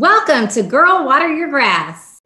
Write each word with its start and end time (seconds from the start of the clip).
Welcome 0.00 0.46
to 0.50 0.62
Girl 0.62 1.04
Water 1.04 1.26
Your 1.26 1.48
Grass. 1.48 2.20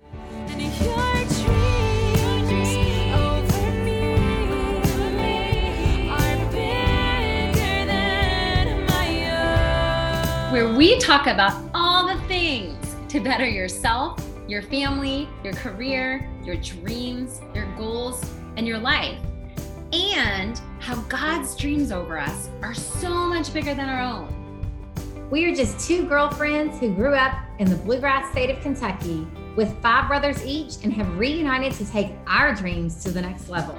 Where 10.53 10.75
we 10.75 10.99
talk 10.99 11.27
about 11.27 11.59
all 11.73 12.07
the 12.07 12.21
things 12.29 12.77
to 13.09 13.21
better 13.21 13.49
yourself, 13.49 14.23
your 14.47 14.61
family, 14.61 15.27
your 15.43 15.55
career, 15.55 16.31
your 16.45 16.57
dreams, 16.57 17.41
your 17.55 17.75
goals, 17.77 18.23
and 18.59 18.67
your 18.67 18.81
life. 18.81 19.19
And 19.95 20.61
how 20.79 20.97
God's 21.05 21.57
dreams 21.57 21.91
over 21.91 22.19
us 22.19 22.51
are 22.61 22.75
so 22.75 23.09
much 23.09 23.51
bigger 23.55 23.75
than 23.75 23.89
our 23.89 24.03
own. 24.03 24.42
We 25.33 25.47
are 25.47 25.55
just 25.55 25.89
two 25.89 26.07
girlfriends 26.07 26.79
who 26.79 26.95
grew 26.95 27.15
up 27.15 27.33
in 27.59 27.71
the 27.71 27.77
bluegrass 27.77 28.31
state 28.33 28.51
of 28.51 28.61
Kentucky 28.61 29.27
with 29.57 29.75
five 29.81 30.07
brothers 30.07 30.45
each 30.45 30.85
and 30.85 30.93
have 30.93 31.19
reunited 31.19 31.73
to 31.79 31.91
take 31.91 32.11
our 32.27 32.55
dreams 32.55 33.03
to 33.05 33.11
the 33.11 33.23
next 33.23 33.49
level. 33.49 33.75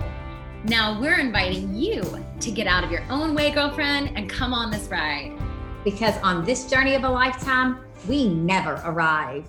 Now 0.64 1.00
we're 1.00 1.20
inviting 1.20 1.76
you 1.76 2.26
to 2.40 2.50
get 2.50 2.66
out 2.66 2.84
of 2.84 2.90
your 2.90 3.04
own 3.08 3.36
way, 3.36 3.52
girlfriend, 3.52 4.18
and 4.18 4.28
come 4.28 4.52
on 4.52 4.72
this 4.72 4.88
ride. 4.88 5.40
Because 5.84 6.18
on 6.24 6.44
this 6.44 6.68
journey 6.68 6.96
of 6.96 7.04
a 7.04 7.10
lifetime, 7.10 7.86
we 8.08 8.28
never 8.28 8.82
arrive. 8.84 9.46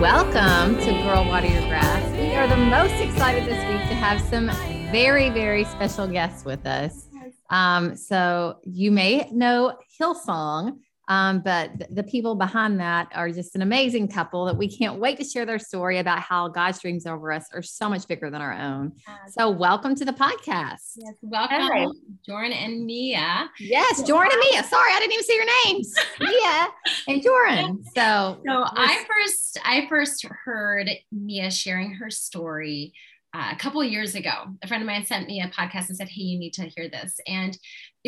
Welcome 0.00 0.76
to 0.76 0.92
Girl 1.02 1.24
Water 1.24 1.48
Your 1.48 1.62
Grass. 1.62 2.12
We 2.12 2.32
are 2.36 2.46
the 2.46 2.56
most 2.56 2.94
excited 2.94 3.46
this 3.46 3.58
week 3.68 3.88
to 3.88 3.96
have 3.96 4.20
some 4.20 4.46
very, 4.92 5.28
very 5.28 5.64
special 5.64 6.06
guests 6.06 6.44
with 6.44 6.64
us. 6.66 7.08
Um, 7.50 7.96
so 7.96 8.60
you 8.62 8.92
may 8.92 9.28
know 9.32 9.76
Hillsong. 10.00 10.78
Um, 11.08 11.40
but 11.40 11.70
the 11.94 12.02
people 12.02 12.34
behind 12.34 12.78
that 12.80 13.08
are 13.14 13.30
just 13.30 13.54
an 13.54 13.62
amazing 13.62 14.08
couple 14.08 14.44
that 14.44 14.56
we 14.56 14.68
can't 14.68 15.00
wait 15.00 15.18
to 15.18 15.24
share 15.24 15.46
their 15.46 15.58
story 15.58 15.98
about 15.98 16.20
how 16.20 16.48
God's 16.48 16.80
dreams 16.80 17.06
over 17.06 17.32
us 17.32 17.46
are 17.54 17.62
so 17.62 17.88
much 17.88 18.06
bigger 18.06 18.30
than 18.30 18.42
our 18.42 18.52
own. 18.52 18.92
So, 19.30 19.48
welcome 19.48 19.94
to 19.94 20.04
the 20.04 20.12
podcast. 20.12 20.96
Yes, 20.96 21.14
welcome, 21.22 21.92
Joren 22.28 22.52
and 22.52 22.84
Mia. 22.84 23.50
Yes, 23.58 24.02
Joren 24.02 24.30
and 24.30 24.40
Mia. 24.50 24.62
Sorry, 24.64 24.92
I 24.92 24.98
didn't 24.98 25.12
even 25.14 25.24
see 25.24 25.34
your 25.34 25.46
names, 25.66 25.94
Mia 26.20 26.68
and 27.08 27.22
Joren. 27.22 27.84
So, 27.94 28.42
so 28.46 28.64
I 28.66 29.04
first, 29.08 29.58
I 29.64 29.86
first 29.88 30.26
heard 30.44 30.90
Mia 31.10 31.50
sharing 31.50 31.94
her 31.94 32.10
story 32.10 32.92
uh, 33.34 33.50
a 33.52 33.56
couple 33.56 33.80
of 33.80 33.88
years 33.88 34.14
ago. 34.14 34.30
A 34.62 34.68
friend 34.68 34.82
of 34.82 34.86
mine 34.86 35.04
sent 35.04 35.26
me 35.26 35.40
a 35.40 35.48
podcast 35.48 35.88
and 35.88 35.96
said, 35.96 36.08
"Hey, 36.08 36.22
you 36.22 36.38
need 36.38 36.54
to 36.54 36.62
hear 36.76 36.88
this," 36.88 37.18
and 37.26 37.56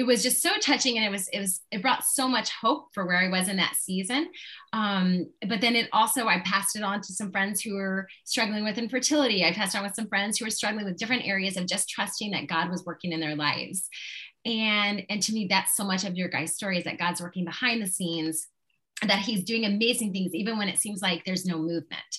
it 0.00 0.06
was 0.06 0.22
just 0.22 0.40
so 0.40 0.48
touching 0.62 0.96
and 0.96 1.04
it 1.04 1.10
was 1.10 1.28
it 1.28 1.40
was 1.40 1.60
it 1.70 1.82
brought 1.82 2.06
so 2.06 2.26
much 2.26 2.50
hope 2.58 2.86
for 2.94 3.04
where 3.04 3.18
i 3.18 3.28
was 3.28 3.48
in 3.50 3.58
that 3.58 3.76
season. 3.76 4.30
Um, 4.72 5.26
but 5.46 5.60
then 5.60 5.76
it 5.76 5.90
also 5.92 6.26
i 6.26 6.40
passed 6.40 6.74
it 6.74 6.82
on 6.82 7.02
to 7.02 7.12
some 7.12 7.30
friends 7.30 7.60
who 7.60 7.74
were 7.74 8.08
struggling 8.24 8.64
with 8.64 8.78
infertility. 8.78 9.44
I 9.44 9.52
passed 9.52 9.76
on 9.76 9.82
with 9.82 9.94
some 9.94 10.08
friends 10.08 10.38
who 10.38 10.46
were 10.46 10.50
struggling 10.50 10.86
with 10.86 10.96
different 10.96 11.26
areas 11.26 11.58
of 11.58 11.66
just 11.66 11.90
trusting 11.90 12.30
that 12.30 12.46
god 12.46 12.70
was 12.70 12.86
working 12.86 13.12
in 13.12 13.20
their 13.20 13.36
lives. 13.36 13.88
And 14.46 15.04
and 15.10 15.22
to 15.22 15.34
me 15.34 15.48
that's 15.50 15.76
so 15.76 15.84
much 15.84 16.04
of 16.04 16.16
your 16.16 16.30
guys 16.30 16.54
story 16.54 16.78
is 16.78 16.84
that 16.84 16.98
god's 16.98 17.20
working 17.20 17.44
behind 17.44 17.82
the 17.82 17.86
scenes 17.86 18.46
that 19.08 19.20
he's 19.20 19.44
doing 19.44 19.64
amazing 19.64 20.12
things 20.12 20.34
even 20.34 20.58
when 20.58 20.68
it 20.68 20.78
seems 20.78 21.00
like 21.00 21.24
there's 21.24 21.46
no 21.46 21.58
movement 21.58 22.18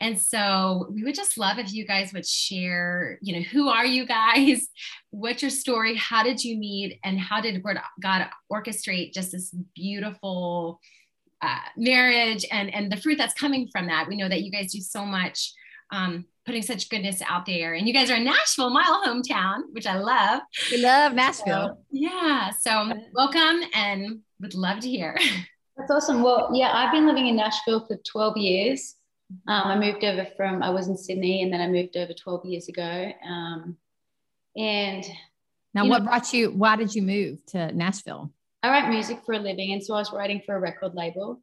and 0.00 0.18
so 0.18 0.86
we 0.90 1.02
would 1.02 1.14
just 1.14 1.38
love 1.38 1.58
if 1.58 1.72
you 1.72 1.84
guys 1.84 2.12
would 2.12 2.26
share, 2.26 3.18
you 3.20 3.34
know, 3.34 3.42
who 3.42 3.68
are 3.68 3.86
you 3.86 4.06
guys? 4.06 4.68
What's 5.10 5.42
your 5.42 5.50
story? 5.50 5.96
How 5.96 6.22
did 6.22 6.42
you 6.44 6.56
meet? 6.56 7.00
And 7.02 7.18
how 7.18 7.40
did 7.40 7.62
God 8.00 8.26
orchestrate 8.50 9.12
just 9.12 9.32
this 9.32 9.54
beautiful 9.74 10.80
uh, 11.42 11.58
marriage 11.76 12.46
and, 12.52 12.72
and 12.72 12.92
the 12.92 12.96
fruit 12.96 13.18
that's 13.18 13.34
coming 13.34 13.68
from 13.72 13.86
that? 13.88 14.06
We 14.08 14.16
know 14.16 14.28
that 14.28 14.42
you 14.42 14.52
guys 14.52 14.72
do 14.72 14.80
so 14.80 15.04
much. 15.04 15.52
Um, 15.90 16.26
putting 16.44 16.62
such 16.62 16.88
goodness 16.88 17.20
out 17.28 17.44
there. 17.44 17.74
And 17.74 17.86
you 17.86 17.92
guys 17.92 18.10
are 18.10 18.16
in 18.16 18.24
Nashville, 18.24 18.70
my 18.70 18.82
hometown, 18.82 19.64
which 19.72 19.86
I 19.86 19.98
love. 19.98 20.40
We 20.70 20.78
love 20.78 21.12
Nashville. 21.12 21.68
So, 21.68 21.78
yeah. 21.90 22.50
So 22.60 22.92
welcome 23.12 23.60
and 23.74 24.20
would 24.40 24.54
love 24.54 24.80
to 24.80 24.88
hear. 24.88 25.18
That's 25.78 25.92
awesome. 25.92 26.22
Well, 26.22 26.50
yeah, 26.52 26.72
I've 26.74 26.92
been 26.92 27.06
living 27.06 27.28
in 27.28 27.36
Nashville 27.36 27.86
for 27.86 27.96
12 27.96 28.36
years. 28.36 28.96
Um, 29.46 29.62
I 29.66 29.78
moved 29.78 30.04
over 30.04 30.26
from, 30.36 30.62
I 30.62 30.70
was 30.70 30.88
in 30.88 30.96
Sydney 30.96 31.42
and 31.42 31.52
then 31.52 31.60
I 31.60 31.68
moved 31.68 31.96
over 31.96 32.12
12 32.12 32.46
years 32.46 32.68
ago. 32.68 33.12
Um, 33.26 33.76
and 34.56 35.04
now, 35.74 35.86
what 35.86 36.02
know, 36.02 36.08
brought 36.08 36.32
you, 36.32 36.50
why 36.50 36.74
did 36.74 36.94
you 36.94 37.02
move 37.02 37.44
to 37.46 37.70
Nashville? 37.72 38.32
I 38.62 38.70
write 38.70 38.90
music 38.90 39.20
for 39.24 39.34
a 39.34 39.38
living. 39.38 39.72
And 39.72 39.84
so 39.84 39.94
I 39.94 39.98
was 39.98 40.12
writing 40.12 40.42
for 40.44 40.56
a 40.56 40.60
record 40.60 40.94
label. 40.94 41.40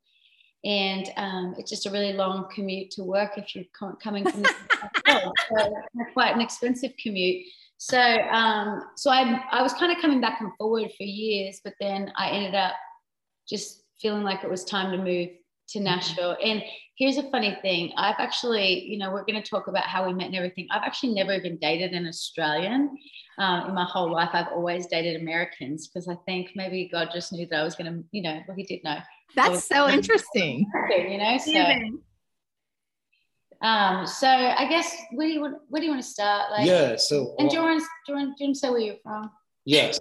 And 0.65 1.09
um, 1.15 1.55
it's 1.57 1.69
just 1.69 1.85
a 1.85 1.91
really 1.91 2.11
long 2.11 2.47
commute 2.53 2.91
to 2.91 3.03
work 3.03 3.37
if 3.37 3.55
you're 3.55 3.65
coming 4.01 4.29
from 4.29 4.43
so 5.07 5.71
quite 6.13 6.35
an 6.35 6.41
expensive 6.41 6.91
commute. 7.01 7.45
So, 7.77 7.99
um, 7.99 8.81
so 8.97 9.11
I, 9.11 9.43
I 9.51 9.61
was 9.61 9.73
kind 9.73 9.91
of 9.91 10.01
coming 10.01 10.19
back 10.19 10.41
and 10.41 10.51
forward 10.57 10.91
for 10.97 11.03
years, 11.03 11.61
but 11.63 11.75
then 11.79 12.11
I 12.17 12.31
ended 12.31 12.55
up 12.55 12.73
just 13.47 13.84
feeling 14.01 14.23
like 14.23 14.43
it 14.43 14.49
was 14.49 14.63
time 14.63 14.91
to 14.91 14.97
move 14.97 15.29
to 15.69 15.79
mm-hmm. 15.79 15.85
Nashville. 15.85 16.37
And 16.43 16.63
here's 16.97 17.17
a 17.17 17.29
funny 17.29 17.57
thing 17.61 17.91
I've 17.97 18.15
actually, 18.19 18.85
you 18.85 18.97
know, 18.97 19.11
we're 19.11 19.25
going 19.25 19.41
to 19.41 19.47
talk 19.47 19.67
about 19.67 19.83
how 19.83 20.05
we 20.05 20.13
met 20.13 20.27
and 20.27 20.35
everything. 20.35 20.67
I've 20.71 20.83
actually 20.83 21.13
never 21.13 21.33
even 21.33 21.57
dated 21.57 21.91
an 21.91 22.07
Australian. 22.07 22.97
Um, 23.37 23.67
in 23.67 23.75
my 23.75 23.83
whole 23.83 24.09
life, 24.09 24.29
I've 24.31 24.47
always 24.47 24.87
dated 24.87 25.21
Americans 25.21 25.87
because 25.87 26.07
I 26.07 26.15
think 26.25 26.51
maybe 26.55 26.89
God 26.89 27.09
just 27.13 27.33
knew 27.33 27.45
that 27.47 27.59
I 27.59 27.63
was 27.63 27.75
going 27.75 27.91
to, 27.91 28.03
you 28.11 28.21
know, 28.21 28.39
well, 28.47 28.55
He 28.55 28.63
did 28.63 28.83
know. 28.83 28.97
That's 29.35 29.67
so 29.67 29.89
interesting. 29.89 30.65
You 30.89 31.17
know, 31.17 31.37
so. 31.37 31.99
Um, 33.61 34.05
so 34.05 34.27
I 34.27 34.67
guess 34.69 34.95
where 35.11 35.27
do 35.27 35.33
you 35.33 35.41
want 35.41 35.55
where 35.69 35.79
do 35.79 35.85
you 35.85 35.91
want 35.91 36.03
to 36.03 36.07
start? 36.07 36.51
Like 36.51 36.67
yeah, 36.67 36.95
so 36.97 37.35
and 37.39 37.49
Joren, 37.49 37.81
Joren, 38.07 38.33
do 38.37 38.45
you 38.45 38.53
say 38.53 38.69
where 38.69 38.79
you're 38.79 38.95
from? 39.01 39.31
Yes. 39.65 39.99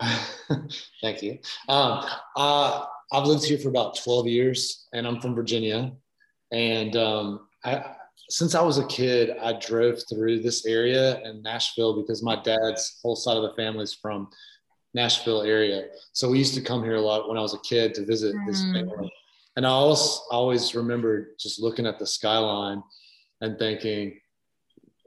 thank 1.00 1.22
you. 1.22 1.38
Um, 1.68 2.04
uh, 2.36 2.84
I've 3.12 3.26
lived 3.26 3.44
here 3.44 3.58
for 3.58 3.68
about 3.68 3.98
12 4.02 4.26
years 4.26 4.88
and 4.94 5.06
I'm 5.06 5.20
from 5.20 5.34
Virginia. 5.34 5.92
And 6.50 6.96
um, 6.96 7.48
I, 7.62 7.94
since 8.28 8.54
I 8.54 8.62
was 8.62 8.78
a 8.78 8.86
kid, 8.86 9.36
I 9.40 9.52
drove 9.52 10.00
through 10.08 10.40
this 10.40 10.64
area 10.64 11.20
in 11.20 11.42
Nashville 11.42 12.00
because 12.00 12.22
my 12.22 12.40
dad's 12.42 12.98
whole 13.02 13.14
side 13.14 13.36
of 13.36 13.42
the 13.42 13.54
family 13.54 13.84
is 13.84 13.94
from 13.94 14.28
Nashville 14.94 15.42
area. 15.42 15.88
So 16.12 16.30
we 16.30 16.38
used 16.38 16.54
to 16.54 16.62
come 16.62 16.82
here 16.82 16.96
a 16.96 17.00
lot 17.00 17.28
when 17.28 17.36
I 17.36 17.42
was 17.42 17.54
a 17.54 17.60
kid 17.60 17.94
to 17.94 18.06
visit 18.06 18.34
mm. 18.34 18.46
his 18.46 18.62
family. 18.62 19.12
And 19.56 19.66
I 19.66 19.70
always, 19.70 20.20
always 20.30 20.74
remember 20.74 21.34
just 21.38 21.60
looking 21.60 21.86
at 21.86 21.98
the 21.98 22.06
skyline 22.06 22.82
and 23.42 23.58
thinking, 23.58 24.18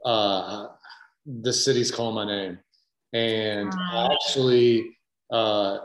uh, 0.04 0.68
the 1.26 1.52
city's 1.52 1.90
calling 1.90 2.14
my 2.14 2.24
name. 2.24 2.58
And 3.12 3.72
I 3.74 4.12
actually, 4.12 4.96
uh, 5.32 5.78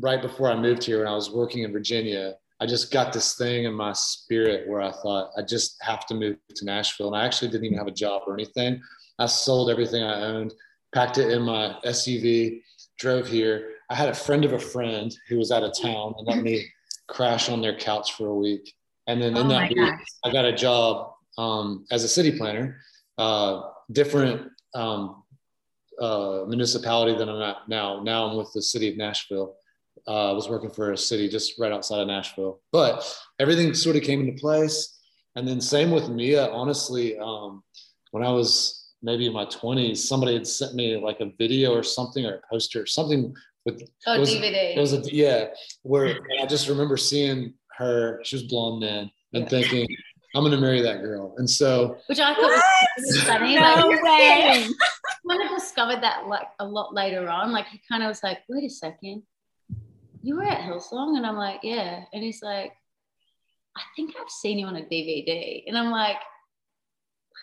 right 0.00 0.22
before 0.22 0.50
I 0.50 0.56
moved 0.56 0.84
here, 0.84 0.98
when 0.98 1.08
I 1.08 1.14
was 1.14 1.30
working 1.30 1.62
in 1.62 1.72
Virginia, 1.72 2.34
I 2.60 2.66
just 2.66 2.92
got 2.92 3.12
this 3.12 3.34
thing 3.34 3.64
in 3.64 3.74
my 3.74 3.92
spirit 3.92 4.68
where 4.68 4.80
I 4.80 4.92
thought 4.92 5.32
I 5.36 5.42
just 5.42 5.76
have 5.82 6.06
to 6.06 6.14
move 6.14 6.36
to 6.54 6.64
Nashville. 6.64 7.08
And 7.08 7.16
I 7.16 7.24
actually 7.24 7.48
didn't 7.50 7.66
even 7.66 7.78
have 7.78 7.88
a 7.88 7.92
job 7.92 8.22
or 8.26 8.34
anything. 8.34 8.80
I 9.18 9.26
sold 9.26 9.70
everything 9.70 10.02
I 10.02 10.22
owned, 10.22 10.54
packed 10.94 11.18
it 11.18 11.30
in 11.30 11.42
my 11.42 11.76
SUV, 11.84 12.62
drove 12.98 13.26
here. 13.26 13.70
I 13.90 13.94
had 13.94 14.08
a 14.08 14.14
friend 14.14 14.44
of 14.44 14.52
a 14.52 14.58
friend 14.58 15.14
who 15.28 15.38
was 15.38 15.50
out 15.50 15.64
of 15.64 15.72
town 15.80 16.14
and 16.16 16.26
let 16.26 16.42
me 16.42 16.66
crash 17.08 17.48
on 17.48 17.60
their 17.60 17.76
couch 17.76 18.12
for 18.12 18.28
a 18.28 18.34
week. 18.34 18.72
And 19.06 19.20
then 19.20 19.36
in 19.36 19.46
oh 19.46 19.48
that 19.48 19.68
week, 19.68 19.78
gosh. 19.78 20.00
I 20.24 20.32
got 20.32 20.44
a 20.44 20.54
job 20.54 21.12
um, 21.36 21.84
as 21.90 22.04
a 22.04 22.08
city 22.08 22.38
planner, 22.38 22.78
uh, 23.18 23.62
different 23.90 24.50
um, 24.74 25.24
uh, 26.00 26.44
municipality 26.46 27.16
than 27.18 27.28
I'm 27.28 27.42
at 27.42 27.68
now. 27.68 28.02
Now 28.02 28.26
I'm 28.26 28.36
with 28.36 28.52
the 28.54 28.62
city 28.62 28.88
of 28.88 28.96
Nashville 28.96 29.56
uh, 30.08 30.30
I 30.30 30.32
was 30.32 30.48
working 30.48 30.70
for 30.70 30.92
a 30.92 30.96
city 30.96 31.28
just 31.28 31.58
right 31.58 31.72
outside 31.72 32.00
of 32.00 32.06
Nashville. 32.06 32.60
But 32.72 33.06
everything 33.38 33.74
sort 33.74 33.96
of 33.96 34.02
came 34.02 34.20
into 34.20 34.40
place. 34.40 34.98
And 35.36 35.46
then 35.46 35.60
same 35.60 35.90
with 35.90 36.08
Mia. 36.08 36.50
Honestly, 36.50 37.18
um, 37.18 37.62
when 38.10 38.22
I 38.22 38.30
was 38.30 38.90
maybe 39.02 39.26
in 39.26 39.32
my 39.32 39.46
20s, 39.46 39.98
somebody 39.98 40.34
had 40.34 40.46
sent 40.46 40.74
me 40.74 40.96
like 40.96 41.20
a 41.20 41.30
video 41.38 41.72
or 41.72 41.82
something 41.82 42.26
or 42.26 42.36
a 42.36 42.40
poster 42.50 42.82
or 42.82 42.86
something 42.86 43.34
with 43.64 43.82
oh 44.06 44.14
it 44.14 44.18
was, 44.18 44.30
DVD. 44.30 44.76
It 44.76 44.80
was 44.80 44.92
a 44.92 45.00
yeah, 45.12 45.46
where 45.82 46.18
I 46.40 46.46
just 46.46 46.68
remember 46.68 46.96
seeing 46.96 47.54
her. 47.76 48.20
She 48.24 48.36
was 48.36 48.42
blonde 48.44 48.82
then, 48.82 49.10
and 49.32 49.44
yeah. 49.44 49.48
thinking, 49.48 49.86
I'm 50.34 50.42
gonna 50.42 50.60
marry 50.60 50.82
that 50.82 51.00
girl. 51.00 51.34
And 51.38 51.48
so, 51.48 51.96
which 52.06 52.18
I 52.18 52.34
thought 52.34 52.62
was 52.98 53.22
funny. 53.22 53.54
No 53.54 53.60
like, 53.60 54.02
way. 54.02 54.68
kind 55.28 55.42
of 55.42 55.58
discovered 55.58 56.02
that 56.02 56.26
like 56.26 56.48
a 56.58 56.66
lot 56.66 56.94
later 56.94 57.28
on. 57.28 57.52
Like 57.52 57.66
he 57.66 57.80
kind 57.88 58.02
of 58.02 58.08
was 58.08 58.22
like, 58.22 58.38
wait 58.48 58.64
a 58.64 58.70
second, 58.70 59.22
you 60.22 60.36
were 60.36 60.44
at 60.44 60.60
Hillsong? 60.60 61.16
And 61.16 61.26
I'm 61.26 61.36
like, 61.36 61.60
yeah. 61.62 62.04
And 62.12 62.22
he's 62.22 62.42
like, 62.42 62.72
I 63.76 63.82
think 63.96 64.14
I've 64.20 64.30
seen 64.30 64.58
you 64.58 64.66
on 64.66 64.76
a 64.76 64.82
DVD. 64.82 65.64
And 65.66 65.76
I'm 65.76 65.90
like, 65.90 66.16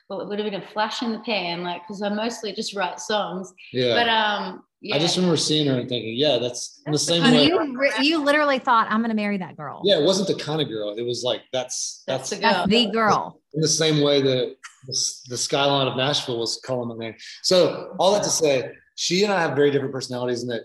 well, 0.10 0.22
it 0.22 0.28
would 0.28 0.40
have 0.40 0.50
been 0.50 0.62
a 0.62 0.68
flash 0.68 1.04
in 1.04 1.12
the 1.12 1.20
pan, 1.20 1.62
like, 1.62 1.84
because 1.84 2.02
I 2.02 2.10
mostly 2.10 2.52
just 2.52 2.76
write 2.76 3.00
songs. 3.00 3.54
Yeah. 3.72 3.94
But 3.94 4.10
um, 4.10 4.64
yeah. 4.82 4.96
I 4.96 5.00
just 5.00 5.18
remember 5.18 5.38
seeing 5.38 5.68
her 5.68 5.80
and 5.80 5.88
thinking, 5.88 6.16
yeah, 6.16 6.40
that's 6.40 6.82
in 6.86 6.92
the 6.92 6.98
same 6.98 7.22
way. 7.24 7.46
you, 7.46 7.92
you 8.02 8.24
literally 8.24 8.60
thought, 8.60 8.88
I'm 8.90 9.02
going 9.02 9.10
to 9.10 9.16
marry 9.16 9.38
that 9.38 9.56
girl. 9.56 9.82
Yeah, 9.84 10.00
it 10.00 10.04
wasn't 10.04 10.28
the 10.30 10.44
kind 10.44 10.62
of 10.62 10.68
girl. 10.68 10.96
It 10.98 11.04
was 11.04 11.24
like 11.24 11.42
that's 11.52 12.04
That's 12.08 12.30
that's, 12.32 12.40
the 12.40 12.42
girl. 12.42 12.52
That's 12.52 12.70
the 12.70 12.92
girl. 12.92 13.42
in 13.54 13.62
the 13.62 13.68
same 13.68 14.02
way 14.02 14.22
that 14.22 14.56
the, 14.88 14.98
the 15.28 15.38
skyline 15.38 15.88
of 15.88 15.96
Nashville 15.96 16.40
was 16.40 16.60
calling 16.66 16.90
my 16.90 17.06
name. 17.06 17.16
So 17.44 17.94
all 18.00 18.14
that 18.14 18.24
to 18.24 18.30
say, 18.30 18.72
she 18.96 19.24
and 19.24 19.34
I 19.34 19.42
have 19.42 19.56
very 19.56 19.70
different 19.70 19.94
personalities, 19.94 20.42
and 20.42 20.52
that 20.52 20.64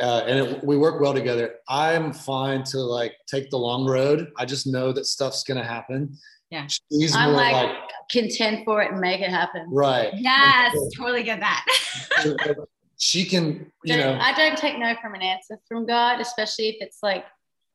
uh, 0.00 0.24
and 0.26 0.38
it, 0.38 0.64
we 0.64 0.76
work 0.76 1.00
well 1.00 1.14
together. 1.14 1.56
I'm 1.68 2.12
fine 2.12 2.62
to 2.64 2.78
like 2.78 3.14
take 3.26 3.50
the 3.50 3.58
long 3.58 3.86
road. 3.86 4.30
I 4.36 4.44
just 4.44 4.66
know 4.66 4.92
that 4.92 5.06
stuff's 5.06 5.42
gonna 5.44 5.64
happen. 5.64 6.16
Yeah. 6.50 6.66
she's 6.92 7.14
I'm 7.14 7.30
more 7.32 7.40
like, 7.40 7.52
like, 7.54 7.76
contend 8.10 8.64
for 8.64 8.80
it 8.82 8.92
and 8.92 9.00
make 9.00 9.20
it 9.20 9.30
happen. 9.30 9.66
right. 9.68 10.12
Yes, 10.14 10.76
totally 10.96 11.24
get 11.24 11.40
that. 11.40 11.66
she 12.98 13.24
can, 13.24 13.70
you 13.84 13.96
Don't- 13.96 14.16
know, 14.16 14.22
I 14.22 14.32
don't 14.32 14.56
take 14.56 14.78
no 14.78 14.94
from 15.02 15.14
an 15.14 15.22
answer 15.22 15.58
from 15.66 15.86
God, 15.86 16.20
especially 16.20 16.68
if 16.68 16.76
it's 16.80 16.98
like 17.02 17.24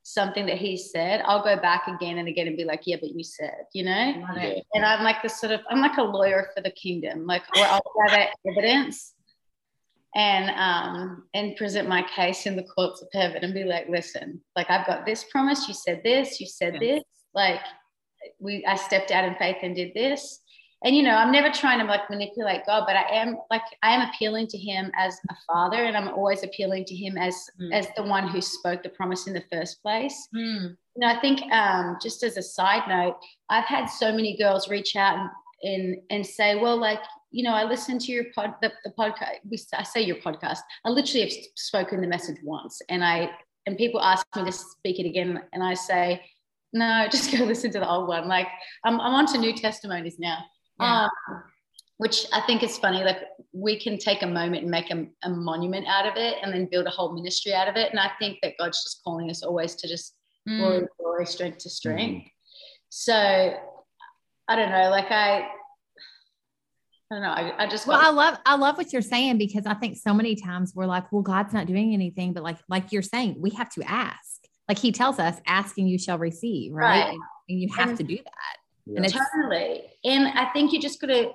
something 0.04 0.46
that 0.46 0.58
He 0.58 0.78
said. 0.78 1.22
I'll 1.26 1.44
go 1.44 1.58
back 1.58 1.88
again 1.88 2.18
and 2.18 2.28
again 2.28 2.48
and 2.48 2.58
be 2.58 2.64
like, 2.64 2.84
"Yeah, 2.86 2.98
but 3.00 3.10
you 3.12 3.24
said," 3.24 3.66
you 3.74 3.84
know. 3.84 4.14
It. 4.38 4.66
And 4.74 4.86
I'm 4.86 5.04
like 5.04 5.22
the 5.22 5.30
sort 5.30 5.52
of 5.52 5.60
I'm 5.70 5.80
like 5.82 5.98
a 5.98 6.04
lawyer 6.04 6.50
for 6.56 6.62
the 6.62 6.72
kingdom. 6.72 7.28
Like, 7.28 7.44
or 7.56 7.64
I'll 7.64 7.82
gather 8.08 8.28
evidence 8.48 9.14
and 10.16 10.50
um 10.60 11.24
and 11.34 11.56
present 11.56 11.88
my 11.88 12.04
case 12.16 12.46
in 12.46 12.56
the 12.56 12.64
courts 12.64 13.02
of 13.02 13.08
heaven 13.14 13.44
and 13.44 13.54
be 13.54 13.64
like, 13.64 13.88
"Listen, 13.90 14.42
like 14.56 14.70
I've 14.70 14.86
got 14.88 15.06
this 15.06 15.24
promise. 15.32 15.68
You 15.68 15.74
said 15.74 16.02
this. 16.04 16.40
You 16.40 16.48
said 16.48 16.74
Yes. 16.82 16.82
this. 16.82 17.04
Like, 17.34 17.62
we 18.40 18.66
I 18.66 18.76
stepped 18.76 19.12
out 19.12 19.26
in 19.26 19.36
faith 19.36 19.58
and 19.64 19.76
did 19.76 19.94
this." 19.94 20.40
and 20.84 20.96
you 20.96 21.04
know 21.04 21.12
i'm 21.16 21.32
never 21.32 21.52
trying 21.52 21.78
to 21.78 21.86
like 21.86 22.10
manipulate 22.10 22.62
god 22.66 22.86
but 22.88 22.96
i 22.96 23.04
am 23.12 23.38
like 23.52 23.62
i 23.84 23.94
am 23.94 24.10
appealing 24.10 24.48
to 24.48 24.58
him 24.58 24.92
as 24.98 25.16
a 25.30 25.36
father 25.46 25.78
and 25.86 25.96
i'm 25.96 26.08
always 26.08 26.42
appealing 26.44 26.84
to 26.84 26.96
him 26.96 27.20
as 27.20 27.36
Mm. 27.62 27.72
as 27.72 27.88
the 27.96 28.02
one 28.02 28.28
who 28.28 28.42
spoke 28.42 28.82
the 28.82 28.90
promise 28.90 29.28
in 29.28 29.34
the 29.36 29.44
first 29.54 29.80
place 29.84 30.28
Hmm. 30.34 30.40
you 30.96 30.98
know 30.98 31.06
i 31.08 31.20
think 31.22 31.40
um 31.54 31.98
just 32.02 32.24
as 32.24 32.36
a 32.38 32.42
side 32.42 32.82
note 32.90 33.16
i've 33.52 33.66
had 33.66 33.86
so 33.86 34.12
many 34.12 34.36
girls 34.38 34.70
reach 34.70 34.96
out 34.96 35.18
and 35.20 35.30
and, 35.62 35.98
and 36.10 36.26
say 36.26 36.56
well 36.56 36.78
like 36.78 37.04
you 37.32 37.44
know 37.44 37.54
i 37.54 37.64
listened 37.64 38.02
to 38.02 38.12
your 38.12 38.26
pod 38.36 38.54
the, 38.62 38.72
the 38.84 38.92
podcast 38.92 39.38
we, 39.50 39.58
i 39.78 39.84
say 39.84 40.02
your 40.02 40.18
podcast 40.18 40.60
i 40.86 40.90
literally 40.90 41.22
have 41.22 41.34
spoken 41.56 42.02
the 42.02 42.08
message 42.08 42.38
once 42.44 42.82
and 42.90 43.04
i 43.04 43.30
and 43.66 43.78
people 43.78 44.02
ask 44.02 44.26
me 44.36 44.44
to 44.44 44.52
speak 44.52 45.00
it 45.00 45.08
again 45.08 45.42
and 45.54 45.64
i 45.64 45.74
say 45.74 46.22
no 46.74 47.08
just 47.10 47.32
go 47.32 47.44
listen 47.54 47.72
to 47.72 47.80
the 47.80 47.90
old 47.90 48.08
one 48.08 48.28
like 48.28 48.48
i'm, 48.86 49.00
I'm 49.00 49.14
on 49.14 49.26
to 49.28 49.38
new 49.38 49.54
testimonies 49.54 50.18
now 50.20 50.38
Yeah. 50.80 51.04
um, 51.06 51.44
which 51.98 52.26
I 52.34 52.42
think 52.48 52.64
is 52.64 52.80
funny. 52.80 53.04
Like 53.04 53.20
we 53.54 53.80
can 53.80 54.00
take 54.00 54.24
a 54.24 54.26
moment 54.28 54.64
and 54.64 54.72
make 54.72 54.90
a, 54.90 55.06
a 55.22 55.30
monument 55.30 55.86
out 55.88 56.08
of 56.08 56.16
it, 56.18 56.38
and 56.42 56.52
then 56.52 56.66
build 56.72 56.88
a 56.88 56.90
whole 56.90 57.14
ministry 57.14 57.54
out 57.54 57.68
of 57.68 57.76
it. 57.76 57.92
And 57.92 58.00
I 58.00 58.10
think 58.18 58.40
that 58.42 58.54
God's 58.58 58.82
just 58.84 59.04
calling 59.04 59.30
us 59.30 59.44
always 59.44 59.76
to 59.76 59.88
just 59.88 60.16
Hmm. 60.48 60.58
glory, 60.58 60.88
glory, 60.98 61.26
strength 61.28 61.60
to 61.60 61.70
strength. 61.70 62.26
So 62.90 63.14
I 64.48 64.56
don't 64.56 64.72
know. 64.72 64.90
Like 64.90 65.12
I, 65.12 65.48
I 67.12 67.14
don't 67.16 67.24
know. 67.24 67.30
I, 67.30 67.64
I 67.66 67.68
just 67.68 67.86
Well, 67.88 68.00
I 68.02 68.10
love 68.10 68.38
I 68.46 68.56
love 68.56 68.78
what 68.78 68.94
you're 68.94 69.02
saying 69.02 69.38
because 69.38 69.66
I 69.66 69.74
think 69.74 69.98
so 69.98 70.14
many 70.14 70.36
times 70.36 70.72
we're 70.74 70.86
like, 70.86 71.12
well, 71.12 71.22
God's 71.22 71.54
not 71.54 71.68
doing 71.68 71.94
anything, 71.94 72.32
but 72.34 72.42
like 72.44 72.58
like 72.70 72.92
you're 72.94 73.02
saying, 73.02 73.36
we 73.40 73.50
have 73.52 73.70
to 73.72 73.84
ask. 73.84 74.40
Like 74.70 74.78
He 74.80 74.94
tells 74.94 75.20
us, 75.20 75.38
"Asking 75.46 75.88
you 75.88 76.00
shall 76.00 76.18
receive," 76.18 76.72
right? 76.72 77.08
Right. 77.10 77.18
And 77.50 77.60
you 77.60 77.68
have 77.76 77.90
And- 77.90 77.98
to 77.98 78.04
do 78.04 78.16
that. 78.16 78.58
Yeah. 78.86 78.96
And 78.98 79.06
it's 79.06 79.14
totally. 79.36 79.84
And 80.06 80.28
I 80.40 80.46
think 80.54 80.72
you 80.72 80.80
just 80.80 81.02
gotta, 81.02 81.32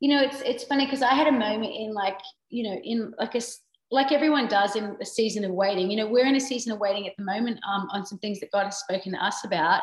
you 0.00 0.10
know, 0.14 0.22
it's 0.22 0.40
it's 0.42 0.64
funny 0.64 0.84
because 0.84 1.00
I 1.02 1.14
had 1.14 1.26
a 1.28 1.32
moment 1.32 1.72
in 1.74 1.94
like, 1.94 2.18
you 2.50 2.64
know, 2.64 2.76
in 2.84 3.12
like 3.18 3.34
a 3.34 3.38
s- 3.38 3.60
like 3.90 4.12
everyone 4.12 4.48
does 4.48 4.76
in 4.76 4.96
a 5.00 5.06
season 5.06 5.44
of 5.44 5.52
waiting. 5.52 5.90
You 5.90 5.96
know, 5.96 6.06
we're 6.06 6.26
in 6.26 6.36
a 6.36 6.40
season 6.40 6.72
of 6.72 6.78
waiting 6.78 7.06
at 7.08 7.14
the 7.16 7.24
moment 7.24 7.58
um, 7.68 7.88
on 7.92 8.04
some 8.04 8.18
things 8.18 8.38
that 8.40 8.50
God 8.52 8.64
has 8.64 8.78
spoken 8.80 9.12
to 9.12 9.24
us 9.24 9.44
about, 9.44 9.82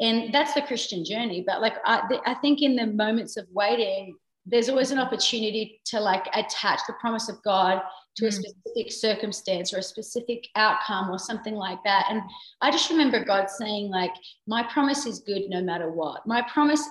and 0.00 0.32
that's 0.34 0.54
the 0.54 0.62
Christian 0.62 1.04
journey. 1.04 1.44
But 1.46 1.60
like, 1.60 1.74
I, 1.84 2.02
th- 2.08 2.22
I 2.26 2.34
think 2.34 2.60
in 2.62 2.76
the 2.76 2.86
moments 2.86 3.36
of 3.36 3.46
waiting, 3.52 4.16
there's 4.46 4.68
always 4.68 4.92
an 4.92 4.98
opportunity 4.98 5.80
to 5.86 5.98
like 6.00 6.26
attach 6.32 6.80
the 6.86 6.94
promise 7.00 7.28
of 7.28 7.42
God 7.42 7.82
to 8.16 8.26
a 8.26 8.28
Mm. 8.28 8.32
specific 8.32 8.92
circumstance 8.92 9.74
or 9.74 9.78
a 9.78 9.82
specific 9.82 10.46
outcome 10.54 11.10
or 11.10 11.18
something 11.18 11.54
like 11.54 11.82
that. 11.84 12.06
And 12.08 12.22
I 12.62 12.70
just 12.70 12.88
remember 12.88 13.22
God 13.24 13.50
saying, 13.50 13.90
like, 13.90 14.12
my 14.46 14.62
promise 14.62 15.04
is 15.04 15.18
good 15.20 15.42
no 15.48 15.60
matter 15.62 15.90
what. 15.90 16.26
My 16.26 16.42
promise, 16.42 16.82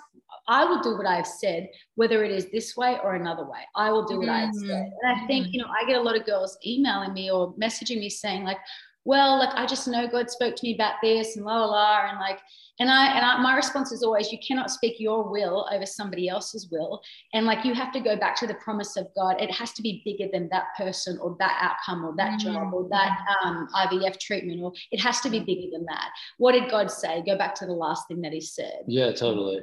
I 0.47 0.65
will 0.65 0.81
do 0.81 0.95
what 0.97 1.07
I 1.07 1.15
have 1.15 1.25
said, 1.25 1.69
whether 1.95 2.23
it 2.23 2.31
is 2.31 2.51
this 2.51 2.75
way 2.77 2.99
or 3.03 3.15
another 3.15 3.45
way. 3.45 3.61
I 3.75 3.91
will 3.91 4.05
do 4.05 4.19
what 4.19 4.29
I 4.29 4.41
have 4.41 4.49
Mhm. 4.49 4.67
said. 4.69 4.91
And 5.01 5.19
I 5.23 5.25
think, 5.25 5.47
you 5.51 5.61
know, 5.61 5.69
I 5.69 5.85
get 5.85 5.97
a 5.97 6.01
lot 6.01 6.15
of 6.19 6.25
girls 6.25 6.57
emailing 6.63 7.13
me 7.13 7.31
or 7.31 7.53
messaging 7.55 7.99
me 7.99 8.09
saying, 8.09 8.43
like, 8.43 8.59
well, 9.05 9.37
like 9.37 9.53
I 9.53 9.67
just 9.67 9.87
know 9.87 10.07
God 10.07 10.31
spoke 10.31 10.55
to 10.55 10.63
me 10.65 10.73
about 10.73 10.95
this 11.01 11.37
and 11.37 11.45
la 11.45 11.63
la 11.63 11.71
la. 11.71 12.09
And 12.09 12.19
like, 12.19 12.39
and 12.79 12.89
I 12.89 13.15
and 13.15 13.23
I, 13.23 13.39
my 13.39 13.55
response 13.55 13.91
is 13.91 14.01
always, 14.01 14.31
you 14.31 14.39
cannot 14.45 14.71
speak 14.71 14.99
your 14.99 15.29
will 15.29 15.69
over 15.71 15.85
somebody 15.85 16.27
else's 16.27 16.69
will. 16.71 17.01
And 17.33 17.45
like 17.45 17.63
you 17.63 17.75
have 17.75 17.93
to 17.93 17.99
go 17.99 18.17
back 18.17 18.35
to 18.37 18.47
the 18.47 18.55
promise 18.55 18.97
of 18.97 19.07
God. 19.15 19.39
It 19.39 19.51
has 19.51 19.73
to 19.73 19.83
be 19.83 20.01
bigger 20.03 20.29
than 20.33 20.49
that 20.49 20.65
person 20.75 21.19
or 21.19 21.35
that 21.39 21.57
outcome 21.61 22.03
or 22.03 22.15
that 22.17 22.39
job 22.39 22.73
or 22.73 22.87
that 22.89 23.17
um, 23.43 23.67
IVF 23.75 24.19
treatment, 24.19 24.61
or 24.61 24.73
it 24.91 24.99
has 24.99 25.21
to 25.21 25.29
be 25.29 25.39
bigger 25.39 25.67
than 25.71 25.85
that. 25.85 26.09
What 26.39 26.53
did 26.53 26.69
God 26.69 26.89
say? 26.89 27.23
Go 27.25 27.37
back 27.37 27.53
to 27.55 27.67
the 27.67 27.73
last 27.73 28.07
thing 28.07 28.21
that 28.21 28.33
He 28.33 28.41
said. 28.41 28.81
Yeah, 28.87 29.11
totally. 29.11 29.61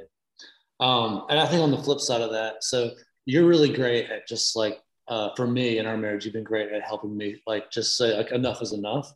Um, 0.79 1.25
and 1.29 1.37
I 1.37 1.45
think 1.47 1.61
on 1.61 1.71
the 1.71 1.77
flip 1.77 1.99
side 1.99 2.21
of 2.21 2.31
that, 2.31 2.63
so 2.63 2.91
you're 3.25 3.47
really 3.47 3.71
great 3.71 4.09
at 4.09 4.27
just 4.27 4.55
like 4.55 4.79
uh, 5.09 5.29
for 5.35 5.47
me 5.47 5.79
in 5.79 5.85
our 5.85 5.97
marriage, 5.97 6.23
you've 6.23 6.33
been 6.33 6.43
great 6.43 6.71
at 6.71 6.81
helping 6.83 7.15
me 7.15 7.41
like 7.45 7.69
just 7.71 7.97
say 7.97 8.15
like 8.15 8.31
enough 8.31 8.61
is 8.61 8.71
enough. 8.71 9.13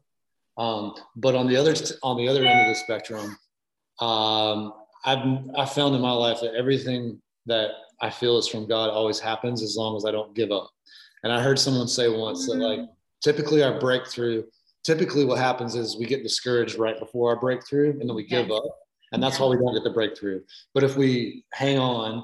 Um, 0.58 0.96
but 1.16 1.36
on 1.36 1.48
the 1.48 1.56
other 1.56 1.76
on 2.04 2.18
the 2.18 2.28
other 2.28 2.46
end 2.46 2.62
of 2.62 2.68
the 2.68 2.76
spectrum, 2.76 3.38
um, 4.00 4.74
I've 5.06 5.50
I 5.56 5.66
found 5.66 5.96
in 5.96 6.02
my 6.02 6.12
life 6.12 6.40
that 6.42 6.56
everything 6.56 7.22
that 7.46 7.72
I 8.02 8.10
feel 8.10 8.38
is 8.38 8.48
from 8.48 8.68
God 8.68 8.90
always 8.90 9.20
happens 9.20 9.62
as 9.62 9.76
long 9.76 9.96
as 9.96 10.06
I 10.06 10.12
don't 10.12 10.36
give 10.36 10.52
up. 10.52 10.70
And 11.24 11.32
I 11.32 11.42
heard 11.42 11.60
someone 11.60 11.88
say 11.88 12.10
once 12.10 12.46
that 12.48 12.58
like 12.58 12.82
typically 13.24 13.64
our 13.64 13.80
breakthrough, 13.80 14.44
typically 14.84 15.26
what 15.26 15.40
happens 15.40 15.76
is 15.76 15.98
we 15.98 16.06
get 16.06 16.24
discouraged 16.24 16.78
right 16.78 17.00
before 17.00 17.30
our 17.32 17.40
breakthrough 17.40 17.92
and 17.92 18.02
then 18.02 18.16
we 18.16 18.24
give 18.24 18.52
up. 18.52 18.64
And 19.14 19.24
that's 19.24 19.40
why 19.40 19.48
we 19.48 19.56
don't 19.56 19.74
get 19.74 19.84
the 19.84 19.94
breakthrough. 19.94 20.42
But 20.74 20.84
if 20.84 20.98
we 20.98 21.46
hang 21.54 21.78
on 21.78 22.24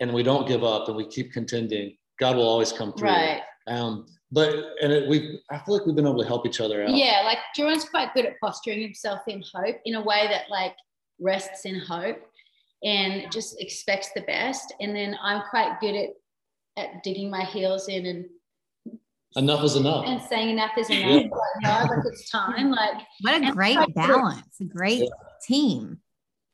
and 0.00 0.12
we 0.12 0.22
don't 0.22 0.46
give 0.46 0.64
up 0.64 0.88
and 0.88 0.96
we 0.96 1.06
keep 1.06 1.32
contending, 1.32 1.96
God 2.18 2.36
will 2.36 2.48
always 2.48 2.72
come 2.72 2.92
through. 2.92 3.08
Right. 3.08 3.42
Um, 3.66 4.06
but 4.32 4.54
and 4.80 4.92
it, 4.92 5.08
we 5.08 5.40
I 5.50 5.58
feel 5.58 5.76
like 5.76 5.86
we've 5.86 5.96
been 5.96 6.06
able 6.06 6.20
to 6.22 6.26
help 6.26 6.46
each 6.46 6.60
other 6.60 6.82
out. 6.84 6.90
Yeah, 6.90 7.22
like 7.24 7.38
Joren's 7.56 7.84
quite 7.88 8.14
good 8.14 8.24
at 8.26 8.34
posturing 8.40 8.80
himself 8.80 9.20
in 9.26 9.42
hope 9.54 9.76
in 9.84 9.94
a 9.96 10.02
way 10.02 10.26
that 10.28 10.44
like 10.50 10.74
rests 11.20 11.64
in 11.64 11.78
hope 11.80 12.18
and 12.84 13.30
just 13.32 13.60
expects 13.60 14.10
the 14.14 14.22
best. 14.22 14.72
And 14.80 14.94
then 14.94 15.16
I'm 15.22 15.42
quite 15.50 15.80
good 15.80 15.94
at 15.96 16.10
at 16.76 17.02
digging 17.02 17.30
my 17.30 17.44
heels 17.44 17.88
in 17.88 18.06
and 18.06 18.24
Enough 19.36 19.62
is 19.62 19.76
enough. 19.76 20.06
and 20.08 20.20
saying 20.22 20.50
enough 20.50 20.72
is 20.76 20.90
enough. 20.90 21.02
Yeah. 21.08 21.14
Like, 21.16 21.88
no, 21.88 21.94
like 21.96 22.04
it's 22.06 22.28
time. 22.30 22.70
Like 22.72 23.00
what 23.20 23.40
a 23.48 23.52
great 23.52 23.78
balance, 23.94 24.60
a 24.60 24.64
great 24.64 25.00
Yeah. 25.00 25.08
team. 25.46 26.00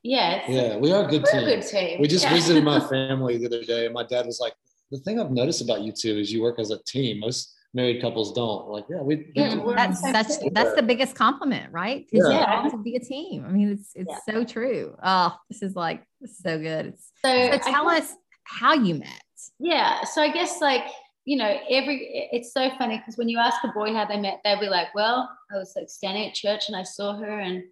yeah, 0.02 0.42
yeah, 0.49 0.76
we 0.76 0.92
are 0.92 1.04
a 1.06 1.09
good 1.09 1.23
we're 1.23 1.38
a 1.40 1.45
team. 1.45 1.61
good 1.61 1.66
team. 1.66 2.00
We 2.00 2.06
just 2.09 2.25
Yeah. 2.25 2.35
visited 2.35 2.64
my 2.64 2.80
family 2.90 3.38
the 3.38 3.47
other 3.47 3.64
day, 3.64 3.87
and 3.87 3.95
my 3.95 4.02
dad 4.04 4.26
was 4.26 4.40
like, 4.40 4.52
"The 4.90 4.99
thing 4.99 5.18
I've 5.18 5.30
noticed 5.30 5.62
about 5.62 5.80
you 5.83 5.92
two 5.92 6.18
is 6.18 6.30
you 6.33 6.42
work 6.42 6.59
as 6.59 6.71
a 6.71 6.78
team. 6.85 7.21
Most 7.21 7.54
married 7.76 8.00
couples 8.00 8.33
don't." 8.33 8.66
Like, 8.68 8.87
yeah, 8.90 9.02
we. 9.02 9.16
we 9.16 9.33
Yeah, 9.37 9.54
we're- 9.56 9.76
That's 9.76 10.00
such 10.00 10.40
cool. 10.40 10.50
that's 10.52 10.75
the 10.75 10.83
biggest 10.83 11.14
compliment, 11.14 11.73
right? 11.73 12.04
Because 12.11 12.28
Yeah. 12.28 12.40
you 12.40 12.64
all 12.64 12.71
to 12.73 12.78
be 12.78 12.97
a 12.97 13.00
team. 13.00 13.45
I 13.47 13.50
mean, 13.52 13.68
it's 13.71 13.92
it's 13.95 14.25
so 14.28 14.42
true. 14.45 14.97
Oh, 15.02 15.37
this 15.49 15.62
is 15.62 15.76
like 15.76 16.02
is 16.23 16.37
so 16.38 16.59
good. 16.59 16.87
It's, 16.87 17.12
So, 17.25 17.28
so 17.52 17.59
tell 17.59 17.88
think- 17.90 18.02
us 18.02 18.14
how 18.42 18.75
you 18.75 18.95
met. 18.97 19.23
Yeah. 19.61 20.02
So 20.04 20.21
I 20.23 20.30
guess 20.33 20.61
like, 20.61 20.85
you 21.25 21.37
know, 21.37 21.59
every 21.71 22.28
it's 22.33 22.52
so 22.52 22.71
funny 22.78 22.97
because 22.99 23.16
when 23.16 23.28
you 23.28 23.38
ask 23.38 23.62
a 23.64 23.68
boy 23.68 23.92
how 23.92 24.04
they 24.06 24.18
met, 24.18 24.40
they'll 24.42 24.59
be 24.61 24.68
like, 24.68 24.95
Well, 24.95 25.28
I 25.52 25.56
was 25.59 25.75
like 25.76 25.88
standing 25.90 26.26
at 26.26 26.35
church 26.35 26.68
and 26.68 26.76
I 26.76 26.83
saw 26.83 27.16
her 27.18 27.38
and 27.40 27.62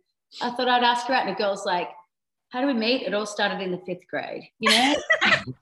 I 0.43 0.51
thought 0.51 0.69
I'd 0.69 0.83
ask 0.83 1.07
her 1.07 1.15
out. 1.15 1.27
And 1.27 1.35
the 1.35 1.39
girl's 1.43 1.65
like, 1.65 1.89
How 2.51 2.61
do 2.61 2.67
we 2.67 2.75
meet? 2.75 3.03
It 3.03 3.15
all 3.15 3.27
started 3.27 3.61
in 3.63 3.71
the 3.73 3.81
fifth 3.87 4.07
grade, 4.09 4.45
you 4.59 4.71
know? 4.71 4.95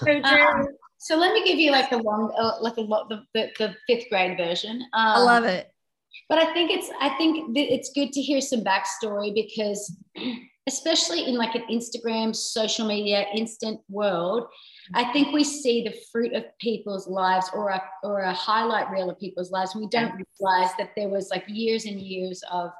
Um, 0.08 0.66
so 1.00 1.16
let 1.16 1.32
me 1.32 1.42
give 1.44 1.58
you 1.58 1.70
like 1.70 1.90
a 1.92 1.96
long, 1.96 2.30
uh, 2.38 2.60
like 2.60 2.76
a 2.76 2.82
lot, 2.82 3.08
the, 3.08 3.22
the, 3.32 3.48
the 3.58 3.74
fifth 3.86 4.10
grade 4.10 4.36
version. 4.36 4.82
Um, 4.82 4.90
I 4.92 5.18
love 5.20 5.44
it. 5.44 5.72
but 6.28 6.36
I 6.36 6.52
think 6.52 6.70
it's 6.70 6.90
I 7.00 7.08
think 7.16 7.54
that 7.54 7.72
it's 7.72 7.90
good 7.94 8.12
to 8.12 8.20
hear 8.20 8.42
some 8.42 8.62
backstory 8.62 9.34
because 9.34 9.96
especially 10.68 11.24
in 11.24 11.36
like 11.36 11.54
an 11.54 11.64
Instagram, 11.70 12.36
social 12.36 12.86
media, 12.86 13.24
instant 13.34 13.80
world, 13.88 14.46
I 14.92 15.10
think 15.10 15.32
we 15.32 15.42
see 15.42 15.82
the 15.82 15.96
fruit 16.12 16.34
of 16.34 16.44
people's 16.60 17.08
lives 17.08 17.48
or 17.54 17.70
a 17.70 17.82
or 18.02 18.20
a 18.20 18.34
highlight 18.34 18.90
reel 18.90 19.08
of 19.08 19.18
people's 19.18 19.50
lives. 19.50 19.74
And 19.74 19.82
we 19.82 19.88
don't 19.88 20.12
realize 20.12 20.72
that 20.78 20.90
there 20.96 21.08
was 21.08 21.30
like 21.30 21.44
years 21.48 21.86
and 21.86 21.98
years 21.98 22.44
of 22.52 22.72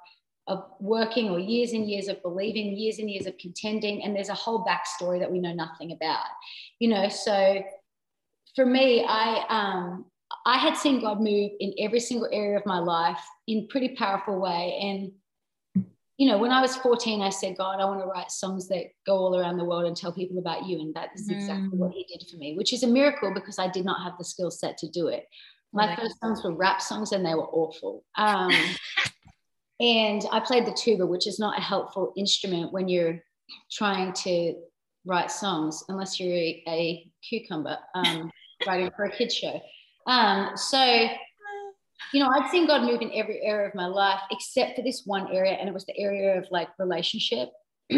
of 0.47 0.65
working 0.79 1.31
or 1.31 1.39
years 1.39 1.73
and 1.73 1.89
years 1.89 2.09
of 2.09 2.21
believing, 2.23 2.77
years 2.77 2.99
and 2.99 3.09
years 3.09 3.27
of 3.27 3.39
contending, 3.39 4.03
and 4.03 4.15
there's 4.15 4.29
a 4.29 4.35
whole 4.35 4.63
backstory 4.65 5.19
that 5.21 5.33
we 5.33 5.39
know 5.39 5.55
nothing 5.55 5.93
about. 5.93 6.27
You 6.81 6.91
know, 6.91 7.09
so 7.09 7.63
for 8.55 8.67
me, 8.67 9.05
I 9.07 9.45
um, 9.49 10.05
I 10.47 10.59
had 10.59 10.77
seen 10.77 11.01
God 11.01 11.21
move 11.21 11.53
in 11.61 11.75
every 11.79 12.01
single 12.01 12.29
area 12.33 12.57
of 12.57 12.67
my 12.67 12.79
life 12.79 13.21
in 13.47 13.69
pretty 13.69 13.95
powerful 13.97 14.41
way. 14.41 14.79
And 14.81 15.13
you 16.17 16.29
know, 16.29 16.37
when 16.37 16.51
I 16.51 16.61
was 16.61 16.77
14, 16.77 17.23
I 17.23 17.31
said, 17.31 17.57
God, 17.57 17.81
I 17.81 17.87
want 17.87 18.01
to 18.01 18.07
write 18.07 18.31
songs 18.31 18.69
that 18.69 18.85
go 19.07 19.17
all 19.17 19.41
around 19.41 19.57
the 19.57 19.65
world 19.65 19.87
and 19.87 19.97
tell 19.97 20.13
people 20.13 20.39
about 20.39 20.67
you. 20.67 20.79
And 20.79 20.93
that 20.95 21.09
is 21.15 21.31
exactly 21.31 21.71
mm. 21.71 21.79
what 21.79 21.93
He 21.93 22.05
did 22.05 22.29
for 22.31 22.37
me, 22.37 22.57
which 22.59 22.75
is 22.75 22.83
a 22.83 22.87
miracle 22.87 23.33
because 23.33 23.59
I 23.59 23.69
did 23.69 23.87
not 23.87 24.03
have 24.03 24.19
the 24.19 24.25
skill 24.25 24.51
set 24.51 24.77
to 24.79 24.89
do 24.89 25.09
it. 25.09 25.25
My 25.73 25.97
first 25.97 26.19
songs 26.21 26.43
were 26.45 26.55
rap 26.55 26.83
songs 26.83 27.13
and 27.13 27.25
they 27.25 27.35
were 27.35 27.47
awful. 27.47 28.05
Um, 28.17 28.51
and 29.81 30.23
I 30.31 30.41
played 30.41 30.67
the 30.67 30.73
tuba, 30.73 31.07
which 31.07 31.27
is 31.27 31.39
not 31.39 31.59
a 31.59 31.63
helpful 31.63 32.13
instrument 32.17 32.73
when 32.73 32.89
you're 32.89 33.23
trying 33.71 34.13
to 34.13 34.57
write 35.07 35.31
songs, 35.31 35.83
unless 35.89 36.21
you're 36.21 36.35
a, 36.35 36.63
a 36.69 37.11
cucumber 37.29 37.79
um, 37.95 38.31
writing 38.67 38.91
for 38.97 39.05
a 39.05 39.11
kids 39.11 39.35
show. 39.35 39.61
Um, 40.07 40.51
so, 40.57 41.09
you 42.13 42.23
know, 42.23 42.31
I'd 42.31 42.51
seen 42.51 42.67
God 42.67 42.83
move 42.83 43.01
in 43.01 43.13
every 43.15 43.41
area 43.43 43.69
of 43.69 43.75
my 43.75 43.87
life 43.87 44.21
except 44.31 44.77
for 44.77 44.83
this 44.83 45.03
one 45.05 45.29
area, 45.33 45.53
and 45.53 45.69
it 45.69 45.73
was 45.73 45.87
the 45.87 45.99
area 45.99 46.39
of 46.39 46.47
like 46.51 46.69
relationship, 46.79 47.51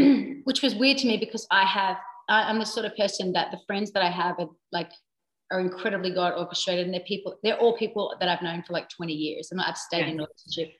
which 0.45 0.63
was 0.63 0.75
weird 0.75 0.99
to 0.99 1.07
me 1.07 1.17
because 1.17 1.47
I 1.51 1.65
have, 1.65 1.97
I, 2.29 2.43
I'm 2.45 2.59
the 2.59 2.67
sort 2.67 2.87
of 2.87 2.97
person 2.97 3.33
that 3.33 3.51
the 3.51 3.61
friends 3.67 3.93
that 3.93 4.03
I 4.03 4.11
have 4.11 4.37
are 4.39 4.49
like 4.71 4.91
are 5.51 5.61
incredibly 5.61 6.11
God 6.11 6.35
orchestrated, 6.37 6.87
and 6.87 6.95
they're 6.95 7.01
people, 7.01 7.39
they're 7.43 7.59
all 7.59 7.77
people 7.77 8.15
that 8.19 8.29
I've 8.29 8.43
known 8.43 8.63
for 8.63 8.73
like 8.73 8.89
20 8.89 9.13
years, 9.13 9.49
and 9.53 9.61
I've 9.61 9.77
stayed 9.77 10.01
yeah. 10.01 10.13
in 10.13 10.21
a 10.21 10.25
relationship 10.25 10.75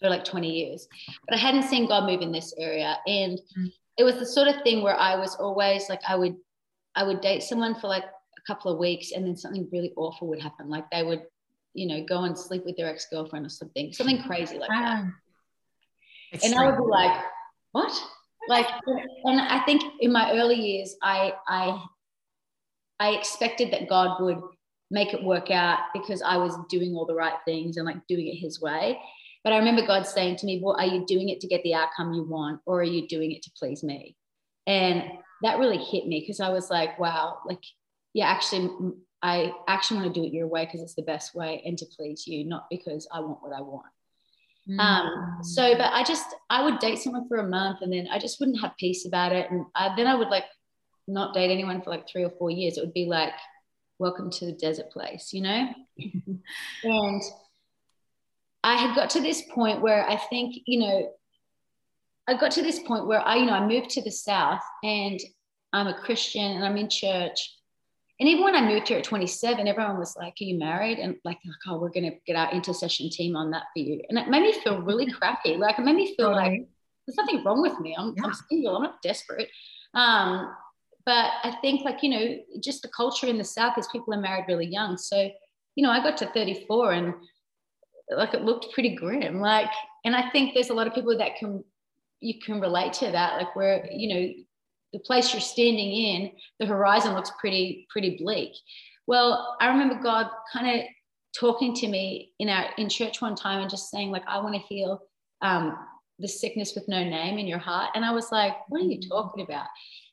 for 0.00 0.08
like 0.08 0.24
20 0.24 0.48
years. 0.48 0.86
But 1.28 1.36
I 1.36 1.40
hadn't 1.40 1.64
seen 1.64 1.88
God 1.88 2.08
move 2.08 2.20
in 2.20 2.32
this 2.32 2.54
area, 2.58 2.96
and 3.06 3.38
mm. 3.58 3.72
It 3.96 4.04
was 4.04 4.16
the 4.16 4.26
sort 4.26 4.48
of 4.48 4.62
thing 4.62 4.82
where 4.82 4.98
I 4.98 5.16
was 5.16 5.36
always 5.36 5.88
like, 5.88 6.00
I 6.06 6.16
would, 6.16 6.36
I 6.94 7.04
would 7.04 7.20
date 7.20 7.42
someone 7.42 7.74
for 7.74 7.88
like 7.88 8.04
a 8.04 8.42
couple 8.46 8.72
of 8.72 8.78
weeks, 8.78 9.12
and 9.12 9.26
then 9.26 9.36
something 9.36 9.68
really 9.72 9.92
awful 9.96 10.28
would 10.28 10.42
happen, 10.42 10.68
like 10.68 10.90
they 10.90 11.02
would, 11.02 11.22
you 11.74 11.86
know, 11.86 12.04
go 12.04 12.24
and 12.24 12.38
sleep 12.38 12.64
with 12.64 12.76
their 12.76 12.88
ex 12.88 13.06
girlfriend 13.10 13.46
or 13.46 13.50
something, 13.50 13.92
something 13.92 14.22
crazy 14.26 14.58
like 14.58 14.68
that. 14.70 15.04
And 16.42 16.54
I 16.54 16.66
would 16.66 16.76
be 16.76 16.90
like, 16.90 17.22
what? 17.72 17.92
Like, 18.48 18.66
and 19.24 19.40
I 19.40 19.60
think 19.64 19.82
in 20.00 20.12
my 20.12 20.32
early 20.32 20.56
years, 20.56 20.96
I 21.02 21.32
I 21.48 21.82
I 23.00 23.10
expected 23.10 23.72
that 23.72 23.88
God 23.88 24.22
would 24.22 24.40
make 24.90 25.14
it 25.14 25.22
work 25.22 25.50
out 25.50 25.78
because 25.92 26.22
I 26.22 26.36
was 26.36 26.56
doing 26.68 26.94
all 26.94 27.06
the 27.06 27.14
right 27.14 27.34
things 27.44 27.76
and 27.76 27.86
like 27.86 28.06
doing 28.06 28.28
it 28.28 28.36
his 28.36 28.60
way. 28.60 29.00
But 29.44 29.52
I 29.52 29.58
remember 29.58 29.86
God 29.86 30.06
saying 30.06 30.36
to 30.36 30.46
me, 30.46 30.60
Well, 30.62 30.76
are 30.76 30.86
you 30.86 31.04
doing 31.06 31.28
it 31.28 31.40
to 31.40 31.46
get 31.46 31.62
the 31.62 31.74
outcome 31.74 32.14
you 32.14 32.24
want, 32.24 32.60
or 32.66 32.80
are 32.80 32.82
you 32.82 33.06
doing 33.06 33.30
it 33.30 33.42
to 33.42 33.50
please 33.56 33.84
me? 33.84 34.16
And 34.66 35.04
that 35.42 35.58
really 35.58 35.78
hit 35.78 36.06
me 36.06 36.20
because 36.20 36.40
I 36.40 36.48
was 36.48 36.70
like, 36.70 36.98
wow, 36.98 37.38
like, 37.46 37.62
yeah, 38.14 38.26
actually, 38.26 38.70
I 39.22 39.52
actually 39.68 40.00
want 40.00 40.14
to 40.14 40.20
do 40.20 40.26
it 40.26 40.32
your 40.32 40.46
way 40.46 40.64
because 40.64 40.80
it's 40.80 40.94
the 40.94 41.02
best 41.02 41.34
way 41.34 41.62
and 41.64 41.76
to 41.78 41.86
please 41.96 42.26
you, 42.26 42.46
not 42.46 42.66
because 42.70 43.06
I 43.12 43.20
want 43.20 43.42
what 43.42 43.52
I 43.52 43.60
want. 43.60 43.86
Mm. 44.68 44.80
Um, 44.80 45.42
so, 45.42 45.74
but 45.76 45.92
I 45.92 46.02
just, 46.02 46.24
I 46.48 46.64
would 46.64 46.78
date 46.78 46.98
someone 46.98 47.28
for 47.28 47.36
a 47.38 47.46
month 47.46 47.78
and 47.82 47.92
then 47.92 48.08
I 48.10 48.18
just 48.18 48.40
wouldn't 48.40 48.60
have 48.62 48.72
peace 48.78 49.06
about 49.06 49.32
it. 49.32 49.50
And 49.50 49.66
I, 49.74 49.94
then 49.94 50.06
I 50.06 50.14
would 50.14 50.28
like 50.28 50.44
not 51.06 51.34
date 51.34 51.50
anyone 51.50 51.82
for 51.82 51.90
like 51.90 52.08
three 52.08 52.24
or 52.24 52.30
four 52.30 52.50
years, 52.50 52.78
it 52.78 52.80
would 52.80 52.94
be 52.94 53.06
like, 53.06 53.34
welcome 53.98 54.30
to 54.30 54.46
the 54.46 54.52
desert 54.52 54.90
place, 54.90 55.32
you 55.32 55.42
know? 55.42 55.68
and 56.84 57.22
I 58.64 58.76
had 58.76 58.96
got 58.96 59.10
to 59.10 59.20
this 59.20 59.42
point 59.42 59.82
where 59.82 60.08
I 60.08 60.16
think, 60.16 60.56
you 60.64 60.80
know, 60.80 61.12
I 62.26 62.38
got 62.38 62.50
to 62.52 62.62
this 62.62 62.78
point 62.78 63.06
where 63.06 63.20
I, 63.20 63.36
you 63.36 63.44
know, 63.44 63.52
I 63.52 63.66
moved 63.66 63.90
to 63.90 64.02
the 64.02 64.10
South 64.10 64.62
and 64.82 65.20
I'm 65.74 65.86
a 65.86 65.94
Christian 65.94 66.52
and 66.52 66.64
I'm 66.64 66.78
in 66.78 66.88
church. 66.88 67.56
And 68.18 68.28
even 68.28 68.42
when 68.42 68.54
I 68.54 68.66
moved 68.66 68.88
here 68.88 68.98
at 68.98 69.04
27, 69.04 69.68
everyone 69.68 69.98
was 69.98 70.16
like, 70.16 70.32
Are 70.40 70.44
you 70.44 70.58
married? 70.58 70.98
And 70.98 71.16
like, 71.26 71.38
oh, 71.66 71.78
we're 71.78 71.90
going 71.90 72.10
to 72.10 72.16
get 72.26 72.36
our 72.36 72.50
intercession 72.52 73.10
team 73.10 73.36
on 73.36 73.50
that 73.50 73.64
for 73.74 73.80
you. 73.80 74.00
And 74.08 74.18
it 74.18 74.28
made 74.28 74.42
me 74.42 74.52
feel 74.52 74.80
really 74.80 75.10
crappy. 75.12 75.56
Like, 75.56 75.78
it 75.78 75.82
made 75.82 75.96
me 75.96 76.14
feel 76.16 76.32
like 76.32 76.66
there's 77.06 77.16
nothing 77.18 77.44
wrong 77.44 77.60
with 77.60 77.78
me. 77.80 77.94
I'm, 77.98 78.14
yeah. 78.16 78.24
I'm 78.24 78.34
single, 78.48 78.76
I'm 78.76 78.82
not 78.84 79.02
desperate. 79.02 79.50
Um, 79.92 80.54
but 81.04 81.32
I 81.42 81.54
think 81.60 81.84
like, 81.84 82.02
you 82.02 82.08
know, 82.08 82.36
just 82.62 82.80
the 82.80 82.88
culture 82.88 83.26
in 83.26 83.36
the 83.36 83.44
South 83.44 83.76
is 83.76 83.86
people 83.88 84.14
are 84.14 84.20
married 84.20 84.46
really 84.48 84.66
young. 84.66 84.96
So, 84.96 85.28
you 85.74 85.82
know, 85.82 85.90
I 85.90 86.02
got 86.02 86.16
to 86.18 86.26
34 86.26 86.92
and 86.92 87.14
like 88.10 88.34
it 88.34 88.42
looked 88.42 88.72
pretty 88.72 88.94
grim. 88.94 89.40
Like, 89.40 89.70
and 90.04 90.14
I 90.14 90.30
think 90.30 90.54
there's 90.54 90.70
a 90.70 90.74
lot 90.74 90.86
of 90.86 90.94
people 90.94 91.16
that 91.16 91.36
can, 91.36 91.64
you 92.20 92.40
can 92.40 92.60
relate 92.60 92.92
to 92.94 93.10
that. 93.10 93.38
Like 93.38 93.54
where, 93.56 93.88
you 93.90 94.14
know, 94.14 94.32
the 94.92 94.98
place 95.00 95.32
you're 95.32 95.40
standing 95.40 95.92
in, 95.92 96.30
the 96.60 96.66
horizon 96.66 97.14
looks 97.14 97.32
pretty, 97.40 97.86
pretty 97.90 98.16
bleak. 98.16 98.52
Well, 99.06 99.56
I 99.60 99.68
remember 99.68 100.02
God 100.02 100.28
kind 100.52 100.80
of 100.80 100.86
talking 101.38 101.74
to 101.74 101.88
me 101.88 102.32
in 102.38 102.48
our 102.48 102.66
in 102.78 102.88
church 102.88 103.20
one 103.20 103.34
time 103.34 103.60
and 103.60 103.70
just 103.70 103.90
saying, 103.90 104.10
like, 104.10 104.22
I 104.28 104.38
want 104.38 104.54
to 104.54 104.60
heal 104.60 105.00
um, 105.42 105.76
the 106.18 106.28
sickness 106.28 106.74
with 106.74 106.86
no 106.86 107.02
name 107.02 107.38
in 107.38 107.46
your 107.46 107.58
heart. 107.58 107.90
And 107.94 108.04
I 108.04 108.12
was 108.12 108.30
like, 108.30 108.54
what 108.68 108.80
are 108.80 108.84
you 108.84 108.98
mm. 108.98 109.08
talking 109.08 109.44
about? 109.44 109.66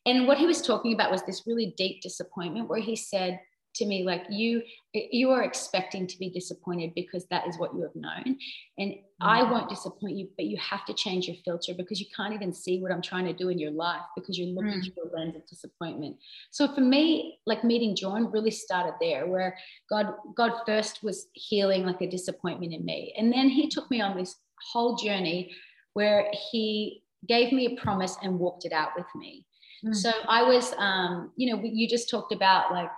And 0.06 0.28
what 0.28 0.40
he 0.40 0.48
was 0.48 0.62
talking 0.62 0.94
about 0.94 1.12
was 1.12 1.22
this 1.24 1.44
really 1.46 1.76
deep 1.78 2.02
disappointment 2.02 2.68
where 2.68 2.82
he 2.82 2.96
said 2.96 3.40
to 3.76 3.86
me, 3.86 4.04
like, 4.04 4.24
you 4.30 4.64
you 4.94 5.30
are 5.32 5.44
expecting 5.44 6.06
to 6.06 6.20
be 6.20 6.30
disappointed 6.30 6.94
because 6.94 7.26
that 7.28 7.48
is 7.48 7.58
what 7.58 7.74
you 7.74 7.82
have 7.82 7.96
known. 7.96 8.38
And 8.78 8.92
mm-hmm. 8.92 9.28
I 9.28 9.44
won't 9.44 9.70
disappoint 9.70 10.18
you, 10.18 10.28
but 10.36 10.46
you 10.46 10.58
have 10.58 10.86
to 10.86 10.94
change 10.94 11.28
your 11.28 11.38
filter 11.46 11.74
because 11.74 12.02
you 12.02 12.08
can't 12.16 12.34
even 12.34 12.52
see 12.52 12.82
what 12.82 12.92
I'm 12.92 13.02
trying 13.02 13.26
to 13.26 13.34
do 13.34 13.50
in 13.50 13.58
your 13.58 13.72
life 13.72 14.02
because 14.16 14.38
you're 14.38 14.50
looking 14.50 14.82
mm. 14.82 14.84
through 14.84 15.12
a 15.12 15.16
lens 15.16 15.36
of 15.36 15.48
disappointment. 15.48 16.18
So 16.52 16.74
for 16.74 16.82
me, 16.82 17.40
like 17.46 17.64
meeting 17.64 17.96
Joren 17.96 18.34
really 18.34 18.52
started 18.52 18.96
there, 19.00 19.28
where 19.28 19.56
God, 19.90 20.14
God 20.36 20.52
first 20.66 21.04
was 21.04 21.28
healing 21.34 21.86
like 21.86 22.02
a 22.02 22.10
disappointment 22.10 22.74
in 22.74 22.84
me. 22.84 23.14
And 23.18 23.32
then 23.32 23.48
he 23.48 23.70
took 23.70 23.90
me 23.90 24.02
on 24.02 24.18
this 24.18 24.36
whole 24.74 24.98
journey 24.98 25.52
where 25.94 26.28
he 26.52 27.04
gave 27.28 27.54
me 27.54 27.66
a 27.66 27.82
promise 27.82 28.18
and 28.24 28.40
walked 28.40 28.66
it 28.66 28.74
out 28.74 28.90
with 28.98 29.08
me. 29.16 29.46
Mm. 29.86 29.96
So 29.96 30.12
I 30.28 30.44
was, 30.44 30.74
um, 30.78 31.32
you 31.38 31.54
know, 31.56 31.62
you 31.64 31.88
just 31.88 32.10
talked 32.10 32.34
about 32.34 32.72
like 32.72 32.90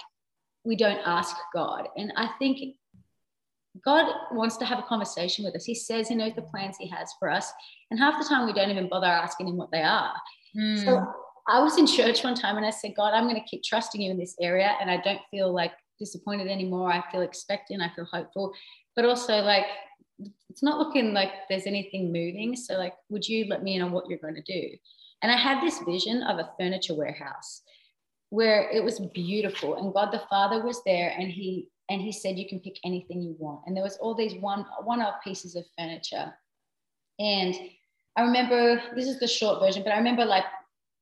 we 0.64 0.76
don't 0.76 1.00
ask 1.06 1.36
God, 1.54 1.88
and 1.98 2.14
I 2.16 2.30
think 2.40 2.76
God 3.84 4.06
wants 4.32 4.58
to 4.58 4.66
have 4.66 4.80
a 4.80 4.84
conversation 4.84 5.44
with 5.44 5.56
us. 5.56 5.66
He 5.66 5.76
says 5.76 6.08
He 6.08 6.16
knows 6.16 6.36
the 6.36 6.44
plans 6.44 6.78
He 6.80 6.88
has 6.90 7.12
for 7.20 7.30
us, 7.30 7.52
and 7.92 8.00
half 8.00 8.22
the 8.22 8.28
time 8.28 8.46
we 8.46 8.54
don't 8.54 8.70
even 8.70 8.90
bother 8.90 9.08
asking 9.08 9.48
Him 9.48 9.58
what 9.58 9.72
they 9.72 9.82
are. 9.82 10.14
Mm. 10.56 10.84
So 10.84 11.06
I 11.48 11.62
was 11.62 11.78
in 11.78 11.88
church 11.88 12.24
one 12.24 12.36
time 12.36 12.58
and 12.58 12.66
I 12.66 12.70
said, 12.70 12.94
God, 12.96 13.14
I'm 13.14 13.24
going 13.24 13.36
to 13.36 13.48
keep 13.48 13.64
trusting 13.64 14.02
you 14.02 14.12
in 14.12 14.18
this 14.18 14.36
area, 14.40 14.76
and 14.80 14.90
I 14.90 14.98
don't 14.98 15.22
feel 15.32 15.54
like 15.54 15.72
disappointed 16.00 16.48
anymore. 16.48 16.92
I 16.92 17.04
feel 17.12 17.22
expectant. 17.22 17.82
I 17.82 17.92
feel 17.96 18.06
hopeful, 18.06 18.54
but 18.96 19.06
also 19.06 19.40
like 19.42 19.66
it's 20.50 20.64
not 20.64 20.78
looking 20.78 21.14
like 21.14 21.30
there's 21.50 21.66
anything 21.66 22.12
moving. 22.12 22.56
So 22.56 22.76
like, 22.76 22.94
would 23.10 23.28
you 23.28 23.46
let 23.48 23.64
me 23.64 23.76
in 23.76 23.82
on 23.82 23.92
what 23.92 24.08
you're 24.08 24.20
going 24.20 24.36
to 24.36 24.42
do? 24.42 24.70
And 25.22 25.32
I 25.32 25.38
had 25.38 25.62
this 25.62 25.80
vision 25.80 26.22
of 26.24 26.38
a 26.38 26.52
furniture 26.60 26.96
warehouse 26.96 27.62
where 28.34 28.68
it 28.72 28.84
was 28.84 29.00
beautiful 29.14 29.76
and 29.76 29.94
God 29.94 30.12
the 30.12 30.24
Father 30.28 30.66
was 30.66 30.82
there 30.86 31.14
and 31.20 31.32
he 31.32 31.68
and 31.90 32.02
he 32.02 32.12
said 32.12 32.40
you 32.40 32.50
can 32.50 32.60
pick 32.60 32.80
anything 32.84 33.22
you 33.22 33.36
want. 33.38 33.62
And 33.68 33.78
there 33.78 33.84
was 33.84 33.98
all 33.98 34.16
these 34.16 34.34
one 34.42 34.66
one-off 34.84 35.24
pieces 35.24 35.56
of 35.56 35.66
furniture. 35.78 36.34
And 37.20 37.54
I 38.18 38.24
remember 38.24 38.82
this 38.96 39.06
is 39.06 39.20
the 39.20 39.28
short 39.28 39.60
version, 39.60 39.84
but 39.84 39.94
I 39.94 39.98
remember 39.98 40.26
like 40.26 40.46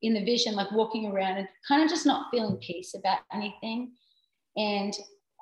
in 0.01 0.13
the 0.13 0.25
vision, 0.25 0.55
like 0.55 0.73
walking 0.73 1.09
around 1.09 1.37
and 1.37 1.47
kind 1.65 1.81
of 1.81 1.89
just 1.89 2.05
not 2.05 2.29
feeling 2.31 2.57
peace 2.57 2.95
about 2.95 3.19
anything. 3.31 3.93
And 4.57 4.93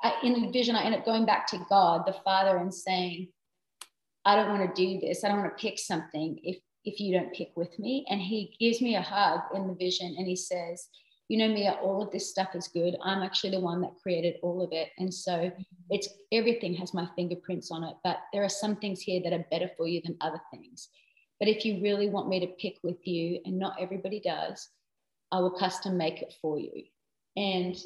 I, 0.03 0.13
in 0.22 0.39
the 0.39 0.51
vision, 0.51 0.75
I 0.75 0.84
ended 0.84 1.00
up 1.00 1.05
going 1.08 1.25
back 1.25 1.48
to 1.48 1.65
God, 1.69 2.03
the 2.05 2.15
Father, 2.24 2.58
and 2.58 2.72
saying, 2.72 3.29
I 4.25 4.36
don't 4.36 4.50
want 4.50 4.75
to 4.75 4.86
do 4.86 5.00
this. 5.00 5.24
I 5.24 5.29
don't 5.29 5.39
want 5.39 5.58
to 5.58 5.62
pick 5.62 5.79
something. 5.79 6.39
If 6.43 6.58
if 6.86 7.00
you 7.00 7.17
don't 7.17 7.34
pick 7.34 7.51
with 7.55 7.77
me. 7.79 8.05
And 8.10 8.22
he 8.22 8.55
gives 8.60 8.79
me 8.79 8.96
a 8.96 9.01
hug 9.01 9.41
in 9.55 9.67
the 9.67 9.74
vision 9.74 10.15
and 10.17 10.27
he 10.27 10.36
says, 10.36 10.88
you 11.29 11.38
know, 11.38 11.48
Mia, 11.48 11.74
all 11.83 12.01
of 12.01 12.12
this 12.12 12.29
stuff 12.29 12.55
is 12.55 12.67
good. 12.67 12.98
I'm 13.03 13.21
actually 13.21 13.51
the 13.51 13.59
one 13.59 13.81
that 13.81 13.95
created 14.01 14.38
all 14.41 14.63
of 14.63 14.74
it. 14.74 14.89
And 14.98 15.13
so 15.13 15.51
it's 15.91 16.09
everything 16.31 16.74
has 16.74 16.93
my 16.93 17.07
fingerprints 17.15 17.69
on 17.69 17.83
it. 17.83 17.95
But 18.03 18.17
there 18.33 18.43
are 18.43 18.50
some 18.50 18.75
things 18.75 19.00
here 19.00 19.21
that 19.24 19.33
are 19.33 19.45
better 19.51 19.69
for 19.77 19.88
you 19.88 20.01
than 20.03 20.17
other 20.21 20.41
things. 20.51 20.89
But 21.39 21.48
if 21.48 21.63
you 21.63 21.81
really 21.83 22.09
want 22.09 22.29
me 22.29 22.39
to 22.39 22.48
pick 22.48 22.79
with 22.83 23.07
you, 23.07 23.39
and 23.45 23.59
not 23.59 23.77
everybody 23.79 24.19
does, 24.19 24.67
I 25.31 25.39
will 25.39 25.51
custom 25.51 25.98
make 25.98 26.24
it 26.24 26.33
for 26.41 26.59
you. 26.59 26.83
And 27.38 27.77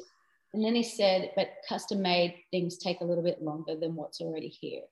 and 0.54 0.64
then 0.64 0.74
he 0.74 0.82
said, 0.82 1.32
but 1.36 1.48
custom 1.68 2.00
made 2.00 2.36
things 2.50 2.78
take 2.78 3.00
a 3.00 3.04
little 3.04 3.24
bit 3.24 3.42
longer 3.42 3.76
than 3.76 3.94
what's 3.94 4.20
already 4.20 4.48
here. 4.48 4.82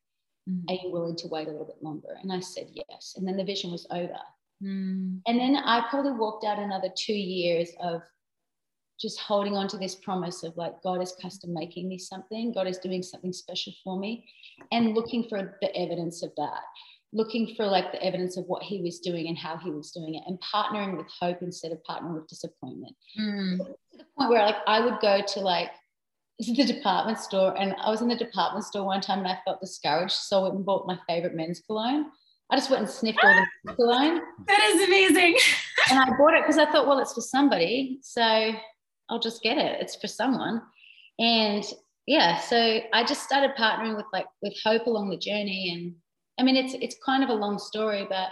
Mm. 0.50 0.64
Are 0.68 0.75
you 0.75 0.92
willing 0.92 1.16
to 1.16 1.28
wait 1.28 1.47
a 1.47 1.52
little 1.52 1.66
bit 1.66 1.82
longer? 1.82 2.16
And 2.21 2.32
I 2.32 2.40
said, 2.40 2.66
yes. 2.73 3.14
And 3.16 3.26
then 3.26 3.37
the 3.37 3.44
vision 3.44 3.71
was 3.71 3.87
over. 3.92 4.18
Mm. 4.61 5.21
And 5.26 5.38
then 5.38 5.56
I 5.56 5.87
probably 5.88 6.12
walked 6.12 6.44
out 6.44 6.59
another 6.59 6.88
two 6.94 7.14
years 7.14 7.71
of 7.80 8.02
just 9.00 9.18
holding 9.20 9.56
on 9.56 9.66
to 9.68 9.76
this 9.78 9.94
promise 9.96 10.42
of 10.44 10.56
like, 10.56 10.75
God 10.82 11.02
is 11.02 11.14
custom 11.20 11.52
making 11.52 11.88
me 11.88 11.99
something, 11.99 12.52
God 12.52 12.66
is 12.68 12.78
doing 12.78 13.02
something 13.02 13.32
special 13.32 13.72
for 13.82 13.99
me, 13.99 14.25
and 14.70 14.94
looking 14.94 15.28
for 15.28 15.58
the 15.61 15.76
evidence 15.76 16.22
of 16.22 16.30
that. 16.37 16.61
looking 17.14 17.54
for 17.56 17.66
like 17.66 17.92
the 17.92 18.02
evidence 18.02 18.38
of 18.38 18.44
what 18.46 18.62
he 18.62 18.80
was 18.80 18.99
doing 19.00 19.28
and 19.28 19.37
how 19.37 19.54
he 19.58 19.70
was 19.70 19.90
doing 19.90 20.14
it 20.14 20.22
and 20.26 20.38
partnering 20.40 20.96
with 20.96 21.06
hope 21.20 21.42
instead 21.42 21.70
of 21.70 21.78
partnering 21.87 22.14
with 22.14 22.26
disappointment 22.26 22.96
Mm. 23.20 23.58
to 23.58 23.99
the 23.99 24.04
point 24.16 24.30
where 24.30 24.46
like 24.46 24.56
I 24.66 24.80
would 24.80 24.99
go 25.00 25.20
to 25.20 25.40
like 25.40 25.70
the 26.38 26.64
department 26.64 27.18
store 27.18 27.54
and 27.61 27.75
I 27.78 27.90
was 27.90 28.00
in 28.00 28.08
the 28.08 28.16
department 28.16 28.64
store 28.64 28.87
one 28.87 29.02
time 29.02 29.18
and 29.18 29.28
I 29.28 29.38
felt 29.44 29.61
discouraged. 29.61 30.12
So 30.14 30.38
I 30.38 30.42
went 30.44 30.54
and 30.54 30.64
bought 30.64 30.87
my 30.87 30.99
favorite 31.06 31.34
men's 31.34 31.61
cologne. 31.61 32.06
I 32.50 32.56
just 32.56 32.70
went 32.70 32.82
and 32.84 32.90
sniffed 32.90 33.18
all 33.22 33.34
the 33.34 33.46
men's 33.64 33.76
cologne 33.80 34.20
That 34.46 34.62
is 34.75 34.82
amazing. 34.88 35.37
and 35.90 35.99
I 35.99 36.06
bought 36.16 36.32
it 36.32 36.42
because 36.44 36.56
I 36.56 36.64
thought, 36.72 36.87
well, 36.87 36.99
it's 36.99 37.12
for 37.12 37.20
somebody. 37.20 37.99
So 38.02 38.52
I'll 39.12 39.21
just 39.21 39.42
get 39.42 39.59
it. 39.59 39.81
It's 39.81 39.97
for 39.97 40.07
someone. 40.07 40.62
And 41.19 41.64
yeah, 42.07 42.38
so 42.38 42.81
I 42.92 43.04
just 43.04 43.23
started 43.23 43.52
partnering 43.59 43.97
with 43.97 44.07
like 44.12 44.26
with 44.40 44.57
hope 44.64 44.87
along 44.87 45.11
the 45.11 45.19
journey. 45.19 45.71
And 45.75 45.95
I 46.40 46.42
mean 46.42 46.57
it's 46.57 46.75
it's 46.75 46.97
kind 47.04 47.23
of 47.23 47.28
a 47.28 47.35
long 47.35 47.59
story, 47.59 48.07
but 48.09 48.31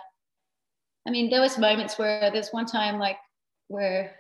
I 1.06 1.10
mean 1.10 1.28
there 1.28 1.42
was 1.42 1.58
moments 1.58 1.98
where 1.98 2.30
there's 2.30 2.50
one 2.50 2.66
time 2.66 2.98
like 2.98 3.18
where 3.68 4.16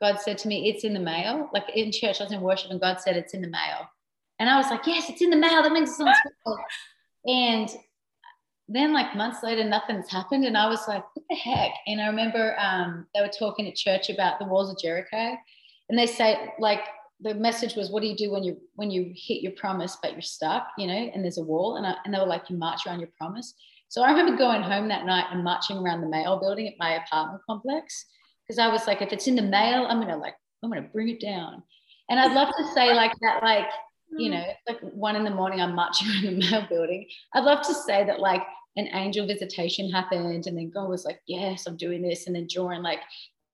God 0.00 0.20
said 0.20 0.38
to 0.38 0.48
me, 0.48 0.68
It's 0.68 0.84
in 0.84 0.94
the 0.94 1.00
mail. 1.00 1.48
Like 1.52 1.64
in 1.74 1.90
church, 1.90 2.20
I 2.20 2.24
was 2.24 2.32
in 2.32 2.40
worship 2.40 2.70
and 2.70 2.80
God 2.80 3.00
said, 3.00 3.16
It's 3.16 3.34
in 3.34 3.42
the 3.42 3.48
mail. 3.48 3.88
And 4.38 4.50
I 4.50 4.56
was 4.58 4.70
like, 4.70 4.86
Yes, 4.86 5.08
it's 5.08 5.22
in 5.22 5.30
the 5.30 5.36
mail. 5.36 5.62
That 5.62 5.72
means 5.72 5.90
it's 5.90 6.00
on 6.00 6.14
school. 6.14 6.58
And 7.28 7.68
then, 8.68 8.92
like 8.92 9.16
months 9.16 9.42
later, 9.42 9.64
nothing's 9.64 10.08
happened. 10.08 10.44
And 10.44 10.56
I 10.56 10.68
was 10.68 10.86
like, 10.86 11.02
What 11.14 11.24
the 11.28 11.34
heck? 11.34 11.72
And 11.86 12.00
I 12.00 12.06
remember 12.06 12.56
um, 12.58 13.06
they 13.14 13.20
were 13.20 13.28
talking 13.28 13.66
at 13.66 13.74
church 13.74 14.10
about 14.10 14.38
the 14.38 14.44
walls 14.44 14.70
of 14.70 14.78
Jericho. 14.78 15.36
And 15.88 15.98
they 15.98 16.06
say, 16.06 16.52
like, 16.58 16.80
the 17.20 17.34
message 17.34 17.76
was, 17.76 17.90
What 17.90 18.02
do 18.02 18.08
you 18.08 18.16
do 18.16 18.30
when 18.30 18.42
you 18.42 18.58
when 18.74 18.90
you 18.90 19.12
hit 19.14 19.42
your 19.42 19.52
promise, 19.52 19.96
but 20.02 20.12
you're 20.12 20.22
stuck, 20.22 20.68
you 20.76 20.86
know, 20.86 20.92
and 20.92 21.24
there's 21.24 21.38
a 21.38 21.42
wall? 21.42 21.76
And, 21.76 21.86
I, 21.86 21.94
and 22.04 22.12
they 22.12 22.18
were 22.18 22.26
like, 22.26 22.50
You 22.50 22.56
march 22.56 22.86
around 22.86 23.00
your 23.00 23.10
promise. 23.16 23.54
So 23.88 24.02
I 24.02 24.10
remember 24.10 24.36
going 24.36 24.62
home 24.62 24.88
that 24.88 25.06
night 25.06 25.26
and 25.30 25.44
marching 25.44 25.78
around 25.78 26.00
the 26.00 26.08
mail 26.08 26.38
building 26.38 26.66
at 26.66 26.74
my 26.78 26.94
apartment 26.94 27.42
complex 27.46 28.06
because 28.46 28.58
I 28.58 28.68
was 28.68 28.86
like, 28.86 29.02
if 29.02 29.12
it's 29.12 29.26
in 29.26 29.36
the 29.36 29.42
mail, 29.42 29.86
I'm 29.88 30.00
gonna 30.00 30.16
like, 30.16 30.34
I'm 30.62 30.70
gonna 30.70 30.88
bring 30.92 31.08
it 31.08 31.20
down. 31.20 31.62
And 32.08 32.20
I'd 32.20 32.32
love 32.32 32.48
to 32.56 32.64
say 32.74 32.94
like 32.94 33.12
that, 33.22 33.42
like, 33.42 33.66
you 34.18 34.30
know, 34.30 34.44
like 34.68 34.80
one 34.80 35.16
in 35.16 35.24
the 35.24 35.30
morning, 35.30 35.60
I'm 35.60 35.74
marching 35.74 36.08
around 36.10 36.40
the 36.40 36.50
mail 36.50 36.66
building. 36.68 37.06
I'd 37.34 37.44
love 37.44 37.66
to 37.66 37.74
say 37.74 38.04
that 38.04 38.20
like 38.20 38.42
an 38.76 38.88
angel 38.92 39.26
visitation 39.26 39.90
happened, 39.90 40.46
and 40.46 40.56
then 40.56 40.70
God 40.70 40.88
was 40.88 41.04
like, 41.04 41.20
yes, 41.26 41.66
I'm 41.66 41.76
doing 41.76 42.02
this, 42.02 42.26
and 42.26 42.36
then 42.36 42.46
Joren 42.46 42.82
like 42.82 43.00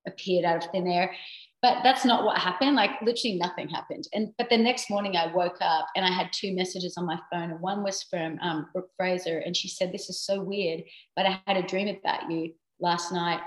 appeared 0.06 0.44
out 0.44 0.64
of 0.64 0.70
thin 0.70 0.86
air. 0.86 1.14
But 1.62 1.78
that's 1.84 2.04
not 2.04 2.24
what 2.24 2.38
happened. 2.38 2.74
Like 2.74 2.90
literally 3.02 3.38
nothing 3.38 3.68
happened. 3.68 4.08
And 4.12 4.34
but 4.36 4.50
the 4.50 4.58
next 4.58 4.90
morning 4.90 5.16
I 5.16 5.32
woke 5.32 5.58
up 5.60 5.86
and 5.94 6.04
I 6.04 6.10
had 6.10 6.32
two 6.32 6.52
messages 6.54 6.96
on 6.96 7.06
my 7.06 7.18
phone. 7.30 7.52
And 7.52 7.60
one 7.60 7.84
was 7.84 8.02
from 8.02 8.38
um, 8.40 8.66
Brooke 8.72 8.90
Fraser, 8.96 9.38
and 9.38 9.56
she 9.56 9.68
said, 9.68 9.92
"This 9.92 10.10
is 10.10 10.20
so 10.20 10.42
weird, 10.42 10.82
but 11.14 11.24
I 11.24 11.40
had 11.46 11.56
a 11.56 11.66
dream 11.66 11.88
about 11.88 12.30
you 12.30 12.54
last 12.80 13.12
night, 13.12 13.40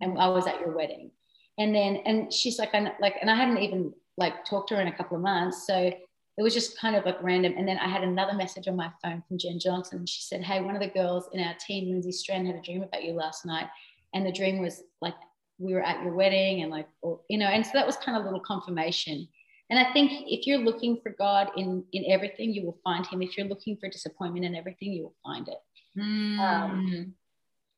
and 0.00 0.16
I 0.16 0.28
was 0.28 0.46
at 0.46 0.60
your 0.60 0.76
wedding." 0.76 1.10
And 1.58 1.74
then 1.74 1.96
and 2.06 2.32
she's 2.32 2.58
like, 2.58 2.74
I 2.74 2.92
like, 3.00 3.16
and 3.20 3.30
I 3.30 3.34
hadn't 3.34 3.58
even 3.58 3.92
like 4.16 4.44
talked 4.44 4.68
to 4.68 4.76
her 4.76 4.80
in 4.80 4.88
a 4.88 4.96
couple 4.96 5.16
of 5.16 5.22
months, 5.22 5.66
so 5.66 5.92
it 6.38 6.42
was 6.42 6.54
just 6.54 6.78
kind 6.78 6.94
of 6.94 7.04
like 7.04 7.22
random. 7.22 7.54
And 7.56 7.66
then 7.66 7.78
I 7.78 7.88
had 7.88 8.04
another 8.04 8.34
message 8.34 8.68
on 8.68 8.76
my 8.76 8.90
phone 9.02 9.22
from 9.26 9.38
Jen 9.38 9.58
Johnson. 9.58 9.98
And 9.98 10.08
she 10.08 10.22
said, 10.22 10.44
Hey, 10.44 10.60
one 10.60 10.76
of 10.76 10.82
the 10.82 10.88
girls 10.88 11.28
in 11.32 11.40
our 11.40 11.54
team, 11.66 11.90
Lindsay 11.90 12.12
Strand, 12.12 12.46
had 12.46 12.56
a 12.56 12.60
dream 12.60 12.82
about 12.82 13.04
you 13.04 13.14
last 13.14 13.46
night. 13.46 13.68
And 14.14 14.26
the 14.26 14.32
dream 14.32 14.60
was 14.60 14.82
like 15.00 15.14
we 15.58 15.72
were 15.72 15.82
at 15.82 16.02
your 16.02 16.14
wedding 16.14 16.62
and 16.62 16.70
like, 16.70 16.88
or, 17.02 17.20
you 17.28 17.38
know, 17.38 17.46
and 17.46 17.64
so 17.64 17.72
that 17.74 17.86
was 17.86 17.96
kind 17.96 18.16
of 18.16 18.22
a 18.22 18.26
little 18.26 18.40
confirmation. 18.40 19.26
And 19.70 19.78
I 19.78 19.92
think 19.92 20.12
if 20.26 20.46
you're 20.46 20.58
looking 20.58 21.00
for 21.02 21.10
God 21.10 21.50
in 21.56 21.84
in 21.92 22.04
everything, 22.08 22.52
you 22.52 22.64
will 22.64 22.78
find 22.84 23.04
him. 23.04 23.20
If 23.20 23.36
you're 23.36 23.48
looking 23.48 23.76
for 23.76 23.88
disappointment 23.88 24.44
in 24.44 24.54
everything, 24.54 24.92
you 24.92 25.02
will 25.04 25.16
find 25.24 25.48
it. 25.48 25.58
Mm. 25.98 27.12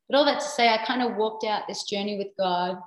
But 0.08 0.16
all 0.16 0.24
that 0.26 0.40
to 0.40 0.46
say, 0.46 0.68
I 0.68 0.84
kind 0.84 1.02
of 1.02 1.16
walked 1.16 1.44
out 1.44 1.66
this 1.66 1.84
journey 1.84 2.18
with 2.18 2.28
God 2.38 2.78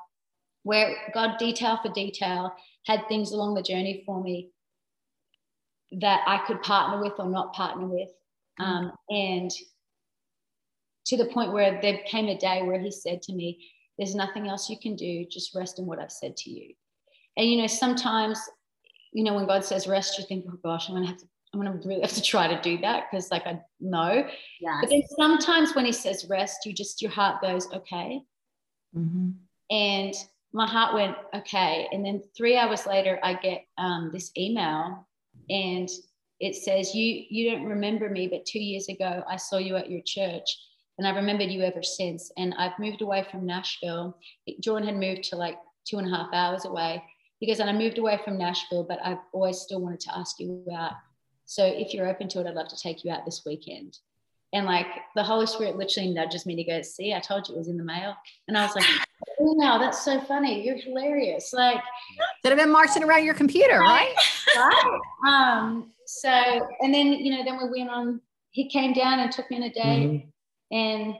where 0.63 0.95
God, 1.13 1.37
detail 1.39 1.79
for 1.81 1.91
detail, 1.91 2.53
had 2.85 3.07
things 3.07 3.31
along 3.31 3.55
the 3.55 3.63
journey 3.63 4.03
for 4.05 4.21
me 4.21 4.51
that 5.99 6.21
I 6.27 6.45
could 6.45 6.61
partner 6.61 7.01
with 7.01 7.13
or 7.17 7.27
not 7.27 7.53
partner 7.53 7.87
with. 7.87 8.09
Um, 8.59 8.91
and 9.09 9.51
to 11.05 11.17
the 11.17 11.25
point 11.25 11.51
where 11.51 11.81
there 11.81 11.99
came 12.05 12.27
a 12.27 12.37
day 12.37 12.61
where 12.61 12.79
he 12.79 12.91
said 12.91 13.21
to 13.23 13.33
me, 13.33 13.67
There's 13.97 14.15
nothing 14.15 14.47
else 14.47 14.69
you 14.69 14.79
can 14.79 14.95
do, 14.95 15.25
just 15.29 15.55
rest 15.55 15.79
in 15.79 15.85
what 15.85 15.99
I've 15.99 16.11
said 16.11 16.37
to 16.37 16.49
you. 16.49 16.73
And 17.37 17.49
you 17.49 17.57
know, 17.57 17.67
sometimes, 17.67 18.39
you 19.13 19.23
know, 19.23 19.33
when 19.33 19.47
God 19.47 19.63
says 19.63 19.87
rest, 19.87 20.17
you 20.17 20.25
think, 20.25 20.45
oh 20.49 20.57
gosh, 20.63 20.89
I'm 20.89 20.95
gonna 20.95 21.07
have 21.07 21.17
to, 21.17 21.25
I'm 21.53 21.59
gonna 21.59 21.79
really 21.85 22.01
have 22.01 22.13
to 22.13 22.21
try 22.21 22.47
to 22.47 22.61
do 22.61 22.77
that 22.79 23.05
because 23.09 23.29
like 23.31 23.45
I 23.45 23.59
know. 23.79 24.27
Yes. 24.59 24.77
But 24.81 24.89
then 24.89 25.01
sometimes 25.17 25.75
when 25.75 25.85
he 25.85 25.91
says 25.91 26.25
rest, 26.29 26.65
you 26.65 26.73
just 26.73 27.01
your 27.01 27.11
heart 27.11 27.41
goes, 27.41 27.71
okay. 27.73 28.21
Mhm. 28.95 29.35
And 29.69 30.13
my 30.53 30.67
heart 30.67 30.93
went, 30.93 31.15
okay. 31.33 31.87
And 31.91 32.05
then 32.05 32.21
three 32.35 32.57
hours 32.57 32.85
later, 32.85 33.19
I 33.23 33.35
get 33.35 33.65
um, 33.77 34.11
this 34.13 34.31
email 34.37 35.07
and 35.49 35.89
it 36.39 36.55
says, 36.55 36.93
you, 36.93 37.23
you 37.29 37.51
don't 37.51 37.65
remember 37.65 38.09
me, 38.09 38.27
but 38.27 38.45
two 38.45 38.59
years 38.59 38.89
ago, 38.89 39.23
I 39.29 39.37
saw 39.37 39.57
you 39.57 39.75
at 39.77 39.89
your 39.89 40.01
church 40.05 40.45
and 41.01 41.07
I've 41.07 41.15
remembered 41.15 41.49
you 41.49 41.63
ever 41.63 41.81
since. 41.81 42.31
And 42.37 42.53
I've 42.59 42.77
moved 42.77 43.01
away 43.01 43.25
from 43.31 43.43
Nashville. 43.43 44.15
Joren 44.61 44.85
had 44.85 44.97
moved 44.97 45.23
to 45.23 45.35
like 45.35 45.57
two 45.83 45.97
and 45.97 46.07
a 46.07 46.15
half 46.15 46.31
hours 46.31 46.65
away. 46.65 47.03
He 47.39 47.47
goes, 47.47 47.59
and 47.59 47.67
I 47.67 47.73
moved 47.73 47.97
away 47.97 48.19
from 48.23 48.37
Nashville, 48.37 48.83
but 48.83 48.99
I've 49.03 49.17
always 49.33 49.57
still 49.57 49.81
wanted 49.81 49.99
to 50.01 50.15
ask 50.15 50.39
you 50.39 50.63
out. 50.71 50.91
So 51.45 51.65
if 51.65 51.95
you're 51.95 52.07
open 52.07 52.27
to 52.29 52.41
it, 52.41 52.45
I'd 52.45 52.53
love 52.53 52.67
to 52.67 52.77
take 52.77 53.03
you 53.03 53.11
out 53.11 53.25
this 53.25 53.41
weekend. 53.47 53.97
And 54.53 54.67
like 54.67 54.85
the 55.15 55.23
Holy 55.23 55.47
Spirit 55.47 55.75
literally 55.75 56.13
nudges 56.13 56.45
me 56.45 56.55
to 56.55 56.63
go, 56.63 56.83
see, 56.83 57.15
I 57.15 57.19
told 57.19 57.49
you 57.49 57.55
it 57.55 57.57
was 57.57 57.67
in 57.67 57.77
the 57.79 57.83
mail. 57.83 58.15
And 58.47 58.55
I 58.55 58.63
was 58.63 58.75
like, 58.75 58.85
oh, 59.39 59.53
wow, 59.57 59.79
that's 59.79 60.05
so 60.05 60.21
funny. 60.21 60.63
You're 60.63 60.77
hilarious. 60.77 61.51
Like, 61.51 61.81
Should 62.45 62.51
have 62.51 62.59
been 62.59 62.71
marching 62.71 63.03
around 63.03 63.25
your 63.25 63.33
computer, 63.33 63.79
right? 63.79 64.13
right? 64.55 64.99
Um, 65.27 65.91
so, 66.05 66.29
and 66.29 66.93
then, 66.93 67.07
you 67.07 67.35
know, 67.35 67.43
then 67.43 67.57
we 67.57 67.79
went 67.79 67.89
on, 67.89 68.21
he 68.51 68.69
came 68.69 68.93
down 68.93 69.17
and 69.17 69.31
took 69.31 69.49
me 69.49 69.57
on 69.57 69.63
a 69.63 69.73
date 69.73 70.09
Mhm. 70.09 70.30
And 70.71 71.15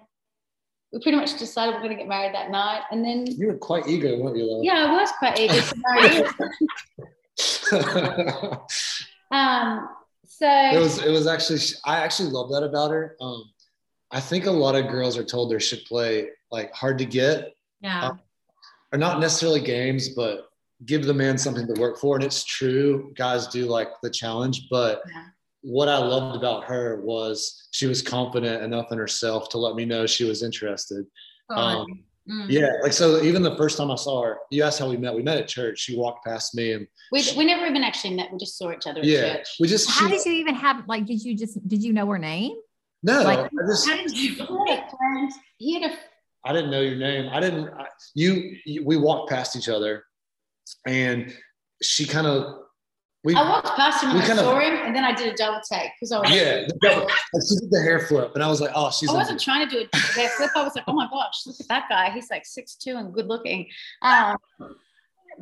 we 0.94 1.00
pretty 1.02 1.18
much 1.18 1.38
decided 1.40 1.76
we're 1.76 1.80
going 1.82 1.92
to 1.92 1.98
get 1.98 2.08
married 2.08 2.34
that 2.36 2.52
night. 2.52 2.82
And 2.92 3.04
then, 3.06 3.26
You 3.28 3.48
were 3.48 3.58
quite 3.58 3.88
eager, 3.88 4.18
weren't 4.18 4.36
you, 4.38 4.46
love? 4.52 4.64
yeah, 4.64 4.86
I 4.90 4.92
was 4.94 5.12
quite 5.20 5.40
eager 5.40 5.62
to 5.62 5.76
marry 5.88 6.16
you. 6.18 6.26
Um, 9.32 9.88
so, 10.28 10.46
it 10.46 10.78
was 10.78 11.02
it 11.02 11.10
was 11.10 11.26
actually 11.26 11.60
I 11.86 12.00
actually 12.00 12.32
love 12.32 12.50
that 12.52 12.64
about 12.64 12.92
her. 12.92 13.16
Um, 13.22 13.50
I 14.12 14.20
think 14.20 14.46
a 14.46 14.52
lot 14.52 14.76
of 14.76 14.90
girls 14.92 15.18
are 15.18 15.24
told 15.24 15.50
they 15.52 15.60
should 15.60 15.86
play 15.86 16.28
like 16.52 16.74
hard 16.74 16.98
to 16.98 17.06
get 17.06 17.54
Yeah. 17.80 18.12
or 18.92 18.98
not 19.00 19.22
necessarily 19.22 19.62
games, 19.62 20.10
but 20.10 20.50
give 20.86 21.06
the 21.06 21.14
man 21.14 21.38
something 21.38 21.66
to 21.66 21.80
work 21.80 21.98
for. 21.98 22.16
And 22.18 22.26
it's 22.26 22.44
true, 22.44 23.14
guys 23.16 23.48
do 23.48 23.68
like 23.68 23.88
the 24.04 24.10
challenge. 24.10 24.68
But 24.70 25.02
Yeah. 25.10 25.24
What 25.62 25.88
I 25.90 25.98
loved 25.98 26.36
about 26.36 26.64
her 26.66 27.02
was 27.02 27.68
she 27.72 27.88
was 27.88 28.02
confident 28.02 28.64
enough 28.64 28.92
in 28.92 28.98
herself 28.98 29.50
to 29.50 29.58
let 29.58 29.76
me 29.76 29.86
know 29.86 30.06
she 30.08 30.24
was 30.26 30.44
interested. 30.44 31.06
Um, 31.50 32.04
Mm. 32.30 32.46
yeah, 32.50 32.70
like 32.84 32.94
so. 32.94 33.24
Even 33.24 33.42
the 33.42 33.56
first 33.58 33.80
time 33.80 33.90
I 33.90 33.96
saw 33.96 34.22
her, 34.22 34.38
you 34.52 34.62
asked 34.62 34.78
how 34.78 34.88
we 34.88 34.96
met. 34.96 35.16
We 35.16 35.24
met 35.24 35.38
at 35.40 35.48
church. 35.48 35.80
She 35.80 35.98
walked 35.98 36.24
past 36.24 36.54
me, 36.54 36.74
and 36.74 36.88
we, 37.12 37.26
we 37.36 37.46
never 37.46 37.66
even 37.66 37.84
actually 37.84 38.14
met. 38.14 38.32
We 38.32 38.38
just 38.38 38.60
saw 38.60 38.72
each 38.72 38.86
other 38.86 39.00
at 39.00 39.06
yeah, 39.08 39.38
church. 39.38 39.48
we 39.60 39.68
just. 39.68 39.90
How 39.90 40.08
she- 40.08 40.18
did 40.18 40.26
you 40.28 40.34
even 40.34 40.54
have 40.54 40.88
like 40.88 41.06
did 41.08 41.24
you 41.24 41.36
just 41.36 41.68
did 41.68 41.84
you 41.84 41.94
know 41.94 42.06
her 42.06 42.20
name? 42.20 42.56
no, 43.02 43.24
like- 43.24 43.40
I 43.40 43.50
just 43.68 43.90
How 43.90 43.96
did 43.98 44.12
you? 44.16 44.36
He 44.36 44.38
had 44.38 44.84
a 44.86 44.96
friend. 44.96 45.32
He 45.58 45.82
had 45.82 45.92
a 45.92 45.96
I 46.46 46.54
didn't 46.54 46.70
know 46.70 46.82
your 46.82 46.96
name. 46.96 47.28
I 47.34 47.40
didn't. 47.40 47.70
I, 47.70 47.88
you, 48.14 48.56
you. 48.66 48.86
We 48.86 48.98
walked 48.98 49.32
past 49.32 49.56
each 49.56 49.68
other, 49.68 50.04
and 50.86 51.36
she 51.82 52.06
kind 52.06 52.28
of. 52.28 52.61
We. 53.24 53.36
I 53.36 53.48
walked 53.48 53.68
past 53.78 54.04
him 54.04 54.10
and 54.12 54.20
I 54.20 54.26
kind 54.26 54.40
of- 54.40 54.46
saw 54.46 54.58
him, 54.60 54.74
and 54.86 54.96
then 54.96 55.04
I 55.04 55.14
did 55.14 55.32
a 55.32 55.36
double 55.36 55.62
take 55.72 55.92
because 56.00 56.12
I 56.12 56.20
was 56.20 56.32
Yeah, 56.32 56.68
double- 56.82 57.08
she 57.48 57.56
did 57.60 57.70
the 57.72 57.82
hair 57.82 58.00
flip, 58.00 58.32
and 58.34 58.44
I 58.44 58.48
was 58.48 58.60
like, 58.62 58.72
"Oh, 58.74 58.90
she's." 58.90 59.10
I 59.10 59.14
wasn't 59.14 59.40
trying 59.40 59.68
to 59.70 59.76
do 59.76 59.86
a 59.94 59.98
hair 60.20 60.30
flip. 60.30 60.50
I 60.56 60.64
was 60.64 60.76
like, 60.76 60.86
oh 60.88 60.94
my 60.94 61.08
gosh, 61.08 61.46
look 61.46 61.56
at 61.60 61.68
that 61.68 61.86
guy. 61.88 62.10
He's 62.10 62.32
like 62.32 62.46
six 62.46 62.76
two 62.76 62.96
and 62.98 63.14
good 63.14 63.28
looking. 63.28 63.68
Um, 64.02 64.38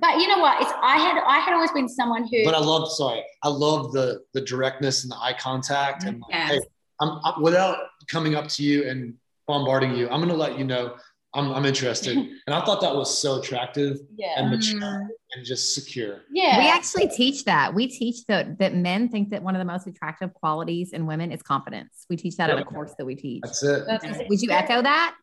but 0.02 0.18
you 0.20 0.28
know 0.28 0.40
what? 0.40 0.62
It's 0.62 0.72
I 0.82 0.98
had 0.98 1.24
I 1.26 1.40
had 1.40 1.54
always 1.54 1.72
been 1.72 1.88
someone 1.90 2.28
who 2.28 2.44
but 2.44 2.54
I 2.54 2.60
love 2.60 2.92
sorry, 2.92 3.24
I 3.44 3.48
love 3.50 3.94
the 3.94 4.24
the 4.34 4.42
directness 4.42 5.04
and 5.04 5.12
the 5.12 5.18
eye 5.18 5.36
contact 5.40 6.04
and 6.04 6.20
like, 6.22 6.32
Yes. 6.32 6.52
hey, 6.52 6.60
I'm, 7.02 7.20
i 7.24 7.34
without 7.40 7.78
coming 8.08 8.36
up 8.36 8.48
to 8.50 8.64
you 8.64 8.88
and 8.90 9.14
bombarding 9.48 9.96
you, 9.96 10.10
I'm 10.10 10.20
gonna 10.20 10.34
let 10.36 10.58
you 10.60 10.66
know 10.66 10.96
I'm 11.34 11.52
I'm 11.54 11.66
interested. 11.66 12.18
and 12.18 12.54
I 12.56 12.64
thought 12.66 12.82
that 12.82 12.96
was 12.96 13.16
so 13.18 13.40
attractive 13.40 13.98
yeah 14.16 14.34
and 14.40 14.50
mature 14.50 14.80
Mm. 14.80 15.08
and 15.36 15.46
just 15.46 15.76
secure. 15.76 16.22
yeah 16.32 16.58
We 16.60 16.68
actually 16.68 17.08
teach 17.08 17.46
that. 17.46 17.74
We 17.74 17.88
teach 17.88 18.26
that 18.26 18.58
that 18.60 18.74
men 18.76 19.10
think 19.10 19.30
that 19.30 19.44
one 19.44 19.56
of 19.56 19.60
the 19.60 19.66
most 19.66 19.86
attractive 19.88 20.34
qualities 20.34 20.94
in 20.94 21.06
women 21.06 21.32
is 21.32 21.42
confidence. 21.44 22.06
We 22.10 22.16
teach 22.16 22.36
that 22.38 22.50
in 22.50 22.58
a 22.58 22.66
course 22.66 22.94
that 22.98 23.06
we 23.06 23.16
teach. 23.16 23.42
That's 23.44 23.62
it. 23.64 23.84
That's, 23.88 24.06
Would 24.28 24.42
you 24.42 24.52
echo 24.52 24.82
that? 24.82 25.16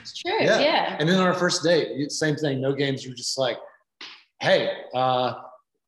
It's 0.00 0.16
true. 0.16 0.32
Yeah. 0.40 0.58
Yeah. 0.60 0.96
And 0.98 1.08
then 1.08 1.18
on 1.20 1.26
our 1.26 1.34
first 1.34 1.62
date, 1.62 2.10
same 2.10 2.36
thing. 2.36 2.60
No 2.60 2.72
games. 2.72 3.04
You're 3.04 3.14
just 3.14 3.38
like, 3.38 3.56
hey, 4.40 4.70
uh, 4.94 5.34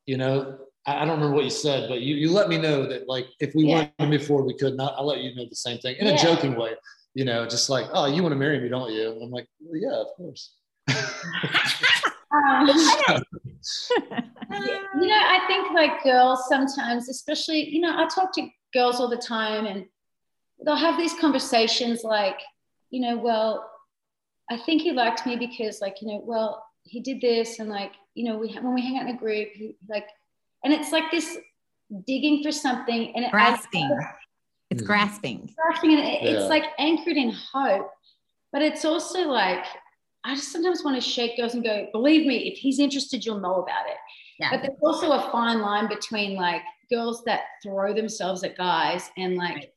you 0.06 0.16
know, 0.16 0.58
I, 0.86 0.96
I 1.02 1.04
don't 1.04 1.16
remember 1.16 1.34
what 1.34 1.44
you 1.44 1.50
said, 1.50 1.88
but 1.88 2.00
you 2.02 2.14
you 2.16 2.30
let 2.30 2.48
me 2.48 2.58
know 2.58 2.86
that 2.86 3.08
like 3.08 3.26
if 3.40 3.54
we 3.54 3.64
Yeah. 3.64 3.74
wanted 3.76 3.92
to 3.98 4.06
move 4.08 4.26
forward, 4.26 4.44
we 4.44 4.54
could. 4.56 4.76
Not. 4.76 4.94
I'll 4.96 5.06
let 5.06 5.20
you 5.20 5.34
know 5.34 5.46
the 5.48 5.56
same 5.56 5.78
thing 5.78 5.96
in 5.98 6.06
Yeah. 6.06 6.14
a 6.14 6.18
joking 6.18 6.54
way. 6.54 6.72
You 7.14 7.24
know, 7.24 7.46
just 7.46 7.70
like, 7.70 7.86
oh, 7.92 8.06
you 8.06 8.22
want 8.22 8.32
to 8.32 8.38
marry 8.38 8.60
me, 8.60 8.68
don't 8.68 8.92
you? 8.92 9.12
And 9.12 9.22
I'm 9.22 9.30
like, 9.30 9.46
well, 9.60 9.80
yeah, 9.80 10.00
of 10.00 10.08
course. 10.16 10.54
Um, 12.30 12.68
you 12.68 12.74
know, 15.06 15.14
I 15.14 15.40
think 15.46 15.72
like 15.72 16.04
girls 16.04 16.46
sometimes, 16.46 17.08
especially, 17.08 17.70
you 17.70 17.80
know, 17.80 17.98
I 17.98 18.06
talk 18.06 18.34
to 18.34 18.46
girls 18.74 19.00
all 19.00 19.08
the 19.08 19.16
time 19.16 19.64
and 19.64 19.86
they'll 20.64 20.76
have 20.76 20.98
these 20.98 21.14
conversations 21.14 22.04
like, 22.04 22.40
you 22.90 23.00
know, 23.00 23.16
well, 23.16 23.70
I 24.50 24.56
think 24.56 24.82
he 24.82 24.92
liked 24.92 25.26
me 25.26 25.36
because, 25.36 25.80
like, 25.80 26.00
you 26.00 26.08
know, 26.08 26.22
well, 26.24 26.64
he 26.84 27.00
did 27.00 27.20
this, 27.20 27.58
and 27.58 27.68
like, 27.68 27.92
you 28.14 28.24
know, 28.24 28.38
we 28.38 28.52
when 28.54 28.74
we 28.74 28.82
hang 28.82 28.96
out 28.96 29.08
in 29.08 29.14
a 29.14 29.18
group, 29.18 29.48
he, 29.52 29.76
like, 29.88 30.06
and 30.64 30.72
it's 30.72 30.90
like 30.90 31.10
this 31.10 31.36
digging 32.06 32.42
for 32.42 32.50
something, 32.50 33.14
and 33.14 33.26
it 33.26 33.30
grasping. 33.30 33.90
Adds- 34.70 34.80
It's 34.80 34.82
Mm. 34.82 34.86
grasping. 34.86 35.54
grasping, 35.56 35.90
and 35.92 36.00
it, 36.00 36.22
Yeah. 36.22 36.30
it's 36.40 36.48
like 36.48 36.64
anchored 36.78 37.16
in 37.16 37.30
hope, 37.30 37.90
but 38.52 38.62
it's 38.62 38.84
also 38.84 39.28
like 39.28 39.64
I 40.24 40.34
just 40.34 40.50
sometimes 40.50 40.82
want 40.82 40.96
to 40.96 41.00
shake 41.00 41.36
girls 41.36 41.54
and 41.54 41.62
go, 41.62 41.88
believe 41.92 42.26
me, 42.26 42.48
if 42.50 42.58
he's 42.58 42.80
interested, 42.80 43.24
you'll 43.24 43.38
know 43.38 43.62
about 43.62 43.88
it. 43.88 43.96
Yeah. 44.40 44.50
But 44.50 44.62
there's 44.62 44.78
also 44.82 45.12
a 45.12 45.30
fine 45.30 45.60
line 45.62 45.88
between 45.88 46.34
like 46.36 46.60
girls 46.90 47.22
that 47.24 47.42
throw 47.62 47.94
themselves 47.94 48.42
at 48.42 48.56
guys 48.56 49.10
and 49.16 49.36
like 49.36 49.54
Right. 49.54 49.72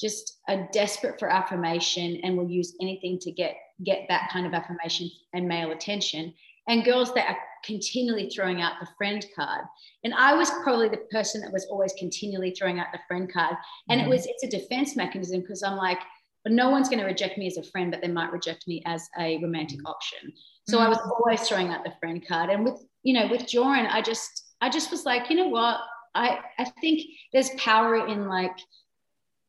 just 0.00 0.38
are 0.48 0.68
desperate 0.72 1.18
for 1.18 1.28
affirmation 1.28 2.18
and 2.22 2.38
will 2.38 2.48
use 2.48 2.76
anything 2.80 3.18
to 3.18 3.32
get 3.32 3.56
get 3.82 4.06
that 4.08 4.30
kind 4.30 4.46
of 4.46 4.54
affirmation 4.54 5.10
and 5.34 5.48
male 5.48 5.72
attention 5.72 6.32
and 6.68 6.84
girls 6.84 7.12
that 7.14 7.28
are 7.28 7.38
continually 7.64 8.30
throwing 8.30 8.62
out 8.62 8.74
the 8.80 8.88
friend 8.96 9.24
card. 9.36 9.64
And 10.04 10.14
i 10.14 10.34
was 10.34 10.50
probably 10.62 10.88
the 10.88 11.04
person 11.10 11.40
that 11.42 11.52
was 11.52 11.66
always 11.70 11.92
continually 11.98 12.52
throwing 12.52 12.78
out 12.80 12.86
the 12.92 13.00
friend 13.06 13.30
card. 13.32 13.56
And 13.88 14.00
Mhm. 14.00 14.04
it 14.04 14.08
was 14.08 14.26
it's 14.26 14.44
a 14.44 14.48
defense 14.58 14.96
mechanism 14.96 15.40
because 15.40 15.62
i'm 15.62 15.76
like 15.76 15.98
but 16.42 16.52
no 16.52 16.70
one's 16.70 16.88
going 16.88 17.00
to 17.00 17.04
reject 17.04 17.36
me 17.36 17.46
as 17.46 17.58
a 17.58 17.62
friend 17.62 17.90
but 17.90 18.00
they 18.00 18.08
might 18.08 18.32
reject 18.32 18.66
me 18.66 18.82
as 18.86 19.06
a 19.18 19.36
romantic 19.42 19.80
option. 19.86 20.32
So 20.68 20.78
i 20.78 20.88
was 20.88 20.98
always 20.98 21.46
throwing 21.46 21.68
out 21.68 21.84
the 21.84 21.92
friend 22.00 22.26
card. 22.26 22.48
And 22.50 22.64
with 22.64 22.82
you 23.02 23.12
know 23.14 23.26
with 23.28 23.42
joren 23.42 23.86
i 23.90 24.00
just 24.00 24.32
i 24.60 24.70
just 24.70 24.90
was 24.90 25.04
like 25.04 25.28
you 25.30 25.36
know 25.36 25.48
what? 25.48 25.80
I 26.14 26.40
i 26.58 26.64
think 26.80 27.02
there's 27.32 27.50
power 27.50 28.06
in 28.06 28.26
like 28.26 28.56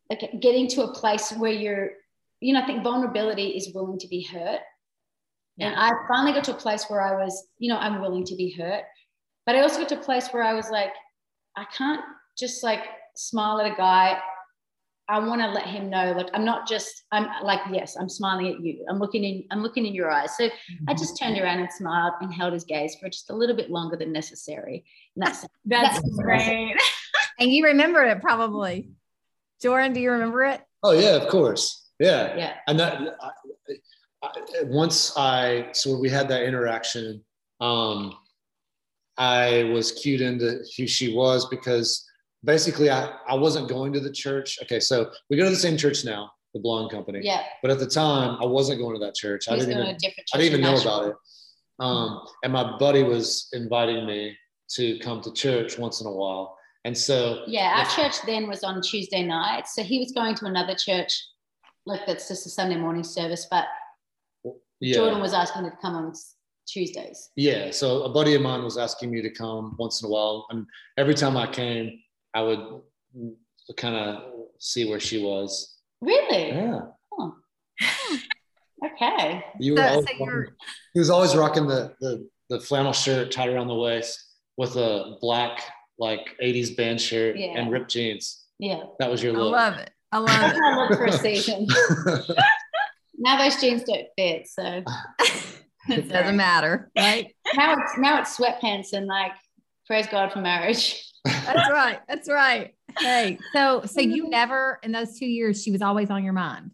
like 0.09 0.23
getting 0.41 0.67
to 0.69 0.83
a 0.83 0.93
place 0.93 1.31
where 1.31 1.51
you're 1.51 1.91
you 2.41 2.53
know 2.53 2.61
i 2.61 2.65
think 2.65 2.83
vulnerability 2.83 3.47
is 3.59 3.73
willing 3.73 3.97
to 3.99 4.07
be 4.07 4.21
hurt 4.23 4.59
and 5.61 5.75
i 5.75 5.91
finally 6.07 6.33
got 6.33 6.43
to 6.43 6.51
a 6.51 6.55
place 6.57 6.85
where 6.89 7.01
i 7.01 7.23
was 7.23 7.47
you 7.59 7.69
know 7.69 7.77
i'm 7.77 8.01
willing 8.01 8.25
to 8.25 8.35
be 8.35 8.51
hurt 8.51 8.83
but 9.45 9.55
i 9.55 9.61
also 9.61 9.79
got 9.79 9.89
to 9.89 9.99
a 9.99 10.03
place 10.03 10.29
where 10.29 10.43
i 10.43 10.53
was 10.53 10.69
like 10.69 10.91
i 11.57 11.65
can't 11.75 12.01
just 12.37 12.63
like 12.63 12.81
smile 13.15 13.59
at 13.59 13.71
a 13.71 13.75
guy 13.75 14.17
i 15.09 15.19
want 15.19 15.41
to 15.41 15.47
let 15.47 15.65
him 15.65 15.89
know 15.89 16.13
like 16.13 16.29
i'm 16.33 16.45
not 16.45 16.67
just 16.67 17.03
i'm 17.11 17.27
like 17.43 17.59
yes 17.71 17.97
i'm 17.99 18.09
smiling 18.09 18.47
at 18.47 18.59
you 18.61 18.85
i'm 18.89 18.99
looking 18.99 19.23
in 19.23 19.43
i'm 19.51 19.61
looking 19.61 19.85
in 19.85 19.93
your 19.93 20.09
eyes 20.09 20.35
so 20.37 20.49
i 20.87 20.93
just 20.93 21.17
turned 21.19 21.37
around 21.37 21.59
and 21.59 21.71
smiled 21.71 22.13
and 22.21 22.33
held 22.33 22.53
his 22.53 22.63
gaze 22.63 22.95
for 22.99 23.09
just 23.09 23.29
a 23.29 23.35
little 23.35 23.55
bit 23.55 23.69
longer 23.69 23.95
than 23.95 24.11
necessary 24.11 24.85
and 25.15 25.25
that's 25.25 25.45
That's 25.65 25.95
That's- 25.95 26.17
great. 26.17 26.75
And 27.39 27.51
you 27.51 27.65
remember 27.65 28.03
it 28.03 28.21
probably. 28.21 28.91
Joren, 29.63 29.95
do 29.95 29.99
you 29.99 30.11
remember 30.11 30.43
it? 30.43 30.61
Oh 30.83 30.91
yeah, 30.91 31.15
of 31.15 31.27
course. 31.27 31.89
Yeah. 31.99 32.35
yeah 32.37 32.53
And 32.67 32.79
that 32.79 33.01
I, 33.01 33.05
I, 33.27 33.31
once 34.63 35.13
I 35.17 35.69
so 35.73 35.97
we 35.97 36.09
had 36.09 36.27
that 36.29 36.43
interaction, 36.43 37.23
um, 37.59 38.13
I 39.17 39.63
was 39.73 39.91
cued 39.91 40.21
into 40.21 40.63
who 40.77 40.87
she 40.87 41.13
was 41.13 41.47
because 41.47 42.07
basically 42.43 42.89
I, 42.89 43.13
I 43.27 43.35
wasn't 43.35 43.67
going 43.67 43.93
to 43.93 43.99
the 43.99 44.11
church. 44.11 44.59
Okay, 44.63 44.79
so 44.79 45.11
we 45.29 45.37
go 45.37 45.43
to 45.43 45.49
the 45.49 45.55
same 45.55 45.77
church 45.77 46.05
now, 46.05 46.31
the 46.53 46.59
Belonging 46.59 46.89
Company. 46.89 47.19
yeah 47.23 47.43
But 47.61 47.71
at 47.71 47.79
the 47.79 47.87
time, 47.87 48.37
I 48.41 48.45
wasn't 48.45 48.79
going 48.79 48.99
to 48.99 49.05
that 49.05 49.15
church. 49.15 49.47
I 49.49 49.55
didn't 49.55 49.75
going 49.75 49.81
even 49.81 49.89
to 49.89 49.95
a 49.95 50.09
different 50.09 50.29
I 50.33 50.37
didn't 50.37 50.59
even 50.59 50.61
know 50.61 50.81
about 50.81 51.07
it. 51.09 51.15
Um, 51.79 52.25
and 52.43 52.53
my 52.53 52.77
buddy 52.77 53.03
was 53.03 53.49
inviting 53.53 54.05
me 54.05 54.37
to 54.75 54.99
come 54.99 55.21
to 55.21 55.33
church 55.33 55.77
once 55.77 55.99
in 56.01 56.07
a 56.07 56.11
while. 56.11 56.57
And 56.85 56.97
so 56.97 57.43
Yeah, 57.47 57.73
our 57.77 57.89
church 57.95 58.21
then 58.25 58.47
was 58.47 58.63
on 58.63 58.81
Tuesday 58.81 59.23
night. 59.23 59.67
So 59.67 59.83
he 59.83 59.99
was 59.99 60.11
going 60.11 60.35
to 60.35 60.45
another 60.45 60.75
church, 60.75 61.11
like 61.85 62.05
that's 62.05 62.27
just 62.27 62.45
a 62.45 62.49
Sunday 62.49 62.77
morning 62.77 63.03
service. 63.03 63.47
But 63.49 63.65
yeah. 64.81 64.97
Joren 64.97 65.21
was 65.21 65.33
asking 65.33 65.63
to 65.63 65.71
come 65.81 65.95
on 65.95 66.13
Tuesdays. 66.67 67.29
Yeah, 67.35 67.71
so 67.71 68.03
a 68.03 68.09
buddy 68.09 68.33
of 68.35 68.41
mine 68.41 68.63
was 68.63 68.77
asking 68.77 69.11
me 69.11 69.21
to 69.21 69.29
come 69.29 69.75
once 69.79 70.01
in 70.01 70.07
a 70.07 70.09
while, 70.11 70.45
and 70.49 70.65
every 70.97 71.13
time 71.13 71.37
I 71.37 71.47
came, 71.47 71.99
I 72.33 72.41
would 72.41 72.59
kind 73.77 73.95
of 73.95 74.23
see 74.59 74.89
where 74.89 74.99
she 74.99 75.23
was. 75.23 75.77
Really? 76.01 76.49
Yeah, 76.49 76.81
Okay. 78.83 79.43
you 79.59 79.73
were. 79.73 79.77
so 79.77 79.87
always 79.89 80.05
you're- 80.19 80.33
rocking- 80.39 80.53
he 80.93 80.99
was 80.99 81.09
always 81.09 81.35
rocking 81.35 81.67
the, 81.67 81.93
the 82.01 82.27
the 82.49 82.59
flannel 82.59 82.91
shirt 82.93 83.31
tied 83.31 83.47
around 83.49 83.67
the 83.67 83.75
waist 83.75 84.19
with 84.57 84.75
a 84.75 85.17
black 85.21 85.61
like 85.99 86.35
'80s 86.43 86.75
band 86.75 86.99
shirt 86.99 87.37
Yeah. 87.37 87.53
and 87.57 87.71
ripped 87.71 87.91
jeans. 87.91 88.45
Yeah. 88.59 88.83
That 88.99 89.09
was 89.11 89.21
your 89.23 89.33
look. 89.33 89.53
I 89.55 89.69
love 89.69 89.77
it. 89.79 89.91
I 90.11 90.17
love 90.17 90.51
it. 90.51 90.55
what 90.55 90.63
I 90.63 90.75
looked 90.77 90.95
for 90.95 91.05
a 91.05 91.11
season. 91.27 91.67
Now 93.21 93.37
those 93.37 93.59
jeans 93.61 93.83
don't 93.83 94.07
fit. 94.17 94.47
So 94.47 94.63
it 95.89 96.09
doesn't 96.09 96.35
matter, 96.37 96.91
right? 96.97 97.33
now 97.55 97.75
it's 97.79 97.97
now 97.97 98.19
it's 98.19 98.37
sweatpants 98.37 98.93
and 98.93 99.07
like 99.07 99.31
praise 99.87 100.07
God 100.07 100.31
for 100.33 100.39
marriage. 100.39 101.07
That's 101.25 101.69
right. 101.71 101.99
That's 102.07 102.27
right. 102.29 102.73
Hey, 102.99 103.37
so 103.53 103.83
so 103.85 104.01
you 104.01 104.27
never 104.29 104.79
in 104.83 104.91
those 104.91 105.17
two 105.17 105.25
years, 105.27 105.61
she 105.63 105.71
was 105.71 105.81
always 105.81 106.09
on 106.09 106.23
your 106.23 106.33
mind. 106.33 106.71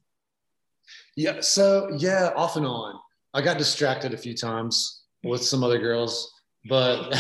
yeah, 1.16 1.42
so 1.42 1.90
yeah, 1.98 2.32
off 2.36 2.56
and 2.56 2.66
on. 2.66 2.96
I 3.34 3.42
got 3.42 3.58
distracted 3.58 4.14
a 4.14 4.18
few 4.18 4.34
times 4.36 5.04
with 5.24 5.44
some 5.44 5.64
other 5.64 5.78
girls, 5.80 6.32
but 6.70 7.14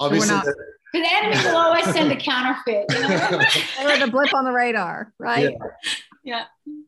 obviously. 0.00 0.34
not- 0.34 0.44
the- 0.44 0.54
The 0.94 0.98
enemy 1.10 1.36
will 1.46 1.56
always 1.56 1.84
send 1.86 2.12
a 2.12 2.16
counterfeit. 2.16 2.84
You 2.90 3.00
know? 3.00 3.40
Or 3.94 3.98
the 3.98 4.08
blip 4.10 4.34
on 4.34 4.44
the 4.44 4.52
radar, 4.52 5.12
right? 5.18 5.54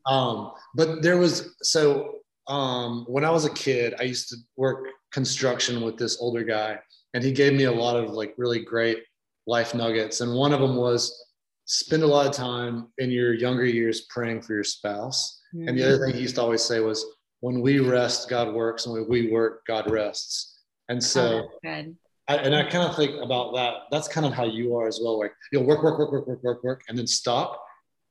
Um, 0.05 0.51
but 0.75 1.01
there 1.01 1.17
was 1.17 1.55
so 1.61 2.15
um, 2.47 3.05
when 3.07 3.25
I 3.25 3.29
was 3.29 3.45
a 3.45 3.53
kid, 3.53 3.95
I 3.99 4.03
used 4.03 4.29
to 4.29 4.37
work 4.55 4.87
construction 5.11 5.81
with 5.81 5.97
this 5.97 6.17
older 6.19 6.43
guy, 6.43 6.79
and 7.13 7.23
he 7.23 7.31
gave 7.31 7.53
me 7.53 7.63
a 7.63 7.71
lot 7.71 7.95
of 7.95 8.11
like 8.11 8.33
really 8.37 8.63
great 8.63 9.03
life 9.47 9.73
nuggets. 9.73 10.21
And 10.21 10.33
one 10.33 10.53
of 10.53 10.59
them 10.61 10.75
was 10.75 11.25
spend 11.65 12.03
a 12.03 12.07
lot 12.07 12.27
of 12.27 12.33
time 12.33 12.87
in 12.99 13.09
your 13.09 13.33
younger 13.33 13.65
years 13.65 14.01
praying 14.09 14.41
for 14.41 14.53
your 14.53 14.63
spouse. 14.63 15.41
And 15.53 15.77
the 15.77 15.83
other 15.83 16.05
thing 16.05 16.13
he 16.13 16.21
used 16.21 16.35
to 16.35 16.41
always 16.41 16.63
say 16.63 16.81
was, 16.81 17.05
"When 17.39 17.61
we 17.61 17.79
rest, 17.79 18.29
God 18.29 18.53
works, 18.53 18.85
and 18.85 18.93
when 18.93 19.07
we 19.07 19.31
work, 19.31 19.65
God 19.65 19.89
rests." 19.89 20.59
And 20.89 21.01
so, 21.01 21.47
good. 21.63 21.95
I, 22.27 22.37
and 22.37 22.55
I 22.55 22.63
kind 22.63 22.89
of 22.89 22.95
think 22.95 23.21
about 23.23 23.53
that. 23.55 23.73
That's 23.91 24.07
kind 24.07 24.25
of 24.25 24.33
how 24.33 24.45
you 24.45 24.75
are 24.75 24.87
as 24.87 24.99
well. 25.01 25.19
Like 25.19 25.33
you'll 25.51 25.63
work, 25.63 25.83
work, 25.83 25.97
work, 25.99 26.11
work, 26.11 26.27
work, 26.27 26.43
work, 26.43 26.63
work, 26.63 26.81
and 26.89 26.97
then 26.97 27.07
stop, 27.07 27.63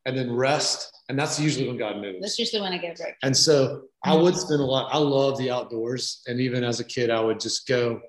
and 0.07 0.17
then 0.17 0.33
rest, 0.33 0.93
and 1.09 1.19
that's 1.19 1.41
usually 1.41 1.67
when 1.67 1.77
God 1.77 1.97
moves. 1.97 2.19
That's 2.21 2.39
usually 2.39 2.63
when 2.63 2.73
I 2.73 2.79
get 2.79 2.99
a 2.99 3.03
break. 3.03 3.15
And 3.23 3.37
so 3.37 3.83
I 4.05 4.15
would 4.15 4.37
spend 4.37 4.61
a 4.61 4.65
lot. 4.65 4.93
I 4.93 4.99
love 4.99 5.39
the 5.39 5.51
outdoors, 5.51 6.23
and 6.27 6.41
even 6.41 6.65
as 6.65 6.81
a 6.81 6.85
kid, 6.85 7.11
I 7.11 7.21
would 7.21 7.41
just 7.41 7.67
go 7.67 8.01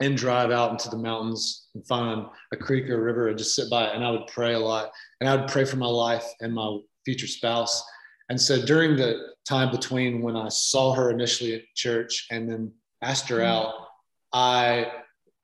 and 0.00 0.16
drive 0.16 0.50
out 0.50 0.70
into 0.70 0.90
the 0.90 0.98
mountains 0.98 1.68
and 1.74 1.86
find 1.86 2.26
a 2.52 2.56
creek 2.56 2.88
or 2.90 2.96
a 2.96 3.02
river 3.02 3.28
and 3.28 3.38
just 3.38 3.54
sit 3.54 3.70
by 3.70 3.86
it. 3.86 3.94
And 3.94 4.04
I 4.04 4.10
would 4.10 4.26
pray 4.26 4.54
a 4.54 4.58
lot, 4.58 4.90
and 5.20 5.28
I 5.28 5.36
would 5.36 5.48
pray 5.48 5.64
for 5.64 5.76
my 5.76 5.86
life 5.86 6.26
and 6.40 6.52
my 6.52 6.78
future 7.04 7.26
spouse. 7.26 7.82
And 8.28 8.40
so 8.40 8.64
during 8.64 8.96
the 8.96 9.34
time 9.48 9.70
between 9.70 10.20
when 10.20 10.36
I 10.36 10.48
saw 10.48 10.92
her 10.94 11.10
initially 11.10 11.54
at 11.54 11.62
church 11.74 12.26
and 12.30 12.50
then 12.50 12.72
asked 13.02 13.28
her 13.28 13.36
mm-hmm. 13.36 13.46
out, 13.46 13.74
I 14.32 14.90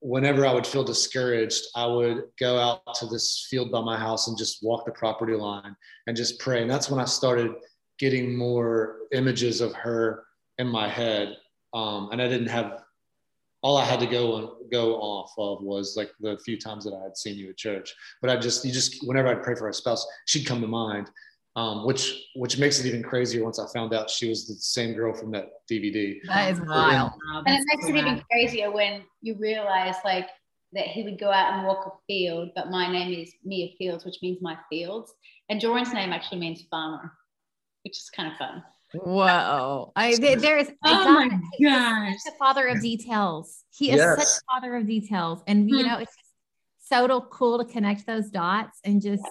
whenever 0.02 0.44
I 0.44 0.52
would 0.52 0.66
feel 0.66 0.82
discouraged, 0.84 1.62
I 1.76 1.86
would 1.86 2.24
go 2.38 2.58
out 2.58 2.94
to 2.96 3.06
this 3.06 3.46
field 3.48 3.70
by 3.70 3.80
my 3.80 3.96
house 3.96 4.26
and 4.26 4.36
just 4.36 4.62
walk 4.62 4.84
the 4.84 4.92
property 4.92 5.34
line 5.34 5.76
and 6.06 6.16
just 6.16 6.40
pray. 6.40 6.60
And 6.60 6.70
that's 6.70 6.90
when 6.90 7.00
I 7.00 7.04
started 7.04 7.52
getting 7.98 8.36
more 8.36 8.98
images 9.12 9.60
of 9.60 9.72
her 9.74 10.24
in 10.58 10.66
my 10.66 10.88
head. 10.88 11.36
Um, 11.72 12.08
and 12.10 12.20
I 12.20 12.28
didn't 12.28 12.48
have 12.48 12.82
all 13.62 13.76
I 13.76 13.84
had 13.84 14.00
to 14.00 14.06
go 14.06 14.36
and 14.36 14.48
go 14.72 14.96
off 14.96 15.32
of 15.38 15.62
was 15.62 15.96
like 15.96 16.10
the 16.18 16.36
few 16.44 16.58
times 16.58 16.84
that 16.84 16.94
I 16.94 17.02
had 17.04 17.16
seen 17.16 17.36
you 17.36 17.50
at 17.50 17.56
church. 17.56 17.94
But 18.20 18.30
I 18.30 18.36
just 18.36 18.64
you 18.64 18.72
just 18.72 19.06
whenever 19.06 19.28
I'd 19.28 19.42
pray 19.42 19.54
for 19.54 19.68
a 19.68 19.74
spouse, 19.74 20.04
she'd 20.26 20.46
come 20.46 20.60
to 20.60 20.66
mind. 20.66 21.10
Um, 21.54 21.84
which 21.84 22.28
which 22.34 22.58
makes 22.58 22.80
it 22.80 22.86
even 22.86 23.02
crazier 23.02 23.44
once 23.44 23.58
I 23.58 23.66
found 23.74 23.92
out 23.92 24.08
she 24.08 24.26
was 24.26 24.46
the 24.46 24.54
same 24.54 24.94
girl 24.94 25.12
from 25.12 25.30
that 25.32 25.48
DVD. 25.70 26.18
That 26.28 26.50
is 26.50 26.60
wild. 26.60 27.12
Wow, 27.12 27.42
And 27.44 27.48
it 27.48 27.58
that's 27.58 27.66
makes 27.66 27.88
it 27.88 27.92
cool. 27.92 28.00
even 28.00 28.22
crazier 28.30 28.70
when 28.70 29.02
you 29.20 29.36
realize 29.38 29.96
like 30.02 30.28
that 30.72 30.86
he 30.86 31.02
would 31.02 31.20
go 31.20 31.30
out 31.30 31.52
and 31.52 31.66
walk 31.66 31.84
a 31.86 31.90
field, 32.06 32.50
but 32.56 32.70
my 32.70 32.90
name 32.90 33.12
is 33.12 33.34
Mia 33.44 33.68
Fieldes, 33.78 34.06
which 34.06 34.16
means 34.22 34.38
my 34.40 34.56
fields. 34.70 35.12
And 35.50 35.60
Joren's 35.60 35.92
name 35.92 36.10
actually 36.14 36.40
means 36.40 36.62
farmer, 36.70 37.12
which 37.84 37.98
is 37.98 38.08
kind 38.16 38.32
of 38.32 38.38
fun. 38.38 38.64
Whoa. 38.94 39.92
I 39.94 40.16
there, 40.16 40.36
there 40.36 40.56
is 40.56 40.70
Oh 40.86 41.04
God, 41.04 41.28
my 41.28 41.28
he's 41.58 41.68
gosh. 41.68 42.14
such 42.24 42.32
a 42.32 42.36
father 42.38 42.68
of 42.68 42.80
details. 42.80 43.64
He 43.70 43.90
is 43.90 44.00
such 44.00 44.26
a 44.26 44.54
father 44.54 44.74
of 44.76 44.86
details. 44.86 45.42
And 45.46 45.68
you 45.68 45.82
Hmm. 45.82 45.86
know, 45.88 45.98
it's 45.98 46.16
just 46.16 46.88
so 46.88 47.20
cool 47.30 47.58
to 47.58 47.64
connect 47.70 48.06
those 48.06 48.30
dots 48.30 48.78
and 48.84 49.02
just 49.02 49.22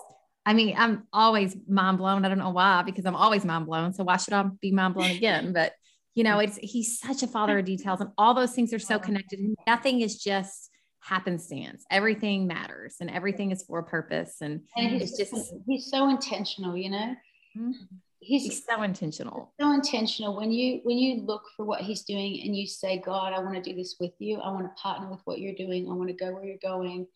I 0.45 0.53
mean, 0.53 0.75
I'm 0.77 1.07
always 1.13 1.55
mind 1.67 1.99
blown. 1.99 2.25
I 2.25 2.29
don't 2.29 2.39
know 2.39 2.49
why, 2.49 2.81
because 2.81 3.05
I'm 3.05 3.15
always 3.15 3.45
mind 3.45 3.67
blown. 3.67 3.93
So 3.93 4.03
why 4.03 4.17
should 4.17 4.33
I 4.33 4.43
be 4.59 4.71
mind 4.71 4.95
blown 4.95 5.11
again? 5.11 5.53
But 5.53 5.73
you 6.15 6.23
know, 6.23 6.39
it's 6.39 6.57
he's 6.57 6.99
such 6.99 7.23
a 7.23 7.27
father 7.27 7.59
of 7.59 7.65
details, 7.65 8.01
and 8.01 8.11
all 8.17 8.33
those 8.33 8.53
things 8.53 8.73
are 8.73 8.79
so 8.79 8.99
connected. 8.99 9.39
And 9.39 9.55
nothing 9.67 10.01
is 10.01 10.17
just 10.17 10.69
happenstance. 10.99 11.85
Everything 11.91 12.47
matters, 12.47 12.97
and 12.99 13.09
everything 13.09 13.51
is 13.51 13.63
for 13.63 13.79
a 13.79 13.83
purpose. 13.83 14.37
And, 14.41 14.61
and 14.75 14.89
he's 14.99 15.17
just 15.17 15.33
he's 15.67 15.89
so 15.89 16.09
intentional, 16.09 16.75
you 16.75 16.89
know. 16.89 17.15
Mm-hmm. 17.57 17.71
He's, 18.19 18.43
he's, 18.43 18.65
so 18.65 18.83
intentional. 18.83 19.51
So 19.59 19.71
intentional. 19.73 20.35
When 20.35 20.51
you 20.51 20.81
when 20.83 20.97
you 20.97 21.21
look 21.21 21.43
for 21.55 21.65
what 21.65 21.81
he's 21.81 22.03
doing 22.03 22.41
and 22.43 22.55
you 22.55 22.67
say, 22.67 22.99
God, 22.99 23.33
I 23.33 23.39
want 23.39 23.55
to 23.55 23.61
do 23.61 23.75
this 23.75 23.95
with 23.99 24.13
you. 24.19 24.39
I 24.39 24.49
want 24.49 24.65
to 24.65 24.81
partner 24.81 25.09
with 25.09 25.21
what 25.25 25.39
you're 25.39 25.55
doing. 25.55 25.89
I 25.89 25.93
want 25.93 26.09
to 26.09 26.15
go 26.15 26.31
where 26.33 26.45
you're 26.45 26.57
going. 26.61 27.07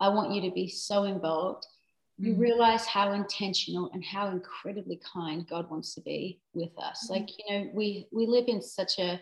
I 0.00 0.08
want 0.08 0.32
you 0.32 0.40
to 0.42 0.50
be 0.50 0.66
so 0.66 1.04
involved 1.04 1.66
you 2.20 2.32
mm-hmm. 2.32 2.42
realize 2.42 2.84
how 2.86 3.12
intentional 3.12 3.90
and 3.94 4.04
how 4.04 4.28
incredibly 4.28 5.00
kind 5.12 5.48
God 5.48 5.70
wants 5.70 5.94
to 5.94 6.02
be 6.02 6.38
with 6.52 6.70
us. 6.78 7.04
Mm-hmm. 7.04 7.12
Like, 7.14 7.28
you 7.38 7.44
know, 7.48 7.70
we 7.72 8.06
we 8.12 8.26
live 8.26 8.44
in 8.46 8.60
such 8.60 8.98
a 8.98 9.20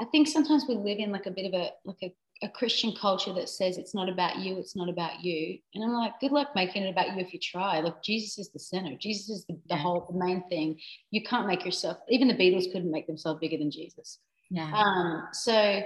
I 0.00 0.04
think 0.06 0.28
sometimes 0.28 0.66
we 0.68 0.74
live 0.74 0.98
in 0.98 1.12
like 1.12 1.26
a 1.26 1.30
bit 1.30 1.46
of 1.46 1.54
a 1.54 1.70
like 1.84 2.02
a, 2.02 2.14
a 2.42 2.48
Christian 2.48 2.94
culture 3.00 3.32
that 3.32 3.48
says 3.48 3.78
it's 3.78 3.94
not 3.94 4.08
about 4.08 4.38
you, 4.38 4.58
it's 4.58 4.76
not 4.76 4.88
about 4.88 5.24
you. 5.24 5.58
And 5.74 5.82
I'm 5.82 5.92
like, 5.92 6.20
good 6.20 6.32
luck 6.32 6.48
making 6.54 6.82
it 6.82 6.90
about 6.90 7.14
you 7.14 7.20
if 7.20 7.32
you 7.32 7.38
try. 7.40 7.80
Like 7.80 8.02
Jesus 8.02 8.38
is 8.38 8.50
the 8.50 8.58
center. 8.58 8.96
Jesus 8.98 9.30
is 9.30 9.44
the, 9.46 9.58
the 9.68 9.76
whole 9.76 10.06
the 10.10 10.18
main 10.18 10.46
thing. 10.48 10.78
You 11.10 11.22
can't 11.22 11.46
make 11.46 11.64
yourself 11.64 11.98
even 12.10 12.28
the 12.28 12.34
Beatles 12.34 12.70
couldn't 12.70 12.90
make 12.90 13.06
themselves 13.06 13.40
bigger 13.40 13.56
than 13.56 13.70
Jesus. 13.70 14.18
Yeah. 14.50 14.70
Um, 14.72 15.28
so 15.32 15.82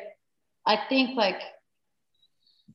I 0.66 0.76
think 0.88 1.16
like 1.16 1.40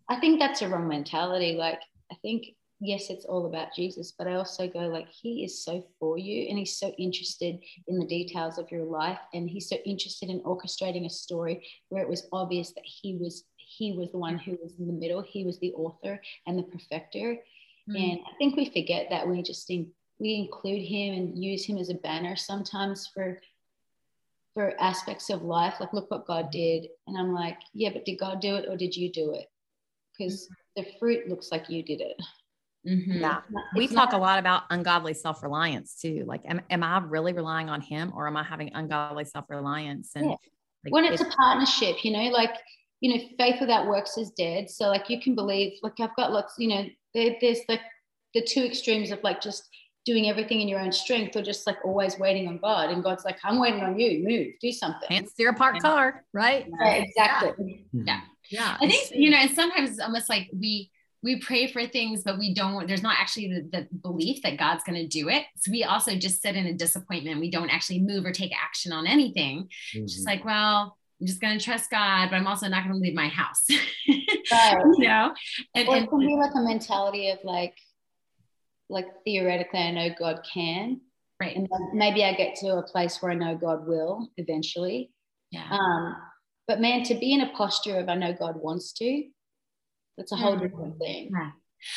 I 0.07 0.19
think 0.19 0.39
that's 0.39 0.61
a 0.61 0.69
wrong 0.69 0.87
mentality. 0.87 1.55
Like 1.55 1.79
I 2.11 2.15
think 2.21 2.45
yes, 2.83 3.09
it's 3.09 3.25
all 3.25 3.45
about 3.45 3.73
Jesus, 3.75 4.13
but 4.17 4.27
I 4.27 4.35
also 4.35 4.67
go 4.67 4.81
like, 4.81 5.07
He 5.09 5.43
is 5.43 5.63
so 5.63 5.83
for 5.99 6.17
you 6.17 6.47
and 6.49 6.57
He's 6.57 6.77
so 6.77 6.89
interested 6.97 7.59
in 7.87 7.97
the 7.97 8.05
details 8.05 8.57
of 8.57 8.71
your 8.71 8.83
life. 8.83 9.19
And 9.33 9.49
He's 9.49 9.69
so 9.69 9.77
interested 9.85 10.29
in 10.29 10.41
orchestrating 10.41 11.05
a 11.05 11.09
story 11.09 11.65
where 11.89 12.03
it 12.03 12.09
was 12.09 12.27
obvious 12.31 12.71
that 12.73 12.85
He 12.85 13.15
was. 13.15 13.45
He 13.57 13.93
was 13.93 14.11
the 14.11 14.19
one 14.19 14.37
who 14.37 14.55
was 14.61 14.75
in 14.77 14.85
the 14.85 14.93
middle. 14.93 15.21
He 15.21 15.45
was 15.45 15.57
the 15.57 15.73
author 15.73 16.21
and 16.45 16.59
the 16.59 16.63
perfecter. 16.63 17.37
Mm. 17.89 18.11
And 18.11 18.19
I 18.19 18.37
think 18.37 18.55
we 18.55 18.65
forget 18.69 19.07
that 19.09 19.27
we 19.27 19.41
just 19.41 19.67
in, 19.71 19.89
we 20.19 20.35
include 20.35 20.83
him 20.83 21.15
and 21.15 21.43
use 21.43 21.65
him 21.65 21.77
as 21.77 21.89
a 21.89 21.95
banner 21.95 22.35
sometimes 22.35 23.07
for 23.07 23.39
for 24.53 24.79
aspects 24.79 25.31
of 25.31 25.41
life. 25.41 25.75
Like, 25.79 25.93
look 25.93 26.11
what 26.11 26.27
God 26.27 26.51
did. 26.51 26.87
And 27.07 27.17
I'm 27.17 27.33
like, 27.33 27.57
yeah, 27.73 27.89
but 27.91 28.05
did 28.05 28.19
God 28.19 28.39
do 28.39 28.55
it 28.55 28.65
or 28.69 28.77
did 28.77 28.95
you 28.95 29.11
do 29.11 29.33
it? 29.33 29.49
Because 30.15 30.47
the 30.75 30.85
fruit 30.99 31.27
looks 31.27 31.51
like 31.51 31.69
you 31.69 31.81
did 31.81 32.01
it. 32.01 32.21
Mm-hmm. 32.87 33.21
Yeah. 33.21 33.41
We 33.75 33.87
talk 33.87 34.11
not- 34.11 34.13
a 34.13 34.17
lot 34.17 34.39
about 34.39 34.63
ungodly 34.69 35.13
self 35.13 35.43
reliance 35.43 35.95
too. 35.95 36.23
Like, 36.27 36.41
am, 36.45 36.61
am 36.69 36.83
I 36.83 36.99
really 36.99 37.33
relying 37.33 37.69
on 37.69 37.81
him 37.81 38.11
or 38.15 38.27
am 38.27 38.37
I 38.37 38.43
having 38.43 38.71
ungodly 38.73 39.25
self 39.25 39.45
reliance? 39.49 40.11
And 40.15 40.25
yeah. 40.25 40.35
like, 40.83 40.93
when 40.93 41.05
it's, 41.05 41.21
it's 41.21 41.33
a 41.33 41.37
partnership, 41.37 42.03
you 42.03 42.11
know, 42.11 42.29
like, 42.29 42.55
you 42.99 43.13
know, 43.13 43.23
faith 43.37 43.59
without 43.59 43.87
works 43.87 44.17
is 44.17 44.31
dead. 44.31 44.69
So, 44.69 44.87
like, 44.87 45.09
you 45.09 45.21
can 45.21 45.35
believe, 45.35 45.73
like, 45.81 45.99
I've 45.99 46.15
got 46.15 46.31
lots, 46.31 46.55
you 46.57 46.69
know, 46.69 46.85
there, 47.13 47.35
there's 47.41 47.59
like 47.67 47.81
the 48.33 48.41
two 48.41 48.63
extremes 48.63 49.11
of 49.11 49.19
like 49.23 49.41
just 49.41 49.69
doing 50.05 50.29
everything 50.29 50.59
in 50.59 50.67
your 50.67 50.79
own 50.79 50.91
strength 50.91 51.35
or 51.35 51.41
just 51.41 51.65
like 51.65 51.77
always 51.85 52.19
waiting 52.19 52.47
on 52.47 52.57
God. 52.57 52.89
And 52.89 53.03
God's 53.03 53.23
like, 53.23 53.37
I'm 53.43 53.59
waiting 53.59 53.81
on 53.81 53.97
you, 53.97 54.23
move, 54.27 54.47
do 54.59 54.71
something. 54.71 55.07
Can't 55.07 55.29
steer 55.29 55.49
a 55.49 55.53
parked 55.53 55.81
car, 55.81 56.25
right? 56.33 56.67
Yeah, 56.81 56.93
exactly. 56.95 57.85
Yeah. 57.93 58.03
yeah. 58.03 58.21
Yeah. 58.49 58.77
I 58.81 58.89
think, 58.89 59.11
you 59.13 59.29
know, 59.29 59.37
and 59.37 59.51
sometimes 59.51 59.91
it's 59.91 59.99
almost 59.99 60.27
like 60.29 60.49
we, 60.51 60.91
we 61.23 61.39
pray 61.39 61.71
for 61.71 61.85
things, 61.87 62.21
but 62.23 62.37
we 62.37 62.53
don't, 62.53 62.85
there's 62.87 63.01
not 63.01 63.15
actually 63.17 63.47
the, 63.47 63.69
the 63.71 63.87
belief 64.01 64.43
that 64.43 64.57
God's 64.57 64.83
going 64.83 65.01
to 65.01 65.07
do 65.07 65.29
it. 65.29 65.45
So 65.57 65.71
we 65.71 65.85
also 65.85 66.15
just 66.15 66.41
sit 66.41 66.55
in 66.55 66.65
a 66.65 66.73
disappointment. 66.73 67.39
We 67.39 67.49
don't 67.49 67.69
actually 67.69 68.01
move 68.01 68.25
or 68.25 68.31
take 68.31 68.51
action 68.61 68.91
on 68.91 69.07
anything. 69.07 69.69
Mm-hmm. 69.95 70.05
Just 70.05 70.27
like, 70.27 70.43
well, 70.43 70.97
I'm 71.21 71.27
just 71.27 71.39
going 71.39 71.57
to 71.57 71.63
trust 71.63 71.89
God, 71.89 72.29
but 72.29 72.35
I'm 72.35 72.47
also 72.47 72.67
not 72.67 72.83
going 72.83 72.95
to 72.95 72.99
leave 72.99 73.15
my 73.15 73.29
house. 73.29 73.65
right. 74.51 74.77
you 74.97 75.07
know, 75.07 75.33
and, 75.73 75.87
or 75.87 75.95
it 75.95 76.09
can 76.09 76.19
be 76.19 76.35
like 76.35 76.51
a 76.55 76.61
mentality 76.61 77.29
of 77.29 77.39
like, 77.45 77.75
like 78.89 79.07
theoretically, 79.23 79.79
I 79.79 79.91
know 79.91 80.09
God 80.19 80.41
can. 80.53 80.99
Right. 81.39 81.55
And 81.55 81.69
maybe 81.93 82.23
I 82.25 82.33
get 82.33 82.55
to 82.57 82.75
a 82.75 82.83
place 82.83 83.21
where 83.21 83.31
I 83.31 83.35
know 83.35 83.55
God 83.55 83.87
will 83.87 84.29
eventually. 84.37 85.11
Yeah. 85.51 85.67
Um, 85.69 86.15
but 86.67 86.81
man, 86.81 87.03
to 87.03 87.15
be 87.15 87.33
in 87.33 87.41
a 87.41 87.53
posture 87.53 87.99
of 87.99 88.09
I 88.09 88.15
know 88.15 88.33
God 88.33 88.55
wants 88.57 88.91
to, 88.93 89.23
that's 90.17 90.31
a 90.31 90.35
whole 90.35 90.55
different 90.55 90.97
thing. 90.99 91.31
Yeah. 91.31 91.51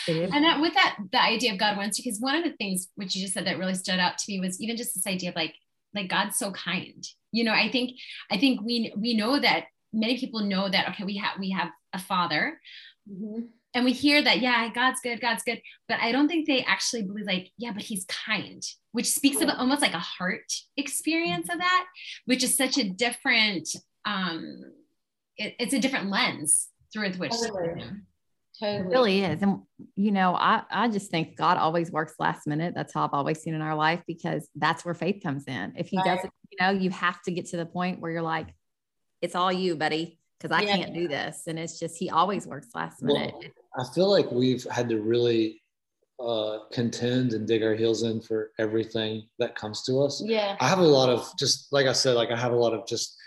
And 0.08 0.44
that, 0.44 0.60
with 0.60 0.74
that, 0.74 0.96
the 1.12 1.22
idea 1.22 1.52
of 1.52 1.58
God 1.58 1.76
wants 1.76 1.98
you, 1.98 2.04
because 2.04 2.20
one 2.20 2.34
of 2.34 2.44
the 2.44 2.56
things 2.56 2.88
which 2.96 3.14
you 3.14 3.22
just 3.22 3.34
said 3.34 3.46
that 3.46 3.58
really 3.58 3.74
stood 3.74 4.00
out 4.00 4.18
to 4.18 4.24
me 4.28 4.40
was 4.40 4.60
even 4.60 4.76
just 4.76 4.94
this 4.94 5.06
idea 5.06 5.30
of 5.30 5.36
like, 5.36 5.54
like 5.94 6.08
God's 6.08 6.36
so 6.36 6.50
kind. 6.50 7.04
You 7.32 7.44
know, 7.44 7.52
I 7.52 7.70
think, 7.70 7.98
I 8.30 8.36
think 8.36 8.62
we 8.62 8.92
we 8.96 9.14
know 9.14 9.38
that 9.38 9.66
many 9.92 10.18
people 10.18 10.40
know 10.40 10.68
that 10.68 10.88
okay, 10.90 11.04
we 11.04 11.16
have 11.18 11.38
we 11.38 11.50
have 11.50 11.68
a 11.92 11.98
father, 11.98 12.60
mm-hmm. 13.08 13.42
and 13.74 13.84
we 13.84 13.92
hear 13.92 14.22
that 14.22 14.40
yeah, 14.40 14.68
God's 14.74 15.00
good, 15.00 15.20
God's 15.20 15.42
good, 15.42 15.60
but 15.88 16.00
I 16.00 16.12
don't 16.12 16.28
think 16.28 16.46
they 16.46 16.62
actually 16.64 17.02
believe 17.02 17.26
like 17.26 17.52
yeah, 17.56 17.72
but 17.72 17.82
He's 17.82 18.04
kind, 18.06 18.62
which 18.92 19.06
speaks 19.06 19.40
of 19.40 19.48
almost 19.48 19.82
like 19.82 19.94
a 19.94 19.98
heart 19.98 20.52
experience 20.76 21.48
of 21.50 21.58
that, 21.58 21.86
which 22.24 22.42
is 22.42 22.56
such 22.56 22.76
a 22.78 22.88
different. 22.88 23.68
um 24.04 24.64
it, 25.36 25.54
It's 25.58 25.74
a 25.74 25.78
different 25.78 26.10
lens 26.10 26.68
through 26.96 27.20
which 27.20 27.32
totally. 27.32 27.84
Totally. 28.58 28.78
It 28.78 28.86
really 28.86 29.20
is. 29.20 29.42
And, 29.42 29.60
you 29.96 30.10
know, 30.10 30.34
I, 30.34 30.62
I 30.70 30.88
just 30.88 31.10
think 31.10 31.36
God 31.36 31.58
always 31.58 31.90
works 31.90 32.14
last 32.18 32.46
minute. 32.46 32.72
That's 32.74 32.94
how 32.94 33.04
I've 33.04 33.12
always 33.12 33.42
seen 33.42 33.52
in 33.52 33.60
our 33.60 33.74
life 33.74 34.02
because 34.06 34.48
that's 34.54 34.82
where 34.82 34.94
faith 34.94 35.22
comes 35.22 35.44
in. 35.44 35.74
If 35.76 35.88
he 35.88 35.98
right. 35.98 36.06
doesn't, 36.06 36.32
you 36.50 36.56
know, 36.58 36.70
you 36.70 36.88
have 36.88 37.20
to 37.24 37.32
get 37.32 37.44
to 37.48 37.58
the 37.58 37.66
point 37.66 38.00
where 38.00 38.10
you're 38.10 38.22
like, 38.22 38.48
it's 39.20 39.34
all 39.34 39.52
you, 39.52 39.76
buddy, 39.76 40.18
because 40.40 40.56
I 40.56 40.62
yeah. 40.62 40.76
can't 40.76 40.94
do 40.94 41.06
this. 41.06 41.42
And 41.48 41.58
it's 41.58 41.78
just, 41.78 41.98
he 41.98 42.08
always 42.08 42.46
works 42.46 42.68
last 42.74 43.02
minute. 43.02 43.34
Well, 43.34 43.86
I 43.86 43.94
feel 43.94 44.10
like 44.10 44.30
we've 44.30 44.64
had 44.70 44.88
to 44.88 45.02
really 45.02 45.60
uh, 46.18 46.60
contend 46.72 47.34
and 47.34 47.46
dig 47.46 47.62
our 47.62 47.74
heels 47.74 48.04
in 48.04 48.22
for 48.22 48.52
everything 48.58 49.28
that 49.38 49.54
comes 49.54 49.82
to 49.82 50.00
us. 50.00 50.22
Yeah. 50.24 50.56
I 50.60 50.68
have 50.68 50.78
a 50.78 50.82
lot 50.82 51.10
of 51.10 51.30
just, 51.38 51.70
like 51.74 51.84
I 51.86 51.92
said, 51.92 52.14
like 52.14 52.30
I 52.30 52.36
have 52.36 52.52
a 52.52 52.56
lot 52.56 52.72
of 52.72 52.86
just 52.86 53.18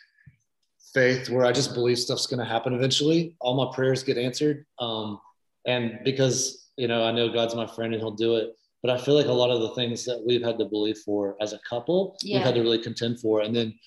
faith 0.94 1.30
where 1.30 1.46
I 1.46 1.52
just 1.52 1.74
believe 1.74 2.00
stuff's 2.00 2.28
going 2.28 2.40
to 2.40 2.46
happen 2.46 2.74
eventually. 2.74 3.36
All 3.40 3.56
my 3.56 3.74
prayers 3.74 4.04
get 4.04 4.18
answered. 4.18 4.66
Um, 4.80 5.20
and 5.66 6.00
because, 6.04 6.70
you 6.78 6.88
know, 6.88 7.04
I 7.04 7.12
know 7.12 7.30
God's 7.30 7.56
my 7.56 7.68
friend 7.68 7.94
and 7.94 8.02
he'll 8.02 8.12
do 8.12 8.36
it. 8.36 8.56
But 8.82 8.92
I 8.92 8.98
feel 8.98 9.16
like 9.16 9.26
a 9.26 9.32
lot 9.32 9.50
of 9.50 9.62
the 9.62 9.70
things 9.72 10.06
that 10.06 10.24
we've 10.26 10.44
had 10.44 10.58
to 10.60 10.66
believe 10.66 11.00
for 11.00 11.36
as 11.42 11.52
a 11.52 11.60
couple, 11.70 12.18
yeah. 12.22 12.38
we've 12.38 12.46
had 12.46 12.56
to 12.56 12.62
really 12.62 12.82
contend 12.82 13.20
for. 13.20 13.42
And 13.42 13.54
then, 13.54 13.78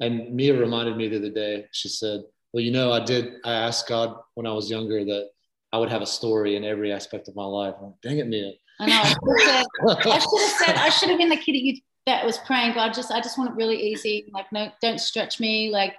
and 0.00 0.34
Mia 0.34 0.58
reminded 0.58 0.96
me 0.96 1.08
the 1.08 1.18
other 1.18 1.30
day, 1.30 1.66
she 1.72 1.88
said, 1.88 2.22
well, 2.52 2.62
you 2.62 2.70
know, 2.70 2.90
I 2.90 3.04
did, 3.04 3.34
I 3.44 3.52
asked 3.52 3.88
God 3.88 4.16
when 4.34 4.46
I 4.46 4.52
was 4.52 4.70
younger 4.70 5.04
that 5.04 5.28
I 5.72 5.78
would 5.78 5.90
have 5.90 6.00
a 6.00 6.06
story 6.06 6.56
in 6.56 6.64
every 6.64 6.92
aspect 6.92 7.28
of 7.28 7.36
my 7.36 7.44
life. 7.44 7.74
Like, 7.82 7.92
Dang 8.02 8.18
it, 8.18 8.26
Mia. 8.26 8.52
I 8.80 8.86
know. 8.86 9.02
I 9.02 10.18
should 10.18 10.40
have 10.40 10.50
said, 10.66 10.76
I 10.76 10.88
should 10.98 11.10
have 11.10 11.18
been 11.18 11.28
the 11.28 11.36
kid 11.36 11.52
that 11.52 11.62
you 11.62 11.80
that 12.08 12.24
was 12.24 12.38
praying, 12.38 12.72
God, 12.72 12.94
just 12.94 13.12
I 13.12 13.20
just 13.20 13.36
want 13.36 13.50
it 13.50 13.56
really 13.56 13.76
easy. 13.76 14.30
Like, 14.32 14.50
no, 14.50 14.70
don't 14.80 14.98
stretch 14.98 15.40
me. 15.40 15.70
Like, 15.70 15.94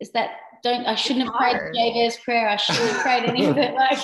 is 0.00 0.10
that 0.12 0.30
don't 0.62 0.86
I 0.86 0.94
shouldn't 0.94 1.26
have 1.26 1.34
prayed 1.34 1.60
Jabez 1.74 2.16
prayer. 2.18 2.48
I 2.48 2.56
shouldn't 2.56 2.90
have 2.90 3.02
prayed 3.02 3.24
any 3.24 3.44
of 3.46 3.58
it. 3.58 3.74
Like, 3.74 3.98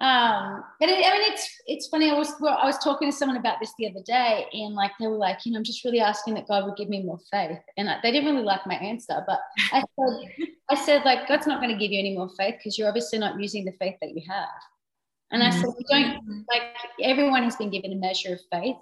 um, 0.00 0.64
but 0.80 0.88
it, 0.88 1.06
I 1.06 1.12
mean, 1.12 1.32
it's 1.32 1.48
it's 1.66 1.88
funny. 1.88 2.10
I 2.10 2.14
was 2.14 2.32
well, 2.40 2.58
I 2.60 2.66
was 2.66 2.78
talking 2.78 3.10
to 3.10 3.16
someone 3.16 3.36
about 3.36 3.60
this 3.60 3.72
the 3.78 3.88
other 3.88 4.02
day, 4.04 4.46
and 4.52 4.74
like 4.74 4.92
they 4.98 5.06
were 5.06 5.16
like, 5.16 5.44
you 5.44 5.52
know, 5.52 5.58
I'm 5.58 5.64
just 5.64 5.84
really 5.84 6.00
asking 6.00 6.34
that 6.34 6.48
God 6.48 6.64
would 6.64 6.76
give 6.76 6.88
me 6.88 7.02
more 7.02 7.20
faith, 7.30 7.58
and 7.76 7.88
I, 7.88 7.98
they 8.02 8.10
didn't 8.10 8.30
really 8.30 8.44
like 8.44 8.66
my 8.66 8.74
answer. 8.74 9.24
But 9.26 9.40
I 9.72 9.82
said, 9.82 10.48
I 10.70 10.74
said 10.74 11.04
like 11.04 11.28
God's 11.28 11.46
not 11.46 11.60
going 11.60 11.72
to 11.72 11.78
give 11.78 11.92
you 11.92 11.98
any 11.98 12.16
more 12.16 12.28
faith 12.36 12.56
because 12.58 12.76
you're 12.78 12.88
obviously 12.88 13.18
not 13.18 13.40
using 13.40 13.64
the 13.64 13.72
faith 13.72 13.96
that 14.00 14.10
you 14.10 14.22
have. 14.28 14.48
And 15.30 15.42
I 15.42 15.50
said, 15.50 15.70
we 15.76 15.84
don't 15.90 16.44
like 16.48 16.62
everyone 17.02 17.42
has 17.42 17.56
been 17.56 17.70
given 17.70 17.92
a 17.92 17.96
measure 17.96 18.34
of 18.34 18.40
faith. 18.52 18.76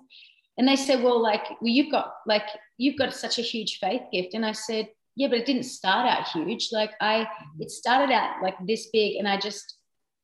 And 0.59 0.69
they 0.69 0.77
said, 0.77 1.03
well, 1.03 1.21
like, 1.21 1.49
well, 1.61 1.73
you've 1.73 1.91
got 1.91 2.15
like 2.27 2.45
you've 2.79 2.99
got 2.99 3.15
such 3.15 3.39
a 3.39 3.43
huge 3.43 3.79
faith 3.79 4.03
gift. 4.13 4.35
And 4.35 4.45
I 4.45 4.53
said, 4.53 4.89
yeah, 5.17 5.29
but 5.29 5.39
it 5.39 5.47
didn't 5.47 5.65
start 5.65 6.09
out 6.09 6.29
huge. 6.29 6.69
Like 6.73 6.93
I, 7.01 7.27
it 7.61 7.71
started 7.71 8.13
out 8.13 8.43
like 8.43 8.55
this 8.67 8.89
big, 8.93 9.17
and 9.17 9.29
I 9.29 9.39
just, 9.39 9.77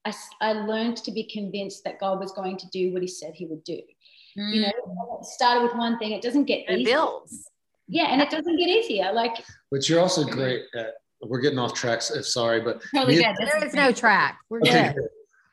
I, 0.04 0.12
I 0.40 0.52
learned 0.52 0.96
to 0.98 1.12
be 1.12 1.24
convinced 1.24 1.84
that 1.84 2.00
God 2.00 2.20
was 2.20 2.32
going 2.32 2.56
to 2.58 2.66
do 2.72 2.92
what 2.92 3.02
He 3.02 3.08
said 3.08 3.32
He 3.34 3.46
would 3.46 3.64
do. 3.64 3.80
Mm. 4.38 4.54
You 4.54 4.60
know, 4.62 5.18
it 5.20 5.26
started 5.26 5.62
with 5.62 5.74
one 5.74 5.98
thing. 5.98 6.12
It 6.12 6.22
doesn't 6.22 6.44
get 6.44 6.64
it 6.68 6.84
builds. 6.84 7.50
Yeah, 7.86 8.06
and 8.12 8.20
it 8.20 8.30
doesn't 8.30 8.56
get 8.56 8.68
easier. 8.68 9.12
Like, 9.12 9.44
but 9.70 9.88
you're 9.88 10.00
also 10.00 10.24
great 10.24 10.64
at. 10.74 10.94
We're 11.20 11.40
getting 11.40 11.58
off 11.58 11.74
tracks. 11.74 12.12
If 12.12 12.26
sorry, 12.26 12.60
but 12.60 12.80
totally 12.94 13.16
good. 13.16 13.34
There 13.38 13.64
is 13.64 13.74
no 13.74 13.90
track. 13.90 14.38
We're 14.48 14.60
okay, 14.60 14.92
good. 14.94 15.08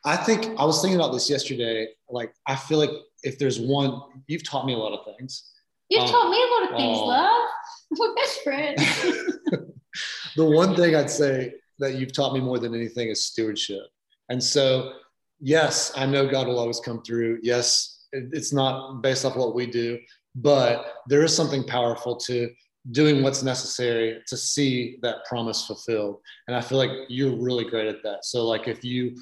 I 0.05 0.15
think 0.15 0.45
I 0.59 0.65
was 0.65 0.79
thinking 0.79 0.99
about 0.99 1.11
this 1.11 1.27
yesterday. 1.27 1.87
Like, 2.07 2.33
I 2.45 2.55
feel 2.55 2.77
like 2.77 2.91
if 3.23 3.39
there's 3.39 3.59
one, 3.59 3.99
you've 4.27 4.43
taught 4.43 4.67
me 4.67 4.73
a 4.73 4.77
lot 4.77 4.93
of 4.93 5.03
things. 5.17 5.51
You've 5.89 6.03
um, 6.03 6.09
taught 6.09 6.29
me 6.29 6.37
a 6.37 6.47
lot 6.53 6.63
of 6.71 6.77
things, 6.77 6.97
oh. 6.99 7.07
love. 7.07 7.49
We're 7.99 8.15
best 8.15 8.41
friends. 8.41 8.81
the 10.35 10.45
one 10.45 10.75
thing 10.75 10.95
I'd 10.95 11.09
say 11.09 11.53
that 11.79 11.95
you've 11.95 12.13
taught 12.13 12.33
me 12.33 12.39
more 12.39 12.59
than 12.59 12.73
anything 12.73 13.09
is 13.09 13.25
stewardship. 13.25 13.83
And 14.29 14.43
so, 14.43 14.93
yes, 15.39 15.91
I 15.95 16.05
know 16.05 16.27
God 16.27 16.47
will 16.47 16.59
always 16.59 16.79
come 16.79 17.01
through. 17.03 17.39
Yes, 17.41 18.05
it's 18.11 18.53
not 18.53 19.01
based 19.01 19.25
off 19.25 19.35
what 19.35 19.55
we 19.55 19.65
do, 19.65 19.99
but 20.35 20.95
there 21.07 21.23
is 21.23 21.35
something 21.35 21.63
powerful 21.63 22.15
to 22.15 22.49
doing 22.91 23.23
what's 23.23 23.43
necessary 23.43 24.21
to 24.27 24.37
see 24.37 24.97
that 25.01 25.25
promise 25.25 25.65
fulfilled. 25.65 26.19
And 26.47 26.55
I 26.55 26.61
feel 26.61 26.77
like 26.77 26.91
you're 27.09 27.35
really 27.35 27.65
great 27.65 27.87
at 27.87 28.03
that. 28.03 28.25
So 28.25 28.45
like 28.45 28.67
if 28.67 28.83
you 28.83 29.15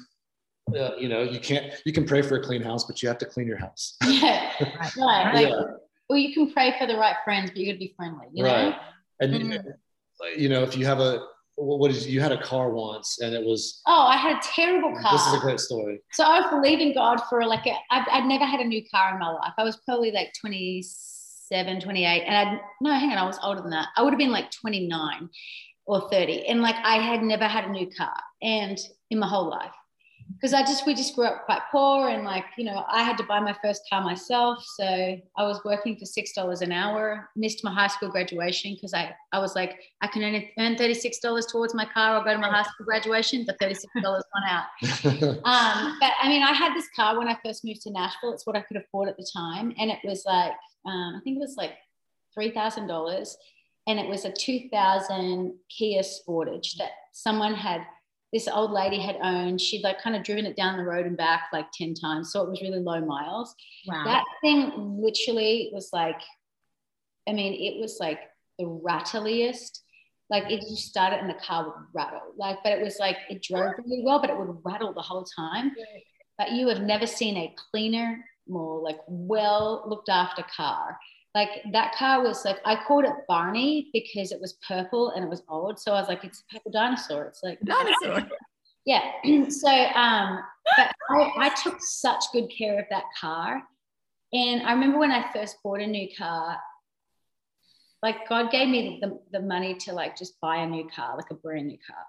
uh, 0.74 0.92
you 0.98 1.08
know, 1.08 1.22
you 1.22 1.38
can't 1.38 1.74
you 1.84 1.92
can 1.92 2.06
pray 2.06 2.22
for 2.22 2.36
a 2.36 2.42
clean 2.42 2.62
house, 2.62 2.84
but 2.84 3.02
you 3.02 3.08
have 3.08 3.18
to 3.18 3.26
clean 3.26 3.46
your 3.46 3.58
house. 3.58 3.96
Yeah, 4.06 4.50
right. 4.96 5.34
Like, 5.34 5.48
yeah. 5.48 5.62
Well, 6.08 6.18
you 6.18 6.34
can 6.34 6.52
pray 6.52 6.74
for 6.78 6.86
the 6.86 6.96
right 6.96 7.16
friends, 7.24 7.50
but 7.50 7.58
you 7.58 7.66
got 7.66 7.72
to 7.72 7.78
be 7.78 7.94
friendly. 7.96 8.26
You 8.32 8.44
right. 8.44 8.70
Know? 8.70 8.76
And 9.20 9.34
mm-hmm. 9.34 10.40
you 10.40 10.48
know, 10.48 10.62
if 10.62 10.76
you 10.76 10.84
have 10.86 11.00
a 11.00 11.24
what 11.56 11.90
is 11.90 12.06
you 12.06 12.20
had 12.20 12.32
a 12.32 12.42
car 12.42 12.70
once 12.70 13.20
and 13.20 13.32
it 13.32 13.44
was 13.44 13.80
oh 13.86 14.06
i 14.06 14.16
had 14.16 14.36
a 14.36 14.40
terrible 14.42 14.92
car 15.00 15.12
this 15.12 15.26
is 15.26 15.34
a 15.34 15.38
great 15.38 15.60
story 15.60 16.00
so 16.10 16.24
i 16.24 16.40
was 16.40 16.50
believing 16.50 16.92
god 16.92 17.20
for 17.28 17.44
like 17.44 17.64
a 17.66 17.74
I'd, 17.90 18.08
I'd 18.10 18.26
never 18.26 18.44
had 18.44 18.60
a 18.60 18.64
new 18.64 18.82
car 18.90 19.12
in 19.12 19.20
my 19.20 19.30
life 19.30 19.52
i 19.56 19.62
was 19.62 19.76
probably 19.84 20.10
like 20.10 20.32
27 20.40 21.80
28 21.80 22.22
and 22.22 22.36
i 22.36 22.60
no 22.80 22.92
hang 22.92 23.12
on 23.12 23.18
i 23.18 23.24
was 23.26 23.38
older 23.42 23.60
than 23.60 23.70
that 23.70 23.88
i 23.96 24.02
would 24.02 24.12
have 24.12 24.18
been 24.18 24.32
like 24.32 24.50
29 24.50 25.28
or 25.86 26.08
30 26.10 26.46
and 26.46 26.60
like 26.60 26.76
i 26.82 26.96
had 26.96 27.22
never 27.22 27.46
had 27.46 27.66
a 27.66 27.70
new 27.70 27.88
car 27.96 28.16
and 28.42 28.78
in 29.10 29.20
my 29.20 29.28
whole 29.28 29.48
life 29.48 29.70
because 30.44 30.52
I 30.52 30.60
just 30.60 30.84
we 30.86 30.94
just 30.94 31.14
grew 31.14 31.24
up 31.24 31.46
quite 31.46 31.62
poor 31.72 32.10
and 32.10 32.22
like 32.22 32.44
you 32.58 32.66
know 32.66 32.84
I 32.86 33.02
had 33.02 33.16
to 33.16 33.24
buy 33.24 33.40
my 33.40 33.56
first 33.64 33.80
car 33.88 34.02
myself 34.02 34.62
so 34.76 34.84
I 34.84 35.42
was 35.42 35.58
working 35.64 35.96
for 35.96 36.04
six 36.04 36.34
dollars 36.34 36.60
an 36.60 36.70
hour 36.70 37.30
missed 37.34 37.64
my 37.64 37.72
high 37.72 37.86
school 37.86 38.10
graduation 38.10 38.74
because 38.74 38.92
I 38.92 39.14
I 39.32 39.38
was 39.38 39.54
like 39.54 39.80
I 40.02 40.06
can 40.06 40.22
only 40.22 40.52
earn 40.58 40.76
thirty 40.76 40.92
six 40.92 41.18
dollars 41.18 41.46
towards 41.46 41.72
my 41.72 41.86
car 41.86 42.16
I'll 42.16 42.24
go 42.24 42.32
to 42.34 42.38
my 42.38 42.50
high 42.50 42.64
school 42.64 42.84
graduation 42.84 43.46
the 43.46 43.56
thirty 43.58 43.72
six 43.72 43.90
dollars 44.02 44.24
went 44.34 44.46
out. 44.46 45.40
Um, 45.44 45.96
but 45.98 46.12
I 46.20 46.28
mean 46.28 46.42
I 46.42 46.52
had 46.52 46.74
this 46.74 46.88
car 46.94 47.18
when 47.18 47.26
I 47.26 47.38
first 47.42 47.64
moved 47.64 47.80
to 47.82 47.90
Nashville 47.90 48.34
it's 48.34 48.46
what 48.46 48.54
I 48.54 48.60
could 48.60 48.76
afford 48.76 49.08
at 49.08 49.16
the 49.16 49.26
time 49.34 49.72
and 49.78 49.90
it 49.90 50.00
was 50.04 50.24
like 50.26 50.52
um, 50.84 51.14
I 51.16 51.20
think 51.24 51.36
it 51.36 51.40
was 51.40 51.56
like 51.56 51.72
three 52.34 52.50
thousand 52.50 52.86
dollars 52.86 53.34
and 53.86 53.98
it 53.98 54.08
was 54.08 54.24
a 54.24 54.32
2000 54.32 55.54
Kia 55.70 56.02
Sportage 56.02 56.76
that 56.76 56.90
someone 57.12 57.54
had 57.54 57.82
this 58.34 58.48
old 58.48 58.72
lady 58.72 58.98
had 58.98 59.16
owned. 59.22 59.60
She'd 59.60 59.84
like 59.84 60.02
kind 60.02 60.16
of 60.16 60.24
driven 60.24 60.44
it 60.44 60.56
down 60.56 60.76
the 60.76 60.84
road 60.84 61.06
and 61.06 61.16
back 61.16 61.44
like 61.52 61.70
10 61.72 61.94
times. 61.94 62.32
So 62.32 62.42
it 62.42 62.50
was 62.50 62.60
really 62.60 62.80
low 62.80 63.00
miles. 63.00 63.54
Wow. 63.86 64.02
That 64.04 64.24
thing 64.40 64.72
literally 65.00 65.70
was 65.72 65.90
like, 65.92 66.20
I 67.28 67.32
mean, 67.32 67.54
it 67.54 67.80
was 67.80 67.98
like 68.00 68.18
the 68.58 68.64
rattliest. 68.64 69.82
Like 70.30 70.50
it 70.50 70.62
just 70.62 70.88
started 70.88 71.20
and 71.20 71.30
the 71.30 71.34
car 71.34 71.64
would 71.64 71.74
rattle. 71.94 72.32
Like, 72.36 72.58
but 72.64 72.72
it 72.72 72.82
was 72.82 72.98
like 72.98 73.18
it 73.30 73.40
drove 73.40 73.74
really 73.78 74.02
well, 74.04 74.20
but 74.20 74.30
it 74.30 74.36
would 74.36 74.56
rattle 74.64 74.92
the 74.92 75.00
whole 75.00 75.24
time. 75.24 75.70
But 76.36 76.50
you 76.50 76.66
have 76.68 76.80
never 76.80 77.06
seen 77.06 77.36
a 77.36 77.54
cleaner, 77.70 78.24
more 78.48 78.82
like 78.82 78.98
well 79.06 79.84
looked 79.86 80.08
after 80.08 80.44
car 80.54 80.98
like 81.34 81.48
that 81.72 81.94
car 81.96 82.22
was 82.22 82.44
like 82.44 82.60
I 82.64 82.76
called 82.76 83.04
it 83.04 83.12
Barney 83.26 83.90
because 83.92 84.30
it 84.30 84.40
was 84.40 84.54
purple 84.66 85.10
and 85.10 85.24
it 85.24 85.28
was 85.28 85.42
old. 85.48 85.80
So 85.80 85.92
I 85.92 86.00
was 86.00 86.08
like, 86.08 86.24
it's 86.24 86.42
a 86.48 86.54
purple 86.54 86.70
dinosaur. 86.70 87.24
It's 87.24 87.42
like 87.42 87.60
dinosaur. 87.60 88.28
Yeah. 88.86 89.00
so 89.48 89.70
um, 89.70 90.40
but 90.76 90.92
I, 91.08 91.32
I 91.38 91.48
took 91.62 91.78
such 91.80 92.22
good 92.34 92.50
care 92.50 92.78
of 92.78 92.84
that 92.90 93.04
car. 93.18 93.62
And 94.34 94.62
I 94.62 94.72
remember 94.72 94.98
when 94.98 95.10
I 95.10 95.32
first 95.32 95.56
bought 95.62 95.80
a 95.80 95.86
new 95.86 96.06
car, 96.18 96.58
like 98.02 98.28
God 98.28 98.50
gave 98.50 98.68
me 98.68 98.98
the, 99.00 99.18
the 99.32 99.40
money 99.40 99.74
to 99.74 99.92
like 99.94 100.18
just 100.18 100.38
buy 100.40 100.56
a 100.56 100.66
new 100.66 100.86
car, 100.94 101.16
like 101.16 101.30
a 101.30 101.34
brand 101.34 101.68
new 101.68 101.78
car. 101.86 102.04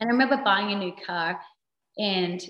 And 0.00 0.10
I 0.10 0.12
remember 0.12 0.42
buying 0.42 0.72
a 0.72 0.78
new 0.78 0.92
car 1.06 1.40
and 1.98 2.42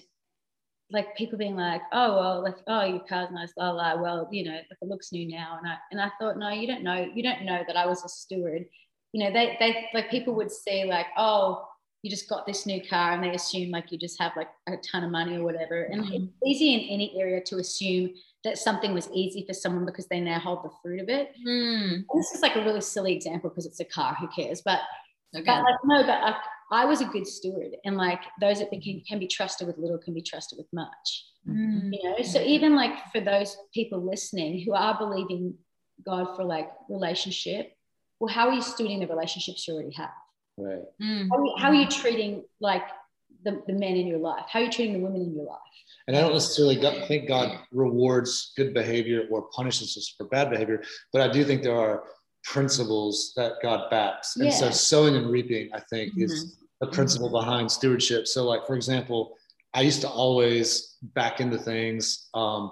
like 0.91 1.17
people 1.17 1.39
being 1.39 1.57
like, 1.57 1.83
oh 1.93 2.17
well, 2.17 2.43
like 2.43 2.57
oh 2.67 2.85
your 2.85 3.01
car's 3.01 3.31
nice, 3.33 3.53
la 3.57 3.71
la. 3.71 4.01
Well, 4.01 4.29
you 4.31 4.45
know, 4.45 4.53
like 4.53 4.79
it 4.81 4.89
looks 4.89 5.13
new 5.13 5.29
now, 5.29 5.59
and 5.59 5.69
I 5.69 5.77
and 5.91 6.01
I 6.01 6.11
thought, 6.21 6.39
no, 6.39 6.51
you 6.51 6.67
don't 6.67 6.83
know, 6.83 7.09
you 7.13 7.23
don't 7.23 7.45
know 7.45 7.63
that 7.67 7.77
I 7.77 7.87
was 7.87 8.05
a 8.05 8.09
steward. 8.09 8.67
You 9.13 9.25
know, 9.25 9.33
they 9.33 9.57
they 9.59 9.89
like 9.95 10.11
people 10.11 10.35
would 10.35 10.51
say 10.51 10.85
like, 10.85 11.07
oh, 11.17 11.67
you 12.03 12.11
just 12.11 12.29
got 12.29 12.47
this 12.47 12.67
new 12.67 12.81
car, 12.87 13.13
and 13.13 13.23
they 13.23 13.35
assume 13.35 13.71
like 13.71 13.91
you 13.91 13.99
just 13.99 14.21
have 14.21 14.33
like 14.37 14.49
a 14.69 14.77
ton 14.77 15.03
of 15.03 15.11
money 15.11 15.37
or 15.37 15.43
whatever. 15.45 15.83
And 15.85 16.05
mm-hmm. 16.05 16.25
it's 16.25 16.33
easy 16.47 16.75
in 16.75 16.81
any 16.89 17.19
area 17.19 17.43
to 17.47 17.57
assume 17.59 18.11
that 18.45 18.59
something 18.59 18.95
was 18.95 19.09
easy 19.13 19.45
for 19.45 19.55
someone 19.55 19.85
because 19.85 20.07
they 20.07 20.21
now 20.21 20.39
hold 20.39 20.63
the 20.63 20.71
fruit 20.81 21.01
of 21.01 21.09
it. 21.09 21.33
Mm. 21.45 22.05
This 22.15 22.31
is 22.33 22.43
like 22.43 22.55
a 22.55 22.63
really 22.63 22.81
silly 22.81 23.13
example 23.13 23.51
because 23.51 23.67
it's 23.67 23.81
a 23.81 23.85
car. 23.85 24.15
Who 24.21 24.29
cares? 24.29 24.63
But 24.65 24.83
okay. 25.35 25.45
but 25.45 25.63
like 25.65 25.75
no, 25.85 26.03
but 26.07 26.23
like 26.23 26.37
I 26.71 26.85
was 26.85 27.01
a 27.01 27.05
good 27.05 27.27
steward, 27.27 27.77
and 27.85 27.97
like 27.97 28.21
those 28.41 28.59
that 28.59 28.71
can, 28.71 29.03
can 29.07 29.19
be 29.19 29.29
trusted 29.29 29.67
with 29.67 29.79
little 29.79 29.99
can 29.99 30.15
be 30.15 30.23
trusted 30.23 30.59
with 30.59 30.67
much. 30.73 31.27
Mm-hmm. 31.49 31.93
You 31.93 32.03
know, 32.03 32.23
so 32.23 32.41
even 32.43 32.75
like 32.75 32.93
for 33.13 33.21
those 33.21 33.57
people 33.73 34.05
listening 34.05 34.65
who 34.65 34.75
are 34.75 34.99
believing 34.99 35.55
God 36.05 36.35
for 36.35 36.45
like 36.45 36.69
relationship, 36.89 37.73
well, 38.19 38.33
how 38.33 38.49
are 38.49 38.55
you 38.55 38.63
stewarding 38.63 39.01
the 39.01 39.07
relationships 39.07 39.67
you 39.67 39.75
already 39.75 39.95
have? 39.95 40.11
Right. 40.59 40.83
Mm-hmm. 41.03 41.29
How, 41.29 41.37
are 41.37 41.45
you, 41.45 41.55
how, 41.59 41.69
are 41.69 41.75
you, 41.75 41.87
treating 41.87 42.45
like 42.61 42.83
the, 43.45 43.63
the 43.67 43.75
men 43.75 43.97
in 43.97 44.07
your 44.07 44.19
life? 44.19 44.47
How 44.49 44.61
are 44.61 44.63
you 44.65 44.71
treating 44.71 44.95
the 44.95 45.01
women 45.01 45.21
in 45.21 45.35
your 45.35 45.45
life? 45.45 45.61
And 46.09 46.17
I 46.17 46.21
don't 46.21 46.33
necessarily 46.33 46.77
think 47.07 47.29
God 47.29 47.59
rewards 47.71 48.53
good 48.57 48.73
behavior 48.73 49.27
or 49.31 49.43
punishes 49.55 49.97
us 49.97 50.15
for 50.17 50.27
bad 50.27 50.51
behavior, 50.51 50.83
but 51.13 51.23
I 51.23 51.29
do 51.33 51.45
think 51.45 51.63
there 51.63 51.77
are 51.77 52.05
principles 52.47 53.33
that 53.37 53.55
God 53.61 53.91
backs. 53.91 54.37
And 54.37 54.47
yeah. 54.47 54.53
so 54.53 54.71
sowing 54.71 55.17
and 55.17 55.31
reaping, 55.31 55.69
I 55.75 55.81
think, 55.81 56.13
mm-hmm. 56.13 56.23
is 56.23 56.57
a 56.81 56.87
principle 56.87 57.29
behind 57.29 57.71
stewardship. 57.71 58.27
So, 58.27 58.45
like, 58.45 58.67
for 58.67 58.77
example, 58.77 59.37
I 59.75 59.83
used 59.83 60.01
to 60.03 60.09
always 60.09 60.97
back 61.15 61.41
into 61.41 61.59
things, 61.59 62.29
um, 62.35 62.71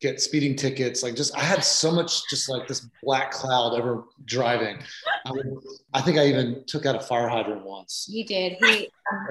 get 0.00 0.20
speeding 0.20 0.56
tickets. 0.56 1.02
Like, 1.02 1.14
just 1.14 1.36
I 1.36 1.40
had 1.40 1.64
so 1.64 1.92
much 1.92 2.28
just 2.28 2.48
like 2.48 2.66
this 2.66 2.86
black 3.02 3.30
cloud 3.30 3.78
ever 3.78 4.04
driving. 4.24 4.78
I, 5.24 5.32
mean, 5.32 5.56
I 5.94 6.02
think 6.02 6.18
I 6.18 6.26
even 6.26 6.64
took 6.66 6.84
out 6.84 6.96
a 6.96 7.00
fire 7.00 7.28
hydrant 7.28 7.64
once. 7.64 8.06
You 8.10 8.24
did. 8.26 8.56
He, 8.60 8.90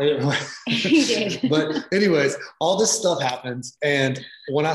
you 0.68 1.06
did. 1.06 1.50
but, 1.50 1.86
anyways, 1.92 2.38
all 2.60 2.78
this 2.78 2.92
stuff 2.92 3.22
happens. 3.22 3.78
And 3.84 4.26
when 4.48 4.66
I 4.66 4.74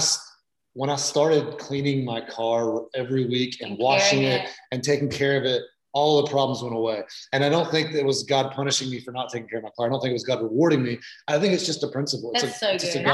when 0.74 0.90
I 0.90 0.96
started 0.96 1.59
cleaning 1.59 2.04
my 2.04 2.20
car 2.20 2.87
every 2.94 3.26
week 3.26 3.61
and, 3.61 3.72
and 3.72 3.78
washing 3.78 4.22
it, 4.22 4.44
it 4.44 4.50
and 4.72 4.83
taking 4.83 5.09
care 5.09 5.37
of 5.37 5.44
it, 5.44 5.62
all 5.92 6.22
the 6.22 6.30
problems 6.30 6.62
went 6.62 6.74
away. 6.74 7.02
And 7.33 7.44
I 7.44 7.48
don't 7.48 7.68
think 7.70 7.92
it 7.92 8.04
was 8.04 8.22
God 8.22 8.52
punishing 8.52 8.90
me 8.90 9.00
for 9.00 9.11
not 9.11 9.28
taking 9.28 9.48
care 9.48 9.59
of 9.59 9.64
my 9.64 9.70
car. 9.76 9.87
I 9.87 9.88
don't 9.90 10.00
think 10.00 10.11
it 10.11 10.14
was 10.14 10.24
God 10.24 10.40
rewarding 10.40 10.83
me. 10.83 10.98
I 11.26 11.38
think 11.38 11.52
it's 11.52 11.66
just 11.66 11.83
a 11.83 11.88
principle. 11.88 12.30
That's 12.33 12.44
it's 12.44 12.56
a, 12.56 12.59
so 12.59 12.70
it's 12.70 12.94
good. 12.94 13.04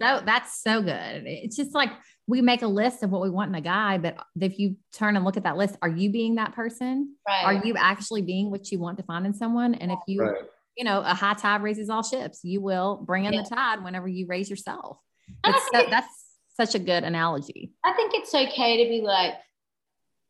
That, 0.00 0.18
so, 0.18 0.24
that's 0.26 0.62
so 0.62 0.82
good. 0.82 1.22
It's 1.26 1.56
just 1.56 1.74
like 1.74 1.90
we 2.26 2.40
make 2.42 2.62
a 2.62 2.66
list 2.66 3.02
of 3.02 3.10
what 3.10 3.22
we 3.22 3.30
want 3.30 3.50
in 3.50 3.54
a 3.54 3.60
guy, 3.60 3.98
but 3.98 4.16
if 4.40 4.58
you 4.58 4.76
turn 4.92 5.16
and 5.16 5.24
look 5.24 5.36
at 5.36 5.44
that 5.44 5.56
list, 5.56 5.76
are 5.82 5.88
you 5.88 6.10
being 6.10 6.36
that 6.36 6.54
person? 6.54 7.14
Right. 7.26 7.44
Are 7.44 7.64
you 7.64 7.74
actually 7.76 8.22
being 8.22 8.50
what 8.50 8.70
you 8.72 8.78
want 8.78 8.98
to 8.98 9.04
find 9.04 9.26
in 9.26 9.34
someone? 9.34 9.74
And 9.74 9.92
if 9.92 9.98
you, 10.06 10.22
right. 10.22 10.42
you 10.76 10.84
know, 10.84 11.00
a 11.00 11.14
high 11.14 11.34
tide 11.34 11.62
raises 11.62 11.88
all 11.88 12.02
ships, 12.02 12.40
you 12.42 12.60
will 12.60 12.96
bring 12.96 13.26
in 13.26 13.32
yeah. 13.32 13.42
the 13.42 13.54
tide 13.54 13.84
whenever 13.84 14.08
you 14.08 14.26
raise 14.26 14.50
yourself. 14.50 14.98
So, 15.44 15.86
that's 15.88 16.21
such 16.54 16.74
a 16.74 16.78
good 16.78 17.04
analogy. 17.04 17.72
I 17.84 17.92
think 17.94 18.12
it's 18.14 18.34
okay 18.34 18.84
to 18.84 18.90
be 18.90 19.00
like, 19.00 19.34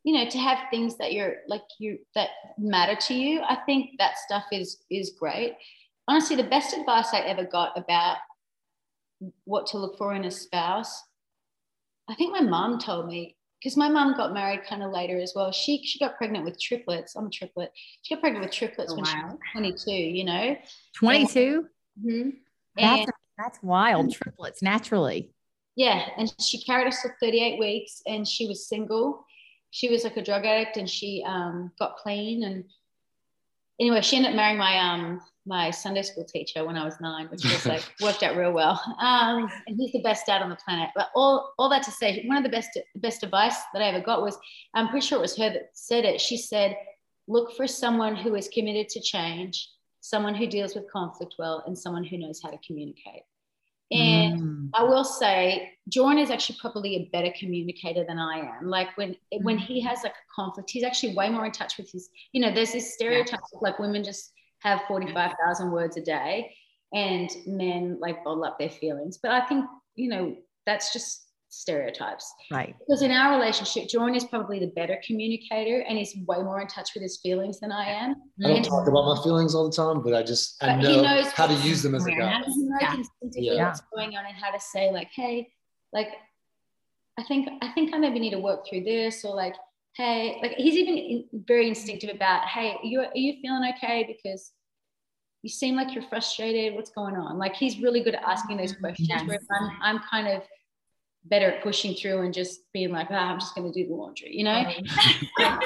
you 0.04 0.14
know, 0.14 0.28
to 0.28 0.38
have 0.38 0.58
things 0.70 0.96
that 0.98 1.12
you're 1.12 1.36
like 1.48 1.62
you 1.78 1.98
that 2.14 2.30
matter 2.58 2.96
to 3.06 3.14
you. 3.14 3.40
I 3.42 3.56
think 3.66 3.90
that 3.98 4.18
stuff 4.18 4.44
is 4.52 4.78
is 4.90 5.14
great. 5.18 5.54
Honestly, 6.08 6.36
the 6.36 6.44
best 6.44 6.76
advice 6.76 7.08
I 7.12 7.20
ever 7.20 7.44
got 7.44 7.78
about 7.78 8.18
what 9.44 9.66
to 9.68 9.78
look 9.78 9.96
for 9.98 10.14
in 10.14 10.24
a 10.24 10.30
spouse, 10.30 11.02
I 12.08 12.14
think 12.16 12.32
my 12.32 12.40
mom 12.40 12.80
told 12.80 13.06
me 13.06 13.36
because 13.60 13.76
my 13.76 13.88
mom 13.88 14.16
got 14.16 14.34
married 14.34 14.64
kind 14.68 14.82
of 14.82 14.90
later 14.90 15.20
as 15.20 15.32
well. 15.36 15.52
She 15.52 15.84
she 15.84 16.00
got 16.00 16.16
pregnant 16.16 16.44
with 16.44 16.60
triplets. 16.60 17.14
I'm 17.14 17.26
a 17.26 17.30
triplet. 17.30 17.70
She 18.02 18.14
got 18.14 18.20
pregnant 18.20 18.44
with 18.44 18.54
triplets 18.54 18.92
oh, 18.92 18.96
when 18.96 19.04
wow. 19.04 19.10
she 19.12 19.60
was 19.60 19.76
22. 19.84 19.90
You 19.92 20.24
know, 20.24 20.56
22. 20.96 21.66
Mm-hmm. 22.04 22.30
That's 22.76 23.10
that's 23.38 23.62
wild. 23.62 24.12
Triplets 24.12 24.62
naturally 24.62 25.30
yeah 25.76 26.08
and 26.16 26.32
she 26.40 26.62
carried 26.62 26.88
us 26.88 27.00
for 27.00 27.16
38 27.20 27.58
weeks 27.58 28.02
and 28.06 28.26
she 28.26 28.46
was 28.46 28.68
single. 28.68 29.24
She 29.70 29.88
was 29.88 30.04
like 30.04 30.18
a 30.18 30.24
drug 30.24 30.44
addict 30.44 30.76
and 30.76 30.88
she 30.88 31.24
um, 31.26 31.72
got 31.78 31.96
clean 31.96 32.44
and 32.44 32.64
anyway 33.80 34.00
she 34.00 34.16
ended 34.16 34.30
up 34.30 34.36
marrying 34.36 34.58
my 34.58 34.78
um 34.78 35.20
my 35.44 35.70
sunday 35.70 36.02
school 36.02 36.24
teacher 36.24 36.64
when 36.64 36.76
i 36.76 36.84
was 36.84 37.00
nine 37.00 37.26
which 37.30 37.42
was 37.42 37.66
like 37.66 37.82
worked 38.00 38.22
out 38.22 38.36
real 38.36 38.52
well. 38.52 38.80
Um, 39.00 39.50
and 39.66 39.76
he's 39.76 39.92
the 39.92 40.02
best 40.02 40.26
dad 40.26 40.42
on 40.42 40.50
the 40.50 40.56
planet. 40.56 40.90
But 40.94 41.08
all 41.14 41.52
all 41.58 41.68
that 41.70 41.82
to 41.84 41.90
say 41.90 42.24
one 42.26 42.36
of 42.36 42.44
the 42.44 42.48
best 42.48 42.78
best 42.96 43.22
advice 43.22 43.56
that 43.72 43.82
i 43.82 43.86
ever 43.86 44.00
got 44.00 44.22
was 44.22 44.38
i'm 44.74 44.88
pretty 44.88 45.06
sure 45.06 45.18
it 45.18 45.22
was 45.22 45.36
her 45.36 45.50
that 45.50 45.70
said 45.74 46.04
it. 46.04 46.20
She 46.20 46.36
said 46.36 46.76
look 47.28 47.56
for 47.56 47.66
someone 47.66 48.16
who 48.16 48.34
is 48.34 48.48
committed 48.48 48.88
to 48.90 49.00
change 49.00 49.68
someone 50.00 50.34
who 50.34 50.46
deals 50.46 50.74
with 50.74 50.90
conflict 50.90 51.36
well 51.38 51.62
and 51.66 51.78
someone 51.78 52.04
who 52.04 52.18
knows 52.18 52.40
how 52.42 52.50
to 52.50 52.58
communicate 52.66 53.22
and 53.92 54.40
mm. 54.40 54.70
I 54.74 54.84
will 54.84 55.04
say, 55.04 55.72
Joren 55.90 56.20
is 56.20 56.30
actually 56.30 56.58
probably 56.60 56.96
a 56.96 57.10
better 57.12 57.32
communicator 57.38 58.04
than 58.06 58.18
I 58.18 58.38
am. 58.38 58.68
Like 58.68 58.96
when 58.96 59.10
mm. 59.32 59.42
when 59.42 59.58
he 59.58 59.80
has 59.82 60.02
like 60.02 60.12
a 60.12 60.34
conflict, 60.34 60.70
he's 60.70 60.84
actually 60.84 61.14
way 61.14 61.28
more 61.28 61.44
in 61.44 61.52
touch 61.52 61.76
with 61.76 61.90
his. 61.90 62.08
You 62.32 62.40
know, 62.40 62.52
there's 62.52 62.72
this 62.72 62.94
stereotype 62.94 63.40
yeah. 63.52 63.58
of 63.58 63.62
like 63.62 63.78
women 63.78 64.02
just 64.02 64.32
have 64.60 64.82
forty 64.88 65.12
five 65.12 65.34
thousand 65.44 65.70
words 65.70 65.96
a 65.96 66.02
day, 66.02 66.54
and 66.92 67.30
men 67.46 67.98
like 68.00 68.24
bottle 68.24 68.44
up 68.44 68.58
their 68.58 68.70
feelings. 68.70 69.18
But 69.22 69.32
I 69.32 69.42
think 69.46 69.66
you 69.94 70.08
know 70.08 70.36
that's 70.64 70.92
just 70.92 71.26
stereotypes. 71.52 72.32
Right. 72.50 72.74
Because 72.78 73.02
in 73.02 73.10
our 73.10 73.38
relationship, 73.38 73.88
Joren 73.88 74.16
is 74.16 74.24
probably 74.24 74.58
the 74.58 74.68
better 74.68 74.98
communicator 75.06 75.84
and 75.86 75.98
he's 75.98 76.16
way 76.26 76.38
more 76.38 76.60
in 76.62 76.66
touch 76.66 76.90
with 76.94 77.02
his 77.02 77.20
feelings 77.22 77.60
than 77.60 77.70
I 77.70 77.84
am. 77.84 78.14
I 78.42 78.48
don't 78.48 78.56
And- 78.56 78.64
talk 78.64 78.88
about 78.88 79.14
my 79.14 79.22
feelings 79.22 79.54
all 79.54 79.68
the 79.68 79.76
time, 79.76 80.02
but 80.02 80.14
I 80.14 80.22
just 80.22 80.62
I 80.62 80.76
But 80.76 80.84
he 80.86 80.96
know 80.96 81.02
knows 81.02 81.26
how 81.32 81.46
to 81.46 81.54
use 81.54 81.82
them 81.82 81.94
as 81.94 82.06
a 82.06 82.10
guy. 82.10 82.42
he 82.46 82.56
knows 82.56 83.10
Yeah. 83.34 83.52
Yeah. 83.52 83.66
what's 83.66 83.82
going 83.94 84.16
on 84.16 84.24
and 84.24 84.34
how 84.34 84.50
to 84.50 84.58
say 84.58 84.90
like, 84.90 85.08
hey, 85.14 85.52
like, 85.92 86.08
I 87.18 87.22
think 87.24 87.48
I 87.60 87.68
think 87.72 87.94
I 87.94 87.98
maybe 87.98 88.18
need 88.18 88.30
to 88.30 88.40
work 88.40 88.66
through 88.66 88.84
this 88.84 89.22
or 89.22 89.36
like, 89.36 89.54
hey, 89.96 90.38
like 90.40 90.52
he's 90.52 90.74
even 90.74 91.28
very 91.34 91.68
instinctive 91.68 92.14
about, 92.14 92.46
hey, 92.48 92.78
are 92.82 92.86
you 92.86 93.00
are 93.00 93.10
you 93.14 93.34
feeling 93.42 93.70
okay 93.76 94.04
because 94.04 94.52
you 95.42 95.50
seem 95.50 95.76
like 95.76 95.94
you're 95.94 96.08
frustrated. 96.08 96.74
What's 96.74 96.90
going 96.90 97.16
on? 97.16 97.36
Like 97.36 97.54
he's 97.54 97.78
really 97.78 98.02
good 98.02 98.14
at 98.14 98.22
asking 98.22 98.56
those 98.56 98.72
mm-hmm. 98.72 98.84
questions. 98.84 99.08
Yes. 99.10 99.28
Where 99.28 99.38
I'm 99.60 99.70
I'm 99.82 99.98
kind 100.10 100.28
of 100.28 100.42
better 101.24 101.50
at 101.52 101.62
pushing 101.62 101.94
through 101.94 102.20
and 102.22 102.34
just 102.34 102.60
being 102.72 102.90
like, 102.90 103.08
ah, 103.10 103.32
I'm 103.32 103.38
just 103.40 103.54
going 103.54 103.72
to 103.72 103.82
do 103.82 103.88
the 103.88 103.94
laundry, 103.94 104.36
you 104.36 104.44
know? 104.44 104.64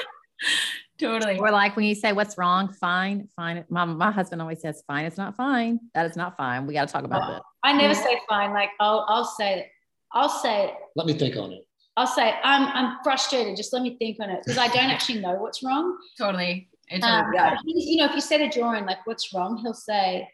totally. 0.99 1.37
Or 1.37 1.51
like 1.51 1.75
when 1.75 1.85
you 1.85 1.95
say 1.95 2.13
what's 2.13 2.37
wrong, 2.37 2.71
fine, 2.73 3.27
fine. 3.35 3.65
My, 3.69 3.85
my 3.85 4.11
husband 4.11 4.41
always 4.41 4.61
says, 4.61 4.83
fine, 4.87 5.05
it's 5.05 5.17
not 5.17 5.35
fine. 5.35 5.79
That 5.93 6.05
is 6.05 6.15
not 6.15 6.37
fine. 6.37 6.67
We 6.67 6.73
got 6.73 6.87
to 6.87 6.91
talk 6.93 7.03
about 7.03 7.27
this. 7.27 7.41
I 7.63 7.73
never 7.73 7.93
say 7.93 8.19
fine. 8.29 8.53
Like 8.53 8.69
I'll 8.79 9.05
I'll 9.09 9.25
say 9.25 9.69
I'll 10.13 10.29
say 10.29 10.73
Let 10.95 11.05
me 11.07 11.13
think 11.13 11.35
on 11.35 11.51
it. 11.51 11.67
I'll 11.97 12.07
say 12.07 12.33
I'm 12.43 12.63
I'm 12.67 12.97
frustrated. 13.03 13.57
Just 13.57 13.73
let 13.73 13.81
me 13.81 13.97
think 13.97 14.17
on 14.21 14.29
it 14.29 14.41
because 14.45 14.57
I 14.57 14.67
don't 14.67 14.89
actually 14.89 15.19
know 15.19 15.33
what's 15.35 15.63
wrong. 15.63 15.97
Totally. 16.17 16.69
I 16.91 16.95
Um, 16.95 17.01
totally 17.01 17.33
get 17.37 17.53
it. 17.53 17.59
but 17.65 17.71
he's- 17.73 17.85
you 17.87 17.97
know, 17.97 18.05
if 18.05 18.13
you 18.15 18.21
say 18.21 18.45
a 18.45 18.49
drawing, 18.49 18.85
like, 18.85 19.05
"What's 19.05 19.33
wrong?" 19.33 19.57
He'll 19.57 19.73
say, 19.73 20.29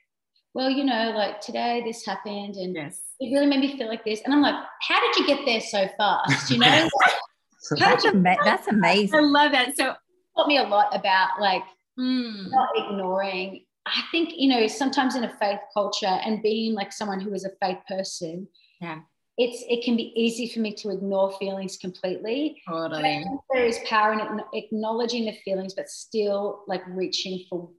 "Well, 0.53 0.69
you 0.69 0.83
know, 0.83 1.11
like 1.15 1.41
today 1.41 1.81
this 1.83 2.05
happened, 2.05 2.55
and 2.57 2.75
Yes. 2.75 3.01
It 3.23 3.33
really 3.33 3.47
made 3.47 3.59
me 3.61 3.77
feel 3.77 3.87
like 3.87 4.03
this." 4.05 4.21
And 4.25 4.33
I'm 4.33 4.41
like, 4.41 4.55
"How 4.87 4.99
did 5.01 5.15
you 5.19 5.27
get 5.27 5.45
there 5.45 5.61
so 5.61 5.87
fast?" 5.97 6.49
You 6.51 6.59
know, 6.59 6.89
That's, 7.79 8.03
did 8.03 8.13
you 8.13 8.19
ama- 8.19 8.37
that's 8.43 8.67
I 8.67 9.19
love 9.21 9.51
that. 9.53 9.77
So, 9.77 9.93
taught 10.35 10.47
me 10.47 10.57
a 10.57 10.63
lot 10.63 10.93
about 10.95 11.39
like 11.39 11.63
mm, 11.99 12.49
not 12.51 12.69
ignoring. 12.75 13.65
I 13.85 14.01
think 14.11 14.33
you 14.35 14.49
know 14.49 14.67
sometimes 14.67 15.15
in 15.15 15.23
a 15.23 15.29
faith 15.37 15.59
culture 15.73 16.05
and 16.25 16.41
being 16.43 16.73
like 16.73 16.91
someone 16.93 17.19
who 17.19 17.33
is 17.33 17.45
a 17.45 17.51
faith 17.61 17.79
person, 17.87 18.47
Yeah. 18.81 18.99
it's 19.37 19.63
it 19.69 19.83
can 19.83 19.95
be 19.95 20.11
easy 20.15 20.47
for 20.53 20.59
me 20.59 20.73
to 20.75 20.89
ignore 20.89 21.31
feelings 21.37 21.77
completely. 21.77 22.61
But 22.67 22.73
I 22.73 22.87
totally. 22.87 23.03
think 23.23 23.41
there 23.53 23.65
is 23.65 23.79
power 23.85 24.13
in 24.13 24.41
acknowledging 24.53 25.25
the 25.25 25.33
feelings, 25.45 25.73
but 25.73 25.89
still 25.89 26.63
like 26.67 26.83
reaching 26.87 27.45
for 27.49 27.69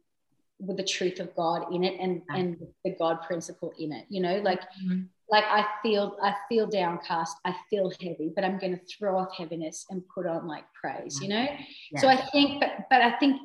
with 0.60 0.76
the 0.78 0.84
truth 0.84 1.20
of 1.20 1.34
God 1.36 1.74
in 1.74 1.84
it 1.84 1.98
and 2.00 2.22
Yeah. 2.30 2.36
and 2.36 2.56
the 2.84 2.94
God 2.98 3.20
principle 3.22 3.72
in 3.78 3.92
it. 3.92 4.06
You 4.08 4.22
know, 4.22 4.36
like 4.40 4.60
Mhm. 4.86 5.08
Like 5.34 5.44
I 5.46 5.66
feel 5.82 6.16
I 6.22 6.32
feel 6.48 6.68
downcast, 6.68 7.38
I 7.44 7.56
feel 7.68 7.90
heavy, 8.00 8.30
but 8.32 8.44
I'm 8.44 8.56
going 8.56 8.78
to 8.78 8.84
throw 8.86 9.18
off 9.18 9.36
heaviness 9.36 9.84
and 9.90 10.00
put 10.14 10.26
on 10.26 10.46
like 10.46 10.64
praise. 10.80 11.18
You 11.20 11.28
know, 11.28 11.44
mm-hmm. 11.44 11.98
so 11.98 12.08
I 12.08 12.24
think, 12.30 12.60
but 12.60 12.70
but 12.88 13.00
I 13.02 13.10
think 13.18 13.40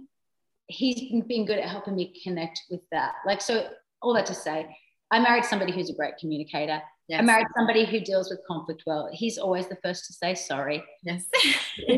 he's 0.67 1.11
been 1.23 1.45
good 1.45 1.57
at 1.57 1.67
helping 1.67 1.95
me 1.95 2.13
connect 2.23 2.61
with 2.69 2.81
that. 2.91 3.13
Like 3.25 3.41
so, 3.41 3.69
all 4.03 4.13
that 4.13 4.27
to 4.27 4.35
say, 4.35 4.67
I 5.09 5.19
married 5.19 5.45
somebody 5.45 5.71
who's 5.71 5.89
a 5.89 5.95
great 5.95 6.13
communicator. 6.19 6.79
Yes. 7.09 7.19
I 7.19 7.23
married 7.23 7.47
somebody 7.55 7.85
who 7.85 7.99
deals 7.99 8.29
with 8.29 8.39
conflict 8.47 8.83
well. 8.85 9.09
He's 9.11 9.37
always 9.37 9.67
the 9.67 9.77
first 9.83 10.05
to 10.07 10.13
say 10.13 10.35
sorry. 10.35 10.83
Yes. 11.03 11.25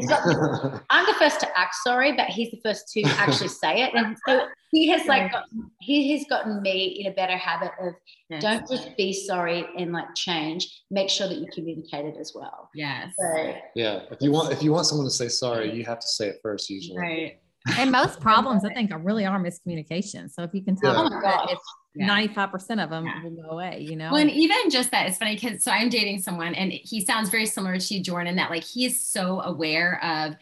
Got 0.08 0.82
I'm 0.90 1.06
the 1.06 1.16
first 1.20 1.40
to 1.42 1.60
act 1.60 1.76
sorry, 1.84 2.14
but 2.14 2.28
he's 2.28 2.50
the 2.52 2.60
first 2.64 2.88
to 2.94 3.04
actually 3.04 3.48
say 3.64 3.84
it. 3.84 3.94
And 3.94 4.18
so 4.28 4.46
he 4.72 4.88
has 4.90 5.06
like 5.06 5.32
got, 5.32 5.44
he 5.82 6.18
has 6.18 6.26
gotten 6.30 6.62
me 6.62 7.04
in 7.04 7.12
a 7.12 7.16
better 7.16 7.38
habit 7.38 7.72
of 7.82 7.94
Yes. 8.30 8.42
don't 8.42 8.68
just 8.70 8.96
be 8.96 9.12
sorry 9.12 9.66
and 9.78 9.92
like 9.92 10.16
change. 10.16 10.84
Make 10.90 11.10
sure 11.10 11.28
that 11.28 11.38
you 11.38 11.48
communicate 11.54 12.06
it 12.06 12.16
as 12.18 12.32
well. 12.34 12.70
Yes. 12.74 13.14
So 13.20 13.54
yeah. 13.76 14.04
If 14.10 14.22
you 14.22 14.32
want 14.32 14.54
if 14.54 14.64
you 14.64 14.72
want 14.72 14.86
someone 14.86 15.06
to 15.06 15.12
say 15.12 15.28
sorry, 15.28 15.74
you 15.74 15.84
have 15.84 16.00
to 16.00 16.08
say 16.08 16.28
it 16.30 16.40
first 16.42 16.70
usually. 16.70 16.98
Right. 16.98 17.40
And 17.78 17.92
most 17.92 18.20
problems, 18.20 18.66
I 18.66 18.74
think, 18.74 18.92
are 18.92 18.98
really 18.98 19.26
are 19.26 19.40
miscommunication. 19.40 20.32
So 20.32 20.44
if 20.44 20.52
you 20.54 20.64
can 20.64 20.76
tell 20.78 20.94
Yeah. 20.94 21.00
Oh 21.02 21.10
my 21.10 21.22
gosh. 21.22 21.50
it's 21.52 21.74
Yeah. 21.94 22.08
95% 22.08 22.82
of 22.84 22.90
them 22.90 23.06
Yeah. 23.06 23.24
will 23.24 23.32
go 23.32 23.50
away, 23.50 23.86
you 23.90 23.96
know? 23.98 24.12
Well, 24.12 24.22
and 24.22 24.32
even 24.32 24.70
just 24.70 24.92
that, 24.92 25.08
it's 25.08 25.18
funny 25.18 25.36
because 25.36 25.64
so 25.64 25.72
I'm 25.72 25.90
dating 25.90 26.22
someone 26.22 26.56
and 26.56 26.72
he 26.72 27.04
sounds 27.04 27.30
very 27.30 27.46
similar 27.46 27.78
to 27.78 28.00
Joren, 28.02 28.34
that 28.38 28.50
like 28.50 28.64
he 28.64 28.86
is 28.86 29.00
so 29.00 29.42
aware 29.42 30.02
of, 30.04 30.36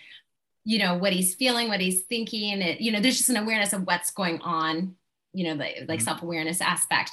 you 0.64 0.78
know, 0.78 0.96
what 0.96 1.12
he's 1.12 1.34
feeling, 1.34 1.68
what 1.68 1.82
he's 1.82 2.02
thinking. 2.04 2.62
It, 2.62 2.82
you 2.82 2.92
know, 2.92 3.00
there's 3.00 3.18
just 3.18 3.30
an 3.30 3.38
awareness 3.38 3.74
of 3.74 3.88
what's 3.88 4.12
going 4.12 4.42
on, 4.42 4.96
you 5.34 5.46
know, 5.46 5.56
the 5.56 5.86
like 5.88 6.00
Mhm. 6.00 6.04
self-awareness 6.04 6.62
aspect. 6.62 7.12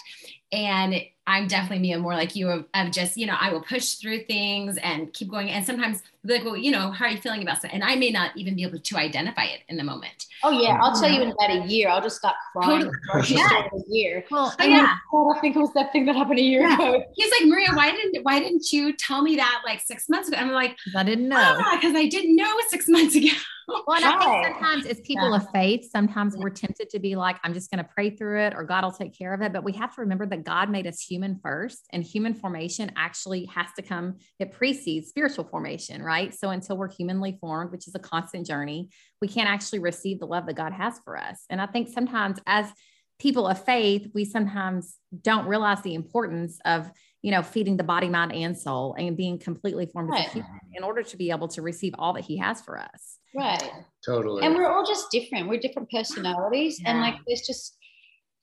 And 0.52 0.94
I'm 1.26 1.48
definitely 1.48 1.80
me, 1.80 1.96
more 1.96 2.14
like 2.14 2.36
you 2.36 2.48
of, 2.48 2.66
of 2.72 2.92
just, 2.92 3.16
you 3.16 3.26
know, 3.26 3.34
I 3.38 3.52
will 3.52 3.62
push 3.62 3.94
through 3.94 4.24
things 4.24 4.76
and 4.78 5.12
keep 5.12 5.28
going. 5.28 5.50
And 5.50 5.66
sometimes 5.66 6.02
be 6.24 6.34
like, 6.34 6.44
well, 6.44 6.56
you 6.56 6.70
know, 6.70 6.92
how 6.92 7.06
are 7.06 7.10
you 7.10 7.16
feeling 7.18 7.42
about 7.42 7.60
something? 7.60 7.72
And 7.80 7.82
I 7.82 7.96
may 7.96 8.10
not 8.10 8.30
even 8.36 8.54
be 8.54 8.62
able 8.62 8.78
to 8.78 8.96
identify 8.96 9.44
it 9.44 9.60
in 9.68 9.76
the 9.76 9.82
moment. 9.82 10.24
oh 10.44 10.50
yeah, 10.52 10.78
I'll 10.80 10.98
tell 11.00 11.10
you 11.10 11.22
um, 11.22 11.28
in 11.28 11.32
about 11.32 11.50
a 11.50 11.68
year. 11.68 11.88
I'll 11.88 12.00
just 12.00 12.18
start 12.18 12.36
crying. 12.52 12.82
Totally. 12.84 12.96
for 13.10 13.18
a 13.18 13.82
year. 13.88 14.24
well, 14.30 14.54
Oh, 14.60 14.64
yeah. 14.64 14.86
then, 15.12 15.36
I 15.36 15.40
think 15.40 15.56
it 15.56 15.58
was 15.58 15.72
that 15.74 15.90
thing 15.92 16.06
that 16.06 16.14
happened 16.14 16.38
a 16.38 16.42
year 16.42 16.60
Yeah. 16.62 16.74
ago. 16.74 17.02
He's 17.16 17.30
like, 17.40 17.48
Maria, 17.48 17.68
why 17.74 17.90
didn't 17.90 18.22
why 18.22 18.38
didn't 18.38 18.70
you 18.72 18.92
tell 18.92 19.22
me 19.22 19.34
that 19.36 19.62
like 19.66 19.80
six 19.80 20.08
months 20.08 20.28
ago? 20.28 20.36
I'm 20.38 20.52
like, 20.52 20.76
'cause 20.84 20.94
I 20.96 21.02
didn't 21.02 21.28
know. 21.28 21.36
Ah, 21.58 21.76
because 21.80 21.96
I 21.96 22.06
didn't 22.06 22.36
know 22.36 22.54
six 22.68 22.86
months 22.88 23.16
ago. 23.16 23.28
Well, 23.68 23.96
and 23.96 24.04
I 24.04 24.16
think 24.16 24.46
sometimes 24.46 24.86
as 24.86 25.00
people 25.00 25.34
of 25.34 25.44
faith, 25.52 25.90
sometimes 25.90 26.36
we're 26.36 26.50
tempted 26.50 26.88
to 26.90 27.00
be 27.00 27.16
like, 27.16 27.36
I'm 27.42 27.52
just 27.52 27.68
going 27.68 27.82
to 27.82 27.90
pray 27.92 28.10
through 28.10 28.42
it 28.42 28.54
or 28.54 28.62
God 28.62 28.84
will 28.84 28.92
take 28.92 29.18
care 29.18 29.34
of 29.34 29.42
it. 29.42 29.52
But 29.52 29.64
we 29.64 29.72
have 29.72 29.92
to 29.96 30.02
remember 30.02 30.24
that 30.24 30.35
God 30.44 30.70
made 30.70 30.86
us 30.86 31.00
human 31.00 31.38
first, 31.42 31.86
and 31.92 32.02
human 32.02 32.34
formation 32.34 32.92
actually 32.96 33.46
has 33.46 33.66
to 33.76 33.82
come, 33.82 34.16
it 34.38 34.52
precedes 34.52 35.08
spiritual 35.08 35.44
formation, 35.44 36.02
right? 36.02 36.34
So 36.34 36.50
until 36.50 36.76
we're 36.76 36.92
humanly 36.92 37.38
formed, 37.40 37.72
which 37.72 37.88
is 37.88 37.94
a 37.94 38.00
constant 38.00 38.46
journey, 38.46 38.90
we 39.20 39.28
can't 39.28 39.48
actually 39.48 39.78
receive 39.78 40.18
the 40.18 40.26
love 40.26 40.46
that 40.46 40.56
God 40.56 40.72
has 40.72 40.98
for 41.04 41.16
us. 41.16 41.44
And 41.50 41.60
I 41.60 41.66
think 41.66 41.88
sometimes 41.88 42.38
as 42.46 42.70
people 43.18 43.46
of 43.46 43.64
faith, 43.64 44.08
we 44.14 44.24
sometimes 44.24 44.96
don't 45.22 45.46
realize 45.46 45.80
the 45.82 45.94
importance 45.94 46.58
of, 46.64 46.90
you 47.22 47.30
know, 47.30 47.42
feeding 47.42 47.76
the 47.76 47.82
body, 47.82 48.08
mind, 48.08 48.32
and 48.32 48.56
soul 48.58 48.94
and 48.98 49.16
being 49.16 49.38
completely 49.38 49.86
formed 49.86 50.10
as 50.12 50.20
Right. 50.20 50.28
a 50.28 50.32
human 50.32 50.60
in 50.74 50.84
order 50.84 51.02
to 51.02 51.16
be 51.16 51.30
able 51.30 51.48
to 51.48 51.62
receive 51.62 51.94
all 51.98 52.12
that 52.12 52.24
He 52.24 52.36
has 52.36 52.60
for 52.60 52.78
us. 52.78 53.18
Right. 53.34 53.70
Totally. 54.04 54.44
And 54.44 54.54
we're 54.54 54.70
all 54.70 54.84
just 54.86 55.10
different. 55.10 55.48
We're 55.48 55.60
different 55.60 55.90
personalities. 55.90 56.80
And 56.84 57.00
like 57.00 57.16
there's 57.26 57.40
just 57.46 57.76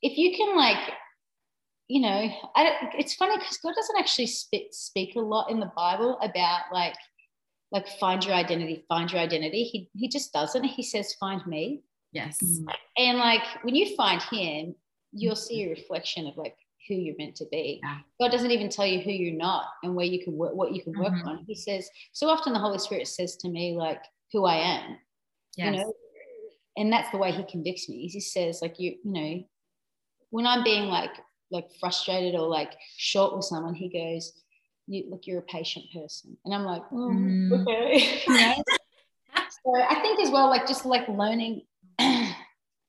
if 0.01 0.17
you 0.17 0.35
can 0.35 0.55
like, 0.57 0.77
you 1.87 2.01
know, 2.01 2.29
I 2.55 2.89
it's 2.97 3.15
funny 3.15 3.37
because 3.37 3.57
God 3.57 3.73
doesn't 3.75 3.99
actually 3.99 4.27
speak, 4.27 4.67
speak 4.71 5.15
a 5.15 5.19
lot 5.19 5.49
in 5.51 5.59
the 5.59 5.71
Bible 5.75 6.17
about 6.21 6.61
like 6.71 6.95
like 7.71 7.87
find 7.99 8.23
your 8.23 8.35
identity, 8.35 8.85
find 8.87 9.11
your 9.11 9.21
identity. 9.21 9.63
He 9.63 9.89
he 9.95 10.07
just 10.07 10.31
doesn't. 10.33 10.63
He 10.63 10.83
says, 10.83 11.13
find 11.19 11.45
me. 11.47 11.83
Yes. 12.11 12.37
And 12.97 13.17
like 13.17 13.43
when 13.63 13.75
you 13.75 13.95
find 13.95 14.21
him, 14.21 14.75
you'll 15.11 15.35
see 15.35 15.63
a 15.63 15.69
reflection 15.69 16.27
of 16.27 16.37
like 16.37 16.55
who 16.87 16.95
you're 16.95 17.15
meant 17.17 17.35
to 17.37 17.45
be. 17.51 17.79
Yeah. 17.83 17.97
God 18.19 18.31
doesn't 18.31 18.51
even 18.51 18.69
tell 18.69 18.85
you 18.85 18.99
who 18.99 19.11
you're 19.11 19.35
not 19.35 19.65
and 19.83 19.95
where 19.95 20.05
you 20.05 20.23
can 20.23 20.37
work, 20.37 20.53
what 20.53 20.73
you 20.73 20.83
can 20.83 20.97
work 20.99 21.13
Mhm. 21.13 21.27
on. 21.27 21.45
He 21.47 21.55
says, 21.55 21.89
so 22.11 22.27
often 22.27 22.53
the 22.53 22.59
Holy 22.59 22.77
Spirit 22.77 23.07
says 23.07 23.37
to 23.37 23.49
me, 23.49 23.73
like, 23.73 24.03
who 24.33 24.45
I 24.45 24.57
am, 24.57 24.99
Yes. 25.55 25.65
you 25.65 25.71
know, 25.79 25.93
and 26.75 26.91
that's 26.91 27.09
the 27.11 27.17
way 27.17 27.31
he 27.31 27.43
convicts 27.45 27.87
me. 27.87 28.07
He 28.07 28.19
says, 28.19 28.61
like, 28.61 28.79
you, 28.79 28.97
you 29.03 29.11
know, 29.11 29.43
when 30.29 30.45
I'm 30.45 30.63
being 30.63 30.85
like, 30.87 31.11
like 31.53 31.69
frustrated 31.79 32.35
or 32.35 32.47
like 32.47 32.73
short 32.97 33.35
with 33.35 33.45
someone, 33.45 33.73
he 33.75 33.87
goes, 33.87 34.33
you 34.87 35.05
look, 35.09 35.25
you're 35.25 35.39
a 35.39 35.43
patient 35.43 35.85
person. 35.93 36.35
And 36.43 36.53
I'm 36.53 36.65
like, 36.65 36.81
oh, 36.91 37.09
Mm. 37.11 37.61
okay. 37.61 38.21
You 38.27 38.33
know? 38.33 38.53
so 39.63 39.81
I 39.81 39.95
think 40.01 40.19
as 40.19 40.29
well, 40.31 40.49
like 40.49 40.67
just 40.67 40.85
like 40.85 41.07
learning, 41.07 41.61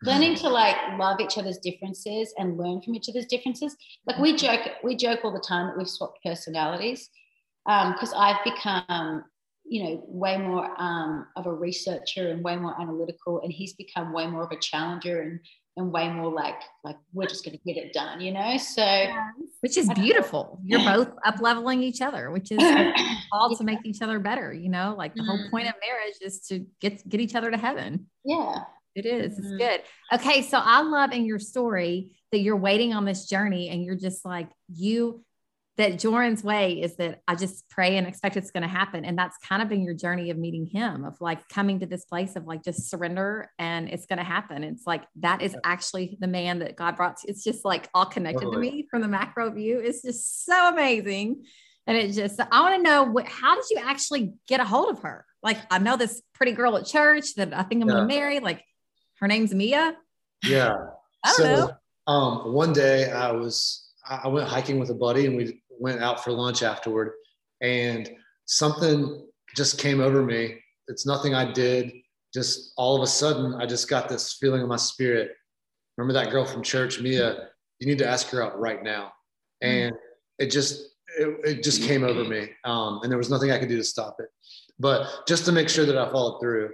learning 0.03 0.35
to 0.37 0.49
like 0.49 0.77
love 0.99 1.21
each 1.21 1.39
other's 1.39 1.59
differences 1.59 2.35
and 2.39 2.59
learn 2.59 2.83
from 2.83 2.95
each 2.95 3.09
other's 3.09 3.27
differences. 3.27 3.77
Like 4.07 4.19
we 4.19 4.35
joke, 4.37 4.63
we 4.83 4.97
joke 4.97 5.21
all 5.25 5.33
the 5.33 5.39
time 5.41 5.67
that 5.69 5.77
we've 5.79 5.89
swapped 5.89 6.19
personalities 6.25 7.09
because 7.65 8.13
I've 8.17 8.43
become, 8.45 9.25
you 9.65 9.85
know, 9.85 10.05
way 10.07 10.37
more 10.37 10.69
um, 10.81 11.27
of 11.37 11.47
a 11.47 11.53
researcher 11.53 12.29
and 12.31 12.43
way 12.45 12.57
more 12.57 12.79
analytical, 12.81 13.41
and 13.43 13.53
he's 13.53 13.73
become 13.75 14.13
way 14.13 14.27
more 14.27 14.43
of 14.43 14.51
a 14.53 14.59
challenger 14.59 15.23
and 15.23 15.41
and 15.77 15.91
way 15.93 16.09
more 16.09 16.31
like 16.33 16.61
like 16.85 16.97
we're 17.13 17.27
just 17.27 17.45
going 17.45 17.57
to 17.59 17.65
get 17.65 17.77
it 17.77 17.93
done, 17.93 18.21
you 18.21 18.33
know. 18.33 18.57
So 18.57 18.85
which 19.61 19.77
is 19.77 19.89
beautiful. 19.91 20.61
You're 20.65 20.85
both 20.85 21.09
up 21.25 21.41
leveling 21.41 21.83
each 21.83 22.01
other, 22.01 22.31
which 22.31 22.53
is 22.53 22.63
all 23.33 23.57
to 23.57 23.65
make 23.65 23.81
each 23.85 24.03
other 24.03 24.19
better. 24.19 24.53
You 24.53 24.69
know, 24.69 24.95
like 24.97 25.15
the 25.15 25.25
whole 25.25 25.49
point 25.51 25.67
of 25.69 25.75
marriage 25.87 26.15
is 26.21 26.41
to 26.49 26.67
get 26.81 27.09
get 27.09 27.21
each 27.21 27.35
other 27.35 27.51
to 27.51 27.57
heaven. 27.57 28.07
yeah, 28.25 28.61
It 28.95 29.07
is. 29.07 29.39
It's 29.39 29.49
Mhm. 29.49 29.59
good. 29.59 29.83
Okay, 30.13 30.43
so 30.43 30.59
I 30.63 30.83
love 30.83 31.13
in 31.13 31.25
your 31.25 31.41
story 31.41 32.17
that 32.31 32.39
you're 32.41 32.57
waiting 32.57 32.95
on 32.95 33.05
this 33.05 33.27
journey, 33.27 33.69
and 33.71 33.83
you're 33.85 33.97
just 33.97 34.25
like 34.25 34.49
you. 34.73 35.24
That 35.77 35.99
Joren's 35.99 36.45
way 36.45 36.81
is 36.81 36.95
that 36.97 37.21
I 37.27 37.35
just 37.35 37.69
pray 37.69 37.97
and 37.97 38.07
expect 38.07 38.37
it's 38.37 38.53
going 38.53 38.63
to 38.63 38.69
happen, 38.69 39.05
and 39.05 39.19
that's 39.19 39.37
kind 39.39 39.61
of 39.61 39.69
been 39.69 39.83
your 39.83 39.95
journey 39.95 40.31
of 40.31 40.39
meeting 40.39 40.67
him, 40.67 41.05
of 41.05 41.21
like 41.21 41.49
coming 41.49 41.81
to 41.81 41.87
this 41.87 42.05
place 42.05 42.37
of 42.37 42.45
like 42.47 42.63
just 42.63 42.89
surrender, 42.89 43.51
and 43.59 43.89
it's 43.89 44.07
going 44.07 44.19
to 44.19 44.25
happen. 44.25 44.63
It's 44.63 44.87
like 44.87 45.03
that 45.17 45.43
is 45.43 45.57
actually 45.65 46.17
the 46.21 46.29
man 46.29 46.61
that 46.61 46.77
God 46.77 46.97
brought. 46.97 47.17
To, 47.19 47.29
it's 47.29 47.43
just 47.43 47.65
like 47.65 47.89
all 47.93 48.07
connected 48.07 48.45
Totally. 48.45 48.71
to 48.71 48.77
me 48.77 48.87
from 48.89 49.03
the 49.03 49.09
macro 49.09 49.51
view. 49.51 49.81
It's 49.81 50.03
just 50.03 50.45
so 50.45 50.69
amazing. 50.69 51.45
And 51.87 51.99
it 51.99 52.13
just, 52.13 52.41
I 52.41 52.61
want 52.63 52.77
to 52.77 52.83
know 52.83 53.03
what, 53.03 53.27
how 53.27 53.57
did 53.57 53.65
you 53.71 53.79
actually 53.85 54.35
get 54.49 54.61
a 54.61 54.65
hold 54.65 54.91
of 54.91 55.03
her? 55.03 55.27
Like, 55.43 55.59
I 55.71 55.79
know 55.79 55.97
this 55.99 56.23
pretty 56.35 56.53
girl 56.53 56.77
at 56.79 56.87
church 56.87 57.35
that 57.35 57.53
I 57.53 57.63
think 57.63 57.83
I'm 57.83 57.89
Yeah. 57.89 57.97
going 57.97 58.09
to 58.09 58.15
marry. 58.15 58.41
Like, 58.41 58.65
her 59.21 59.29
name's 59.29 59.53
Mia. 59.53 59.95
Yeah. 60.43 60.77
I 61.25 61.35
don't 61.37 61.47
know. 61.47 61.71
Um, 62.07 62.55
one 62.55 62.73
day 62.73 63.11
I 63.11 63.33
was 63.33 63.81
I 64.09 64.29
went 64.29 64.49
hiking 64.49 64.79
with 64.79 64.91
a 64.91 64.95
buddy 64.95 65.27
and 65.27 65.37
we 65.37 65.63
went 65.79 66.03
out 66.03 66.23
for 66.23 66.33
lunch 66.33 66.63
afterward, 66.63 67.13
and 67.61 68.11
something 68.47 69.27
just 69.57 69.79
came 69.79 70.01
over 70.01 70.23
me. 70.23 70.57
It's 70.89 71.07
nothing 71.07 71.35
I 71.35 71.51
did. 71.53 71.93
Just 72.33 72.73
all 72.77 72.97
of 72.97 73.03
a 73.03 73.07
sudden, 73.07 73.55
I 73.55 73.67
just 73.67 73.89
got 73.89 74.09
this 74.09 74.35
feeling 74.35 74.63
in 74.63 74.69
my 74.69 74.77
spirit. 74.77 75.33
Remember 75.97 76.13
that 76.15 76.33
girl 76.33 76.45
from 76.45 76.63
church, 76.63 77.01
Mia? 77.01 77.49
You 77.79 77.87
need 77.87 77.99
to 77.99 78.09
ask 78.09 78.29
her 78.31 78.43
out 78.43 78.59
right 78.59 78.83
now. 78.83 79.13
And 79.63 79.95
it 80.39 80.51
just 80.51 80.95
it, 81.17 81.37
it 81.45 81.63
just 81.63 81.83
came 81.83 82.03
over 82.05 82.25
me, 82.25 82.51
um, 82.65 83.01
and 83.03 83.11
there 83.11 83.19
was 83.19 83.31
nothing 83.31 83.51
I 83.51 83.59
could 83.59 83.69
do 83.69 83.77
to 83.77 83.85
stop 83.85 84.17
it. 84.19 84.29
But 84.79 85.07
just 85.29 85.45
to 85.45 85.53
make 85.53 85.69
sure 85.69 85.87
that 85.87 85.97
I 85.97 86.11
followed 86.11 86.41
through, 86.41 86.71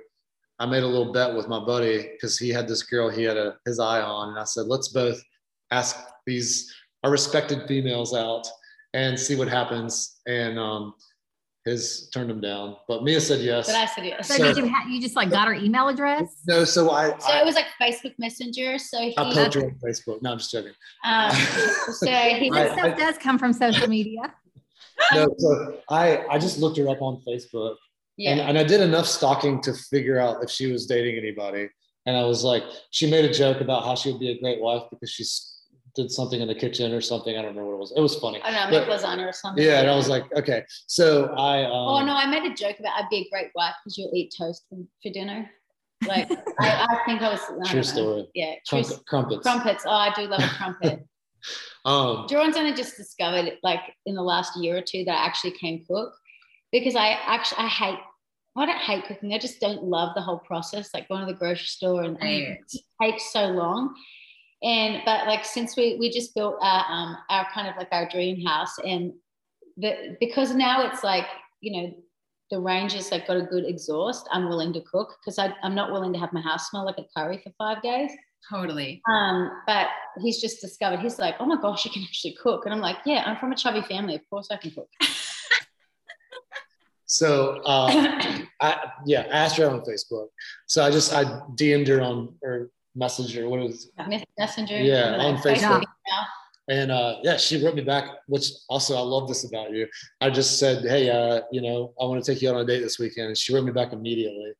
I 0.58 0.66
made 0.66 0.82
a 0.82 0.86
little 0.86 1.12
bet 1.12 1.34
with 1.34 1.48
my 1.48 1.60
buddy 1.60 2.10
because 2.12 2.38
he 2.38 2.48
had 2.48 2.66
this 2.66 2.82
girl 2.82 3.08
he 3.08 3.22
had 3.22 3.36
a, 3.36 3.56
his 3.66 3.78
eye 3.78 4.00
on, 4.00 4.30
and 4.30 4.38
I 4.38 4.44
said, 4.44 4.66
let's 4.66 4.88
both 4.88 5.22
ask 5.70 5.96
these 6.26 6.74
our 7.04 7.10
respected 7.10 7.66
females 7.66 8.14
out 8.14 8.46
and 8.94 9.18
see 9.18 9.36
what 9.36 9.48
happens. 9.48 10.20
And 10.26 10.58
um, 10.58 10.94
his 11.64 12.08
turned 12.10 12.30
him 12.30 12.40
down, 12.40 12.76
but 12.88 13.04
Mia 13.04 13.20
said 13.20 13.40
yes. 13.40 13.66
But 13.66 13.76
I 13.76 13.84
said 13.86 14.06
yes. 14.06 14.28
So, 14.28 14.34
So, 14.36 14.44
did 14.44 14.56
you, 14.56 14.68
ha- 14.68 14.86
you 14.88 15.00
just 15.00 15.14
like 15.14 15.30
got 15.30 15.46
her 15.46 15.54
email 15.54 15.88
address? 15.88 16.40
no, 16.46 16.64
so 16.64 16.90
I 16.90 17.10
I, 17.26 17.40
it 17.40 17.44
was 17.44 17.54
like 17.54 17.66
Facebook 17.80 18.14
Messenger. 18.18 18.78
So 18.78 18.98
he, 19.00 19.14
I 19.18 19.32
poked 19.34 19.54
her 19.54 19.64
on 19.64 19.76
Facebook. 19.84 20.22
No, 20.22 20.32
I'm 20.32 20.38
just 20.38 20.50
joking. 20.50 20.72
um, 21.04 21.30
so 21.32 22.06
he 22.10 22.48
This 22.54 22.58
I- 22.72 22.76
stuff 22.78 22.98
does 22.98 23.18
come 23.18 23.38
from 23.38 23.52
social 23.52 23.88
media. 23.88 24.20
No, 25.14 25.34
so 25.38 25.78
I 25.88 26.26
I 26.28 26.38
just 26.38 26.58
looked 26.58 26.76
her 26.76 26.86
up 26.90 27.00
on 27.00 27.22
Facebook, 27.26 27.76
yeah. 28.18 28.32
and, 28.32 28.40
and 28.40 28.58
I 28.58 28.64
did 28.64 28.82
enough 28.82 29.06
stalking 29.06 29.62
to 29.62 29.72
figure 29.72 30.18
out 30.18 30.42
if 30.44 30.50
she 30.50 30.70
was 30.70 30.86
dating 30.86 31.16
anybody. 31.16 31.70
And 32.04 32.14
I 32.16 32.24
was 32.24 32.44
like, 32.44 32.64
she 32.90 33.10
made 33.10 33.24
a 33.24 33.32
joke 33.32 33.62
about 33.62 33.84
how 33.84 33.94
she 33.94 34.10
would 34.12 34.20
be 34.20 34.30
a 34.30 34.38
great 34.40 34.60
wife 34.60 34.82
because 34.90 35.08
she 35.10 35.22
s- 35.22 35.59
did 35.94 36.10
something 36.10 36.40
in 36.40 36.48
the 36.48 36.54
kitchen 36.54 36.92
or 36.92 37.00
something. 37.00 37.36
I 37.36 37.42
don't 37.42 37.50
remember 37.50 37.70
what 37.70 37.74
it 37.76 37.80
was. 37.80 37.92
It 37.96 38.00
was 38.00 38.16
funny. 38.16 38.40
I 38.42 38.50
don't 38.50 38.70
know, 38.70 38.78
But- 38.80 38.88
make 38.88 38.98
lasagna 39.00 39.28
or 39.28 39.32
something. 39.32 39.62
Yeah, 39.64 39.80
and 39.80 39.90
I 39.90 39.96
was 39.96 40.08
like, 40.08 40.24
okay. 40.36 40.64
So 40.86 41.26
I. 41.36 41.64
Um, 41.64 41.70
oh 41.72 42.04
no, 42.04 42.14
I 42.14 42.26
made 42.26 42.50
a 42.50 42.54
joke 42.54 42.78
about 42.78 42.92
I'd 42.96 43.08
be 43.10 43.18
a 43.18 43.28
great 43.30 43.50
wife 43.54 43.74
because 43.84 43.96
you'll 43.98 44.14
eat 44.14 44.34
toast 44.36 44.64
for, 44.68 44.76
for 45.02 45.12
dinner. 45.12 45.50
Like 46.06 46.30
I, 46.60 46.86
I 46.88 46.98
think 47.06 47.22
I 47.22 47.30
was. 47.30 47.40
I 47.40 47.52
don't 47.54 47.64
True 47.66 47.76
know. 47.76 47.82
story. 47.82 48.28
Yeah, 48.34 48.54
true. 48.66 48.82
Crump- 48.82 49.06
crumpets. 49.06 49.42
Crumpets. 49.42 49.84
Oh, 49.86 49.90
I 49.90 50.12
do 50.14 50.22
love 50.26 50.40
a 50.44 50.48
crumpet. 50.48 51.06
Um, 51.84 52.26
Joren's 52.28 52.56
only 52.56 52.74
just 52.74 52.96
discovered, 52.96 53.52
like 53.62 53.80
in 54.06 54.14
the 54.14 54.22
last 54.22 54.56
year 54.58 54.76
or 54.76 54.82
two, 54.82 55.04
that 55.04 55.12
I 55.18 55.24
actually 55.24 55.52
can 55.52 55.82
cook 55.86 56.12
because 56.72 56.94
I 56.96 57.08
actually 57.26 57.64
I 57.64 57.68
hate. 57.68 57.98
I 58.56 58.66
don't 58.66 58.78
hate 58.78 59.04
cooking. 59.06 59.32
I 59.32 59.38
just 59.38 59.60
don't 59.60 59.84
love 59.84 60.14
the 60.14 60.20
whole 60.20 60.38
process, 60.40 60.90
like 60.92 61.08
going 61.08 61.20
to 61.20 61.32
the 61.32 61.38
grocery 61.38 61.66
store 61.66 62.02
and 62.02 62.18
Right. 62.20 62.58
it 62.58 62.82
takes 63.00 63.32
so 63.32 63.46
long. 63.46 63.94
And 64.62 65.02
but 65.04 65.26
like 65.26 65.44
since 65.44 65.76
we 65.76 65.96
we 65.98 66.10
just 66.10 66.34
built 66.34 66.56
our 66.60 66.84
um 66.88 67.16
our 67.30 67.46
kind 67.52 67.68
of 67.68 67.76
like 67.76 67.88
our 67.92 68.08
dream 68.08 68.44
house 68.44 68.78
and 68.84 69.12
the 69.76 70.16
because 70.20 70.54
now 70.54 70.86
it's 70.86 71.02
like 71.02 71.26
you 71.60 71.80
know 71.80 71.94
the 72.50 72.60
range 72.60 72.94
is 72.94 73.10
like 73.10 73.26
got 73.26 73.36
a 73.36 73.42
good 73.42 73.64
exhaust. 73.64 74.28
I'm 74.32 74.48
willing 74.48 74.72
to 74.72 74.80
cook 74.80 75.16
because 75.20 75.38
I'm 75.38 75.74
not 75.74 75.92
willing 75.92 76.12
to 76.12 76.18
have 76.18 76.32
my 76.32 76.40
house 76.40 76.68
smell 76.68 76.84
like 76.84 76.98
a 76.98 77.06
curry 77.16 77.40
for 77.42 77.52
five 77.56 77.80
days. 77.80 78.10
Totally. 78.48 79.02
Um, 79.10 79.50
but 79.66 79.88
he's 80.18 80.40
just 80.40 80.60
discovered, 80.60 81.00
he's 81.00 81.18
like, 81.18 81.36
oh 81.40 81.46
my 81.46 81.60
gosh, 81.60 81.84
you 81.84 81.90
can 81.90 82.02
actually 82.02 82.36
cook. 82.42 82.64
And 82.64 82.74
I'm 82.74 82.80
like, 82.80 82.96
yeah, 83.04 83.22
I'm 83.26 83.36
from 83.36 83.52
a 83.52 83.56
chubby 83.56 83.82
family. 83.82 84.14
Of 84.14 84.22
course 84.28 84.48
I 84.50 84.56
can 84.56 84.70
cook. 84.70 84.88
so 87.06 87.60
uh, 87.64 88.40
I 88.60 88.90
yeah, 89.06 89.26
I 89.30 89.38
asked 89.38 89.56
her 89.58 89.70
on 89.70 89.82
Facebook. 89.82 90.28
So 90.66 90.82
I 90.82 90.90
just 90.90 91.12
I 91.12 91.24
DM'd 91.54 91.88
her 91.88 92.00
on 92.00 92.34
or 92.42 92.70
messenger. 92.94 93.48
What 93.48 93.60
is 93.62 93.90
Mess- 94.08 94.24
Messenger. 94.38 94.78
Yeah, 94.78 95.16
on 95.16 95.36
Facebook. 95.38 95.82
now. 95.82 96.24
And 96.68 96.92
uh, 96.92 97.16
yeah, 97.22 97.36
she 97.36 97.64
wrote 97.64 97.74
me 97.74 97.82
back, 97.82 98.04
which 98.28 98.50
also 98.68 98.96
I 98.96 99.00
love 99.00 99.26
this 99.26 99.44
about 99.44 99.72
you. 99.72 99.88
I 100.20 100.30
just 100.30 100.58
said, 100.60 100.84
hey, 100.84 101.10
uh, 101.10 101.40
you 101.50 101.60
know, 101.62 101.92
I 102.00 102.04
want 102.04 102.22
to 102.24 102.32
take 102.32 102.40
you 102.42 102.48
on 102.50 102.56
a 102.56 102.64
date 102.64 102.80
this 102.80 102.98
weekend. 102.98 103.28
And 103.28 103.36
she 103.36 103.52
wrote 103.52 103.64
me 103.64 103.72
back 103.72 103.92
immediately. 103.92 104.52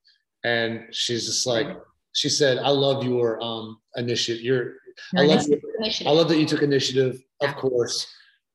And 0.43 0.87
she's 0.91 1.27
just 1.27 1.47
like, 1.47 1.69
she 2.13 2.29
said, 2.29 2.59
I 2.59 2.71
love 2.71 3.05
your 3.05 3.41
um, 3.41 3.79
initiative. 3.97 4.43
Your, 4.43 4.75
I 5.17 5.23
love, 5.23 5.47
your- 5.47 5.61
I 6.07 6.11
love 6.11 6.29
that 6.29 6.39
you 6.39 6.47
took 6.47 6.63
initiative, 6.63 7.23
of 7.43 7.55
course. 7.55 8.07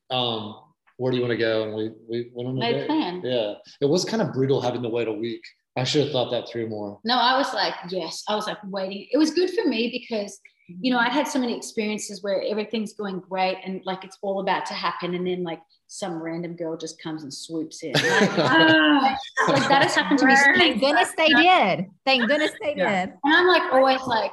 Um, 0.09 0.59
where 0.97 1.11
do 1.11 1.17
you 1.17 1.23
want 1.23 1.31
to 1.31 1.37
go? 1.37 1.63
And 1.63 1.75
we, 1.75 1.91
we 2.09 2.29
went 2.33 2.49
on 2.49 2.61
a 2.61 2.71
date. 2.73 2.87
plan. 2.87 3.21
Yeah. 3.23 3.53
It 3.79 3.85
was 3.85 4.03
kind 4.03 4.21
of 4.21 4.33
brutal 4.33 4.59
having 4.59 4.81
to 4.83 4.89
wait 4.89 5.07
a 5.07 5.13
week. 5.13 5.43
I 5.77 5.83
should 5.83 6.03
have 6.03 6.11
thought 6.11 6.31
that 6.31 6.47
through 6.47 6.69
more. 6.69 6.99
No, 7.03 7.15
I 7.15 7.37
was 7.37 7.53
like, 7.53 7.73
yes. 7.89 8.23
I 8.29 8.35
was 8.35 8.47
like 8.47 8.57
waiting. 8.65 9.07
It 9.11 9.17
was 9.17 9.31
good 9.31 9.49
for 9.51 9.67
me 9.67 9.89
because, 9.91 10.39
you 10.67 10.91
know, 10.91 10.97
I'd 10.99 11.11
had 11.11 11.27
so 11.27 11.37
many 11.37 11.55
experiences 11.55 12.23
where 12.23 12.41
everything's 12.43 12.93
going 12.93 13.19
great 13.19 13.57
and 13.65 13.81
like 13.85 14.03
it's 14.05 14.17
all 14.21 14.39
about 14.39 14.65
to 14.67 14.73
happen. 14.73 15.13
And 15.15 15.27
then 15.27 15.43
like 15.43 15.59
some 15.87 16.21
random 16.23 16.55
girl 16.55 16.77
just 16.77 17.01
comes 17.01 17.23
and 17.23 17.33
swoops 17.33 17.83
in. 17.83 17.91
Like, 17.91 18.03
Ah, 18.37 19.17
like 19.49 19.67
that 19.67 19.83
has 19.83 19.95
happened 19.95 20.19
to 20.19 20.25
me. 20.27 20.35
Thank 20.57 20.79
goodness 20.79 21.11
they 21.17 21.27
did. 21.27 21.85
Thank 22.05 22.29
goodness 22.29 22.51
they 22.61 22.75
Yeah. 22.77 23.05
did. 23.07 23.15
And 23.25 23.33
I'm 23.35 23.47
like 23.47 23.73
always 23.73 24.01
like, 24.07 24.31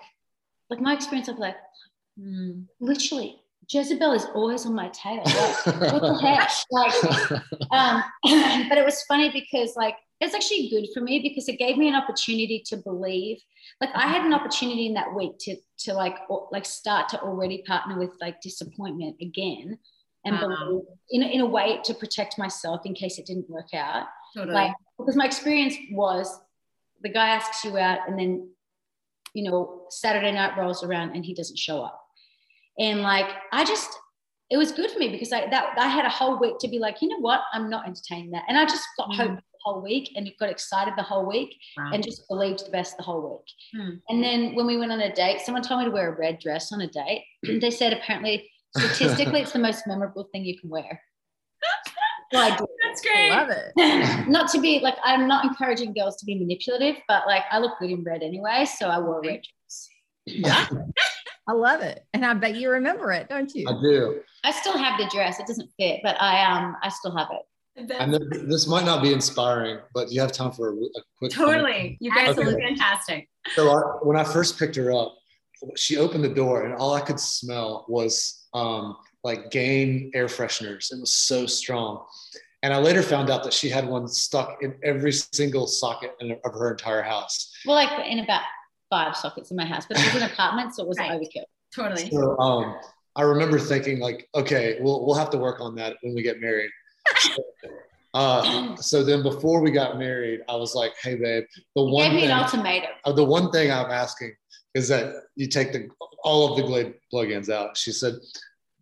like 0.70 0.80
my 0.80 0.94
experience 0.94 1.26
of 1.28 1.38
like, 1.38 1.56
hmm, 2.16 2.62
literally, 2.80 3.40
Jezebel 3.68 4.12
is 4.12 4.26
always 4.34 4.64
on 4.64 4.74
my 4.74 4.88
tail. 4.90 5.22
Like, 5.24 5.66
what 5.92 6.02
the 6.02 6.18
heck? 6.22 6.50
Like, 6.70 7.42
um, 7.72 8.02
but 8.68 8.78
it 8.78 8.84
was 8.84 9.02
funny 9.04 9.30
because 9.32 9.74
like 9.76 9.96
it's 10.24 10.34
actually 10.34 10.68
good 10.68 10.86
for 10.94 11.00
me 11.00 11.20
because 11.20 11.48
it 11.48 11.58
gave 11.58 11.76
me 11.76 11.88
an 11.88 11.94
opportunity 11.94 12.62
to 12.66 12.76
believe. 12.76 13.38
Like 13.80 13.90
I 13.94 14.06
had 14.08 14.24
an 14.24 14.32
opportunity 14.34 14.86
in 14.86 14.94
that 14.94 15.14
week 15.14 15.32
to 15.40 15.56
to 15.84 15.94
like 15.94 16.16
o- 16.30 16.48
like 16.52 16.64
start 16.64 17.08
to 17.10 17.20
already 17.20 17.62
partner 17.66 17.98
with 17.98 18.12
like 18.20 18.40
disappointment 18.40 19.16
again, 19.20 19.78
and 20.24 20.38
believe 20.40 20.82
in 21.10 21.22
a- 21.22 21.26
in 21.36 21.40
a 21.40 21.46
way 21.46 21.80
to 21.84 21.94
protect 21.94 22.38
myself 22.38 22.82
in 22.84 22.94
case 22.94 23.18
it 23.18 23.26
didn't 23.26 23.48
work 23.50 23.74
out 23.74 24.06
totally. 24.36 24.54
like 24.54 24.72
because 24.98 25.16
my 25.16 25.24
experience 25.26 25.74
was 25.92 26.40
the 27.02 27.08
guy 27.08 27.28
asks 27.30 27.64
you 27.64 27.76
out 27.76 28.00
and 28.08 28.18
then 28.18 28.48
you 29.34 29.42
know 29.50 29.86
saturday 29.90 30.30
night 30.32 30.56
rolls 30.58 30.84
around 30.84 31.14
and 31.16 31.24
he 31.24 31.34
doesn't 31.34 31.58
show 31.58 31.82
up 31.82 31.98
and 32.78 33.00
like 33.02 33.28
i 33.52 33.64
just 33.64 33.90
it 34.50 34.56
was 34.58 34.70
good 34.72 34.90
for 34.90 34.98
me 34.98 35.08
because 35.08 35.32
i 35.32 35.40
that 35.48 35.74
i 35.78 35.88
had 35.88 36.04
a 36.04 36.08
whole 36.08 36.38
week 36.38 36.56
to 36.60 36.68
be 36.68 36.78
like 36.78 37.02
you 37.02 37.08
know 37.08 37.18
what 37.18 37.40
i'm 37.52 37.68
not 37.68 37.86
entertaining 37.86 38.30
that 38.30 38.44
and 38.48 38.56
i 38.58 38.64
just 38.64 38.86
got 38.98 39.08
Mm. 39.10 39.16
hope 39.16 39.38
whole 39.62 39.80
week 39.80 40.12
and 40.16 40.30
got 40.38 40.48
excited 40.50 40.94
the 40.96 41.02
whole 41.02 41.26
week 41.26 41.56
Wow. 41.76 41.90
and 41.92 42.02
just 42.02 42.26
believed 42.28 42.66
the 42.66 42.70
best 42.70 42.96
the 42.96 43.02
whole 43.02 43.22
week 43.38 43.48
Hmm. 43.82 43.94
and 44.08 44.22
then 44.22 44.54
when 44.54 44.66
we 44.66 44.76
went 44.76 44.92
on 44.92 45.00
a 45.00 45.12
date 45.14 45.40
someone 45.40 45.62
told 45.62 45.80
me 45.80 45.86
to 45.86 45.90
wear 45.90 46.12
a 46.12 46.18
red 46.18 46.38
dress 46.38 46.72
on 46.72 46.80
a 46.80 46.86
date 46.86 47.24
And 47.46 47.60
they 47.64 47.70
said 47.70 47.92
apparently 47.92 48.50
statistically 48.76 49.40
it's 49.42 49.52
the 49.52 49.58
most 49.58 49.86
memorable 49.86 50.24
thing 50.32 50.44
you 50.44 50.58
can 50.58 50.68
wear 50.70 51.00
so 52.32 52.38
I 52.38 52.48
did. 52.56 52.66
That's 52.82 53.02
great. 53.02 53.30
I 53.30 53.40
love 53.42 53.50
it. 53.50 54.26
not 54.28 54.50
to 54.52 54.58
be 54.60 54.80
like 54.80 54.96
I'm 55.04 55.28
not 55.28 55.44
encouraging 55.44 55.92
girls 55.92 56.16
to 56.16 56.24
be 56.24 56.34
manipulative, 56.38 56.96
but 57.06 57.26
like 57.26 57.42
I 57.50 57.58
look 57.58 57.78
good 57.78 57.90
in 57.90 58.02
red 58.04 58.22
anyway, 58.22 58.64
so 58.64 58.88
I 58.88 58.98
wore 59.00 59.18
a 59.18 59.26
red 59.26 59.42
dress. 59.42 59.88
Yeah. 60.24 60.66
I 61.48 61.52
love 61.52 61.82
it. 61.82 62.06
And 62.14 62.24
I 62.24 62.32
bet 62.32 62.54
you 62.56 62.70
remember 62.70 63.12
it, 63.12 63.28
don't 63.28 63.54
you? 63.54 63.66
I 63.68 63.72
do. 63.82 64.20
I 64.44 64.50
still 64.52 64.78
have 64.78 64.98
the 64.98 65.10
dress; 65.14 65.40
it 65.40 65.46
doesn't 65.46 65.68
fit, 65.78 66.00
but 66.02 66.16
I 66.22 66.42
um 66.50 66.74
I 66.82 66.88
still 66.88 67.14
have 67.14 67.28
it. 67.32 67.42
I 67.98 68.06
know 68.06 68.18
this 68.46 68.66
might 68.66 68.84
not 68.84 69.02
be 69.02 69.12
inspiring, 69.12 69.78
but 69.94 70.10
you 70.12 70.20
have 70.20 70.32
time 70.32 70.52
for 70.52 70.70
a, 70.70 70.74
a 70.74 71.02
quick. 71.18 71.32
funny- 71.32 71.52
Totally. 71.52 71.96
You 72.00 72.10
guys 72.14 72.28
Absolutely. 72.30 72.54
look 72.54 72.62
fantastic. 72.62 73.28
So 73.54 73.70
I, 73.70 73.80
when 74.02 74.16
I 74.16 74.24
first 74.24 74.58
picked 74.58 74.76
her 74.76 74.92
up, 74.92 75.14
she 75.76 75.96
opened 75.96 76.24
the 76.24 76.28
door 76.28 76.64
and 76.64 76.74
all 76.74 76.92
I 76.94 77.00
could 77.00 77.18
smell 77.20 77.86
was 77.88 78.46
um, 78.52 78.96
like 79.24 79.50
Gain 79.50 80.10
air 80.14 80.26
fresheners. 80.26 80.92
It 80.92 81.00
was 81.00 81.14
so 81.14 81.46
strong. 81.46 82.04
And 82.62 82.72
I 82.74 82.78
later 82.78 83.02
found 83.02 83.30
out 83.30 83.42
that 83.44 83.52
she 83.52 83.68
had 83.68 83.86
one 83.88 84.06
stuck 84.06 84.58
in 84.62 84.74
every 84.84 85.12
single 85.12 85.66
socket 85.66 86.12
in, 86.20 86.32
of 86.44 86.52
her 86.52 86.70
entire 86.70 87.02
house. 87.02 87.52
Well, 87.64 87.74
like 87.76 88.06
in 88.06 88.18
about 88.20 88.42
five 88.90 89.16
sockets 89.16 89.50
in 89.50 89.56
my 89.56 89.64
house, 89.64 89.86
but 89.86 89.98
it 89.98 90.12
was 90.12 90.22
an 90.22 90.30
apartment, 90.30 90.74
so 90.74 90.82
it 90.82 90.88
wasn't 90.88 91.08
Right. 91.08 91.20
overkill. 91.20 91.44
Totally. 91.74 92.10
So 92.10 92.38
um, 92.38 92.76
I 93.16 93.22
remember 93.22 93.58
thinking 93.58 93.98
like, 93.98 94.28
okay, 94.34 94.78
we'll, 94.80 95.06
we'll 95.06 95.14
have 95.16 95.30
to 95.30 95.38
work 95.38 95.60
on 95.60 95.74
that 95.76 95.96
when 96.02 96.14
we 96.14 96.22
get 96.22 96.40
married. 96.40 96.70
Uh, 98.14 98.76
so 98.76 99.02
then 99.02 99.22
before 99.22 99.60
we 99.60 99.70
got 99.70 99.98
married, 99.98 100.40
I 100.48 100.56
was 100.56 100.74
like, 100.74 100.92
hey 101.02 101.14
babe, 101.16 101.44
the 101.74 101.84
He 101.84 101.90
one 101.92 102.04
gave 102.04 102.12
me 102.14 102.20
thing, 102.22 102.30
an 102.30 102.38
ultimatum. 102.38 102.90
uh, 103.04 103.12
the 103.12 103.24
one 103.24 103.50
thing 103.50 103.70
I'm 103.70 103.90
asking 103.90 104.32
is 104.74 104.88
that 104.88 105.14
you 105.36 105.46
take 105.48 105.72
the 105.72 105.88
all 106.24 106.50
of 106.50 106.56
the 106.56 106.62
Glade 106.62 106.94
plugins 107.12 107.48
out. 107.50 107.76
She 107.76 107.90
said, 107.92 108.14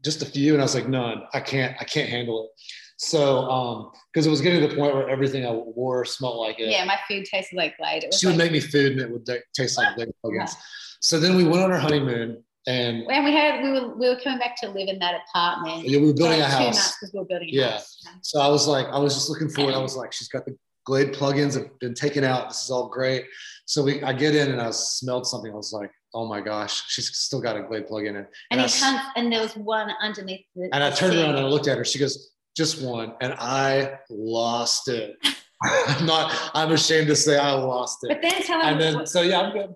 just 0.04 0.22
a 0.22 0.26
few, 0.26 0.52
and 0.54 0.62
I 0.62 0.64
was 0.64 0.74
like, 0.74 0.88
none. 0.88 1.22
I 1.32 1.40
can't. 1.40 1.76
I 1.80 1.84
can't 1.84 2.08
handle 2.08 2.44
it. 2.44 2.50
So, 2.96 3.48
um, 3.50 3.90
because 4.12 4.26
it 4.26 4.30
was 4.30 4.40
getting 4.42 4.60
to 4.60 4.68
the 4.68 4.74
point 4.76 4.94
where 4.94 5.08
everything 5.08 5.46
I 5.46 5.52
wore 5.52 6.04
smelled 6.04 6.36
like 6.38 6.58
it. 6.60 6.68
Yeah, 6.68 6.84
my 6.84 6.98
food 7.08 7.24
tasted 7.24 7.56
like 7.56 7.76
Glade. 7.78 8.04
It 8.04 8.08
was 8.08 8.18
She 8.20 8.26
would 8.26 8.36
make 8.36 8.52
me 8.52 8.60
food, 8.60 8.92
and 8.92 9.00
it 9.00 9.10
would 9.10 9.24
ta- 9.26 9.44
taste 9.54 9.78
like 9.78 9.94
Glade 9.96 10.12
plugins. 10.24 10.52
So 11.00 11.18
then 11.18 11.34
we 11.36 11.44
went 11.44 11.62
on 11.62 11.72
our 11.72 11.78
honeymoon, 11.78 12.42
And 12.70 13.02
And 13.10 13.24
we 13.24 13.32
had 13.32 13.62
we 13.64 13.70
were 13.72 13.94
we 13.96 14.08
were 14.08 14.18
coming 14.22 14.38
back 14.38 14.54
to 14.62 14.68
live 14.68 14.88
in 14.88 14.98
that 15.00 15.14
apartment. 15.28 15.84
yeah, 15.88 15.98
we 15.98 16.06
were 16.06 16.14
building 16.14 16.40
a 16.40 16.46
house. 16.46 16.94
because 16.96 17.12
we 17.12 17.18
were 17.20 17.26
building 17.26 17.48
a 17.48 17.52
Yeah. 17.52 17.70
house. 17.72 17.96
So 18.22 18.40
I 18.40 18.48
was 18.48 18.66
like, 18.68 18.86
I 18.86 18.98
was 18.98 19.14
just 19.14 19.28
looking 19.28 19.48
forward. 19.48 19.74
I 19.74 19.78
was 19.78 19.96
like, 19.96 20.12
she's 20.12 20.28
got 20.28 20.44
the 20.44 20.56
Glade 20.86 21.12
plugins 21.12 21.54
have 21.54 21.78
been 21.78 21.94
taken 21.94 22.24
out. 22.24 22.48
This 22.48 22.64
is 22.64 22.70
all 22.70 22.88
great. 22.88 23.24
So 23.66 23.82
we, 23.82 24.02
I 24.02 24.12
get 24.12 24.34
in 24.34 24.50
and 24.50 24.60
I 24.60 24.70
smelled 24.70 25.26
something. 25.26 25.52
I 25.52 25.54
was 25.54 25.72
like, 25.72 25.90
oh 26.14 26.26
my 26.26 26.40
gosh, 26.40 26.82
she's 26.88 27.14
still 27.16 27.40
got 27.40 27.56
a 27.56 27.62
Glade 27.62 27.86
plug-in. 27.86 28.16
And, 28.16 28.26
And 28.50 28.60
I 28.60 28.68
comes 28.68 29.00
and 29.16 29.30
there 29.32 29.42
was 29.42 29.54
one 29.56 29.90
underneath 30.00 30.44
the 30.56 30.68
and 30.72 30.82
I 30.82 30.90
turned 30.90 31.14
around 31.16 31.30
and 31.36 31.38
I 31.38 31.44
looked 31.44 31.68
at 31.68 31.76
her. 31.76 31.84
She 31.84 31.98
goes, 31.98 32.30
just 32.56 32.82
one. 32.82 33.12
And 33.20 33.34
I 33.38 33.98
lost 34.08 34.88
it. 34.88 35.16
I'm 35.62 36.06
not, 36.06 36.34
I'm 36.54 36.72
ashamed 36.72 37.08
to 37.08 37.16
say 37.16 37.36
I 37.38 37.52
lost 37.52 37.98
it. 38.04 38.08
But 38.08 38.22
then 38.22 38.42
tell 38.42 38.60
him 38.60 38.66
And 38.72 38.80
then, 38.80 39.06
so 39.06 39.20
yeah, 39.22 39.40
I'm 39.42 39.52
good. 39.52 39.74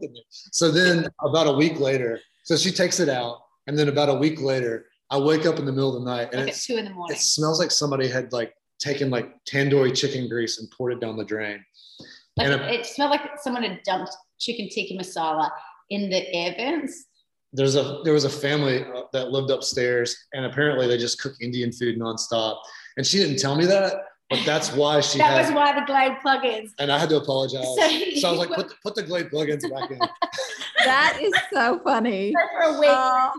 So 0.52 0.70
then 0.70 1.06
about 1.22 1.46
a 1.46 1.52
week 1.52 1.78
later, 1.78 2.18
so 2.44 2.56
she 2.56 2.70
takes 2.70 3.00
it 3.00 3.08
out. 3.08 3.40
And 3.66 3.78
then 3.78 3.88
about 3.88 4.10
a 4.10 4.14
week 4.14 4.40
later, 4.40 4.86
I 5.10 5.18
wake 5.18 5.46
up 5.46 5.58
in 5.58 5.64
the 5.64 5.72
middle 5.72 5.96
of 5.96 6.04
the 6.04 6.10
night 6.10 6.28
and 6.32 6.42
like 6.42 6.50
it's, 6.50 6.66
two 6.66 6.76
in 6.76 6.84
the 6.84 6.90
morning. 6.90 7.16
it 7.16 7.20
smells 7.20 7.58
like 7.58 7.70
somebody 7.70 8.08
had 8.08 8.32
like 8.32 8.54
taken 8.78 9.10
like 9.10 9.32
tandoori 9.44 9.96
chicken 9.96 10.28
grease 10.28 10.58
and 10.58 10.70
poured 10.70 10.92
it 10.92 11.00
down 11.00 11.16
the 11.16 11.24
drain. 11.24 11.64
Like 12.36 12.48
and 12.48 12.60
it, 12.60 12.80
it 12.80 12.86
smelled 12.86 13.10
like 13.10 13.22
someone 13.42 13.62
had 13.62 13.82
dumped 13.84 14.14
chicken 14.38 14.68
tikka 14.68 14.94
masala 14.94 15.50
in 15.90 16.10
the 16.10 16.32
air 16.34 16.54
vents. 16.56 17.06
There's 17.52 17.76
a 17.76 18.00
there 18.02 18.12
was 18.12 18.24
a 18.24 18.30
family 18.30 18.82
uh, 18.82 19.02
that 19.12 19.30
lived 19.30 19.50
upstairs, 19.50 20.16
and 20.32 20.44
apparently 20.44 20.88
they 20.88 20.98
just 20.98 21.20
cook 21.20 21.34
Indian 21.40 21.70
food 21.70 21.98
nonstop. 21.98 22.58
And 22.96 23.06
she 23.06 23.18
didn't 23.18 23.38
tell 23.38 23.54
me 23.54 23.64
that, 23.66 23.94
but 24.30 24.40
that's 24.44 24.72
why 24.72 25.00
she 25.00 25.18
that 25.18 25.26
had. 25.30 25.46
was 25.46 25.54
why 25.54 25.78
the 25.78 25.84
Glade 25.86 26.16
plugins. 26.24 26.70
and 26.78 26.90
I 26.90 26.98
had 26.98 27.08
to 27.10 27.16
apologize. 27.16 27.64
So- 27.64 28.20
So, 28.20 28.28
I 28.28 28.30
was 28.32 28.40
like, 28.40 28.50
put 28.50 28.68
the, 28.68 28.74
put 28.82 28.94
the 28.94 29.02
Glade 29.02 29.26
plugins 29.30 29.62
back 29.70 29.90
in. 29.90 29.98
That 30.84 31.18
is 31.22 31.32
so 31.50 31.80
funny. 31.82 32.30
for 32.32 32.60
a 32.76 32.78
week. 32.78 32.90
Oh, 32.90 33.30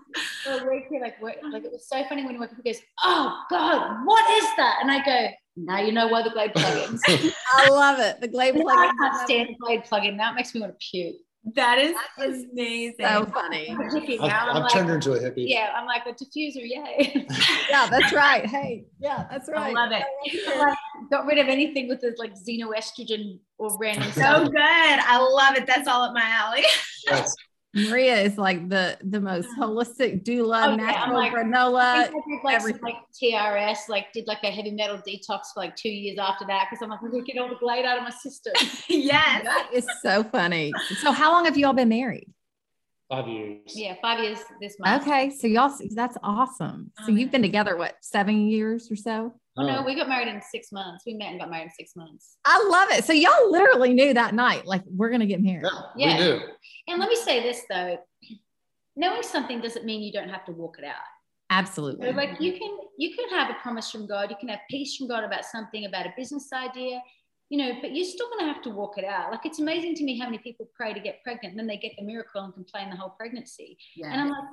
for 0.44 0.52
a 0.66 0.72
week, 0.72 0.86
he 0.90 1.00
like, 1.00 1.22
work, 1.22 1.36
like 1.52 1.64
it 1.64 1.72
was 1.72 1.88
so 1.88 2.04
funny 2.10 2.24
when 2.26 2.34
he 2.34 2.40
woke 2.40 2.50
up. 2.52 2.58
He 2.64 2.72
goes, 2.72 2.82
"Oh 3.04 3.40
God, 3.52 4.04
what 4.04 4.28
is 4.42 4.48
that?" 4.58 4.80
And 4.82 4.90
I 4.90 5.06
go, 5.06 5.28
"Now 5.56 5.80
you 5.80 5.92
know 5.92 6.08
why 6.08 6.24
the 6.24 6.32
Glade 6.32 6.54
plugins." 6.56 7.02
I 7.54 7.70
love 7.70 8.00
it. 8.00 8.20
The 8.20 8.28
Glade 8.30 8.56
And 8.56 8.64
I 8.68 8.90
can't 9.00 9.16
stand 9.28 9.50
the 9.50 9.56
Glade 9.64 9.84
plugin. 9.84 10.16
Now 10.16 10.32
it 10.32 10.36
makes 10.36 10.56
me 10.56 10.62
want 10.62 10.74
to 10.74 10.78
puke. 10.92 11.18
That 11.54 11.78
is 11.78 11.94
That 12.18 12.30
is 12.30 12.46
amazing. 12.52 13.06
So 13.06 13.26
funny. 13.28 13.70
I'm 13.70 13.78
hippie 13.78 14.20
I've. 14.20 14.32
I'm 14.32 14.56
I've 14.58 14.64
like, 14.64 14.72
turned 14.72 14.90
her 14.90 14.96
into 14.96 15.14
a 15.14 15.20
hippie. 15.20 15.48
yeah, 15.48 15.74
I'm 15.76 15.86
like 15.86 16.06
a 16.08 16.14
diffuser, 16.14 16.56
yay! 16.56 17.28
Yeah, 17.70 17.88
that's 17.88 18.12
right. 18.14 18.46
Hey, 18.56 18.86
yeah, 19.00 19.28
that's 19.30 19.48
right. 19.50 19.58
I 19.58 19.66
right. 19.66 19.76
love 19.76 19.92
it. 19.92 20.58
like, 20.60 20.78
got 21.12 21.26
rid 21.28 21.38
of 21.38 21.48
anything 21.48 21.88
with 21.88 22.02
this 22.02 22.18
like 22.18 22.34
xenoestrogen 22.34 23.40
or 23.60 23.78
random 23.78 24.12
So 24.12 24.46
good. 24.46 24.56
I 24.58 25.20
love 25.20 25.58
it. 25.58 25.68
That's 25.68 25.88
all 25.88 26.04
up 26.04 26.14
my 26.14 26.24
alley. 26.24 26.64
Yes. 27.08 27.36
Maria 27.76 28.22
is 28.22 28.38
like 28.38 28.70
the 28.70 28.98
the 29.04 29.20
most 29.20 29.50
oh. 29.58 29.62
holistic 29.68 30.24
doula, 30.24 30.68
Oh, 30.68 30.70
yeah, 30.72 30.76
natural 30.78 31.18
like- 31.18 31.34
granola. 31.34 32.04
think 32.10 32.16
I 32.26 32.30
did 32.30 32.44
like 32.44 32.62
some, 32.62 32.80
like 32.82 32.96
TRS, 33.22 33.90
like 33.90 34.14
did 34.14 34.28
like 34.28 34.44
a 34.44 34.50
heavy 34.52 34.72
metal 34.72 34.98
detox 34.98 35.54
for 35.54 35.60
like 35.60 35.76
two 35.76 35.90
years 35.90 36.18
after 36.18 36.46
that 36.48 36.68
because 36.70 36.82
I'm 36.82 36.90
like, 36.90 37.02
I'm 37.04 37.12
gonna 37.12 37.24
get 37.24 37.38
all 37.38 37.50
the 37.50 37.56
glade 37.56 37.86
out 37.86 37.98
of 37.98 38.04
my 38.04 38.10
system. 38.12 38.54
yes. 38.90 39.44
That 39.46 39.70
is 39.74 39.88
so 40.02 40.24
funny. 40.24 40.72
So, 41.02 41.12
how 41.12 41.32
long 41.32 41.46
have 41.46 41.58
you 41.58 41.68
all 41.68 41.74
been 41.74 41.90
married? 41.90 42.32
Five 43.10 43.28
years. 43.28 43.60
yeah, 43.76 43.94
five 44.02 44.24
years 44.24 44.40
this 44.60 44.78
month. 44.80 45.04
Okay, 45.04 45.30
so 45.30 45.46
y'all, 45.46 45.72
that's 45.92 46.18
awesome. 46.24 46.92
So 47.00 47.06
Oh, 47.10 47.16
you've 47.16 47.30
been 47.30 47.44
together 47.44 47.78
what 47.78 47.98
seven 48.02 48.48
years 48.48 48.90
or 48.90 48.96
so? 48.96 49.36
Oh, 49.58 49.66
no, 49.66 49.84
we 49.84 49.96
got 49.96 50.10
married 50.10 50.28
in 50.28 50.42
six 50.42 50.72
months. 50.72 51.04
We 51.06 51.14
met 51.14 51.30
and 51.32 51.40
got 51.40 51.50
married 51.50 51.66
in 51.66 51.70
six 51.72 51.96
months. 51.96 52.38
I 52.44 52.62
love 52.70 52.90
it. 52.92 53.06
So 53.06 53.14
y'all 53.14 53.50
literally 53.52 53.94
knew 53.94 54.14
that 54.14 54.34
night, 54.36 54.66
like 54.66 54.82
we're 54.86 55.10
gonna 55.10 55.26
get 55.26 55.42
married. 55.42 55.66
Yeah, 55.96 56.18
Yeah. 56.18 56.18
we 56.18 56.24
knew. 56.26 56.42
And 56.90 57.00
let 57.00 57.08
me 57.10 57.16
say 57.16 57.42
this 57.42 57.62
though, 57.70 57.98
knowing 58.96 59.24
something 59.24 59.62
doesn't 59.62 59.86
mean 59.86 60.02
you 60.04 60.12
don't 60.12 60.30
have 60.30 60.46
to 60.46 60.52
walk 60.52 60.78
it 60.80 60.86
out. 60.86 60.96
Absolutely. 61.50 62.08
So 62.10 62.16
like 62.16 62.42
you 62.42 62.54
can 62.54 62.78
you 62.98 63.16
can 63.16 63.30
have 63.30 63.50
a 63.50 63.54
promise 63.62 63.90
from 63.90 64.08
God, 64.08 64.30
you 64.30 64.36
can 64.38 64.50
have 64.50 64.60
peace 64.70 64.98
from 64.98 65.08
God 65.08 65.24
about 65.24 65.46
something, 65.46 65.86
about 65.86 66.06
a 66.06 66.14
business 66.18 66.50
idea, 66.52 67.02
you 67.50 67.58
know, 67.58 67.78
but 67.82 67.96
you're 67.96 68.06
still 68.06 68.28
gonna 68.32 68.52
have 68.52 68.62
to 68.64 68.70
walk 68.72 68.98
it 68.98 69.06
out. 69.06 69.32
Like 69.32 69.46
it's 69.46 69.60
amazing 69.60 69.96
to 69.96 70.04
me 70.04 70.18
how 70.20 70.26
many 70.26 70.40
people 70.40 70.70
pray 70.76 70.94
to 70.94 71.00
get 71.00 71.24
pregnant 71.24 71.52
and 71.54 71.60
then 71.60 71.68
they 71.68 71.78
get 71.78 71.94
the 71.98 72.04
miracle 72.04 72.44
and 72.44 72.54
complain 72.54 72.90
the 72.90 72.98
whole 72.98 73.12
pregnancy. 73.12 73.78
And 74.04 74.20
I'm 74.20 74.30
like, 74.30 74.44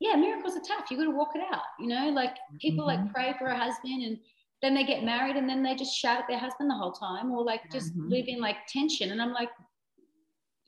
yeah, 0.00 0.14
miracles 0.16 0.56
are 0.56 0.60
tough. 0.60 0.90
You 0.90 0.96
got 0.96 1.04
to 1.04 1.10
walk 1.16 1.30
it 1.34 1.42
out. 1.52 1.62
You 1.80 1.88
know, 1.88 2.08
like 2.10 2.36
people 2.60 2.86
like 2.86 3.12
pray 3.12 3.34
for 3.38 3.46
a 3.46 3.56
husband 3.58 4.02
and 4.02 4.18
then 4.62 4.74
they 4.74 4.84
get 4.84 5.04
married 5.04 5.36
and 5.36 5.48
then 5.48 5.62
they 5.62 5.74
just 5.74 5.96
shout 5.96 6.18
at 6.20 6.24
their 6.28 6.38
husband 6.38 6.70
the 6.70 6.74
whole 6.74 6.92
time 6.92 7.30
or 7.30 7.42
like 7.44 7.62
just 7.72 7.96
Mhm. 7.96 8.10
live 8.10 8.26
in 8.28 8.40
like 8.40 8.56
tension. 8.68 9.10
And 9.12 9.20
I'm 9.22 9.32
like, 9.32 9.50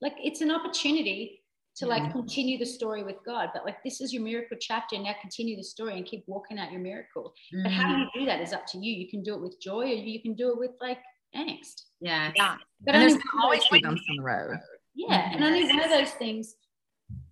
like 0.01 0.14
it's 0.18 0.41
an 0.41 0.51
opportunity 0.51 1.37
to 1.76 1.87
like 1.87 2.11
continue 2.12 2.59
the 2.59 2.66
story 2.66 3.03
with 3.05 3.16
God. 3.24 3.51
But 3.55 3.64
like 3.64 3.83
this 3.85 4.01
is 4.01 4.12
your 4.12 4.22
miracle 4.22 4.57
chapter. 4.61 4.99
Now 4.99 5.14
continue 5.20 5.57
the 5.57 5.62
story 5.62 5.97
and 5.97 6.05
keep 6.05 6.24
walking 6.26 6.59
out 6.59 6.72
your 6.72 6.81
miracle. 6.81 7.33
But 7.62 7.72
how 7.72 7.85
Mm-hmm. 7.85 7.93
do 7.93 7.99
you 7.99 8.20
do 8.20 8.26
that 8.26 8.41
is 8.41 8.53
up 8.53 8.66
to 8.68 8.78
you. 8.78 8.93
You 8.93 9.09
can 9.09 9.22
do 9.22 9.35
it 9.35 9.41
with 9.41 9.61
joy 9.61 9.83
or 9.85 9.87
you 9.95 10.20
can 10.20 10.35
do 10.35 10.51
it 10.51 10.59
with 10.59 10.72
like 10.81 10.99
angst. 11.37 11.83
yeah. 12.01 12.33
yeah. 12.37 12.57
But 12.81 12.95
And 12.97 13.03
there's 13.03 13.12
only 13.12 13.24
gonna 13.33 13.45
always 13.45 13.68
be 13.68 13.81
bumps 13.81 14.03
on 14.11 14.16
the 14.16 14.22
road. 14.22 14.59
yeah, 14.95 15.31
and 15.33 15.45
only 15.45 15.64
one 15.66 15.81
of 15.81 15.91
those 15.91 16.11
things 16.12 16.57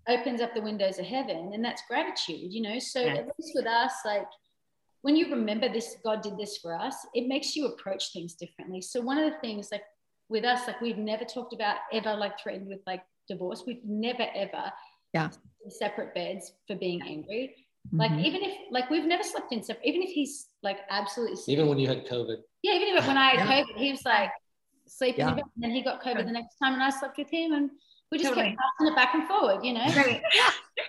opens 0.09 0.41
up 0.41 0.55
the 0.55 0.61
windows 0.63 0.99
of 0.99 1.05
heaven, 1.07 1.53
and 1.55 1.65
that's 1.65 1.83
gratitude, 1.89 2.53
you 2.53 2.63
know. 2.63 2.79
So 2.79 3.01
Yeah. 3.01 3.15
at 3.15 3.27
least 3.39 3.53
with 3.55 3.67
us, 3.67 3.93
like 4.05 4.27
when 5.03 5.15
you 5.17 5.31
remember 5.31 5.69
this, 5.69 5.97
God 6.05 6.23
did 6.23 6.37
this 6.37 6.59
for 6.59 6.75
us, 6.75 6.97
it 7.15 7.29
makes 7.29 7.55
you 7.55 7.67
approach 7.67 8.13
things 8.13 8.35
differently. 8.35 8.81
So 8.81 9.01
one 9.01 9.19
of 9.19 9.31
the 9.33 9.39
things, 9.39 9.71
like 9.71 9.85
with 10.29 10.45
us, 10.45 10.67
like 10.67 10.81
we've 10.81 10.99
never 10.99 11.25
talked 11.25 11.53
about 11.55 11.77
ever 11.93 12.15
like 12.15 12.39
threatened 12.41 12.69
with 12.69 12.81
like 12.87 13.03
divorce. 13.29 13.63
We've 13.67 13.85
never 13.85 14.27
ever 14.35 14.73
Yeah. 15.15 15.31
in 15.65 15.71
separate 15.71 16.15
beds 16.15 16.53
for 16.67 16.75
being 16.77 17.01
angry. 17.03 17.55
Like 17.93 18.11
Mhm. 18.11 18.25
even 18.25 18.43
if 18.43 18.59
like 18.71 18.91
we've 18.91 19.05
never 19.07 19.23
slept 19.23 19.53
in 19.53 19.63
separate, 19.63 19.87
even 19.87 20.03
if 20.03 20.11
he's 20.11 20.49
like 20.63 20.81
absolutely 20.91 21.37
sick 21.37 21.53
Even 21.53 21.69
when 21.69 21.79
you 21.79 21.87
had 21.87 22.07
COVID. 22.07 22.43
yeah, 22.63 22.73
even 22.75 22.97
if 22.97 23.07
when 23.07 23.17
I 23.17 23.31
had 23.31 23.39
Yeah. 23.39 23.63
COVID, 23.63 23.77
he 23.77 23.91
was 23.91 24.05
like 24.05 24.31
sleeping 24.87 25.21
Yeah. 25.21 25.31
in 25.31 25.37
bed, 25.37 25.45
and 25.55 25.65
then 25.65 25.71
he 25.71 25.83
got 25.83 26.03
COVID 26.03 26.25
the 26.27 26.33
next 26.33 26.57
time, 26.57 26.75
and 26.75 26.83
I 26.83 26.91
slept 26.91 27.17
with 27.17 27.31
him, 27.31 27.53
and 27.53 27.71
we 28.11 28.19
just 28.19 28.29
Totally. 28.31 28.51
kept 28.51 28.59
passing 28.79 28.93
it 28.93 28.97
back 28.97 29.15
and 29.15 29.29
forward, 29.29 29.65
you 29.65 29.75
know. 29.75 29.85
Great. 29.93 30.23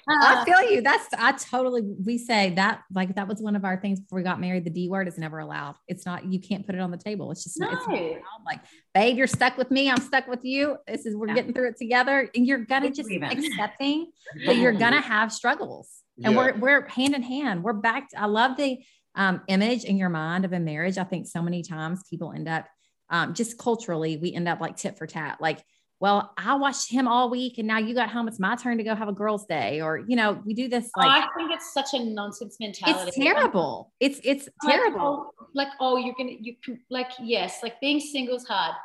I 0.08 0.36
Uh, 0.36 0.46
feel 0.46 0.72
you. 0.72 0.82
That's 0.82 1.08
I 1.18 1.32
totally 1.34 1.82
we 2.06 2.18
say 2.18 2.52
that 2.52 2.82
like 2.94 3.16
that 3.16 3.28
was 3.28 3.42
one 3.42 3.56
of 3.56 3.66
our 3.66 3.80
things 3.82 4.00
before 4.00 4.18
we 4.18 4.24
got 4.24 4.40
married. 4.40 4.64
The 4.64 4.70
D 4.70 4.88
word 4.88 5.08
is 5.08 5.18
never 5.18 5.40
allowed. 5.40 5.76
It's 5.88 6.06
not 6.06 6.32
you 6.32 6.40
can't 6.40 6.66
put 6.66 6.76
it 6.76 6.82
on 6.82 6.92
the 6.92 6.98
table. 6.98 7.32
It's 7.32 7.44
just 7.44 7.58
it's 7.60 7.72
not 7.72 7.88
No. 7.90 7.96
allowed. 7.96 8.22
like, 8.46 8.60
babe, 8.94 9.18
you're 9.18 9.28
stuck 9.28 9.58
with 9.58 9.70
me. 9.72 9.90
I'm 9.90 10.00
stuck 10.00 10.28
with 10.28 10.46
you. 10.46 10.78
This 10.88 11.06
is 11.06 11.16
we're 11.16 11.28
Yeah. 11.30 11.34
getting 11.36 11.54
through 11.54 11.70
it 11.70 11.78
together. 11.78 12.30
And 12.36 12.46
you're 12.48 12.60
gonna 12.66 12.88
It's 12.88 12.98
just 12.98 13.12
even. 13.12 13.30
accepting 13.32 14.12
that 14.46 14.56
you're 14.58 14.72
gonna 14.74 15.02
have 15.02 15.34
struggles. 15.34 16.04
And 16.24 16.34
Yeah. 16.34 16.38
we're 16.40 16.58
we're 16.58 16.88
hand 16.88 17.16
in 17.16 17.24
hand. 17.24 17.64
We're 17.64 17.74
back. 17.74 18.10
To, 18.12 18.22
I 18.22 18.26
love 18.26 18.56
the 18.58 18.78
um, 19.16 19.42
image 19.48 19.84
in 19.84 19.98
your 19.98 20.10
mind 20.10 20.46
of 20.46 20.54
a 20.54 20.60
marriage. 20.60 20.98
I 20.98 21.04
think 21.04 21.28
so 21.28 21.42
many 21.42 21.64
times 21.64 22.02
people 22.10 22.32
end 22.32 22.48
up 22.48 22.68
um, 23.10 23.34
just 23.34 23.58
culturally, 23.58 24.18
we 24.18 24.32
end 24.34 24.48
up 24.48 24.62
like 24.62 24.78
tit 24.78 24.96
for 25.00 25.08
tat. 25.08 25.40
Like, 25.42 25.64
well, 26.02 26.34
I 26.38 26.56
watched 26.56 26.90
him 26.90 27.08
all 27.08 27.30
week, 27.30 27.58
and 27.58 27.68
now 27.68 27.78
you 27.78 27.94
got 27.94 28.10
home. 28.10 28.28
It's 28.28 28.40
my 28.40 28.56
turn 28.56 28.78
to 28.78 28.84
go 28.84 28.96
have 28.96 29.10
a 29.10 29.14
girls' 29.14 29.46
day, 29.46 29.82
or 29.82 29.98
you 29.98 30.16
know, 30.16 30.42
we 30.46 30.54
do 30.54 30.68
this 30.70 30.90
like 30.96 31.24
I 31.24 31.28
think 31.38 31.52
it's 31.52 31.74
such 31.74 31.94
a 31.94 32.04
nonsense 32.04 32.58
mentality. 32.60 33.10
it's 33.10 33.18
terrible. 33.18 33.92
It's 34.00 34.20
it's 34.24 34.48
Like, 34.64 34.76
oh, 34.76 34.78
terrible. 34.78 35.34
oh, 35.40 35.46
Like, 35.54 35.68
oh, 35.80 35.98
you're 35.98 36.16
gonna 36.18 36.36
you 36.40 36.56
can 36.64 36.80
like 36.90 37.12
yes, 37.22 37.60
like 37.64 37.80
being 37.82 38.00
single's 38.00 38.46
hard, 38.46 38.76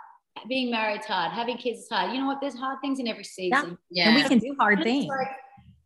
being 0.49 0.71
married's 0.71 1.07
hard, 1.07 1.31
having 1.33 1.57
kids 1.57 1.81
is 1.81 1.89
hard. 1.89 2.13
You 2.13 2.21
know 2.21 2.27
what? 2.27 2.41
There's 2.41 2.59
hard 2.59 2.79
things 2.81 2.99
in 2.99 3.07
every 3.07 3.25
season. 3.25 3.79
Yeah. 3.91 4.09
And 4.09 4.17
we 4.17 4.23
can 4.25 4.39
do 4.39 4.57
hard 4.59 4.81
it's 4.81 4.85
things. 4.85 5.07
Like, 5.07 5.29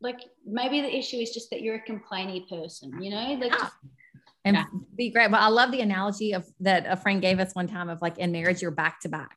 like 0.01 0.20
maybe 0.47 0.81
the 0.81 0.97
issue 0.97 1.16
is 1.16 1.31
just 1.33 1.51
that 1.51 1.61
you're 1.61 1.74
a 1.74 1.83
complaining 1.83 2.47
person, 2.49 3.03
you 3.03 3.11
know? 3.11 3.35
Like 3.35 3.51
Yeah. 3.53 3.59
just 3.59 3.72
and 4.45 4.57
Yeah. 4.57 4.64
be 4.97 5.11
great. 5.11 5.31
But 5.31 5.41
I 5.41 5.49
love 5.49 5.72
the 5.72 5.81
analogy 5.83 6.33
of 6.33 6.47
that 6.61 6.87
a 6.89 6.97
friend 6.97 7.20
gave 7.20 7.39
us 7.39 7.53
one 7.55 7.66
time 7.66 7.91
of 7.91 8.01
like 8.01 8.16
in 8.16 8.33
marriage, 8.33 8.62
you're 8.62 8.70
back 8.70 9.01
to 9.01 9.09
back, 9.11 9.37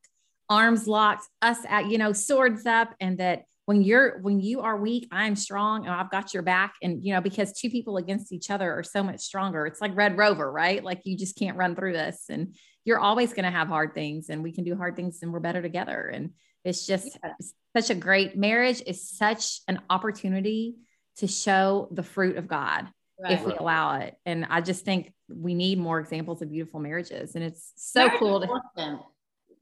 arms 0.52 0.88
locked, 0.88 1.28
us 1.42 1.58
at, 1.68 1.90
you 1.90 1.98
know, 1.98 2.14
swords 2.14 2.66
up. 2.66 2.94
And 3.00 3.18
that 3.18 3.46
when 3.66 3.82
you're, 3.82 4.20
when 4.20 4.40
you 4.40 4.62
are 4.62 4.76
weak, 4.78 5.08
I'm 5.12 5.36
strong 5.36 5.86
and 5.86 5.94
I've 5.96 6.12
got 6.12 6.34
your 6.34 6.44
back. 6.44 6.76
And, 6.84 7.04
you 7.04 7.14
know, 7.14 7.22
because 7.22 7.54
two 7.54 7.70
people 7.70 7.98
against 7.98 8.32
each 8.34 8.50
other 8.50 8.72
are 8.72 8.84
so 8.84 9.02
much 9.02 9.22
stronger. 9.22 9.66
It's 9.66 9.82
like 9.82 9.96
Red 9.96 10.18
Rover, 10.18 10.52
right? 10.52 10.84
Like 10.84 11.02
you 11.06 11.18
just 11.18 11.38
can't 11.38 11.58
run 11.58 11.76
through 11.76 11.94
this. 11.94 12.26
And 12.30 12.56
you're 12.84 13.00
always 13.00 13.34
going 13.34 13.46
to 13.46 13.52
have 13.52 13.68
hard 13.68 13.94
things 13.94 14.30
and 14.30 14.44
we 14.44 14.52
can 14.52 14.64
do 14.64 14.76
hard 14.76 14.96
things 14.96 15.20
and 15.22 15.32
we're 15.32 15.40
better 15.40 15.62
together. 15.62 16.12
And 16.14 16.32
it's 16.66 16.86
just 16.86 17.18
Yeah. 17.24 17.34
such 17.78 17.90
a 17.90 17.96
great 17.96 18.36
marriage 18.36 18.82
is 18.86 19.10
such 19.10 19.62
an 19.68 19.80
opportunity 19.90 20.76
to 21.18 21.28
show 21.28 21.88
the 21.92 22.04
fruit 22.04 22.38
of 22.38 22.48
God 22.48 22.88
if 23.30 23.46
we 23.46 23.54
allow 23.54 24.00
it. 24.00 24.16
And 24.26 24.48
I 24.50 24.62
just 24.62 24.84
think 24.84 25.14
we 25.30 25.54
need 25.54 25.78
more 25.78 26.00
examples 26.00 26.42
of 26.42 26.50
beautiful 26.50 26.80
marriages. 26.80 27.36
And 27.36 27.44
it's 27.44 27.72
so 27.76 28.06
Marriage 28.08 28.20
cool 28.20 28.42
to 28.42 28.48
awesome. 28.48 29.00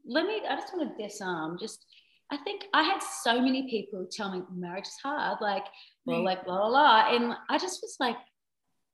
Let 0.10 0.26
me, 0.26 0.42
I 0.50 0.56
just 0.56 0.76
want 0.76 0.98
to 0.98 1.04
disarm. 1.08 1.58
Just, 1.60 1.86
I 2.32 2.38
think 2.38 2.66
I 2.74 2.84
had 2.84 3.00
so 3.24 3.40
many 3.42 3.70
people 3.70 4.06
tell 4.12 4.32
me 4.32 4.42
marriage 4.54 4.88
is 4.88 4.98
hard, 5.04 5.38
like, 5.40 5.66
well, 6.06 6.18
Right. 6.18 6.38
like, 6.38 6.46
blah, 6.46 6.58
blah, 6.58 6.70
blah. 6.70 7.16
And 7.16 7.34
I 7.50 7.58
just 7.58 7.80
was 7.82 7.96
like, 8.00 8.18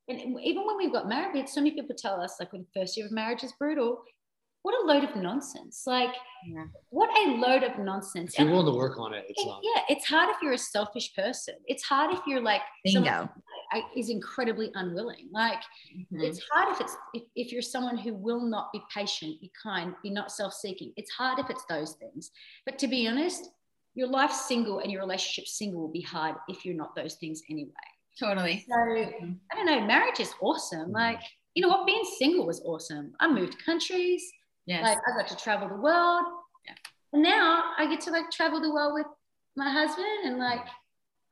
and 0.08 0.20
even 0.40 0.64
when 0.66 0.76
we 0.76 0.90
got 0.90 1.08
married, 1.08 1.32
we 1.32 1.40
had 1.40 1.48
so 1.48 1.60
many 1.60 1.72
people 1.72 1.96
tell 1.98 2.20
us, 2.20 2.36
like, 2.38 2.52
when 2.52 2.62
the 2.62 2.80
first 2.80 2.96
year 2.96 3.06
of 3.06 3.12
marriage 3.12 3.42
is 3.42 3.52
brutal. 3.58 4.02
What 4.66 4.74
a 4.82 4.84
load 4.84 5.04
of 5.08 5.14
nonsense. 5.14 5.84
Like, 5.86 6.12
Yeah. 6.44 6.64
what 6.90 7.08
a 7.16 7.36
load 7.36 7.62
of 7.62 7.78
nonsense. 7.78 8.32
If 8.32 8.40
you're 8.40 8.48
And 8.48 8.56
willing 8.56 8.72
to 8.72 8.76
work 8.76 8.98
on 8.98 9.14
it, 9.14 9.24
it's 9.28 9.40
it- 9.40 9.46
not. 9.46 9.60
yeah, 9.62 9.82
it's 9.88 10.04
hard 10.06 10.28
if 10.28 10.42
you're 10.42 10.54
a 10.54 10.58
selfish 10.58 11.14
person. 11.14 11.54
It's 11.66 11.84
hard 11.84 12.12
if 12.12 12.20
you're 12.26 12.40
like 12.40 12.62
Bingo. 12.82 13.28
I- 13.70 13.84
is 13.94 14.10
incredibly 14.10 14.72
unwilling. 14.74 15.28
Like, 15.30 15.62
Mhm. 15.94 16.20
it's 16.24 16.40
hard 16.50 16.72
if 16.72 16.80
it's 16.80 16.96
if, 17.14 17.22
if 17.36 17.52
you're 17.52 17.62
someone 17.62 17.96
who 17.96 18.12
will 18.14 18.40
not 18.40 18.72
be 18.72 18.80
patient, 18.92 19.40
be 19.40 19.52
kind, 19.62 19.94
be 20.02 20.10
not 20.10 20.32
self-seeking. 20.32 20.92
It's 20.96 21.12
hard 21.12 21.38
if 21.38 21.48
it's 21.48 21.64
those 21.66 21.92
things. 21.94 22.32
But 22.64 22.76
to 22.80 22.88
be 22.88 23.06
honest, 23.06 23.50
your 23.94 24.08
life 24.08 24.32
single 24.32 24.80
and 24.80 24.90
your 24.90 25.00
relationship 25.00 25.46
single 25.46 25.80
will 25.82 25.92
be 26.00 26.00
hard 26.00 26.34
if 26.48 26.64
you're 26.64 26.74
not 26.74 26.96
those 26.96 27.14
things 27.14 27.40
anyway. 27.48 27.72
Totally. 28.18 28.64
So 28.68 28.74
I 28.74 29.54
don't 29.54 29.66
know, 29.66 29.80
marriage 29.82 30.18
is 30.18 30.34
awesome. 30.40 30.90
Like, 30.90 31.22
you 31.54 31.62
know 31.62 31.68
what, 31.68 31.86
being 31.86 32.04
single 32.18 32.46
was 32.46 32.60
awesome. 32.64 33.14
I 33.20 33.28
moved 33.28 33.58
countries, 33.64 34.22
Yes. 34.66 34.82
like 34.82 34.98
I 35.06 35.16
got 35.16 35.28
to 35.28 35.36
travel 35.36 35.68
the 35.68 35.76
world. 35.76 36.24
Yeah. 36.64 36.74
And 37.12 37.22
now 37.22 37.72
I 37.78 37.86
get 37.88 38.00
to 38.02 38.10
like 38.10 38.30
travel 38.30 38.60
the 38.60 38.70
world 38.72 38.94
with 38.94 39.06
my 39.56 39.70
husband 39.70 40.06
and 40.24 40.38
like 40.38 40.66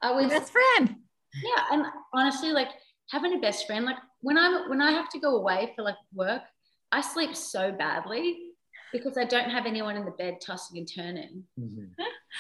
I 0.03 0.11
Your 0.11 0.22
was 0.22 0.28
best 0.28 0.53
friend. 0.53 0.97
yeah, 1.43 1.64
and 1.72 1.87
honestly, 2.12 2.51
like 2.53 2.68
having 3.11 3.35
a 3.35 3.39
best 3.41 3.66
friend, 3.66 3.85
like 3.85 3.97
when 4.20 4.39
I'm 4.39 4.68
when 4.68 4.80
I 4.80 4.93
have 4.93 5.09
to 5.11 5.18
go 5.18 5.37
away 5.37 5.72
for 5.74 5.82
like 5.82 5.97
work, 6.14 6.43
I 6.93 7.01
sleep 7.01 7.35
so 7.35 7.72
badly 7.72 8.43
because 8.95 9.18
I 9.18 9.24
don't 9.24 9.51
have 9.51 9.66
anyone 9.66 9.97
in 9.97 10.05
the 10.05 10.12
bed 10.12 10.40
tossing 10.40 10.78
and 10.78 10.88
turning. 10.90 11.45
Mhm. 11.61 11.90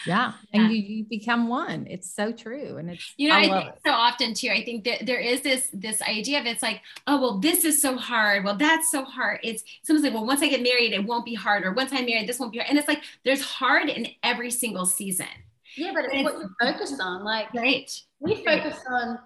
Yeah. 0.08 0.32
Yeah. 0.52 0.62
And 0.62 0.72
you, 0.72 0.78
you 0.78 1.04
become 1.04 1.46
one. 1.46 1.86
It's 1.88 2.12
so 2.12 2.32
true. 2.32 2.78
And 2.78 2.90
it's, 2.90 3.14
you 3.16 3.28
know, 3.28 3.36
I 3.36 3.38
I, 3.38 3.48
think 3.48 3.66
it. 3.76 3.80
so 3.86 3.92
often 3.92 4.34
too. 4.34 4.48
I 4.50 4.64
think 4.64 4.82
that 4.86 5.06
there 5.06 5.20
is 5.20 5.42
this 5.42 5.70
this 5.72 6.02
idea 6.02 6.40
of 6.40 6.46
it's 6.46 6.62
like, 6.64 6.80
oh 7.06 7.20
well, 7.20 7.38
this 7.38 7.64
is 7.64 7.80
so 7.80 7.96
hard. 7.96 8.42
Well, 8.44 8.56
that's 8.56 8.90
so 8.90 9.04
hard. 9.04 9.38
It's 9.44 9.62
someone's 9.84 10.02
like, 10.04 10.12
well, 10.14 10.26
once 10.26 10.42
I 10.42 10.48
get 10.48 10.62
married, 10.64 10.92
it 10.94 11.04
won't 11.04 11.24
be 11.24 11.34
hard, 11.34 11.64
or 11.64 11.72
once 11.72 11.92
I'm 11.92 12.06
married, 12.06 12.28
this 12.28 12.40
won't 12.40 12.50
be 12.52 12.58
hard. 12.58 12.70
And 12.70 12.78
it's 12.78 12.88
like 12.88 13.02
there's 13.24 13.40
hard 13.42 13.88
in 13.88 14.08
every 14.24 14.50
single 14.50 14.84
season. 14.84 15.28
Yeah, 15.76 15.92
but 15.94 16.06
it's 16.12 16.24
what 16.24 16.40
you 16.40 16.50
focus 16.60 16.98
on. 17.00 17.22
Like 17.22 17.54
Right. 17.54 17.88
we 18.18 18.44
focus 18.44 18.78
on 18.90 19.18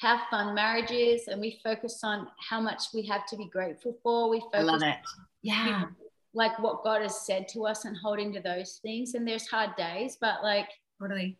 have 0.00 0.20
fun 0.32 0.52
marriages 0.52 1.28
and 1.28 1.40
we 1.40 1.60
focus 1.62 2.00
on 2.02 2.26
how 2.50 2.60
much 2.60 2.82
we 2.92 3.06
have 3.06 3.24
to 3.26 3.36
be 3.36 3.46
grateful 3.46 3.96
for. 4.02 4.28
We 4.30 4.38
I 4.38 4.40
focus 4.58 4.66
love 4.66 4.82
it. 4.82 4.96
Yeah. 5.42 5.84
Like 6.38 6.56
what 6.60 6.84
God 6.84 7.02
has 7.02 7.26
said 7.26 7.48
to 7.48 7.66
us 7.66 7.84
and 7.84 7.96
holding 7.96 8.32
to 8.32 8.40
those 8.40 8.78
things. 8.80 9.14
And 9.14 9.26
there's 9.26 9.48
hard 9.48 9.70
days, 9.76 10.16
but 10.20 10.36
like 10.42 10.68
Totally. 11.00 11.36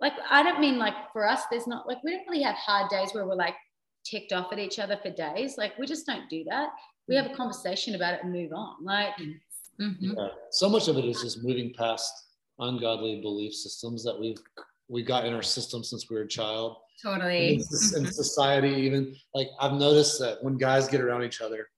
like 0.00 0.14
I 0.30 0.42
don't 0.42 0.60
mean 0.60 0.78
like 0.78 0.94
for 1.12 1.28
us, 1.28 1.42
there's 1.50 1.66
not 1.66 1.86
like 1.86 1.98
we 2.02 2.10
don't 2.12 2.26
really 2.28 2.42
have 2.42 2.56
hard 2.56 2.90
days 2.90 3.10
where 3.12 3.26
we're 3.26 3.34
like 3.34 3.54
ticked 4.04 4.32
off 4.32 4.52
at 4.52 4.58
each 4.58 4.78
other 4.78 4.98
for 5.02 5.10
days. 5.10 5.56
Like 5.58 5.78
we 5.78 5.86
just 5.86 6.06
don't 6.06 6.28
do 6.30 6.42
that. 6.50 6.70
We 7.08 7.14
have 7.16 7.26
a 7.30 7.34
conversation 7.34 7.94
about 7.94 8.14
it 8.14 8.20
and 8.24 8.32
move 8.32 8.52
on. 8.52 8.76
Like 8.82 9.14
Mhm. 9.80 9.96
Yeah. 10.00 10.28
So 10.50 10.70
much 10.70 10.88
of 10.88 10.96
it 10.96 11.04
is 11.04 11.20
just 11.22 11.44
moving 11.44 11.74
past 11.74 12.10
ungodly 12.58 13.20
belief 13.20 13.52
systems 13.54 14.02
that 14.04 14.18
we've 14.18 14.38
we 14.88 15.02
got 15.02 15.26
in 15.26 15.34
our 15.34 15.42
system 15.42 15.84
since 15.84 16.08
we 16.08 16.16
were 16.16 16.22
a 16.22 16.28
child. 16.28 16.78
Totally. 17.02 17.56
in, 17.56 17.60
in 17.98 18.06
society 18.10 18.70
even 18.70 19.14
like 19.34 19.48
i've 19.60 19.74
noticed 19.74 20.18
that 20.18 20.42
when 20.42 20.56
guys 20.56 20.88
get 20.88 21.02
around 21.02 21.24
each 21.24 21.42
other 21.42 21.68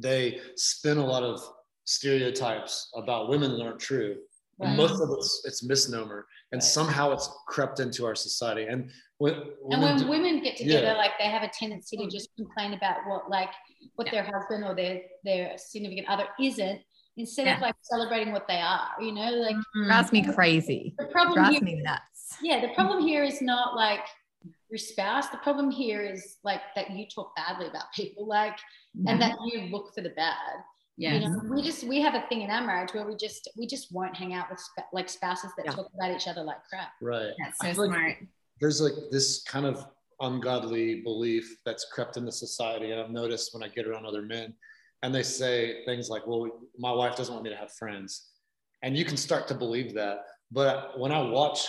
they 0.00 0.40
spin 0.56 0.98
a 0.98 1.04
lot 1.04 1.22
of 1.22 1.40
stereotypes 1.84 2.90
about 2.94 3.28
women 3.28 3.52
that 3.56 3.62
aren't 3.64 3.80
true 3.80 4.16
Right. 4.60 4.76
most 4.76 5.00
of 5.00 5.08
it's 5.16 5.42
it's 5.44 5.62
misnomer 5.62 6.26
and 6.50 6.60
Right. 6.60 6.68
somehow 6.68 7.12
it's 7.12 7.28
crept 7.46 7.78
into 7.78 8.04
our 8.04 8.16
society 8.16 8.64
and 8.68 8.90
when 9.18 9.34
and 9.34 9.44
women 9.62 9.80
when 9.82 9.98
do- 9.98 10.08
women 10.08 10.42
get 10.42 10.56
together, 10.56 10.86
Yeah. 10.88 10.94
like 10.94 11.12
they 11.18 11.26
have 11.36 11.44
a 11.44 11.48
tendency 11.48 11.96
to 11.96 12.02
mm. 12.04 12.10
just 12.10 12.28
complain 12.36 12.72
about 12.74 12.96
what 13.06 13.30
like 13.30 13.50
what 13.94 14.06
Yeah. 14.08 14.14
their 14.22 14.24
husband 14.32 14.64
or 14.64 14.74
their 14.74 15.02
their 15.24 15.56
significant 15.56 16.08
other 16.08 16.26
isn't 16.40 16.80
instead 17.16 17.46
of 17.54 17.60
like 17.60 17.74
celebrating 17.82 18.32
what 18.32 18.46
they 18.48 18.60
are, 18.60 18.88
you 19.00 19.12
know, 19.12 19.30
like 19.30 19.56
drives 19.86 20.10
me 20.12 20.22
mm. 20.22 20.34
crazy. 20.34 20.92
the 20.98 21.06
problem 21.06 21.34
Drives 21.36 21.54
here 21.56 21.62
me 21.64 21.74
nuts. 21.76 22.36
yeah 22.42 22.60
the 22.60 22.74
problem 22.74 23.00
here 23.06 23.22
is 23.22 23.40
not 23.40 23.76
like 23.76 24.04
your 24.70 24.78
spouse 24.78 25.28
the 25.28 25.38
problem 25.38 25.70
here 25.70 26.02
is 26.02 26.36
like 26.44 26.60
that 26.76 26.90
you 26.90 27.06
talk 27.06 27.34
badly 27.36 27.66
about 27.66 27.84
people 27.94 28.26
like 28.26 28.58
and 29.06 29.06
mm-hmm. 29.06 29.20
that 29.20 29.36
you 29.46 29.68
look 29.70 29.94
for 29.94 30.00
the 30.02 30.10
bad 30.10 30.34
Yeah. 30.96 31.14
you 31.14 31.28
know 31.28 31.40
we 31.50 31.62
just 31.62 31.84
we 31.84 32.00
have 32.00 32.14
a 32.14 32.24
thing 32.28 32.42
in 32.42 32.50
our 32.50 32.64
marriage 32.64 32.92
where 32.94 33.06
we 33.06 33.16
just 33.16 33.48
we 33.56 33.66
just 33.66 33.92
won't 33.92 34.16
hang 34.16 34.34
out 34.34 34.50
with 34.50 34.60
sp- 34.60 34.90
like 34.92 35.08
spouses 35.08 35.52
that 35.56 35.66
Yeah. 35.66 35.72
talk 35.72 35.88
about 35.94 36.14
each 36.14 36.28
other 36.28 36.42
like 36.42 36.62
crap 36.68 36.90
right 37.00 37.32
That's 37.42 37.58
so 37.58 37.72
feel 37.72 37.88
like 37.88 37.90
smart. 37.90 38.16
there's 38.60 38.80
like 38.80 38.94
this 39.10 39.42
kind 39.44 39.66
of 39.66 39.84
ungodly 40.20 41.00
belief 41.02 41.58
that's 41.64 41.86
crept 41.92 42.16
into 42.16 42.32
society 42.32 42.90
and 42.90 43.00
i've 43.00 43.10
noticed 43.10 43.54
when 43.54 43.62
i 43.62 43.68
get 43.68 43.86
around 43.86 44.04
other 44.04 44.22
men 44.22 44.52
and 45.02 45.14
they 45.14 45.22
say 45.22 45.84
things 45.84 46.08
like 46.10 46.26
well 46.26 46.50
my 46.76 46.90
wife 46.92 47.14
doesn't 47.16 47.32
want 47.32 47.44
me 47.44 47.50
to 47.50 47.56
have 47.56 47.72
friends 47.72 48.30
and 48.82 48.96
you 48.96 49.04
can 49.04 49.16
start 49.16 49.46
to 49.46 49.54
believe 49.54 49.94
that 49.94 50.18
but 50.50 50.98
when 50.98 51.12
i 51.12 51.20
watch 51.22 51.68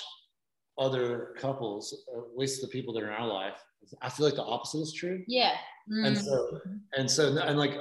other 0.89 1.36
couples 1.38 2.05
at 2.17 2.38
least 2.38 2.61
the 2.61 2.67
people 2.67 2.93
that 2.93 3.03
are 3.03 3.07
in 3.07 3.13
our 3.13 3.27
life 3.27 3.57
i 4.01 4.09
feel 4.09 4.25
like 4.25 4.36
the 4.36 4.43
opposite 4.43 4.80
is 4.80 4.93
true 4.93 5.23
yeah 5.27 5.53
and 6.05 6.15
Mm. 6.15 6.21
so 6.23 6.59
and 6.97 7.09
so 7.09 7.38
and 7.38 7.57
like 7.57 7.73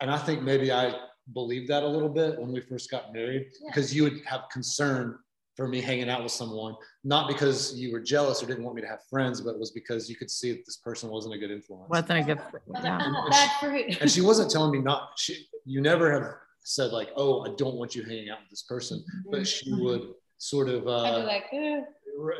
and 0.00 0.10
i 0.10 0.16
think 0.18 0.42
maybe 0.42 0.70
i 0.72 0.94
believed 1.34 1.68
that 1.68 1.82
a 1.82 1.86
little 1.86 2.08
bit 2.08 2.38
when 2.40 2.52
we 2.52 2.60
first 2.60 2.90
got 2.90 3.12
married 3.12 3.46
Yeah. 3.60 3.70
because 3.70 3.94
you 3.94 4.02
would 4.04 4.20
have 4.26 4.42
concern 4.52 5.18
for 5.56 5.66
me 5.66 5.80
hanging 5.80 6.08
out 6.08 6.22
with 6.22 6.30
someone 6.32 6.74
not 7.04 7.26
because 7.26 7.74
you 7.74 7.90
were 7.92 8.00
jealous 8.00 8.42
or 8.42 8.46
didn't 8.46 8.62
want 8.64 8.76
me 8.76 8.82
to 8.82 8.88
have 8.88 9.00
friends 9.10 9.40
but 9.40 9.50
it 9.56 9.58
was 9.58 9.72
because 9.72 10.08
you 10.08 10.16
could 10.16 10.30
see 10.30 10.52
that 10.52 10.64
this 10.64 10.76
person 10.76 11.10
wasn't 11.10 11.34
a 11.34 11.38
good 11.38 11.50
influence 11.50 11.90
Wasn't 11.90 12.10
a 12.12 12.22
good, 12.22 12.38
I 12.38 12.42
was 12.44 12.62
like, 12.68 12.84
yeah. 12.84 12.98
"Ah, 13.02 13.28
bad 13.30 13.50
fruit 13.60 13.98
and 14.00 14.10
she 14.10 14.20
wasn't 14.20 14.50
telling 14.50 14.70
me 14.70 14.78
not 14.80 15.00
she 15.16 15.32
you 15.64 15.80
never 15.80 16.06
have 16.12 16.26
said 16.62 16.92
like 16.92 17.10
oh 17.16 17.44
i 17.44 17.50
don't 17.56 17.74
want 17.74 17.94
you 17.96 18.02
hanging 18.04 18.30
out 18.30 18.38
with 18.42 18.50
this 18.50 18.62
person 18.62 19.04
but 19.32 19.46
she 19.46 19.72
would 19.74 20.02
sort 20.38 20.68
of 20.68 20.86
I'd 20.86 21.10
be 21.16 21.20
uh 21.22 21.26
like 21.34 21.46
"Ugh." 21.52 21.82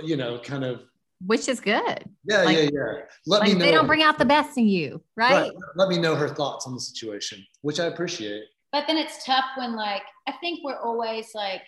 You 0.02 0.16
know 0.16 0.38
kind 0.38 0.64
of 0.64 0.82
which 1.26 1.48
is 1.48 1.60
good. 1.60 2.04
yeah 2.24 2.42
Like- 2.42 2.56
yeah. 2.56 2.70
Yeah 2.72 2.92
let 3.26 3.40
Like 3.40 3.48
me 3.48 3.54
know 3.54 3.64
they 3.64 3.72
don't 3.72 3.86
bring 3.86 4.02
out 4.02 4.18
the 4.18 4.24
best 4.24 4.56
in 4.56 4.66
you, 4.66 5.02
right? 5.16 5.42
right. 5.42 5.52
let 5.76 5.88
me 5.88 5.98
know 5.98 6.14
her 6.14 6.28
thoughts 6.28 6.66
on 6.66 6.74
the 6.74 6.80
situation 6.80 7.44
which 7.62 7.80
i 7.80 7.86
appreciate. 7.86 8.44
But 8.70 8.84
then 8.86 8.98
it's 8.98 9.24
tough 9.24 9.44
when 9.56 9.74
like 9.74 10.02
i 10.26 10.32
think 10.32 10.60
we're 10.64 10.80
always 10.80 11.34
like 11.34 11.62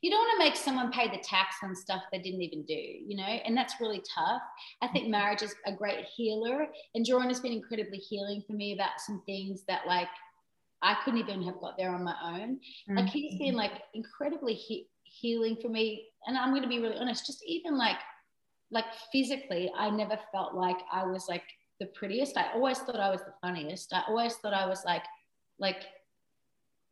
you 0.00 0.10
don't 0.10 0.20
want 0.20 0.38
to 0.38 0.44
make 0.44 0.56
someone 0.56 0.92
pay 0.92 1.08
the 1.08 1.22
tax 1.22 1.56
on 1.62 1.74
stuff 1.74 2.02
they 2.12 2.18
didn't 2.18 2.42
even 2.42 2.62
do 2.64 2.74
you 2.74 3.16
know? 3.16 3.22
And 3.24 3.56
that's 3.56 3.80
really 3.80 4.02
tough. 4.14 4.42
I 4.82 4.88
think 4.88 5.04
mm-hmm. 5.04 5.12
marriage 5.12 5.42
is 5.42 5.54
a 5.66 5.72
great 5.72 6.04
healer 6.16 6.66
and 6.94 7.06
joren 7.06 7.28
has 7.28 7.40
been 7.40 7.52
incredibly 7.52 7.98
healing 7.98 8.42
for 8.46 8.52
me 8.52 8.74
about 8.74 9.00
some 9.00 9.22
things 9.26 9.62
that 9.68 9.86
like 9.86 10.08
i 10.82 10.94
couldn't 11.04 11.20
even 11.20 11.42
have 11.42 11.60
got 11.60 11.76
there 11.76 11.90
on 11.90 12.04
my 12.04 12.16
own. 12.22 12.60
Like 12.88 13.06
mm-hmm. 13.06 13.06
he's 13.06 13.38
been 13.38 13.54
like 13.54 13.72
incredibly 13.94 14.54
he- 14.54 14.88
healing 15.04 15.56
for 15.60 15.68
me 15.68 16.06
and 16.26 16.36
i'm 16.36 16.50
going 16.50 16.62
to 16.62 16.68
be 16.68 16.78
really 16.78 16.98
honest 16.98 17.26
just 17.26 17.44
even 17.46 17.76
like 17.76 17.98
like 18.70 18.86
physically 19.12 19.70
i 19.76 19.90
never 19.90 20.18
felt 20.32 20.54
like 20.54 20.78
i 20.92 21.04
was 21.04 21.26
like 21.28 21.44
the 21.80 21.86
prettiest. 21.86 22.36
I 22.36 22.52
always 22.54 22.78
thought 22.78 23.00
i 23.00 23.10
was 23.10 23.20
the 23.20 23.34
funniest. 23.42 23.92
I 23.92 24.02
always 24.08 24.34
thought 24.36 24.54
i 24.54 24.66
was 24.66 24.84
like 24.84 25.04
like 25.58 25.86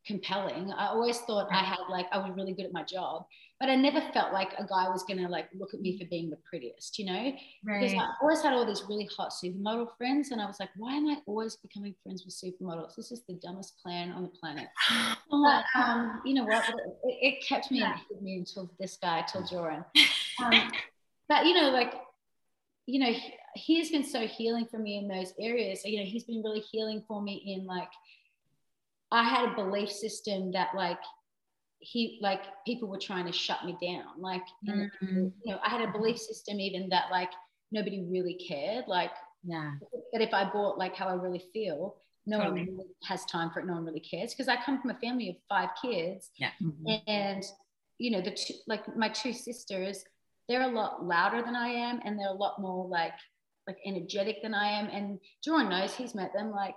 compelling 0.06 0.72
i 0.72 0.86
always 0.86 1.18
thought 1.20 1.48
i 1.52 1.62
had 1.62 1.78
like 1.90 2.06
i 2.12 2.18
was 2.18 2.30
really 2.36 2.52
good 2.52 2.66
at 2.66 2.72
my 2.72 2.82
job 2.82 3.24
but 3.60 3.68
i 3.68 3.74
never 3.74 4.00
felt 4.12 4.32
like 4.32 4.52
a 4.58 4.64
guy 4.64 4.88
was 4.88 5.04
going 5.04 5.18
to 5.18 5.28
like 5.28 5.48
look 5.54 5.72
at 5.74 5.80
me 5.80 5.98
for 5.98 6.04
being 6.06 6.28
the 6.28 6.38
prettiest 6.48 6.98
you 6.98 7.04
know 7.04 7.32
because 7.64 7.94
I 7.94 8.08
always 8.20 8.42
had 8.42 8.52
all 8.52 8.66
these 8.66 8.82
really 8.88 9.08
hot 9.16 9.32
supermodel 9.32 9.96
friends, 9.96 10.30
and 10.30 10.40
I 10.40 10.46
was 10.46 10.58
like, 10.58 10.70
why 10.76 10.94
am 10.94 11.08
I 11.08 11.18
always 11.26 11.56
becoming 11.56 11.94
friends 12.02 12.24
with 12.24 12.34
supermodels? 12.34 12.96
This 12.96 13.12
is 13.12 13.22
the 13.28 13.34
dumbest 13.34 13.78
plan 13.80 14.10
on 14.10 14.22
the 14.22 14.28
planet. 14.28 14.68
But 15.30 15.64
um, 15.74 16.20
you 16.24 16.34
know 16.34 16.44
what? 16.44 16.68
It, 16.68 16.74
it 17.04 17.46
kept 17.46 17.70
me 17.70 17.82
and 17.82 17.94
hid 18.08 18.22
me 18.22 18.36
until 18.36 18.70
this 18.78 18.98
guy, 19.00 19.22
till 19.22 19.42
Joren. 19.42 19.84
Um, 20.42 20.72
but 21.28 21.44
you 21.46 21.54
know, 21.54 21.68
like, 21.68 21.92
you 22.86 22.98
know, 22.98 23.12
he, 23.12 23.34
he 23.54 23.78
has 23.78 23.90
been 23.90 24.02
so 24.02 24.26
healing 24.26 24.66
for 24.70 24.78
me 24.78 24.96
in 24.96 25.06
those 25.06 25.34
areas. 25.38 25.82
So, 25.82 25.88
You 25.88 25.98
know, 25.98 26.06
he's 26.06 26.24
been 26.24 26.42
really 26.42 26.60
healing 26.60 27.04
for 27.06 27.20
me 27.20 27.54
in 27.54 27.66
like, 27.66 27.90
I 29.12 29.22
had 29.22 29.48
a 29.50 29.54
belief 29.54 29.90
system 29.90 30.50
that 30.52 30.68
like 30.74 30.98
he 31.80 32.18
like 32.22 32.42
people 32.64 32.88
were 32.88 32.98
trying 32.98 33.26
to 33.26 33.32
shut 33.32 33.64
me 33.64 33.76
down. 33.82 34.20
Like, 34.20 34.42
and, 34.66 34.90
Mm. 35.02 35.32
you 35.44 35.52
know, 35.52 35.58
I 35.64 35.68
had 35.68 35.82
a 35.86 35.92
belief 35.92 36.18
system 36.18 36.58
even 36.60 36.88
that 36.90 37.10
like 37.10 37.30
nobody 37.70 38.02
really 38.02 38.34
cared. 38.34 38.86
Like 38.88 39.12
Yeah. 39.44 39.72
that 40.12 40.22
if 40.22 40.32
I 40.32 40.50
bought 40.50 40.78
like 40.78 40.94
how 40.96 41.08
I 41.08 41.14
really 41.14 41.44
feel, 41.52 41.96
no 42.24 42.38
Totally. 42.38 42.60
one 42.66 42.76
really 42.78 42.94
has 43.04 43.24
time 43.26 43.50
for 43.50 43.60
it. 43.60 43.66
No 43.66 43.74
one 43.74 43.84
really 43.84 44.00
cares 44.00 44.32
because 44.32 44.48
I 44.48 44.56
come 44.64 44.80
from 44.80 44.90
a 44.90 44.98
family 45.00 45.28
of 45.30 45.36
five 45.48 45.70
kids, 45.82 46.30
Mhm. 46.40 47.02
and 47.06 47.44
you 47.98 48.10
know 48.12 48.20
the 48.22 48.30
two, 48.32 48.54
like 48.66 48.96
my 48.96 49.08
two 49.08 49.32
sisters, 49.32 50.04
they're 50.48 50.62
a 50.62 50.68
lot 50.68 51.04
louder 51.04 51.42
than 51.42 51.56
I 51.56 51.68
am, 51.68 52.00
and 52.04 52.18
they're 52.18 52.28
a 52.28 52.32
lot 52.44 52.60
more 52.60 52.86
like 52.88 53.14
like 53.68 53.78
energetic 53.84 54.42
than 54.42 54.54
I 54.54 54.68
am. 54.70 54.86
And 54.88 55.20
Joren 55.44 55.68
knows 55.68 55.94
he's 55.94 56.14
met 56.16 56.32
them. 56.32 56.50
Like 56.50 56.76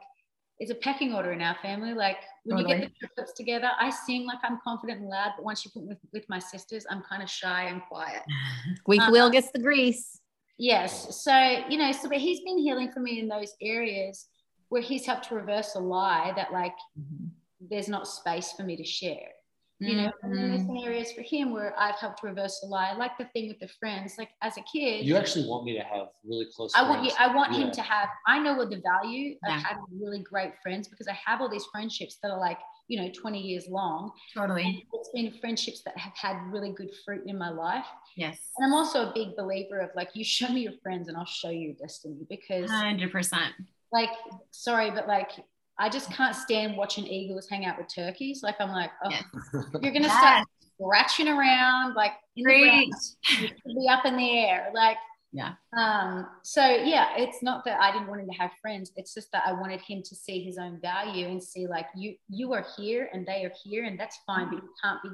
it's 0.59 0.71
a 0.71 0.75
pecking 0.75 1.13
order 1.13 1.31
in 1.33 1.41
our 1.41 1.55
family. 1.61 1.93
Like 1.93 2.17
when 2.45 2.59
you 2.59 2.67
get 2.67 2.81
the 2.81 2.89
triplets 2.99 3.33
together, 3.33 3.69
I 3.79 3.89
seem 3.89 4.25
like 4.25 4.39
I'm 4.43 4.59
confident 4.63 5.01
and 5.01 5.09
loud, 5.09 5.31
but 5.35 5.43
once 5.43 5.65
you 5.65 5.71
put 5.71 5.83
me 5.83 5.89
with, 5.89 5.97
with 6.13 6.25
my 6.29 6.39
sisters, 6.39 6.85
I'm 6.89 7.03
kind 7.03 7.21
of 7.21 7.29
shy 7.29 7.65
and 7.65 7.81
quiet. 7.89 8.21
Squeak 8.77 9.01
Uh, 9.01 9.09
wheel 9.11 9.29
gets 9.29 9.51
the 9.51 9.59
grease. 9.59 10.21
Yes. 10.57 11.21
So, 11.21 11.35
you 11.69 11.77
know, 11.77 11.91
so 11.91 12.07
but 12.07 12.19
he's 12.19 12.39
been 12.41 12.57
healing 12.57 12.89
for 12.91 13.01
me 13.01 13.19
in 13.19 13.27
those 13.27 13.53
areas. 13.61 14.27
where 14.69 14.81
he's 14.81 15.05
helped 15.05 15.27
to 15.29 15.35
reverse 15.35 15.75
a 15.75 15.79
lie 15.79 16.33
that 16.35 16.51
like 16.51 16.73
Mhm. 16.99 17.29
there's 17.69 17.87
not 17.87 18.07
space 18.07 18.51
for 18.53 18.63
me 18.63 18.75
to 18.75 18.83
share 18.83 19.31
you 19.79 19.95
know 19.95 20.11
then 20.21 20.31
there's 20.31 20.61
mm-hmm. 20.61 20.67
some 20.67 20.77
areas 20.85 21.11
for 21.11 21.21
him 21.21 21.51
where 21.51 21.73
i've 21.77 21.95
helped 21.95 22.23
reverse 22.23 22.59
the 22.61 22.67
lie 22.67 22.93
like 22.93 23.17
the 23.17 23.25
thing 23.33 23.49
with 23.49 23.59
the 23.59 23.67
friends 23.79 24.15
like 24.17 24.29
as 24.41 24.55
a 24.57 24.61
kid 24.61 25.05
You 25.05 25.17
actually 25.17 25.47
want 25.47 25.65
me 25.65 25.73
to 25.77 25.83
have 25.83 26.07
really 26.23 26.47
close. 26.55 26.71
I 26.75 26.87
want 26.87 27.03
you. 27.03 27.11
I 27.19 27.33
want 27.33 27.53
him 27.55 27.71
to 27.71 27.81
have. 27.81 28.09
I 28.27 28.39
know 28.39 28.53
what 28.53 28.69
the 28.69 28.81
value 28.81 29.33
of 29.33 29.49
Yeah. 29.49 29.59
having 29.59 29.83
really 30.01 30.19
great 30.19 30.53
friends 30.61 30.87
because 30.87 31.07
I 31.07 31.17
have 31.25 31.41
all 31.41 31.49
these 31.49 31.65
friendships 31.71 32.17
that 32.21 32.31
are 32.31 32.39
like 32.39 32.59
you 32.87 33.01
know 33.01 33.09
20 33.11 33.39
years 33.39 33.67
long. 33.69 34.11
Totally. 34.33 34.63
And 34.63 34.81
it's 34.93 35.09
been 35.13 35.31
friendships 35.39 35.81
that 35.83 35.97
have 35.97 36.13
had 36.15 36.37
really 36.51 36.71
good 36.71 36.91
fruit 37.03 37.23
in 37.25 37.37
my 37.37 37.49
life. 37.49 37.85
Yes. 38.15 38.37
And 38.57 38.65
I'm 38.65 38.73
also 38.73 39.09
a 39.09 39.13
big 39.13 39.35
believer 39.35 39.79
of 39.79 39.89
like 39.95 40.09
you 40.13 40.23
show 40.23 40.47
me 40.49 40.61
your 40.61 40.77
friends 40.83 41.07
and 41.07 41.17
I'll 41.17 41.25
show 41.25 41.49
you 41.49 41.59
your 41.67 41.75
destiny 41.75 42.25
because 42.29 42.69
Hundred 42.69 43.11
percent. 43.11 43.53
like 43.91 44.09
sorry 44.51 44.91
but 44.91 45.07
like 45.07 45.31
I 45.77 45.89
just 45.89 46.09
can't 46.11 46.35
stand 46.35 46.77
watching 46.77 47.05
eagles 47.05 47.47
hang 47.49 47.65
out 47.65 47.77
with 47.77 47.87
turkeys. 47.93 48.41
Like 48.43 48.55
I'm 48.59 48.69
like 48.71 48.91
oh 49.03 49.09
Yes. 49.09 49.23
you're 49.81 49.91
gonna 49.93 50.07
Yes. 50.07 50.17
start 50.17 50.47
scratching 50.77 51.27
around 51.27 51.93
like 51.95 52.13
in 52.35 52.43
the 52.43 52.53
ground 52.53 52.91
Great. 53.29 53.41
you 53.41 53.47
could 53.49 53.75
be 53.79 53.87
up 53.89 54.05
in 54.05 54.17
the 54.17 54.29
air 54.39 54.71
like 54.73 54.97
Yeah. 55.31 55.53
um 55.77 56.27
so 56.43 56.65
yeah 56.65 57.15
it's 57.15 57.41
not 57.41 57.63
that 57.63 57.79
i 57.79 57.93
didn't 57.93 58.07
want 58.09 58.19
him 58.19 58.27
to 58.27 58.37
have 58.37 58.51
friends 58.61 58.91
it's 58.97 59.13
just 59.13 59.31
that 59.31 59.43
i 59.45 59.53
wanted 59.53 59.79
him 59.79 60.01
to 60.03 60.13
see 60.15 60.43
his 60.43 60.57
own 60.57 60.81
value 60.81 61.27
and 61.27 61.41
see 61.41 61.65
like 61.65 61.85
you 61.95 62.15
you 62.27 62.51
are 62.51 62.65
here 62.75 63.09
and 63.13 63.25
they 63.25 63.45
are 63.45 63.53
here 63.63 63.85
and 63.85 63.97
that's 63.97 64.17
fine 64.27 64.49
but 64.49 64.55
you 64.61 64.69
can't 64.83 65.01
be 65.01 65.09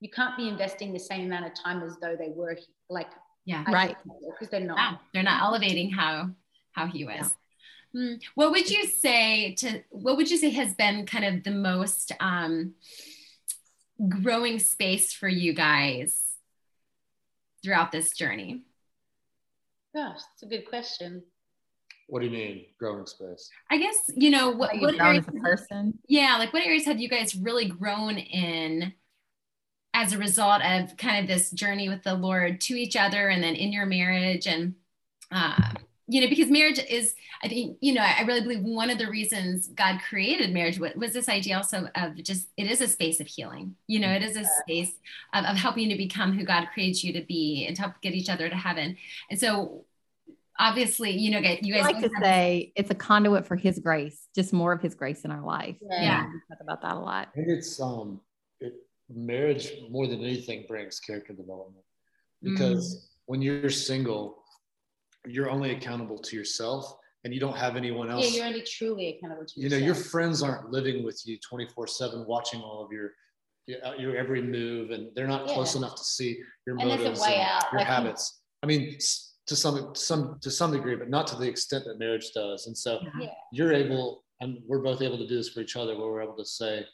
you 0.00 0.10
can't 0.10 0.36
be 0.36 0.48
investing 0.48 0.92
the 0.92 0.98
same 1.00 1.26
amount 1.26 1.44
of 1.46 1.52
time 1.60 1.82
as 1.82 1.96
though 2.00 2.14
they 2.16 2.30
were 2.30 2.54
he- 2.54 2.66
like 2.88 3.08
Yeah. 3.46 3.64
Right. 3.68 3.96
because 4.30 4.48
they're 4.50 4.60
not 4.60 4.76
Wow. 4.76 5.00
They're 5.12 5.22
not 5.24 5.42
elevating 5.42 5.90
how 5.90 6.30
how 6.72 6.86
he 6.86 7.04
was. 7.04 7.26
Hmm. 7.28 7.34
What 8.34 8.50
would 8.50 8.68
you 8.70 8.86
say 8.86 9.54
to 9.56 9.82
what 9.90 10.16
would 10.16 10.30
you 10.30 10.36
say 10.36 10.50
has 10.50 10.74
been 10.74 11.06
kind 11.06 11.24
of 11.24 11.44
the 11.44 11.50
most 11.52 12.12
um, 12.20 12.74
growing 14.08 14.58
space 14.58 15.12
for 15.12 15.28
you 15.28 15.52
guys 15.52 16.20
throughout 17.62 17.92
this 17.92 18.10
journey? 18.12 18.62
gosh 19.94 20.16
that's 20.16 20.42
a 20.42 20.46
good 20.46 20.68
question 20.68 21.22
What 22.08 22.20
do 22.20 22.26
you 22.26 22.32
mean, 22.32 22.64
growing 22.80 23.06
space? 23.06 23.48
I 23.70 23.78
guess 23.78 23.96
you 24.14 24.30
know 24.30 24.50
what, 24.50 24.74
How 24.74 24.80
what 24.82 25.00
areas, 25.00 25.24
as 25.28 25.34
a 25.34 25.38
person. 25.38 25.98
yeah, 26.08 26.36
like 26.38 26.52
what 26.52 26.66
areas 26.66 26.84
have 26.86 26.98
you 27.00 27.08
guys 27.08 27.36
really 27.36 27.66
grown 27.68 28.18
in 28.18 28.92
as 29.94 30.12
a 30.12 30.18
result 30.18 30.62
of 30.64 30.96
kind 30.96 31.20
of 31.22 31.28
this 31.28 31.52
journey 31.52 31.88
with 31.88 32.02
the 32.02 32.14
Lord 32.14 32.60
to 32.62 32.74
each 32.74 32.96
other 32.96 33.28
and 33.28 33.40
then 33.42 33.54
in 33.54 33.72
your 33.72 33.86
marriage 33.86 34.48
and 34.48 34.74
uh, 35.30 35.70
you 36.06 36.20
know 36.20 36.28
because 36.28 36.50
marriage 36.50 36.78
is 36.88 37.14
I 37.42 37.48
think 37.48 37.78
you 37.80 37.94
know 37.94 38.02
I 38.02 38.22
really 38.22 38.42
believe 38.42 38.62
one 38.62 38.90
of 38.90 38.98
the 38.98 39.08
reasons 39.08 39.68
God 39.68 40.00
created 40.08 40.52
marriage 40.52 40.78
was, 40.78 40.92
was 40.94 41.12
this 41.12 41.28
idea 41.28 41.56
also 41.56 41.88
of 41.94 42.22
just 42.22 42.48
it 42.56 42.70
is 42.70 42.80
a 42.80 42.88
space 42.88 43.20
of 43.20 43.26
healing 43.26 43.74
you 43.86 44.00
know 44.00 44.10
it 44.10 44.22
is 44.22 44.36
a 44.36 44.44
space 44.62 44.92
of, 45.32 45.44
of 45.44 45.56
helping 45.56 45.84
you 45.84 45.90
to 45.90 45.96
become 45.96 46.32
who 46.32 46.44
God 46.44 46.68
creates 46.74 47.02
you 47.02 47.12
to 47.14 47.22
be 47.22 47.64
and 47.66 47.74
to 47.76 47.82
help 47.82 47.94
get 48.02 48.12
each 48.14 48.28
other 48.28 48.48
to 48.48 48.54
heaven 48.54 48.96
and 49.30 49.40
so 49.40 49.84
obviously 50.58 51.10
you 51.10 51.30
know 51.30 51.40
get- 51.40 51.64
you 51.64 51.74
I 51.74 51.78
guys 51.78 51.86
like 51.86 51.96
to 52.02 52.10
have- 52.14 52.22
say 52.22 52.72
it's 52.76 52.90
a 52.90 52.94
conduit 52.94 53.46
for 53.46 53.56
his 53.56 53.78
grace, 53.78 54.28
just 54.34 54.52
more 54.52 54.72
of 54.72 54.80
his 54.80 54.94
grace 54.94 55.24
in 55.24 55.30
our 55.30 55.44
life. 55.44 55.76
Yeah. 55.80 56.26
We 56.26 56.40
talk 56.48 56.60
about 56.62 56.82
that 56.82 56.94
a 56.96 57.00
lot. 57.00 57.28
I 57.32 57.36
think 57.36 57.48
it's 57.48 57.80
um, 57.80 58.20
it, 58.60 58.74
marriage 59.08 59.72
more 59.90 60.06
than 60.06 60.20
anything 60.20 60.64
brings 60.68 61.00
character 61.00 61.32
development 61.32 61.84
because 62.42 63.08
when 63.26 63.40
you're 63.42 63.70
single, 63.70 64.43
you're 65.26 65.50
only 65.50 65.70
accountable 65.72 66.18
to 66.18 66.36
yourself, 66.36 66.96
and 67.24 67.32
you 67.32 67.40
don't 67.40 67.56
have 67.56 67.76
anyone 67.76 68.10
else. 68.10 68.30
yeah 68.30 68.36
you're 68.38 68.46
only 68.46 68.62
truly 68.62 69.08
accountable 69.16 69.44
to 69.46 69.60
yourself. 69.60 69.62
you 69.62 69.70
know, 69.80 69.84
your 69.84 69.94
friends 69.94 70.42
aren't 70.42 70.70
living 70.70 71.04
with 71.04 71.20
you 71.24 71.38
24 71.38 71.86
seven, 71.86 72.24
watching 72.26 72.60
all 72.60 72.84
of 72.84 72.92
your 72.92 73.12
your, 73.66 73.82
uh, 73.86 73.94
your 73.94 74.14
every 74.16 74.42
move, 74.42 74.90
and 74.90 75.08
they're 75.14 75.26
not 75.26 75.46
close 75.48 75.74
enough 75.74 75.94
to 75.96 76.04
see 76.04 76.38
your 76.66 76.76
And 76.78 76.86
motives 76.88 77.20
way 77.22 77.34
and 77.36 77.42
out, 77.48 77.62
your 77.72 77.80
like 77.80 77.88
you- 77.88 77.94
habits. 77.94 78.42
I 78.62 78.66
mean, 78.66 78.98
to 79.46 79.56
some 79.56 79.94
some 79.94 80.38
to 80.40 80.50
some 80.50 80.70
degree, 80.72 80.96
but 80.96 81.08
not 81.08 81.26
to 81.28 81.36
the 81.36 81.48
extent 81.48 81.84
that 81.86 81.98
marriage 81.98 82.30
does. 82.34 82.66
And 82.66 82.76
so 82.76 83.00
Yeah. 83.18 83.28
you're 83.52 83.72
able, 83.72 84.24
and 84.40 84.62
we're 84.66 84.82
both 84.82 85.00
able 85.00 85.16
to 85.18 85.26
do 85.26 85.36
this 85.36 85.48
for 85.48 85.60
each 85.60 85.76
other, 85.76 85.96
where 85.96 86.08
we're 86.08 86.22
able 86.22 86.36
to 86.36 86.44
say, 86.44 86.86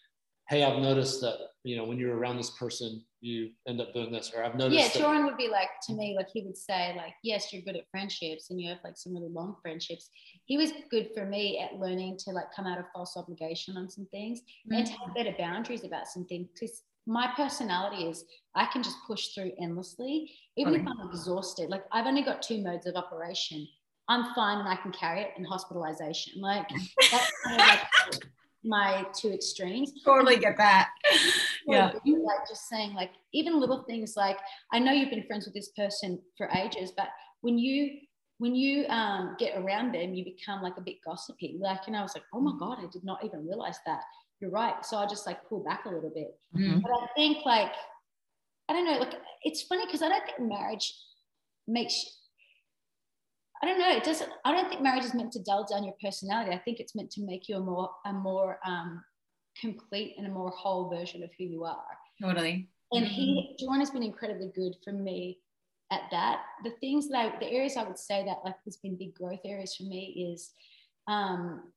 "Hey, 0.49 0.63
I've 0.63 0.81
noticed 0.81 1.21
that 1.23 1.39
you 1.65 1.77
know 1.77 1.85
when 1.85 1.99
you're 1.99 2.17
around 2.17 2.37
this 2.37 2.51
person, 2.51 3.05
you 3.21 3.51
end 3.67 3.81
up 3.81 3.93
doing 3.93 4.13
this," 4.13 4.33
or 4.35 4.45
"I've 4.45 4.55
noticed." 4.55 4.79
yeah, 4.79 4.89
that, 4.89 4.95
Joren 4.95 5.25
would 5.25 5.37
be 5.37 5.49
like 5.49 5.69
to 5.87 5.95
me, 5.95 6.15
like 6.17 6.29
he 6.33 6.43
would 6.43 6.57
say, 6.57 6.95
like, 6.97 7.15
yes, 7.23 7.53
you're 7.53 7.63
good 7.63 7.77
at 7.77 7.89
friendships 7.91 8.51
and 8.51 8.61
you 8.61 8.69
have 8.69 8.79
like 8.85 8.97
some 8.97 9.15
really 9.15 9.29
long 9.29 9.57
friendships. 9.63 10.11
He 10.47 10.57
was 10.57 10.73
good 10.91 11.11
for 11.15 11.27
me 11.27 11.59
at 11.59 11.79
learning 11.79 12.19
to 12.25 12.31
like 12.31 12.47
come 12.55 12.67
out 12.67 12.79
of 12.79 12.87
false 12.95 13.17
obligation 13.17 13.77
on 13.77 13.89
some 13.89 14.07
things 14.07 14.41
and 14.71 14.87
to 14.87 14.93
have 14.93 15.11
mm. 15.11 15.15
better 15.15 15.35
boundaries 15.39 15.85
about 15.85 16.09
some 16.09 16.25
things. 16.27 16.49
Because 16.53 16.83
my 17.07 17.33
personality 17.37 18.05
is 18.05 18.25
I 18.55 18.67
can 18.67 18.83
just 18.83 18.97
push 19.07 19.29
through 19.29 19.53
endlessly, 19.61 20.31
even 20.57 20.75
if 20.75 20.87
I'm 20.87 21.09
exhausted. 21.09 21.71
Like 21.71 21.85
I've 21.93 22.07
only 22.07 22.23
got 22.23 22.43
two 22.43 22.63
modes 22.63 22.87
of 22.87 22.95
operation. 22.95 23.67
I'm 24.09 24.35
fine 24.35 24.59
and 24.59 24.69
I 24.69 24.77
can 24.77 24.93
carry 24.93 25.21
it 25.21 25.31
and 25.37 25.47
hospitalization. 25.47 26.41
Like 26.41 26.69
that's 27.11 27.33
kind 27.45 27.61
of 27.61 27.67
like 27.67 27.81
my 28.65 29.07
two 29.15 29.33
extremes. 29.33 29.93
totally 30.05 30.37
get 30.37 30.57
that 30.59 30.91
yeah 31.73 31.93
like 31.93 32.49
just 32.49 32.69
saying 32.69 32.95
like 32.95 33.11
even 33.33 33.61
little 33.61 33.85
things 33.85 34.15
like 34.17 34.39
I 34.73 34.79
know 34.79 34.93
you've 34.93 35.11
been 35.11 35.27
friends 35.27 35.45
with 35.47 35.55
this 35.55 35.71
person 35.77 36.21
for 36.37 36.49
ages, 36.55 36.93
but 36.97 37.09
when 37.43 37.59
you 37.59 37.99
when 38.39 38.55
you 38.55 38.87
um, 38.89 39.37
get 39.39 39.59
around 39.59 39.95
them, 39.95 40.15
you 40.15 40.25
become 40.25 40.63
like 40.63 40.79
a 40.79 40.81
bit 40.81 40.97
gossipy. 41.05 41.59
Like, 41.61 41.81
and 41.87 41.95
I 41.95 42.01
was 42.01 42.15
like, 42.15 42.25
oh 42.33 42.41
my 42.41 42.53
god, 42.59 42.79
I 42.81 42.87
did 42.91 43.05
not 43.05 43.23
even 43.23 43.47
realize 43.47 43.77
that. 43.85 44.01
You're 44.41 44.51
right. 44.51 44.83
So 44.83 44.97
I 44.97 45.07
just 45.07 45.27
like 45.27 45.47
pull 45.47 45.63
back 45.63 45.85
a 45.85 45.91
little 45.91 46.09
bit. 46.09 46.39
Mhm. 46.57 46.81
But 46.81 46.91
I 46.91 47.07
think 47.15 47.45
like 47.45 47.73
I 48.69 48.73
don't 48.73 48.87
know. 48.87 48.99
Like 48.99 49.21
it's 49.43 49.63
funny 49.63 49.85
because 49.85 50.03
I 50.03 50.09
don't 50.09 50.25
think 50.25 50.41
marriage 50.41 50.95
makes. 51.69 52.19
I 53.63 53.67
don't 53.67 53.79
know. 53.79 53.91
It 53.91 54.05
doesn't. 54.05 54.31
I 54.47 54.53
don't 54.53 54.71
think 54.71 54.81
marriage 54.81 55.05
is 55.05 55.13
meant 55.13 55.33
to 55.33 55.43
dull 55.43 55.67
down 55.71 55.85
your 55.85 55.95
personality. 56.03 56.53
I 56.53 56.59
think 56.59 56.81
it's 56.81 56.97
meant 56.97 57.11
to 57.13 57.23
make 57.23 57.47
you 57.49 57.57
a 57.57 57.61
more 57.61 57.91
a 58.07 58.13
more 58.13 58.59
um, 58.65 59.03
complete 59.61 60.15
and 60.17 60.27
a 60.27 60.31
more 60.31 60.51
whole 60.51 60.89
version 60.89 61.23
of 61.23 61.31
who 61.39 61.45
you 61.45 61.65
are. 61.65 61.99
totally 62.21 62.69
And 62.93 63.07
he, 63.07 63.57
John 63.59 63.79
has 63.81 63.91
been 63.91 64.03
incredibly 64.03 64.51
good 64.55 64.75
for 64.85 64.93
me 64.93 65.39
at 65.93 66.03
that. 66.11 66.43
The 66.65 66.71
things 66.81 67.09
that 67.09 67.19
I, 67.19 67.39
the 67.39 67.51
areas 67.51 67.77
I 67.77 67.85
would 67.85 67.99
say 67.99 68.25
that 68.25 68.39
like 68.45 68.57
has 68.65 68.77
been 68.79 68.97
big 68.97 69.15
growth 69.15 69.41
areas 69.45 69.77
for 69.77 69.85
me 69.85 70.33
is, 70.33 70.51
um, 71.07 71.73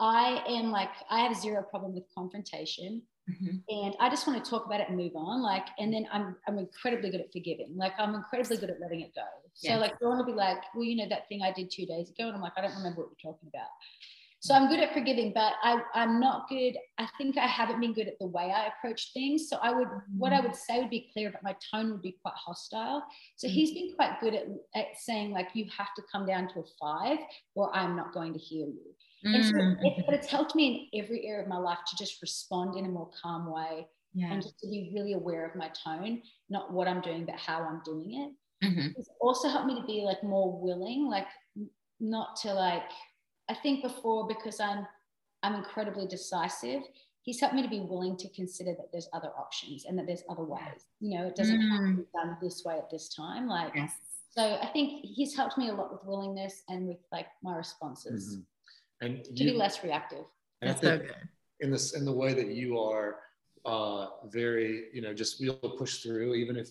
I 0.00 0.44
am 0.48 0.70
like 0.70 0.90
I 1.10 1.20
have 1.20 1.36
zero 1.36 1.62
problem 1.62 1.92
with 1.94 2.04
confrontation, 2.14 3.02
Mhm. 3.28 3.62
and 3.68 3.96
I 4.00 4.08
just 4.08 4.26
want 4.26 4.42
to 4.42 4.48
talk 4.48 4.64
about 4.64 4.80
it 4.80 4.88
and 4.88 4.96
move 4.96 5.16
on. 5.16 5.42
Like, 5.42 5.66
and 5.78 5.92
then 5.92 6.06
I'm 6.12 6.36
I'm 6.46 6.56
incredibly 6.58 7.10
good 7.10 7.20
at 7.20 7.32
forgiving. 7.32 7.76
Like, 7.76 7.94
I'm 7.98 8.14
incredibly 8.14 8.56
good 8.58 8.70
at 8.70 8.80
letting 8.80 9.00
it 9.00 9.12
go. 9.14 9.26
So 9.54 9.74
like, 9.76 9.98
Joren 9.98 10.18
will 10.18 10.24
be 10.24 10.32
like, 10.32 10.62
well, 10.72 10.84
you 10.84 10.94
know 10.94 11.08
that 11.08 11.28
thing 11.28 11.42
I 11.42 11.52
did 11.52 11.70
two 11.70 11.84
days 11.84 12.10
ago, 12.10 12.28
and 12.28 12.36
I'm 12.36 12.40
like, 12.40 12.52
I 12.56 12.60
don't 12.60 12.76
remember 12.76 13.02
what 13.02 13.10
you're 13.10 13.32
talking 13.32 13.48
about. 13.48 13.70
So 14.40 14.54
I'm 14.54 14.68
good 14.68 14.78
at 14.78 14.94
forgiving, 14.94 15.32
but 15.34 15.54
I, 15.62 15.82
I'm 15.94 16.20
not 16.20 16.48
good. 16.48 16.76
I 16.98 17.08
think 17.18 17.36
I 17.36 17.46
haven't 17.46 17.80
been 17.80 17.92
good 17.92 18.06
at 18.06 18.18
the 18.20 18.26
way 18.26 18.52
I 18.52 18.68
approach 18.68 19.12
things. 19.12 19.48
So 19.48 19.56
I 19.60 19.72
would, 19.72 19.88
what 20.16 20.32
I 20.32 20.40
would 20.40 20.54
say 20.54 20.80
would 20.80 20.90
be 20.90 21.10
clear, 21.12 21.32
but 21.32 21.42
my 21.42 21.56
tone 21.74 21.90
would 21.90 22.02
be 22.02 22.16
quite 22.22 22.34
hostile. 22.36 23.02
So 23.36 23.48
he's 23.48 23.72
been 23.72 23.94
quite 23.96 24.20
good 24.20 24.34
at, 24.34 24.46
at 24.76 24.86
saying 24.96 25.32
like, 25.32 25.48
you 25.54 25.66
have 25.76 25.92
to 25.96 26.02
come 26.10 26.24
down 26.24 26.48
to 26.54 26.60
a 26.60 26.64
five, 26.80 27.18
or 27.56 27.74
I'm 27.74 27.96
not 27.96 28.14
going 28.14 28.32
to 28.32 28.38
hear 28.38 28.66
you. 28.66 28.94
And 29.24 29.44
so 29.44 29.52
Mm. 29.52 29.76
it, 29.84 30.04
but 30.06 30.14
it's 30.14 30.28
helped 30.28 30.54
me 30.54 30.88
in 30.92 31.04
every 31.04 31.26
area 31.26 31.42
of 31.42 31.48
my 31.48 31.58
life 31.58 31.78
to 31.88 31.96
just 31.96 32.22
respond 32.22 32.76
in 32.78 32.86
a 32.86 32.88
more 32.88 33.10
calm 33.20 33.50
way 33.52 33.88
yeah 34.14 34.32
and 34.32 34.40
just 34.40 34.58
to 34.60 34.68
be 34.68 34.90
really 34.94 35.14
aware 35.14 35.44
of 35.44 35.56
my 35.56 35.68
tone, 35.84 36.22
not 36.48 36.72
what 36.72 36.86
I'm 36.86 37.00
doing, 37.00 37.26
but 37.26 37.34
how 37.34 37.62
I'm 37.62 37.82
doing 37.84 38.14
it 38.22 38.32
Mhm. 38.66 38.94
it's 38.96 39.10
also 39.20 39.48
helped 39.48 39.66
me 39.66 39.80
to 39.80 39.86
be 39.86 40.00
like 40.02 40.22
more 40.24 40.60
willing 40.60 41.06
like 41.08 41.26
not 42.00 42.34
to 42.42 42.52
like 42.52 42.90
i 43.48 43.54
think 43.54 43.82
before 43.82 44.26
because 44.26 44.60
i'm 44.60 44.86
i'm 45.42 45.54
incredibly 45.54 46.06
decisive 46.06 46.82
he's 47.22 47.40
helped 47.40 47.54
me 47.54 47.62
to 47.62 47.68
be 47.68 47.80
willing 47.80 48.16
to 48.16 48.28
consider 48.30 48.72
that 48.74 48.90
there's 48.92 49.08
other 49.12 49.30
options 49.38 49.84
and 49.84 49.98
that 49.98 50.06
there's 50.06 50.22
other 50.30 50.44
ways. 50.44 50.86
You 51.00 51.18
know 51.18 51.26
it 51.26 51.36
doesn't 51.36 51.60
have 51.60 51.80
to 51.80 51.96
be 51.96 52.02
done 52.14 52.36
this 52.40 52.64
way 52.64 52.78
at 52.78 52.88
this 52.90 53.08
time 53.14 53.46
like 53.46 53.72
yes. 53.74 53.92
so 54.30 54.58
i 54.62 54.66
think 54.66 55.04
he's 55.04 55.36
helped 55.36 55.58
me 55.58 55.68
a 55.68 55.74
lot 55.74 55.92
with 55.92 56.04
willingness 56.04 56.62
and 56.68 56.88
with 56.88 56.98
like 57.12 57.26
my 57.42 57.54
responses. 57.56 58.36
Mhm. 58.36 58.44
And 59.00 59.24
to 59.24 59.30
you, 59.44 59.52
be 59.52 59.56
less 59.56 59.84
reactive. 59.84 60.24
And 60.60 60.70
That's 60.70 60.80
so 60.80 60.98
good. 60.98 61.14
in 61.60 61.70
this 61.70 61.94
in 61.94 62.04
the 62.04 62.12
way 62.12 62.34
that 62.34 62.48
you 62.48 62.78
are 62.80 63.20
uh, 63.64 64.06
very, 64.26 64.86
you 64.92 65.02
know, 65.02 65.14
just 65.14 65.40
you'll 65.40 65.54
push 65.54 66.02
through, 66.02 66.34
even 66.34 66.56
if, 66.56 66.70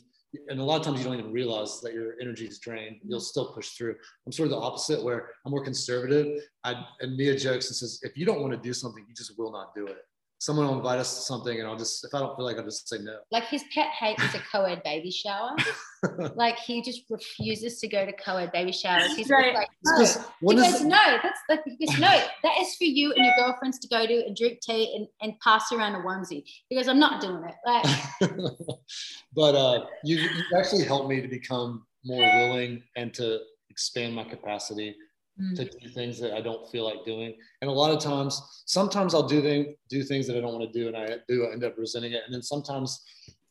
and 0.50 0.60
a 0.60 0.64
lot 0.64 0.80
of 0.80 0.86
times 0.86 1.00
you 1.00 1.06
don't 1.06 1.18
even 1.18 1.32
realize 1.32 1.80
that 1.82 1.94
your 1.94 2.16
energy 2.22 2.46
is 2.48 2.60
drained. 2.60 2.98
Mm-hmm. 2.98 3.10
You'll 3.10 3.20
still 3.20 3.54
push 3.54 3.70
through. 3.72 3.96
I'm 4.26 4.32
sort 4.32 4.48
of 4.48 4.52
the 4.52 4.58
opposite, 4.58 5.04
where 5.04 5.30
I'm 5.46 5.52
more 5.52 5.64
conservative. 5.64 6.42
I 6.64 6.86
and 7.00 7.16
Mia 7.16 7.38
jokes 7.38 7.68
and 7.68 7.76
says, 7.76 8.00
if 8.04 8.18
you 8.18 8.26
don't 8.26 8.42
want 8.42 8.54
to 8.54 8.60
do 8.60 8.74
something, 8.74 9.06
you 9.08 9.16
just 9.16 9.38
will 9.38 9.52
not 9.52 9.74
do 9.76 9.88
it. 9.88 9.98
Someone 10.40 10.68
will 10.68 10.76
invite 10.78 11.00
us 11.00 11.16
to 11.16 11.22
something, 11.22 11.58
and 11.60 11.68
I'll 11.68 11.78
just 11.78 12.06
if 12.06 12.14
I 12.14 12.20
don't 12.20 12.36
feel 12.36 12.46
like 12.46 12.58
I'll 12.58 12.64
just 12.64 12.88
say 12.88 12.98
no. 13.02 13.18
Like 13.32 13.46
his 13.46 13.64
pet 13.74 13.88
hate 13.90 14.20
is 14.20 14.36
a 14.36 14.40
co-ed 14.52 14.82
baby 14.84 15.10
shower. 15.12 15.52
like 16.36 16.58
he 16.60 16.82
just 16.82 17.02
refuses 17.10 17.80
to 17.80 17.88
go 17.88 18.06
to 18.06 18.14
co-ed 18.14 18.52
baby 18.52 18.72
showers. 18.72 19.16
He's 19.16 19.30
Right. 19.30 19.54
like, 19.56 19.68
It's 19.82 19.92
no. 19.92 19.98
'cause 19.98 20.16
He 20.18 20.24
when 20.46 20.58
is- 20.60 20.72
goes, 20.74 20.82
no, 20.84 21.18
that's 21.24 21.40
like, 21.50 21.62
he 21.66 21.86
goes, 21.86 21.98
no, 22.00 22.08
that 22.44 22.54
is 22.62 22.76
for 22.76 22.84
you 22.84 23.14
and 23.14 23.26
your 23.26 23.34
girlfriends 23.38 23.80
to 23.80 23.88
go 23.88 24.06
to 24.06 24.14
and 24.26 24.36
drink 24.36 24.60
tea 24.62 24.96
and, 24.96 25.08
and 25.22 25.40
pass 25.40 25.72
around 25.72 25.96
a 25.96 26.00
onesie. 26.00 26.44
He 26.70 26.76
goes, 26.76 26.88
I'm 26.88 27.00
not 27.00 27.20
doing 27.22 27.44
it. 27.44 27.56
Like, 27.66 27.86
but 29.36 29.56
uh, 29.56 29.86
you, 30.04 30.18
you 30.18 30.30
actually 30.58 30.84
helped 30.86 31.10
me 31.10 31.22
to 31.22 31.28
become 31.28 31.86
more 32.06 32.22
willing 32.22 32.84
and 32.96 33.14
to 33.16 33.40
expand 33.70 34.16
my 34.16 34.24
capacity 34.24 34.96
Mm. 35.40 35.56
to 35.56 35.66
do 35.66 35.90
things 35.90 36.20
that 36.20 36.34
I 36.34 36.42
don't 36.42 36.68
feel 36.72 36.84
like 36.84 37.06
doing. 37.06 37.36
And 37.62 37.70
a 37.70 37.74
lot 37.74 37.92
of 37.92 38.00
times, 38.02 38.42
sometimes 38.66 39.14
I'll 39.14 39.28
do 39.28 39.42
things 39.42 39.68
do 39.90 40.02
things 40.04 40.26
that 40.28 40.36
I 40.36 40.42
don't 40.42 40.52
want 40.58 40.72
to 40.72 40.80
do, 40.80 40.88
and 40.88 40.98
I 40.98 41.18
do 41.28 41.46
end 41.52 41.64
up 41.64 41.78
resenting 41.78 42.14
it. 42.14 42.24
And 42.26 42.34
then 42.34 42.42
sometimes 42.42 43.04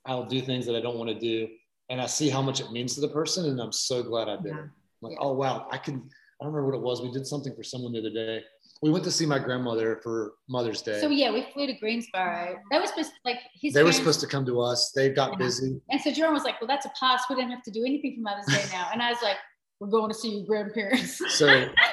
I'll 0.05 0.27
do 0.27 0.41
things 0.41 0.67
that 0.67 0.75
I 0.75 0.81
don't 0.81 0.99
want 0.99 1.11
to 1.11 1.19
do, 1.19 1.49
and 1.89 2.01
I 2.01 2.07
see 2.07 2.29
how 2.29 2.43
much 2.43 2.61
it 2.61 2.73
means 2.73 2.95
to 2.97 3.01
the 3.01 3.09
person, 3.09 3.49
and 3.51 3.61
I'm 3.61 3.73
so 3.73 4.03
glad 4.03 4.29
I 4.29 4.37
did 4.37 4.47
Yeah. 4.53 4.65
it. 4.65 4.71
Like, 5.01 5.17
oh 5.21 5.33
wow, 5.33 5.69
I 5.71 5.79
can. 5.79 5.97
I 6.41 6.45
don't 6.45 6.53
remember 6.53 6.73
what 6.73 6.79
it 6.79 6.83
was. 6.83 7.01
We 7.01 7.13
did 7.13 7.27
something 7.27 7.55
for 7.55 7.63
someone 7.63 7.93
the 7.93 8.01
other 8.01 8.11
day. 8.11 8.43
We 8.83 8.91
went 8.91 9.05
to 9.05 9.11
see 9.11 9.25
my 9.25 9.39
grandmother 9.39 10.01
for 10.03 10.35
Mother's 10.51 10.83
Day. 10.83 11.01
so 11.01 11.09
yeah, 11.09 11.31
we 11.33 11.47
flew 11.55 11.67
to 11.67 11.73
Greensboro. 11.75 12.57
That 12.71 12.81
was 12.81 12.91
supposed 12.91 13.11
to, 13.11 13.17
like 13.25 13.39
his 13.55 13.73
they 13.73 13.83
were 13.85 13.93
supposed 13.93 14.21
to 14.21 14.27
come 14.27 14.45
to 14.47 14.61
us. 14.61 14.91
They 14.95 15.09
got 15.09 15.31
Yeah. 15.31 15.37
busy. 15.39 15.81
And 15.89 15.99
so 16.01 16.11
Joren 16.11 16.33
was 16.35 16.43
like, 16.45 16.61
well, 16.61 16.69
that's 16.69 16.85
a 16.85 16.93
pass. 17.01 17.23
We 17.31 17.37
didn't 17.37 17.53
have 17.53 17.63
to 17.63 17.71
do 17.71 17.85
anything 17.87 18.17
for 18.17 18.21
Mother's 18.23 18.45
Day 18.47 18.65
now. 18.73 18.91
And 18.93 19.01
I 19.01 19.09
was 19.11 19.23
like, 19.23 19.37
we're 19.81 19.89
going 19.89 20.11
to 20.11 20.15
see 20.17 20.37
your 20.37 20.47
grandparents. 20.47 21.21
So 21.37 21.47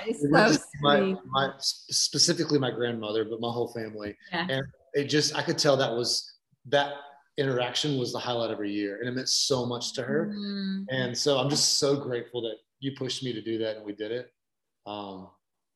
It's 0.06 0.24
we 0.24 0.32
went 0.32 0.54
so 0.54 0.60
my, 0.82 1.16
my 1.28 1.52
specifically 1.60 2.60
my 2.60 2.72
grandmother, 2.72 3.26
but 3.26 3.42
my 3.42 3.50
whole 3.52 3.68
family. 3.74 4.16
Yeah. 4.32 4.48
And 4.50 4.64
it 4.94 5.06
just 5.06 5.36
I 5.36 5.42
could 5.42 5.58
tell 5.58 5.76
that 5.78 5.92
was 5.92 6.32
that 6.68 6.94
interaction 7.38 7.98
was 7.98 8.14
the 8.14 8.20
highlight 8.20 8.52
of 8.52 8.58
her 8.60 8.64
year, 8.66 9.00
and 9.00 9.10
it 9.10 9.16
meant 9.16 9.30
so 9.30 9.66
much 9.66 9.94
to 9.94 10.04
her. 10.04 10.34
Mm. 10.36 10.86
And 10.90 11.18
so 11.18 11.38
I'm 11.38 11.50
just 11.50 11.80
so 11.80 11.96
grateful 11.98 12.42
that 12.44 12.56
you 12.80 12.92
pushed 12.98 13.24
me 13.24 13.34
to 13.34 13.42
do 13.42 13.58
that, 13.60 13.78
and 13.78 13.86
we 13.86 13.94
did 13.94 14.12
it. 14.12 14.32
Um, 14.86 15.30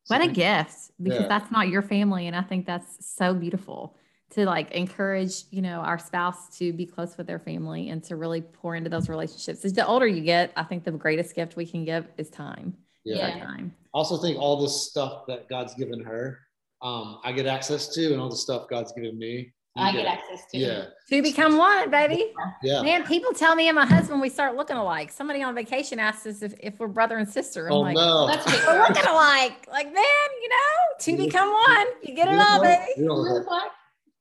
so 0.04 0.16
What 0.16 0.24
a 0.24 0.32
gift 0.32 0.92
because 1.02 1.22
Yeah. 1.22 1.28
that's 1.28 1.52
not 1.52 1.68
your 1.68 1.82
family. 1.82 2.28
And 2.28 2.36
I 2.36 2.42
think 2.42 2.66
that's 2.66 3.06
so 3.18 3.34
beautiful 3.34 3.98
to 4.32 4.46
like 4.46 4.72
encourage, 4.72 5.44
you 5.52 5.62
know, 5.62 5.80
our 5.80 5.98
spouse 5.98 6.50
to 6.58 6.74
be 6.74 6.86
close 6.86 7.18
with 7.18 7.28
their 7.28 7.40
family 7.40 7.90
and 7.90 8.04
to 8.04 8.16
really 8.16 8.42
pour 8.42 8.76
into 8.76 8.90
those 8.90 9.08
relationships. 9.10 9.64
As 9.64 9.74
the 9.74 9.86
older 9.88 10.06
you 10.08 10.22
get, 10.22 10.52
I 10.56 10.64
think 10.64 10.84
the 10.84 10.92
greatest 10.92 11.34
gift 11.36 11.56
we 11.56 11.66
can 11.66 11.86
give 11.86 12.08
is 12.18 12.30
time. 12.30 12.76
Is 13.06 13.20
our 13.20 13.30
Yeah. 13.30 13.46
time. 13.46 13.74
I 13.94 13.98
also 13.98 14.18
think 14.18 14.38
all 14.38 14.62
the 14.62 14.70
stuff 14.70 15.24
that 15.28 15.48
God's 15.48 15.74
given 15.76 16.04
her, 16.04 16.40
um, 16.82 17.20
I 17.24 17.32
get 17.32 17.46
access 17.48 17.88
to, 17.96 18.12
and 18.12 18.22
all 18.22 18.30
the 18.30 18.36
stuff 18.36 18.68
God's 18.70 18.92
given 18.92 19.18
me. 19.18 19.54
I 19.80 19.92
get 19.92 20.08
access 20.08 20.42
to 20.52 20.58
Yeah, 20.58 20.86
To 21.10 21.22
become 21.22 21.56
one, 21.58 21.92
baby. 21.92 22.34
yeah. 22.64 22.82
Man, 22.82 23.04
people 23.06 23.32
tell 23.32 23.56
me 23.56 23.68
and 23.70 23.76
my 23.76 23.86
husband 23.86 24.20
we 24.20 24.28
start 24.28 24.56
looking 24.56 24.76
alike. 24.76 25.12
Somebody 25.12 25.44
on 25.44 25.54
vacation 25.54 26.00
asked 26.00 26.26
us 26.26 26.42
if, 26.42 26.56
if 26.60 26.80
we're 26.80 26.88
brother 26.88 27.18
and 27.18 27.30
sister. 27.30 27.68
I'm 27.68 27.74
Oh 27.74 27.80
like, 27.82 27.96
no. 27.96 28.26
That's 28.28 28.44
a 28.48 28.50
big 28.50 28.60
we're 28.66 28.74
girl. 28.74 28.88
looking 28.90 29.06
alike. 29.08 29.68
Like, 29.72 29.86
man, 29.94 30.28
you 30.42 30.50
know, 30.50 30.98
to 31.00 31.18
become 31.26 31.52
one. 31.54 31.88
You 32.04 32.16
get 32.16 32.28
it 32.28 32.32
You 32.34 32.40
all, 32.42 32.56
look- 32.58 33.66
baby. 33.66 33.72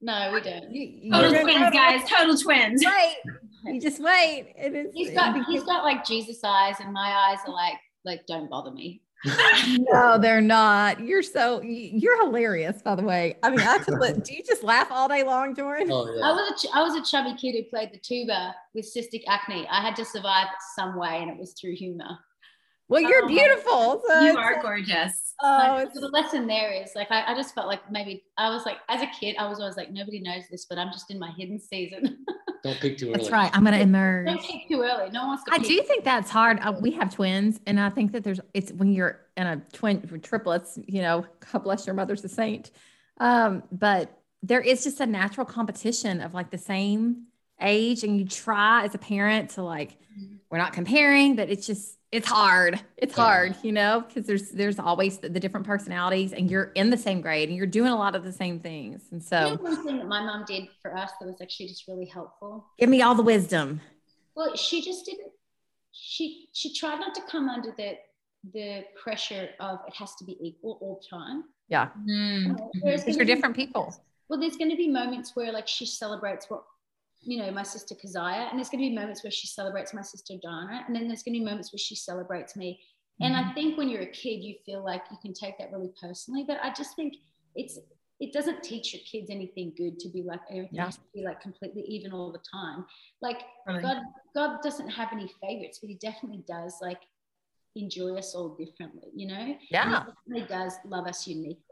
You 0.01 0.11
don't 0.13 0.23
You 0.23 0.31
look- 0.31 0.31
look 0.31 0.31
like- 0.31 0.31
No, 0.31 0.31
we 0.35 0.41
don't. 0.43 0.71
You, 0.71 0.83
you 1.03 1.13
Total 1.13 1.31
just 1.31 1.43
twins, 1.43 1.71
guys. 1.73 2.09
Total 2.09 2.37
twins. 2.37 2.85
Wait. 2.85 3.17
You 3.65 3.81
just 3.81 4.01
wait. 4.01 4.53
It 4.57 4.77
is. 4.77 4.95
He's 4.95 5.11
got 5.11 5.45
he's 5.47 5.65
got 5.65 5.83
like 5.83 6.05
Jesus 6.07 6.39
eyes, 6.45 6.77
and 6.79 6.93
my 6.93 7.11
eyes 7.33 7.39
are 7.49 7.53
like 7.53 7.75
like 8.05 8.25
don't 8.29 8.49
bother 8.49 8.71
me. 8.71 9.01
No, 9.91 10.19
they're 10.19 10.41
not. 10.41 11.01
You're 11.01 11.23
so 11.25 11.61
you're 11.63 12.23
hilarious, 12.25 12.81
by 12.83 12.95
the 12.95 13.03
way. 13.03 13.35
I 13.43 13.51
mean, 13.51 13.61
I 13.61 13.79
could. 13.79 13.99
Li- 13.99 14.13
do 14.23 14.35
you 14.35 14.45
just 14.45 14.63
laugh 14.63 14.89
all 14.93 15.09
day 15.09 15.25
long, 15.25 15.53
Joren? 15.57 15.91
Oh 15.91 16.09
yeah. 16.15 16.25
I 16.25 16.31
was 16.33 16.49
a 16.53 16.67
ch- 16.67 16.71
I 16.73 16.83
was 16.83 16.95
a 16.95 17.03
chubby 17.11 17.35
kid 17.35 17.53
who 17.57 17.65
played 17.65 17.91
the 17.93 17.99
tuba 17.99 18.55
with 18.73 18.85
cystic 18.87 19.23
acne. 19.27 19.67
I 19.69 19.81
had 19.81 19.97
to 19.97 20.05
survive 20.05 20.47
some 20.77 20.97
way, 20.97 21.19
and 21.23 21.29
it 21.31 21.37
was 21.37 21.53
through 21.61 21.75
humor. 21.75 22.17
Well, 22.89 23.01
you're 23.03 23.25
Oh, 23.25 23.29
beautiful. 23.29 24.03
So 24.07 24.21
You 24.21 24.37
are 24.37 24.63
gorgeous. 24.63 25.35
Oh, 25.43 25.47
Like, 25.49 25.83
it's- 25.89 26.01
the 26.01 26.09
lesson 26.09 26.47
there 26.47 26.73
is 26.73 26.93
like 26.95 27.11
I, 27.11 27.33
I 27.33 27.35
just 27.35 27.55
felt 27.55 27.67
like 27.67 27.91
maybe 27.91 28.25
I 28.39 28.49
was 28.51 28.65
like 28.65 28.79
as 28.89 29.03
a 29.03 29.07
kid 29.09 29.37
I 29.39 29.47
was 29.49 29.61
always 29.61 29.77
like 29.77 29.91
nobody 29.93 30.21
knows 30.21 30.45
this, 30.51 30.65
but 30.65 30.79
I'm 30.79 30.91
just 30.93 31.11
in 31.11 31.19
my 31.19 31.31
hidden 31.37 31.59
season. 31.61 32.25
Don't 32.65 32.81
peek 32.81 32.99
too 32.99 33.09
early. 33.11 33.19
that's 33.19 33.31
right. 33.31 33.51
I'm 33.55 33.63
gonna 33.65 33.79
emerge. 33.79 34.27
don't 34.27 34.43
peek 34.43 34.67
too 34.69 34.81
early. 34.83 35.09
No 35.11 35.21
one 35.21 35.29
wants 35.29 35.45
to. 35.45 35.53
I 35.53 35.59
peek. 35.59 35.69
do 35.69 35.83
think 35.83 36.03
that's 36.05 36.31
hard. 36.31 36.59
Uh, 36.61 36.73
we 36.81 36.91
have 36.93 37.15
twins, 37.15 37.61
and 37.65 37.79
I 37.79 37.91
think 37.91 38.11
that 38.13 38.25
there's 38.25 38.41
it's 38.55 38.73
when 38.73 38.93
you're 38.93 39.21
in 39.37 39.47
a 39.47 39.57
twin 39.73 40.01
triplets. 40.21 40.77
You 40.89 41.03
know, 41.03 41.27
God 41.53 41.63
bless 41.63 41.87
your 41.87 41.95
mother's 41.95 42.25
a 42.25 42.29
saint. 42.29 42.73
Um, 43.21 43.63
but 43.71 44.19
there 44.43 44.61
is 44.61 44.83
just 44.83 44.99
a 45.01 45.07
natural 45.07 45.45
competition 45.47 46.21
of 46.21 46.35
like 46.35 46.51
the 46.51 46.59
same 46.59 47.27
age, 47.61 48.03
and 48.03 48.19
you 48.19 48.25
try 48.27 48.85
as 48.85 48.97
a 48.97 48.99
parent 48.99 49.51
to 49.51 49.63
like 49.63 49.97
we're 50.51 50.59
not 50.59 50.73
comparing, 50.73 51.37
but 51.37 51.49
it's 51.51 51.67
just 51.67 51.99
it's 52.13 52.29
hard. 52.29 52.81
It's 52.97 53.15
hard, 53.15 53.57
you 53.63 53.73
know, 53.73 54.05
because 54.07 54.27
there's 54.27 54.51
there's 54.51 54.79
always 54.79 55.19
the, 55.19 55.29
the 55.29 55.41
different 55.41 55.67
personalities, 55.67 56.33
and 56.33 56.51
you're 56.51 56.71
in 56.75 56.91
the 56.91 56.97
same 56.97 57.21
grade, 57.21 57.49
and 57.49 57.57
you're 57.59 57.67
doing 57.67 57.91
a 57.91 57.97
lot 57.97 58.15
of 58.15 58.23
the 58.25 58.33
same 58.33 58.61
things. 58.61 59.03
And 59.11 59.21
You 59.21 59.27
so, 59.27 59.41
know 59.41 59.55
one 59.57 59.85
thing 59.85 59.99
that 59.99 60.07
my 60.07 60.23
mom 60.23 60.45
did 60.47 60.69
for 60.81 60.97
us 60.97 61.11
that 61.21 61.27
was 61.27 61.41
actually 61.43 61.67
just 61.69 61.87
really 61.89 62.07
helpful. 62.07 62.67
give 62.79 62.89
me 62.89 63.03
all 63.03 63.15
the 63.15 63.23
wisdom. 63.23 63.81
Well, 64.35 64.55
she 64.57 64.83
just 64.83 65.05
didn't. 65.05 65.33
She 65.93 66.49
she 66.53 66.73
tried 66.75 67.01
not 67.01 67.15
to 67.17 67.23
come 67.31 67.49
under 67.49 67.73
the 67.77 67.95
the 68.55 68.85
pressure 69.03 69.49
of 69.61 69.81
it 69.89 69.95
has 69.95 70.15
to 70.17 70.25
be 70.25 70.37
equal 70.41 70.79
all 70.81 71.01
the 71.03 71.17
time. 71.17 71.45
Yeah, 71.69 71.89
Mm. 72.09 72.57
Gonna 72.81 73.03
you're 73.09 73.25
different 73.25 73.57
people. 73.57 73.93
Well, 74.29 74.39
there's 74.41 74.57
going 74.57 74.71
to 74.71 74.77
be 74.77 74.89
moments 74.89 75.35
where 75.35 75.53
like 75.53 75.67
she 75.69 75.87
celebrates 75.87 76.47
what 76.49 76.63
you 77.27 77.39
know 77.39 77.51
my 77.51 77.63
sister 77.63 77.95
Keziah, 77.95 78.49
and 78.49 78.59
there's 78.59 78.69
going 78.69 78.83
to 78.83 78.89
be 78.89 78.95
moments 78.95 79.23
where 79.25 79.31
she 79.31 79.47
celebrates 79.47 79.93
my 79.93 80.03
sister 80.03 80.35
Donna, 80.43 80.85
and 80.87 80.95
then 80.95 81.09
there's 81.09 81.23
going 81.23 81.35
to 81.35 81.41
be 81.41 81.45
moments 81.45 81.73
where 81.73 81.79
she 81.79 81.95
celebrates 81.97 82.57
me. 82.57 82.81
And 83.21 83.35
Mm-hmm. 83.35 83.51
I 83.51 83.55
think 83.55 83.79
when 83.79 83.89
you're 83.89 84.03
a 84.03 84.07
kid, 84.07 84.43
you 84.45 84.57
feel 84.67 84.85
like 84.85 85.03
you 85.11 85.17
can 85.23 85.33
take 85.33 85.59
that 85.59 85.73
really 85.73 85.91
personally, 86.01 86.45
but 86.47 86.59
I 86.63 86.73
just 86.73 86.95
think 86.97 87.15
it's 87.55 87.79
it 88.19 88.33
doesn't 88.33 88.63
teach 88.63 88.95
your 88.95 89.03
kids 89.11 89.29
anything 89.31 89.73
good 89.77 89.99
to 89.99 90.09
be 90.09 90.23
like 90.23 90.41
everything 90.51 90.77
Yeah. 90.77 90.87
has 90.87 90.97
to 90.97 91.03
be 91.15 91.23
like 91.23 91.41
completely 91.41 91.83
even 91.83 92.13
all 92.13 92.33
the 92.33 92.41
time. 92.51 92.87
Like 93.21 93.43
Really. 93.67 93.83
God, 93.83 93.99
God 94.35 94.59
doesn't 94.63 94.89
have 94.89 95.09
any 95.13 95.31
favorites, 95.43 95.79
but 95.81 95.89
He 95.91 95.97
definitely 95.97 96.43
does 96.47 96.79
like 96.81 97.01
enjoy 97.75 98.17
us 98.17 98.35
all 98.35 98.51
differently. 98.57 99.11
You 99.15 99.29
know? 99.29 99.35
And 99.35 99.59
he 100.29 100.39
definitely 100.39 100.47
does 100.49 100.75
love 100.87 101.07
us 101.07 101.27
uniquely. 101.27 101.63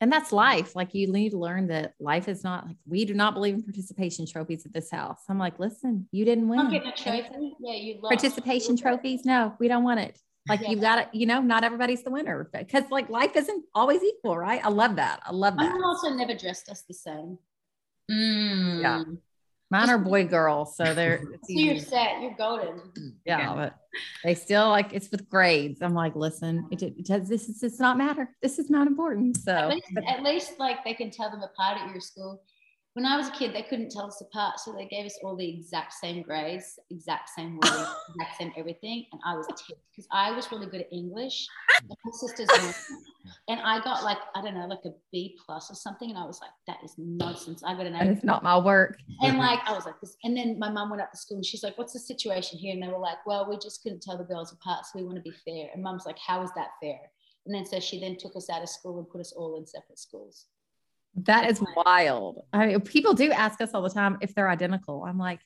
And 0.00 0.12
that's 0.12 0.32
life. 0.32 0.74
Like 0.76 0.94
you 0.94 1.10
need 1.10 1.30
to 1.30 1.38
learn 1.38 1.68
that 1.68 1.94
life 1.98 2.28
is 2.28 2.44
not 2.44 2.66
like 2.66 2.76
we 2.86 3.04
do 3.04 3.14
not 3.14 3.34
believe 3.34 3.54
in 3.54 3.62
participation 3.62 4.26
trophies 4.26 4.66
at 4.66 4.72
this 4.72 4.90
house. 4.90 5.20
I'm 5.28 5.38
like, 5.38 5.58
listen, 5.58 6.08
you 6.12 6.24
didn't 6.24 6.48
win. 6.48 6.74
a 6.74 6.92
trophy, 6.92 7.54
yeah, 7.60 7.74
you 7.74 8.00
lost. 8.02 8.10
Participation 8.10 8.76
trophies, 8.76 9.24
no, 9.24 9.54
we 9.58 9.68
don't 9.68 9.84
want 9.84 10.00
it. 10.00 10.18
Like 10.48 10.60
Yeah. 10.60 10.70
you've 10.70 10.80
got 10.80 10.98
it, 10.98 11.08
you 11.12 11.26
know, 11.26 11.40
not 11.40 11.64
everybody's 11.64 12.02
the 12.02 12.10
winner 12.10 12.50
because 12.52 12.84
like 12.90 13.08
life 13.08 13.34
isn't 13.34 13.64
always 13.74 14.02
equal, 14.02 14.36
right? 14.36 14.62
I 14.64 14.68
love 14.68 14.96
that. 14.96 15.20
I 15.24 15.32
love 15.32 15.56
that. 15.56 15.72
mom 15.72 15.84
also 15.84 16.10
never 16.10 16.34
dressed 16.34 16.68
us 16.68 16.82
the 16.82 16.94
same. 16.94 17.38
Mm. 18.10 18.80
Yeah. 18.82 19.04
Mine 19.74 19.90
are 19.90 19.98
boy 19.98 20.24
girl, 20.24 20.64
so 20.64 20.84
they're 20.94 21.20
So 21.20 21.38
you're 21.48 21.78
set, 21.80 22.22
you're 22.22 22.36
golden. 22.38 22.80
yeah, 23.26 23.52
but 23.54 23.74
they 24.22 24.36
still 24.36 24.68
like 24.68 24.92
it's 24.92 25.10
with 25.10 25.28
grades. 25.28 25.82
I'm 25.82 25.94
like, 25.94 26.14
listen, 26.14 26.68
it, 26.70 26.80
it 26.80 27.04
does 27.04 27.28
this 27.28 27.48
is 27.48 27.80
not 27.80 27.98
matter. 27.98 28.30
This 28.40 28.60
is 28.60 28.70
not 28.70 28.86
important. 28.86 29.36
At 29.36 29.42
So 29.42 29.74
least, 29.74 30.08
at 30.08 30.22
least 30.22 30.52
like 30.60 30.84
they 30.84 30.94
can 30.94 31.10
tell 31.10 31.28
them 31.28 31.42
apart 31.42 31.78
at 31.78 31.90
your 31.90 32.00
school. 32.00 32.40
When 32.94 33.04
I 33.06 33.16
was 33.16 33.26
a 33.26 33.32
kid, 33.32 33.52
they 33.52 33.62
couldn't 33.62 33.90
tell 33.90 34.06
us 34.06 34.20
apart, 34.20 34.60
so 34.60 34.72
they 34.72 34.86
gave 34.86 35.04
us 35.04 35.18
all 35.24 35.34
the 35.34 35.48
exact 35.48 35.94
same 35.94 36.22
grades, 36.22 36.78
exact 36.90 37.28
same 37.28 37.56
words, 37.56 37.88
exact 38.10 38.38
same 38.38 38.52
everything, 38.56 39.06
and 39.10 39.20
I 39.26 39.34
was 39.34 39.48
ticked 39.48 39.80
because 39.90 40.06
I 40.12 40.30
was 40.30 40.50
really 40.52 40.66
good 40.66 40.82
at 40.82 40.92
English. 40.92 41.48
and 41.80 41.88
My 41.88 42.12
sisters 42.12 42.46
weren't. 42.62 42.76
and 43.48 43.60
I 43.60 43.82
got 43.82 44.04
like 44.04 44.18
I 44.36 44.42
don't 44.42 44.54
know, 44.54 44.66
like 44.66 44.84
a 44.84 44.90
B 45.10 45.36
plus 45.44 45.72
or 45.72 45.74
something, 45.74 46.08
and 46.08 46.16
I 46.16 46.24
was 46.24 46.40
like, 46.40 46.52
that 46.68 46.76
is 46.84 46.94
nonsense. 46.96 47.64
I 47.64 47.74
got 47.74 47.86
an 47.86 47.96
A. 47.96 48.12
it's 48.12 48.22
not 48.22 48.44
my 48.44 48.56
work. 48.56 48.96
And 49.22 49.38
like 49.48 49.58
I 49.66 49.72
was 49.72 49.86
like 49.86 50.00
this, 50.00 50.16
and 50.22 50.36
then 50.36 50.56
my 50.60 50.70
mum 50.70 50.88
went 50.90 51.02
up 51.02 51.10
to 51.10 51.18
school 51.18 51.38
and 51.38 51.44
she's 51.44 51.64
like, 51.64 51.76
"What's 51.76 51.94
the 51.94 51.98
situation 51.98 52.60
here?" 52.60 52.74
And 52.74 52.80
they 52.82 52.86
were 52.86 52.98
like, 52.98 53.26
"Well, 53.26 53.50
we 53.50 53.58
just 53.58 53.82
couldn't 53.82 54.02
tell 54.02 54.18
the 54.18 54.22
girls 54.22 54.52
apart, 54.52 54.86
so 54.86 55.00
we 55.00 55.04
want 55.04 55.16
to 55.16 55.22
be 55.22 55.34
fair." 55.44 55.66
And 55.74 55.82
mum's 55.82 56.06
like, 56.06 56.18
"How 56.24 56.44
is 56.44 56.50
that 56.54 56.68
fair?" 56.80 57.00
And 57.44 57.52
then 57.52 57.66
so 57.66 57.80
she 57.80 57.98
then 57.98 58.16
took 58.16 58.36
us 58.36 58.48
out 58.48 58.62
of 58.62 58.68
school 58.68 58.98
and 58.98 59.08
put 59.10 59.20
us 59.20 59.32
all 59.32 59.56
in 59.58 59.66
separate 59.66 59.98
schools. 59.98 60.46
That 61.16 61.50
is 61.50 61.62
wild. 61.76 62.44
I 62.52 62.66
mean, 62.66 62.80
people 62.80 63.14
do 63.14 63.30
ask 63.32 63.60
us 63.60 63.70
all 63.74 63.82
the 63.82 63.90
time 63.90 64.18
if 64.20 64.34
they're 64.34 64.48
identical. 64.48 65.04
I'm 65.04 65.18
like, 65.18 65.40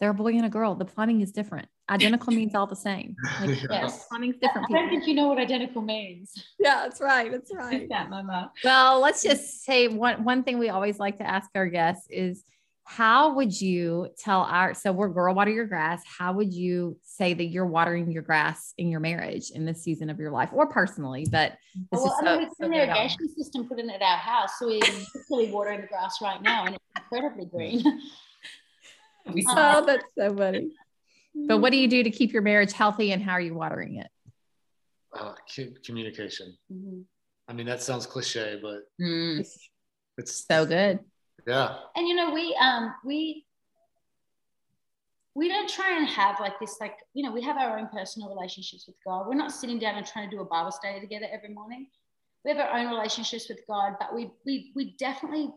they're 0.00 0.10
a 0.10 0.14
boy 0.14 0.32
and 0.32 0.44
a 0.44 0.48
girl. 0.48 0.74
The 0.74 0.84
plumbing 0.84 1.20
is 1.20 1.30
different. 1.30 1.68
Identical 1.88 2.32
means 2.32 2.54
all 2.54 2.66
the 2.66 2.74
same. 2.76 3.14
Like, 3.40 3.50
Yeah. 3.70 3.82
Yes. 3.82 4.06
plumbing's 4.08 4.36
different. 4.38 4.66
I 4.70 4.72
don't 4.80 4.88
think 4.90 5.06
you 5.06 5.14
know 5.14 5.28
what 5.28 5.38
identical 5.38 5.82
means. 5.82 6.34
Yeah, 6.58 6.80
that's 6.82 7.00
right. 7.00 7.30
That's 7.30 7.54
right. 7.54 7.88
that 7.90 8.10
mama. 8.10 8.50
Well, 8.64 9.00
let's 9.00 9.22
just 9.22 9.62
say 9.64 9.86
one 9.88 10.24
one 10.24 10.42
thing 10.42 10.58
we 10.58 10.68
always 10.70 10.98
like 10.98 11.18
to 11.18 11.24
ask 11.26 11.48
our 11.54 11.68
guests 11.68 12.06
is 12.10 12.42
how 12.86 13.34
would 13.34 13.58
you 13.58 14.08
tell 14.18 14.42
our 14.42 14.74
so 14.74 14.92
we're 14.92 15.08
girl 15.08 15.34
water 15.34 15.50
your 15.50 15.66
grass 15.66 16.02
how 16.18 16.32
would 16.34 16.52
you 16.52 16.96
say 17.02 17.32
that 17.32 17.44
you're 17.44 17.64
watering 17.66 18.10
your 18.12 18.22
grass 18.22 18.74
in 18.76 18.88
your 18.88 19.00
marriage 19.00 19.50
in 19.50 19.64
this 19.64 19.82
season 19.82 20.10
of 20.10 20.18
your 20.18 20.30
life 20.30 20.50
or 20.52 20.66
personally 20.66 21.26
but 21.30 21.52
this 21.90 22.00
well, 22.00 22.06
is 22.06 22.12
I 22.20 22.24
so, 22.24 22.38
mean, 22.38 22.48
so 22.50 22.64
an 22.66 22.72
good 22.72 22.88
on. 22.90 22.96
irrigation 22.96 23.28
system 23.36 23.66
put 23.68 23.80
in 23.80 23.90
at 23.90 24.00
our 24.02 24.16
house, 24.18 24.58
so 24.58 24.66
we're 24.68 24.80
literally 25.30 25.50
watering 25.52 25.80
the 25.80 25.86
grass 25.88 26.18
right 26.22 26.40
now, 26.40 26.66
and 26.66 26.74
it's 26.76 26.84
incredibly 26.96 27.46
green. 27.46 27.82
We 29.32 29.40
saw 29.42 29.78
oh 29.78 29.86
that's 29.86 30.04
so 30.18 30.36
funny 30.36 30.68
but 31.48 31.58
what 31.58 31.72
do 31.72 31.78
you 31.78 31.88
do 31.88 32.02
to 32.02 32.10
keep 32.10 32.32
your 32.32 32.42
marriage 32.42 32.72
healthy 32.72 33.10
and 33.12 33.22
how 33.22 33.32
are 33.32 33.40
you 33.40 33.54
watering 33.54 33.96
it 33.96 34.08
Uh, 35.18 35.34
cu- 35.54 35.74
communication. 35.84 36.54
Mhm. 36.70 37.04
I 37.48 37.52
mean, 37.54 37.66
that 37.66 37.82
sounds 37.82 38.04
cliche, 38.06 38.58
but 38.60 38.80
Mm. 39.00 39.46
it's 40.18 40.44
so 40.46 40.66
good 40.66 40.98
yeah. 41.46 41.76
And 41.96 42.06
you 42.08 42.14
know, 42.14 42.32
we 42.32 42.54
um 42.60 42.94
we 43.04 43.46
we 45.34 45.48
don't 45.48 45.68
try 45.68 45.96
and 45.96 46.06
have 46.08 46.38
like 46.40 46.58
this 46.60 46.76
like 46.80 46.96
you 47.14 47.24
know 47.24 47.32
we 47.32 47.42
have 47.42 47.56
our 47.56 47.78
own 47.78 47.88
personal 47.88 48.28
relationships 48.28 48.86
with 48.86 48.96
God. 49.04 49.26
We're 49.26 49.34
not 49.34 49.52
sitting 49.52 49.78
down 49.78 49.96
and 49.96 50.06
trying 50.06 50.30
to 50.30 50.36
do 50.36 50.42
a 50.42 50.44
Bible 50.44 50.70
study 50.70 51.00
together 51.00 51.26
every 51.32 51.50
morning. 51.50 51.88
We 52.44 52.50
have 52.52 52.60
our 52.60 52.78
own 52.78 52.88
relationships 52.88 53.48
with 53.48 53.60
God, 53.66 53.94
but 53.98 54.14
we 54.14 54.30
we 54.46 54.72
we 54.74 54.94
definitely 54.98 55.50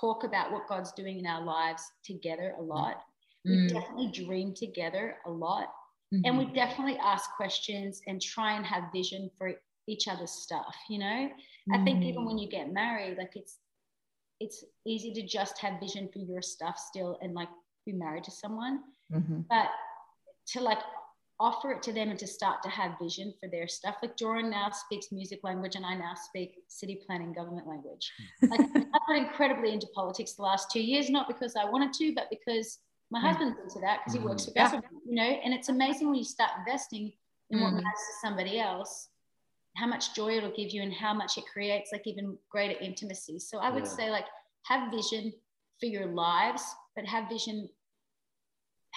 talk 0.00 0.24
about 0.24 0.50
what 0.52 0.68
God's 0.68 0.92
doing 0.92 1.18
in 1.18 1.26
our 1.26 1.42
lives 1.42 1.82
together 2.04 2.54
a 2.58 2.62
lot. 2.62 3.02
We 3.44 3.52
Mm. 3.58 3.68
definitely 3.68 4.10
dream 4.10 4.54
together 4.54 5.18
a 5.26 5.30
lot. 5.30 5.72
Mhm. 6.14 6.22
and 6.24 6.38
we 6.38 6.44
definitely 6.46 6.96
ask 6.98 7.28
questions 7.36 8.00
and 8.06 8.22
try 8.22 8.52
and 8.56 8.64
have 8.64 8.92
vision 8.92 9.28
for 9.36 9.52
each 9.88 10.06
other's 10.06 10.30
stuff 10.30 10.72
you 10.88 10.98
know 11.00 11.28
i 11.72 11.78
think 11.84 12.04
even 12.04 12.22
Mm. 12.22 12.26
when 12.28 12.38
you 12.38 12.48
get 12.48 12.72
married 12.72 13.18
like 13.18 13.34
it's 13.34 13.58
it's 14.40 14.64
easy 14.84 15.12
to 15.12 15.22
just 15.22 15.58
have 15.58 15.80
vision 15.80 16.08
for 16.12 16.18
your 16.18 16.42
stuff 16.42 16.78
still 16.78 17.18
and 17.22 17.34
like 17.34 17.48
be 17.84 17.92
married 17.92 18.24
to 18.24 18.30
someone 18.30 18.82
Mhm. 19.12 19.44
but 19.48 19.70
to 20.52 20.60
like 20.60 20.78
offer 21.38 21.70
it 21.72 21.82
to 21.82 21.92
them 21.92 22.08
and 22.08 22.18
to 22.18 22.26
start 22.26 22.62
to 22.62 22.68
have 22.70 22.98
vision 22.98 23.32
for 23.38 23.48
their 23.48 23.68
stuff 23.68 23.96
like 24.02 24.16
Joren 24.16 24.48
now 24.50 24.70
speaks 24.70 25.12
music 25.12 25.40
language 25.44 25.76
and 25.76 25.84
I 25.84 25.94
now 25.94 26.14
speak 26.14 26.62
city 26.68 26.96
planning 27.06 27.32
government 27.32 27.66
language 27.66 28.10
like 28.50 28.60
I've 28.60 29.06
got 29.06 29.16
incredibly 29.16 29.72
into 29.72 29.86
politics 29.94 30.32
the 30.32 30.42
last 30.42 30.70
two 30.70 30.80
years 30.82 31.10
not 31.10 31.28
because 31.28 31.54
I 31.56 31.64
wanted 31.64 31.92
to 31.94 32.14
but 32.14 32.28
because 32.30 32.78
my 33.10 33.20
Yeah. 33.20 33.28
husband's 33.28 33.58
into 33.60 33.78
that 33.80 34.00
because 34.00 34.14
he 34.14 34.26
works 34.26 34.44
for 34.46 34.52
Yeah. 34.56 34.64
government 34.64 34.92
you 35.06 35.14
know 35.14 35.22
and 35.44 35.52
it's 35.54 35.68
amazing 35.68 36.08
when 36.08 36.16
you 36.16 36.24
start 36.24 36.50
investing 36.58 37.12
in 37.50 37.60
what 37.60 37.72
Mm. 37.72 37.76
matters 37.76 38.06
to 38.08 38.14
somebody 38.26 38.58
else 38.58 39.10
how 39.76 39.86
much 39.86 40.14
joy 40.14 40.36
it'll 40.36 40.50
give 40.56 40.70
you 40.70 40.82
and 40.82 40.92
how 40.92 41.12
much 41.14 41.36
it 41.38 41.44
creates 41.52 41.90
like 41.92 42.06
even 42.06 42.36
greater 42.50 42.78
intimacy 42.80 43.38
so 43.38 43.58
I 43.58 43.70
would 43.70 43.84
Yeah. 43.84 43.96
say 43.98 44.10
like 44.10 44.26
have 44.70 44.90
vision 44.90 45.32
for 45.80 45.86
your 45.86 46.06
lives 46.06 46.64
but 46.94 47.04
have 47.04 47.28
vision 47.28 47.68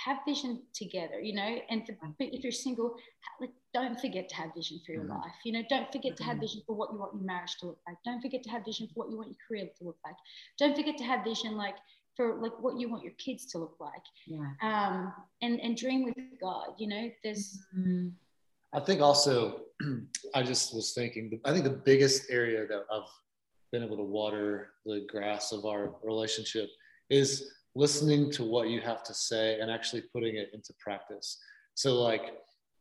have 0.05 0.19
vision 0.25 0.61
together 0.73 1.19
you 1.19 1.33
know 1.35 1.57
and 1.69 1.85
for, 1.85 1.93
if 2.19 2.41
you're 2.43 2.51
single 2.53 2.95
like, 3.41 3.49
don't 3.73 3.99
forget 3.99 4.29
to 4.29 4.35
have 4.35 4.53
vision 4.55 4.79
for 4.85 4.93
your 4.93 5.03
Mhm. 5.03 5.09
life 5.09 5.35
you 5.43 5.51
know 5.51 5.63
don't 5.69 5.91
forget 5.91 6.15
to 6.15 6.23
have 6.23 6.37
Mhm. 6.37 6.41
vision 6.45 6.61
for 6.65 6.73
what 6.73 6.91
you 6.93 6.97
want 6.99 7.13
your 7.13 7.23
marriage 7.23 7.57
to 7.57 7.65
look 7.67 7.79
like 7.85 7.97
don't 8.05 8.21
forget 8.21 8.41
to 8.43 8.49
have 8.49 8.63
vision 8.63 8.87
for 8.87 8.93
what 8.99 9.09
you 9.09 9.17
want 9.17 9.29
your 9.29 9.37
career 9.45 9.69
to 9.77 9.83
look 9.83 9.99
like 10.05 10.15
don't 10.57 10.75
forget 10.75 10.97
to 10.97 11.03
have 11.03 11.23
vision 11.25 11.57
like 11.57 11.75
for 12.15 12.41
like 12.41 12.57
what 12.61 12.77
you 12.79 12.87
want 12.89 13.03
your 13.03 13.13
kids 13.25 13.45
to 13.51 13.57
look 13.57 13.75
like 13.79 14.05
Yeah. 14.25 14.51
um 14.61 15.13
and 15.41 15.59
and 15.59 15.75
dream 15.75 16.05
with 16.05 16.15
god 16.39 16.69
you 16.77 16.87
know 16.87 17.11
there's 17.23 17.59
Mm. 17.75 18.13
I 18.73 18.79
think 18.79 19.01
also, 19.01 19.61
I 20.35 20.43
just 20.43 20.75
was 20.75 20.93
thinking, 20.93 21.39
I 21.45 21.51
think 21.51 21.63
the 21.63 21.69
biggest 21.71 22.29
area 22.29 22.67
that 22.67 22.83
I've 22.91 23.09
been 23.71 23.83
able 23.83 23.97
to 23.97 24.03
water 24.03 24.69
the 24.85 25.05
grass 25.09 25.51
of 25.51 25.65
our 25.65 25.95
relationship 26.03 26.69
is 27.09 27.51
listening 27.75 28.31
to 28.31 28.43
what 28.43 28.69
you 28.69 28.81
have 28.81 29.03
to 29.03 29.13
say 29.13 29.59
and 29.59 29.71
actually 29.71 30.01
putting 30.13 30.35
it 30.35 30.49
into 30.53 30.73
practice. 30.79 31.39
So, 31.75 32.01
like, 32.01 32.33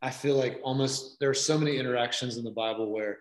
I 0.02 0.10
feel 0.10 0.36
like 0.36 0.60
almost 0.62 1.18
there 1.20 1.30
are 1.30 1.34
so 1.34 1.58
many 1.58 1.76
interactions 1.76 2.36
in 2.36 2.44
the 2.44 2.50
Bible 2.50 2.92
where 2.92 3.18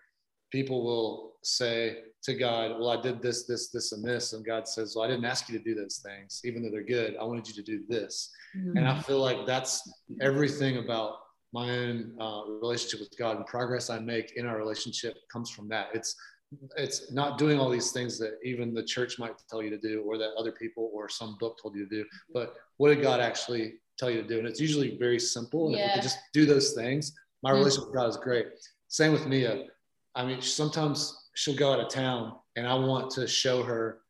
people 0.50 0.84
will 0.84 1.34
say 1.42 1.98
to 2.24 2.34
God, 2.34 2.78
Well, 2.78 2.90
I 2.90 3.00
did 3.00 3.22
this, 3.22 3.46
this, 3.46 3.68
this, 3.68 3.92
and 3.92 4.04
this. 4.04 4.32
And 4.32 4.44
God 4.44 4.66
says, 4.66 4.94
Well, 4.94 5.04
I 5.04 5.08
didn't 5.08 5.24
ask 5.24 5.48
you 5.48 5.58
to 5.58 5.64
do 5.64 5.74
those 5.74 5.98
things, 6.04 6.40
even 6.44 6.62
though 6.62 6.70
they're 6.70 6.82
good. 6.82 7.16
I 7.20 7.24
wanted 7.24 7.48
you 7.48 7.54
to 7.54 7.62
do 7.62 7.82
this. 7.88 8.30
Mm. 8.56 8.76
And 8.76 8.88
I 8.88 9.00
feel 9.00 9.20
like 9.20 9.46
that's 9.46 9.90
everything 10.20 10.78
about 10.78 11.16
my 11.52 11.70
own 11.70 12.14
uh, 12.20 12.42
relationship 12.46 13.00
with 13.00 13.16
God 13.18 13.36
and 13.36 13.46
progress 13.46 13.90
I 13.90 13.98
make 13.98 14.32
in 14.36 14.46
our 14.46 14.56
relationship 14.58 15.16
comes 15.32 15.50
from 15.50 15.68
that. 15.68 15.88
It's 15.94 16.14
it's 16.78 17.12
not 17.12 17.36
doing 17.36 17.58
all 17.58 17.68
these 17.68 17.92
things 17.92 18.18
that 18.18 18.38
even 18.42 18.72
the 18.72 18.82
church 18.82 19.18
might 19.18 19.34
tell 19.50 19.62
you 19.62 19.68
to 19.68 19.78
do, 19.78 20.02
or 20.06 20.16
that 20.16 20.30
other 20.38 20.52
people 20.52 20.90
or 20.94 21.08
some 21.08 21.36
book 21.38 21.58
told 21.60 21.74
you 21.76 21.86
to 21.86 21.96
do. 21.96 22.04
But 22.32 22.54
what 22.78 22.88
did 22.88 23.02
God 23.02 23.20
actually 23.20 23.74
tell 23.98 24.10
you 24.10 24.22
to 24.22 24.28
do? 24.28 24.38
And 24.38 24.48
it's 24.48 24.60
usually 24.60 24.96
very 24.96 25.18
simple. 25.18 25.66
And 25.66 25.74
if 25.74 25.80
we 25.82 25.86
Yeah. 25.88 25.92
could 25.94 26.02
just 26.02 26.18
do 26.32 26.46
those 26.46 26.72
things, 26.72 27.12
my 27.42 27.50
Mhm. 27.50 27.56
relationship 27.56 27.88
with 27.88 27.94
God 27.96 28.08
is 28.08 28.16
great. 28.16 28.46
Same 28.88 29.12
with 29.12 29.26
Mia. 29.26 29.66
I 30.14 30.24
mean, 30.24 30.40
sometimes 30.40 31.28
she'll 31.34 31.54
go 31.54 31.70
out 31.72 31.80
of 31.80 31.90
town, 31.90 32.38
and 32.56 32.66
I 32.66 32.74
want 32.74 33.10
to 33.12 33.26
show 33.26 33.62
her, 33.62 34.00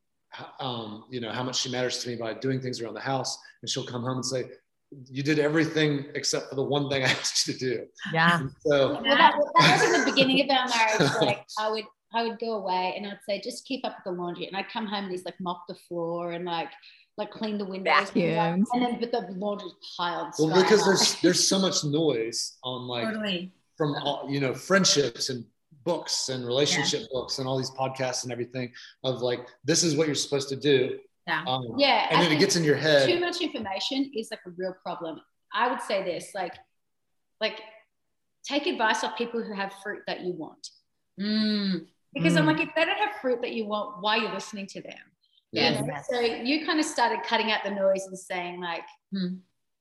um, 0.60 1.06
you 1.10 1.20
know, 1.20 1.32
how 1.32 1.42
much 1.42 1.56
she 1.56 1.70
matters 1.72 1.98
to 2.04 2.08
me 2.08 2.14
by 2.14 2.34
doing 2.34 2.60
things 2.60 2.80
around 2.80 2.94
the 2.94 3.00
house. 3.00 3.36
And 3.62 3.68
she'll 3.68 3.84
come 3.84 4.02
home 4.02 4.18
and 4.18 4.24
say, 4.24 4.48
"You 5.10 5.22
did 5.22 5.38
everything 5.38 6.06
except 6.14 6.48
for 6.48 6.54
the 6.54 6.62
one 6.62 6.88
thing 6.88 7.04
I 7.04 7.08
asked 7.18 7.46
you 7.46 7.54
to 7.54 7.58
do." 7.58 7.86
yeah 8.12 8.40
And 8.40 8.50
so 8.66 8.92
well, 8.92 9.02
that, 9.04 9.34
that 9.58 9.80
was 9.80 9.82
in 9.82 10.00
the 10.00 10.10
beginning 10.10 10.42
of 10.42 10.50
our 10.56 10.68
marriage 10.68 11.16
like 11.20 11.44
i 11.58 11.70
would 11.70 11.84
i 12.14 12.22
would 12.22 12.38
go 12.38 12.54
away 12.54 12.94
and 12.96 13.06
i'd 13.06 13.18
say 13.28 13.40
just 13.40 13.66
keep 13.66 13.84
up 13.84 13.96
with 13.96 14.04
the 14.04 14.20
laundry 14.20 14.46
and 14.46 14.56
i'd 14.56 14.68
come 14.68 14.86
home 14.86 15.04
and 15.04 15.10
he's 15.10 15.24
like 15.24 15.38
mop 15.40 15.64
the 15.68 15.74
floor 15.74 16.32
and 16.32 16.44
like 16.44 16.70
like 17.16 17.30
clean 17.30 17.58
the 17.58 17.64
windows 17.64 18.10
Vacuums. 18.10 18.68
and 18.72 18.82
then 18.82 19.00
but 19.00 19.10
the 19.10 19.26
laundry's 19.36 19.72
piled 19.96 20.32
well 20.38 20.62
because 20.62 20.80
high. 20.80 20.86
there's 20.86 21.20
there's 21.20 21.48
so 21.48 21.58
much 21.58 21.84
noise 21.84 22.56
on 22.62 22.86
like 22.86 23.04
Totally. 23.04 23.52
from 23.76 23.94
all, 23.96 24.26
you 24.30 24.40
know 24.40 24.54
friendships 24.54 25.28
and 25.28 25.44
books 25.84 26.28
and 26.28 26.46
relationship 26.46 27.02
books 27.12 27.38
and 27.38 27.48
all 27.48 27.56
these 27.56 27.70
podcasts 27.70 28.22
and 28.22 28.32
everything 28.32 28.70
of 29.04 29.22
like 29.22 29.46
this 29.64 29.82
is 29.82 29.96
what 29.96 30.06
you're 30.06 30.14
supposed 30.14 30.48
to 30.48 30.56
do 30.56 30.98
Yeah. 31.28 31.44
um, 31.46 31.74
yeah 31.78 32.06
and 32.10 32.18
I 32.18 32.22
then 32.22 32.32
it 32.32 32.38
gets 32.38 32.56
in 32.56 32.64
your 32.64 32.76
head. 32.76 33.08
too 33.08 33.20
much 33.20 33.40
information 33.40 34.10
is 34.16 34.28
like 34.30 34.40
a 34.46 34.50
real 34.56 34.74
problem 34.82 35.20
i 35.52 35.68
would 35.70 35.80
say 35.82 36.02
this 36.02 36.30
like 36.34 36.54
like 37.40 37.60
take 38.44 38.66
advice 38.66 39.04
off 39.04 39.16
people 39.18 39.42
who 39.42 39.54
have 39.54 39.72
fruit 39.82 40.02
that 40.06 40.20
you 40.22 40.32
want 40.32 40.68
Mm. 41.20 41.86
because 42.14 42.36
i'm 42.36 42.44
Mm. 42.44 42.52
like 42.56 42.60
if 42.68 42.74
they 42.76 42.84
don't 42.84 42.96
have 42.98 43.16
fruit 43.20 43.40
that 43.42 43.52
you 43.52 43.66
want 43.66 44.00
why 44.02 44.18
are 44.18 44.22
you 44.22 44.28
listening 44.32 44.66
to 44.68 44.80
them 44.80 45.04
You 45.52 45.62
Yes. 45.62 45.84
know? 45.86 45.96
So 46.12 46.20
you 46.20 46.64
kind 46.66 46.78
of 46.78 46.84
started 46.86 47.20
cutting 47.24 47.50
out 47.52 47.60
the 47.64 47.70
noise 47.70 48.04
and 48.06 48.18
saying 48.18 48.60
like, 48.60 48.84
Hmm. 49.12 49.36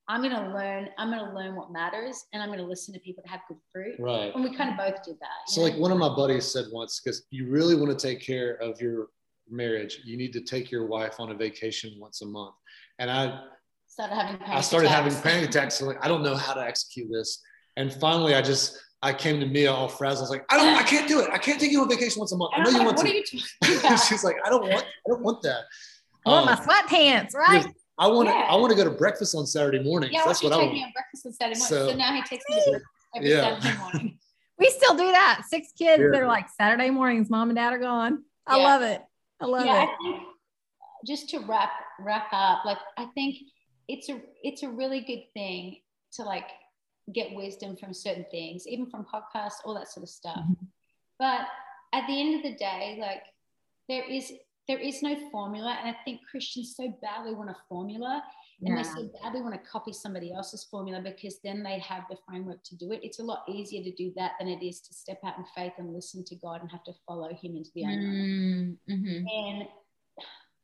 I'm 0.10 0.22
going 0.22 0.34
to 0.34 0.48
learn. 0.58 0.88
I'm 0.98 1.10
going 1.12 1.26
to 1.28 1.34
learn 1.36 1.58
what 1.58 1.70
matters, 1.74 2.24
and 2.32 2.42
I'm 2.42 2.48
going 2.48 2.60
to 2.60 2.66
listen 2.66 2.94
to 2.94 3.00
people 3.02 3.22
that 3.26 3.30
have 3.36 3.42
good 3.50 3.58
fruit. 3.74 3.96
right 4.00 4.34
And 4.34 4.42
we 4.46 4.56
kind 4.56 4.70
of 4.72 4.78
both 4.78 5.04
did 5.04 5.18
that. 5.20 5.40
so 5.48 5.60
know? 5.60 5.68
like 5.68 5.78
one 5.78 5.92
of 5.92 5.98
my 5.98 6.08
buddies 6.08 6.46
said 6.46 6.68
once 6.72 7.02
because 7.02 7.26
you 7.30 7.50
really 7.50 7.76
want 7.76 7.92
to 7.92 8.08
take 8.08 8.22
care 8.22 8.54
of 8.68 8.80
your 8.80 9.10
marriage 9.50 10.00
you 10.06 10.18
need 10.18 10.34
to 10.34 10.42
take 10.42 10.70
your 10.72 10.86
wife 10.88 11.16
on 11.20 11.32
a 11.32 11.34
vacation 11.34 11.94
once 12.00 12.22
a 12.22 12.26
month 12.26 12.56
and 13.00 13.10
i 13.10 13.40
started 13.88 14.16
having. 14.16 14.36
I 14.42 14.46
panic 14.46 14.64
started 14.64 14.90
having 14.90 15.12
attacks. 15.12 15.24
panic 15.28 15.50
attacks. 15.50 15.82
I'm 15.82 15.88
like, 15.88 16.06
I 16.06 16.08
don't 16.08 16.22
know 16.22 16.36
how 16.36 16.54
to 16.54 16.62
execute 16.62 17.08
this. 17.12 17.42
And 17.78 17.92
finally, 17.92 18.36
I 18.36 18.44
just, 18.44 18.78
I 19.02 19.12
came 19.12 19.40
to 19.40 19.48
Mia 19.48 19.72
all 19.72 19.88
frazzled. 19.88 20.20
I 20.20 20.24
was 20.24 20.30
like, 20.30 20.46
I 20.52 20.58
don't, 20.58 20.76
I 20.78 20.84
can't 20.84 21.08
do 21.08 21.20
it. 21.22 21.30
I 21.32 21.40
can't 21.40 21.60
take 21.60 21.72
you 21.72 21.82
on 21.82 21.90
vacation 21.90 22.20
once 22.20 22.32
a 22.32 22.38
month. 22.38 22.52
I 22.54 22.58
And 22.58 22.66
know 22.66 22.70
I'm 22.70 22.74
you 22.74 22.80
like, 22.80 22.86
want 22.88 22.98
what 22.98 23.06
to. 23.08 23.12
are 23.12 23.16
you 23.16 23.24
talking 23.64 23.78
about? 23.88 23.98
She's 24.06 24.24
like, 24.24 24.36
I 24.46 24.50
don't 24.50 24.62
want, 24.70 24.84
I 24.84 25.10
don't 25.10 25.24
want 25.24 25.42
that. 25.44 25.62
I 26.28 26.30
want 26.30 26.46
my 26.46 26.52
Um, 26.54 26.60
sweatpants 26.60 27.34
right 27.34 27.64
because 27.64 27.74
I 27.98 28.08
want 28.08 28.28
to, 28.30 28.36
Yeah. 28.36 28.42
I 28.50 28.56
want 28.58 28.70
to 28.72 28.78
go 28.78 28.84
to 28.84 28.92
breakfast 28.92 29.34
on 29.34 29.48
Saturday 29.48 29.82
mornings. 29.82 30.14
yeah, 30.14 30.26
That's 30.28 30.44
what's 30.44 30.56
what 30.56 30.62
I 30.62 30.66
take 30.66 30.74
me 30.74 30.84
on 30.84 30.92
breakfast 30.94 31.26
on 31.26 31.34
Saturday 31.34 31.60
morning. 31.60 31.68
So- 31.88 31.90
So, 31.90 31.98
now 31.98 32.14
he 32.14 32.22
takes 32.22 32.44
me 32.50 32.56
to 32.66 32.70
breakfast 32.72 32.86
every 33.16 33.30
Yeah. 33.32 33.60
Saturday 33.60 33.78
morning. 33.80 34.20
we 34.60 34.70
still 34.70 34.94
do 34.96 35.12
that 35.12 35.42
six 35.50 35.70
kids 35.78 36.02
Yeah. 36.04 36.10
they're 36.12 36.28
like 36.28 36.48
saturday 36.60 36.90
mornings 36.90 37.30
mom 37.30 37.50
and 37.50 37.56
dad 37.58 37.74
are 37.74 37.78
gone 37.80 38.24
i 38.48 38.58
Yeah. 38.58 38.64
love 38.64 38.82
it 38.82 39.02
i 39.42 39.46
love 39.46 39.66
yeah, 39.66 39.84
it 39.84 39.90
I 39.90 39.96
think 40.04 40.24
just 41.06 41.30
to 41.30 41.40
wrap 41.40 41.72
wrap 42.00 42.28
up, 42.32 42.66
like 42.66 42.78
I 42.98 43.06
think 43.14 43.38
it's 43.88 44.10
a 44.10 44.20
it's 44.44 44.64
a 44.64 44.70
really 44.70 45.02
good 45.02 45.24
thing 45.34 45.78
to 46.14 46.24
like 46.24 46.50
get 47.14 47.34
wisdom 47.34 47.78
from 47.78 47.94
certain 47.94 48.26
things, 48.32 48.68
even 48.68 48.90
from 48.90 49.06
podcasts, 49.06 49.62
all 49.64 49.76
that 49.76 49.88
sort 49.88 50.04
of 50.04 50.10
stuff. 50.10 50.40
Mhm. 50.40 50.68
But 51.20 51.48
at 51.94 52.06
the 52.08 52.20
end 52.20 52.36
of 52.36 52.44
the 52.44 52.58
day, 52.58 52.98
like 53.00 53.24
there 53.88 54.04
is 54.04 54.34
there 54.68 54.80
is 54.80 55.02
no 55.02 55.16
formula, 55.30 55.78
and 55.80 55.90
I 55.90 55.98
think 56.04 56.22
Christians 56.30 56.76
so 56.76 56.92
badly 57.02 57.34
want 57.34 57.50
a 57.50 57.56
formula, 57.70 58.24
and 58.62 58.76
they 58.76 58.82
Yeah. 58.82 58.96
so 58.96 59.08
badly 59.22 59.42
want 59.42 59.54
to 59.54 59.70
copy 59.70 59.94
somebody 59.94 60.34
else's 60.34 60.64
formula 60.64 61.00
because 61.02 61.40
then 61.42 61.62
they 61.62 61.78
have 61.80 62.06
the 62.10 62.18
framework 62.28 62.64
to 62.64 62.76
do 62.76 62.92
it. 62.92 63.02
It's 63.04 63.20
a 63.20 63.24
lot 63.24 63.44
easier 63.48 63.84
to 63.84 63.92
do 63.92 64.12
that 64.16 64.34
than 64.40 64.48
it 64.48 64.66
is 64.66 64.82
to 64.82 64.94
step 64.94 65.20
out 65.24 65.38
in 65.38 65.46
faith 65.56 65.74
and 65.78 65.94
listen 65.94 66.24
to 66.26 66.36
God 66.36 66.62
and 66.62 66.72
have 66.72 66.84
to 66.86 66.94
follow 67.08 67.30
Him 67.30 67.56
into 67.56 67.70
the 67.76 67.84
unknown. 67.84 68.80
Mm. 68.88 69.00
Mhm. 69.00 69.26
And 69.32 69.68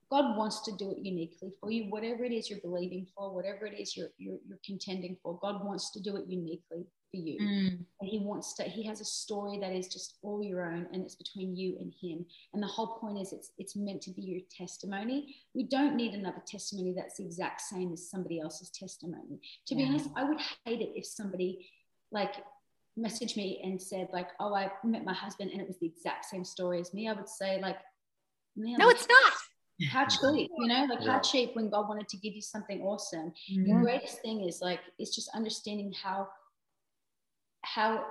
God 0.09 0.37
wants 0.37 0.61
to 0.61 0.71
do 0.75 0.91
it 0.91 0.99
uniquely 0.99 1.51
for 1.59 1.71
you. 1.71 1.89
Whatever 1.91 2.23
it 2.23 2.31
is 2.31 2.49
you're 2.49 2.61
believing 2.61 3.05
for, 3.15 3.33
whatever 3.33 3.65
it 3.65 3.79
is 3.79 3.95
you're, 3.97 4.09
you're, 4.17 4.39
you're 4.47 4.59
contending 4.65 5.17
for, 5.21 5.37
God 5.39 5.63
wants 5.65 5.91
to 5.91 5.99
do 5.99 6.15
it 6.17 6.27
uniquely 6.27 6.85
for 7.13 7.17
you. 7.17 7.39
Mm. 7.39 7.85
And 8.01 8.09
He 8.09 8.19
wants 8.19 8.53
to, 8.55 8.63
He 8.63 8.83
has 8.87 9.01
a 9.01 9.05
story 9.05 9.59
that 9.59 9.71
is 9.71 9.87
just 9.87 10.15
all 10.23 10.43
your 10.43 10.65
own 10.65 10.87
and 10.91 11.03
it's 11.03 11.15
between 11.15 11.55
you 11.55 11.77
and 11.79 11.93
Him. 12.01 12.25
And 12.53 12.63
the 12.63 12.67
whole 12.67 12.97
point 12.97 13.19
is 13.19 13.33
it's 13.33 13.51
it's 13.57 13.75
meant 13.75 14.01
to 14.03 14.11
be 14.11 14.23
your 14.23 14.41
testimony. 14.55 15.35
We 15.53 15.63
don't 15.63 15.95
need 15.95 16.13
another 16.13 16.41
testimony 16.45 16.93
that's 16.95 17.17
the 17.17 17.25
exact 17.25 17.61
same 17.61 17.93
as 17.93 18.09
somebody 18.09 18.39
else's 18.39 18.69
testimony. 18.69 19.39
To 19.67 19.75
be 19.75 19.85
honest, 19.85 20.09
I 20.15 20.23
would 20.23 20.39
hate 20.65 20.81
it 20.81 20.93
if 20.95 21.05
somebody 21.05 21.69
like 22.11 22.35
messaged 22.97 23.37
me 23.37 23.61
and 23.63 23.81
said, 23.81 24.07
like, 24.13 24.29
oh, 24.39 24.53
I 24.55 24.71
met 24.83 25.05
my 25.05 25.13
husband 25.13 25.51
and 25.51 25.61
it 25.61 25.67
was 25.67 25.77
the 25.79 25.87
exact 25.87 26.25
same 26.25 26.43
story 26.45 26.79
as 26.79 26.93
me. 26.93 27.07
I 27.07 27.13
would 27.13 27.29
say, 27.29 27.59
like, 27.61 27.77
no, 28.55 28.89
it's 28.89 29.07
not 29.07 29.33
how 29.89 30.05
cheap, 30.07 30.51
you 30.57 30.67
know, 30.67 30.85
like 30.89 30.99
yeah. 31.01 31.13
how 31.13 31.19
cheap 31.19 31.51
when 31.55 31.69
God 31.69 31.89
wanted 31.89 32.07
to 32.09 32.17
give 32.17 32.33
you 32.33 32.41
something 32.41 32.81
awesome. 32.81 33.33
Mm-hmm. 33.51 33.63
The 33.63 33.83
greatest 33.83 34.21
thing 34.21 34.47
is 34.47 34.61
like 34.61 34.79
it's 34.99 35.15
just 35.15 35.29
understanding 35.35 35.93
how 36.01 36.27
how 37.73 38.05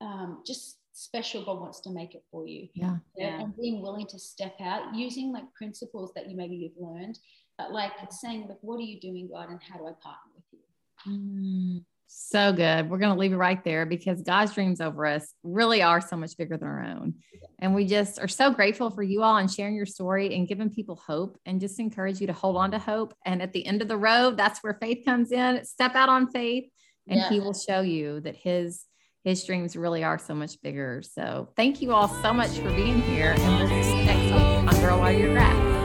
um, 0.00 0.42
just 0.46 0.78
special 0.92 1.44
God 1.44 1.60
wants 1.60 1.80
to 1.80 1.90
make 1.90 2.14
it 2.14 2.24
for 2.30 2.46
you. 2.46 2.68
Yeah. 2.74 2.96
yeah. 3.16 3.40
And 3.40 3.56
being 3.56 3.82
willing 3.82 4.06
to 4.08 4.18
step 4.18 4.54
out 4.60 4.94
using 4.94 5.32
like 5.32 5.44
principles 5.54 6.12
that 6.14 6.28
you 6.28 6.36
maybe 6.36 6.56
you've 6.56 6.72
learned, 6.78 7.18
but 7.58 7.72
like 7.72 7.92
saying 8.10 8.46
like, 8.48 8.58
what 8.62 8.76
are 8.76 8.82
you 8.82 9.00
doing, 9.00 9.28
God, 9.32 9.50
and 9.50 9.60
how 9.62 9.78
do 9.78 9.86
I 9.86 9.92
partner 10.02 10.32
with 10.34 10.44
you? 10.52 11.12
Mm. 11.12 11.84
So 12.08 12.52
good. 12.52 12.88
We're 12.88 12.98
going 12.98 13.12
to 13.12 13.18
leave 13.18 13.32
it 13.32 13.36
right 13.36 13.62
there 13.64 13.84
because 13.84 14.22
God's 14.22 14.54
dreams 14.54 14.80
over 14.80 15.06
us 15.06 15.34
really 15.42 15.82
are 15.82 16.00
so 16.00 16.16
much 16.16 16.36
bigger 16.36 16.56
than 16.56 16.68
our 16.68 16.84
own. 16.84 17.14
And 17.58 17.74
we 17.74 17.84
just 17.84 18.20
are 18.20 18.28
so 18.28 18.52
grateful 18.52 18.90
for 18.90 19.02
you 19.02 19.22
all 19.22 19.36
and 19.36 19.50
sharing 19.50 19.74
your 19.74 19.86
story 19.86 20.34
and 20.34 20.46
giving 20.46 20.70
people 20.70 21.02
hope 21.04 21.36
and 21.46 21.60
just 21.60 21.80
encourage 21.80 22.20
you 22.20 22.28
to 22.28 22.32
hold 22.32 22.56
on 22.56 22.70
to 22.70 22.78
hope. 22.78 23.12
And 23.24 23.42
at 23.42 23.52
the 23.52 23.66
end 23.66 23.82
of 23.82 23.88
the 23.88 23.96
road, 23.96 24.36
that's 24.36 24.62
where 24.62 24.78
faith 24.80 25.04
comes 25.04 25.32
in. 25.32 25.64
Step 25.64 25.96
out 25.96 26.08
on 26.08 26.30
faith 26.30 26.70
and 27.08 27.20
yeah. 27.20 27.28
he 27.28 27.40
will 27.40 27.54
show 27.54 27.80
you 27.80 28.20
that 28.20 28.36
his 28.36 28.84
his 29.24 29.44
dreams 29.44 29.74
really 29.74 30.04
are 30.04 30.18
so 30.18 30.34
much 30.34 30.60
bigger. 30.62 31.02
So 31.02 31.48
thank 31.56 31.82
you 31.82 31.92
all 31.92 32.06
so 32.06 32.32
much 32.32 32.50
for 32.50 32.70
being 32.70 33.02
here. 33.02 33.34
And 33.36 33.70
we'll 33.70 33.82
see 33.82 33.98
you 33.98 34.04
next 34.04 34.22
week 34.22 34.74
on 34.74 34.80
Girl 34.80 34.98
Water 34.98 35.18
Your 35.18 35.32
Grass. 35.32 35.75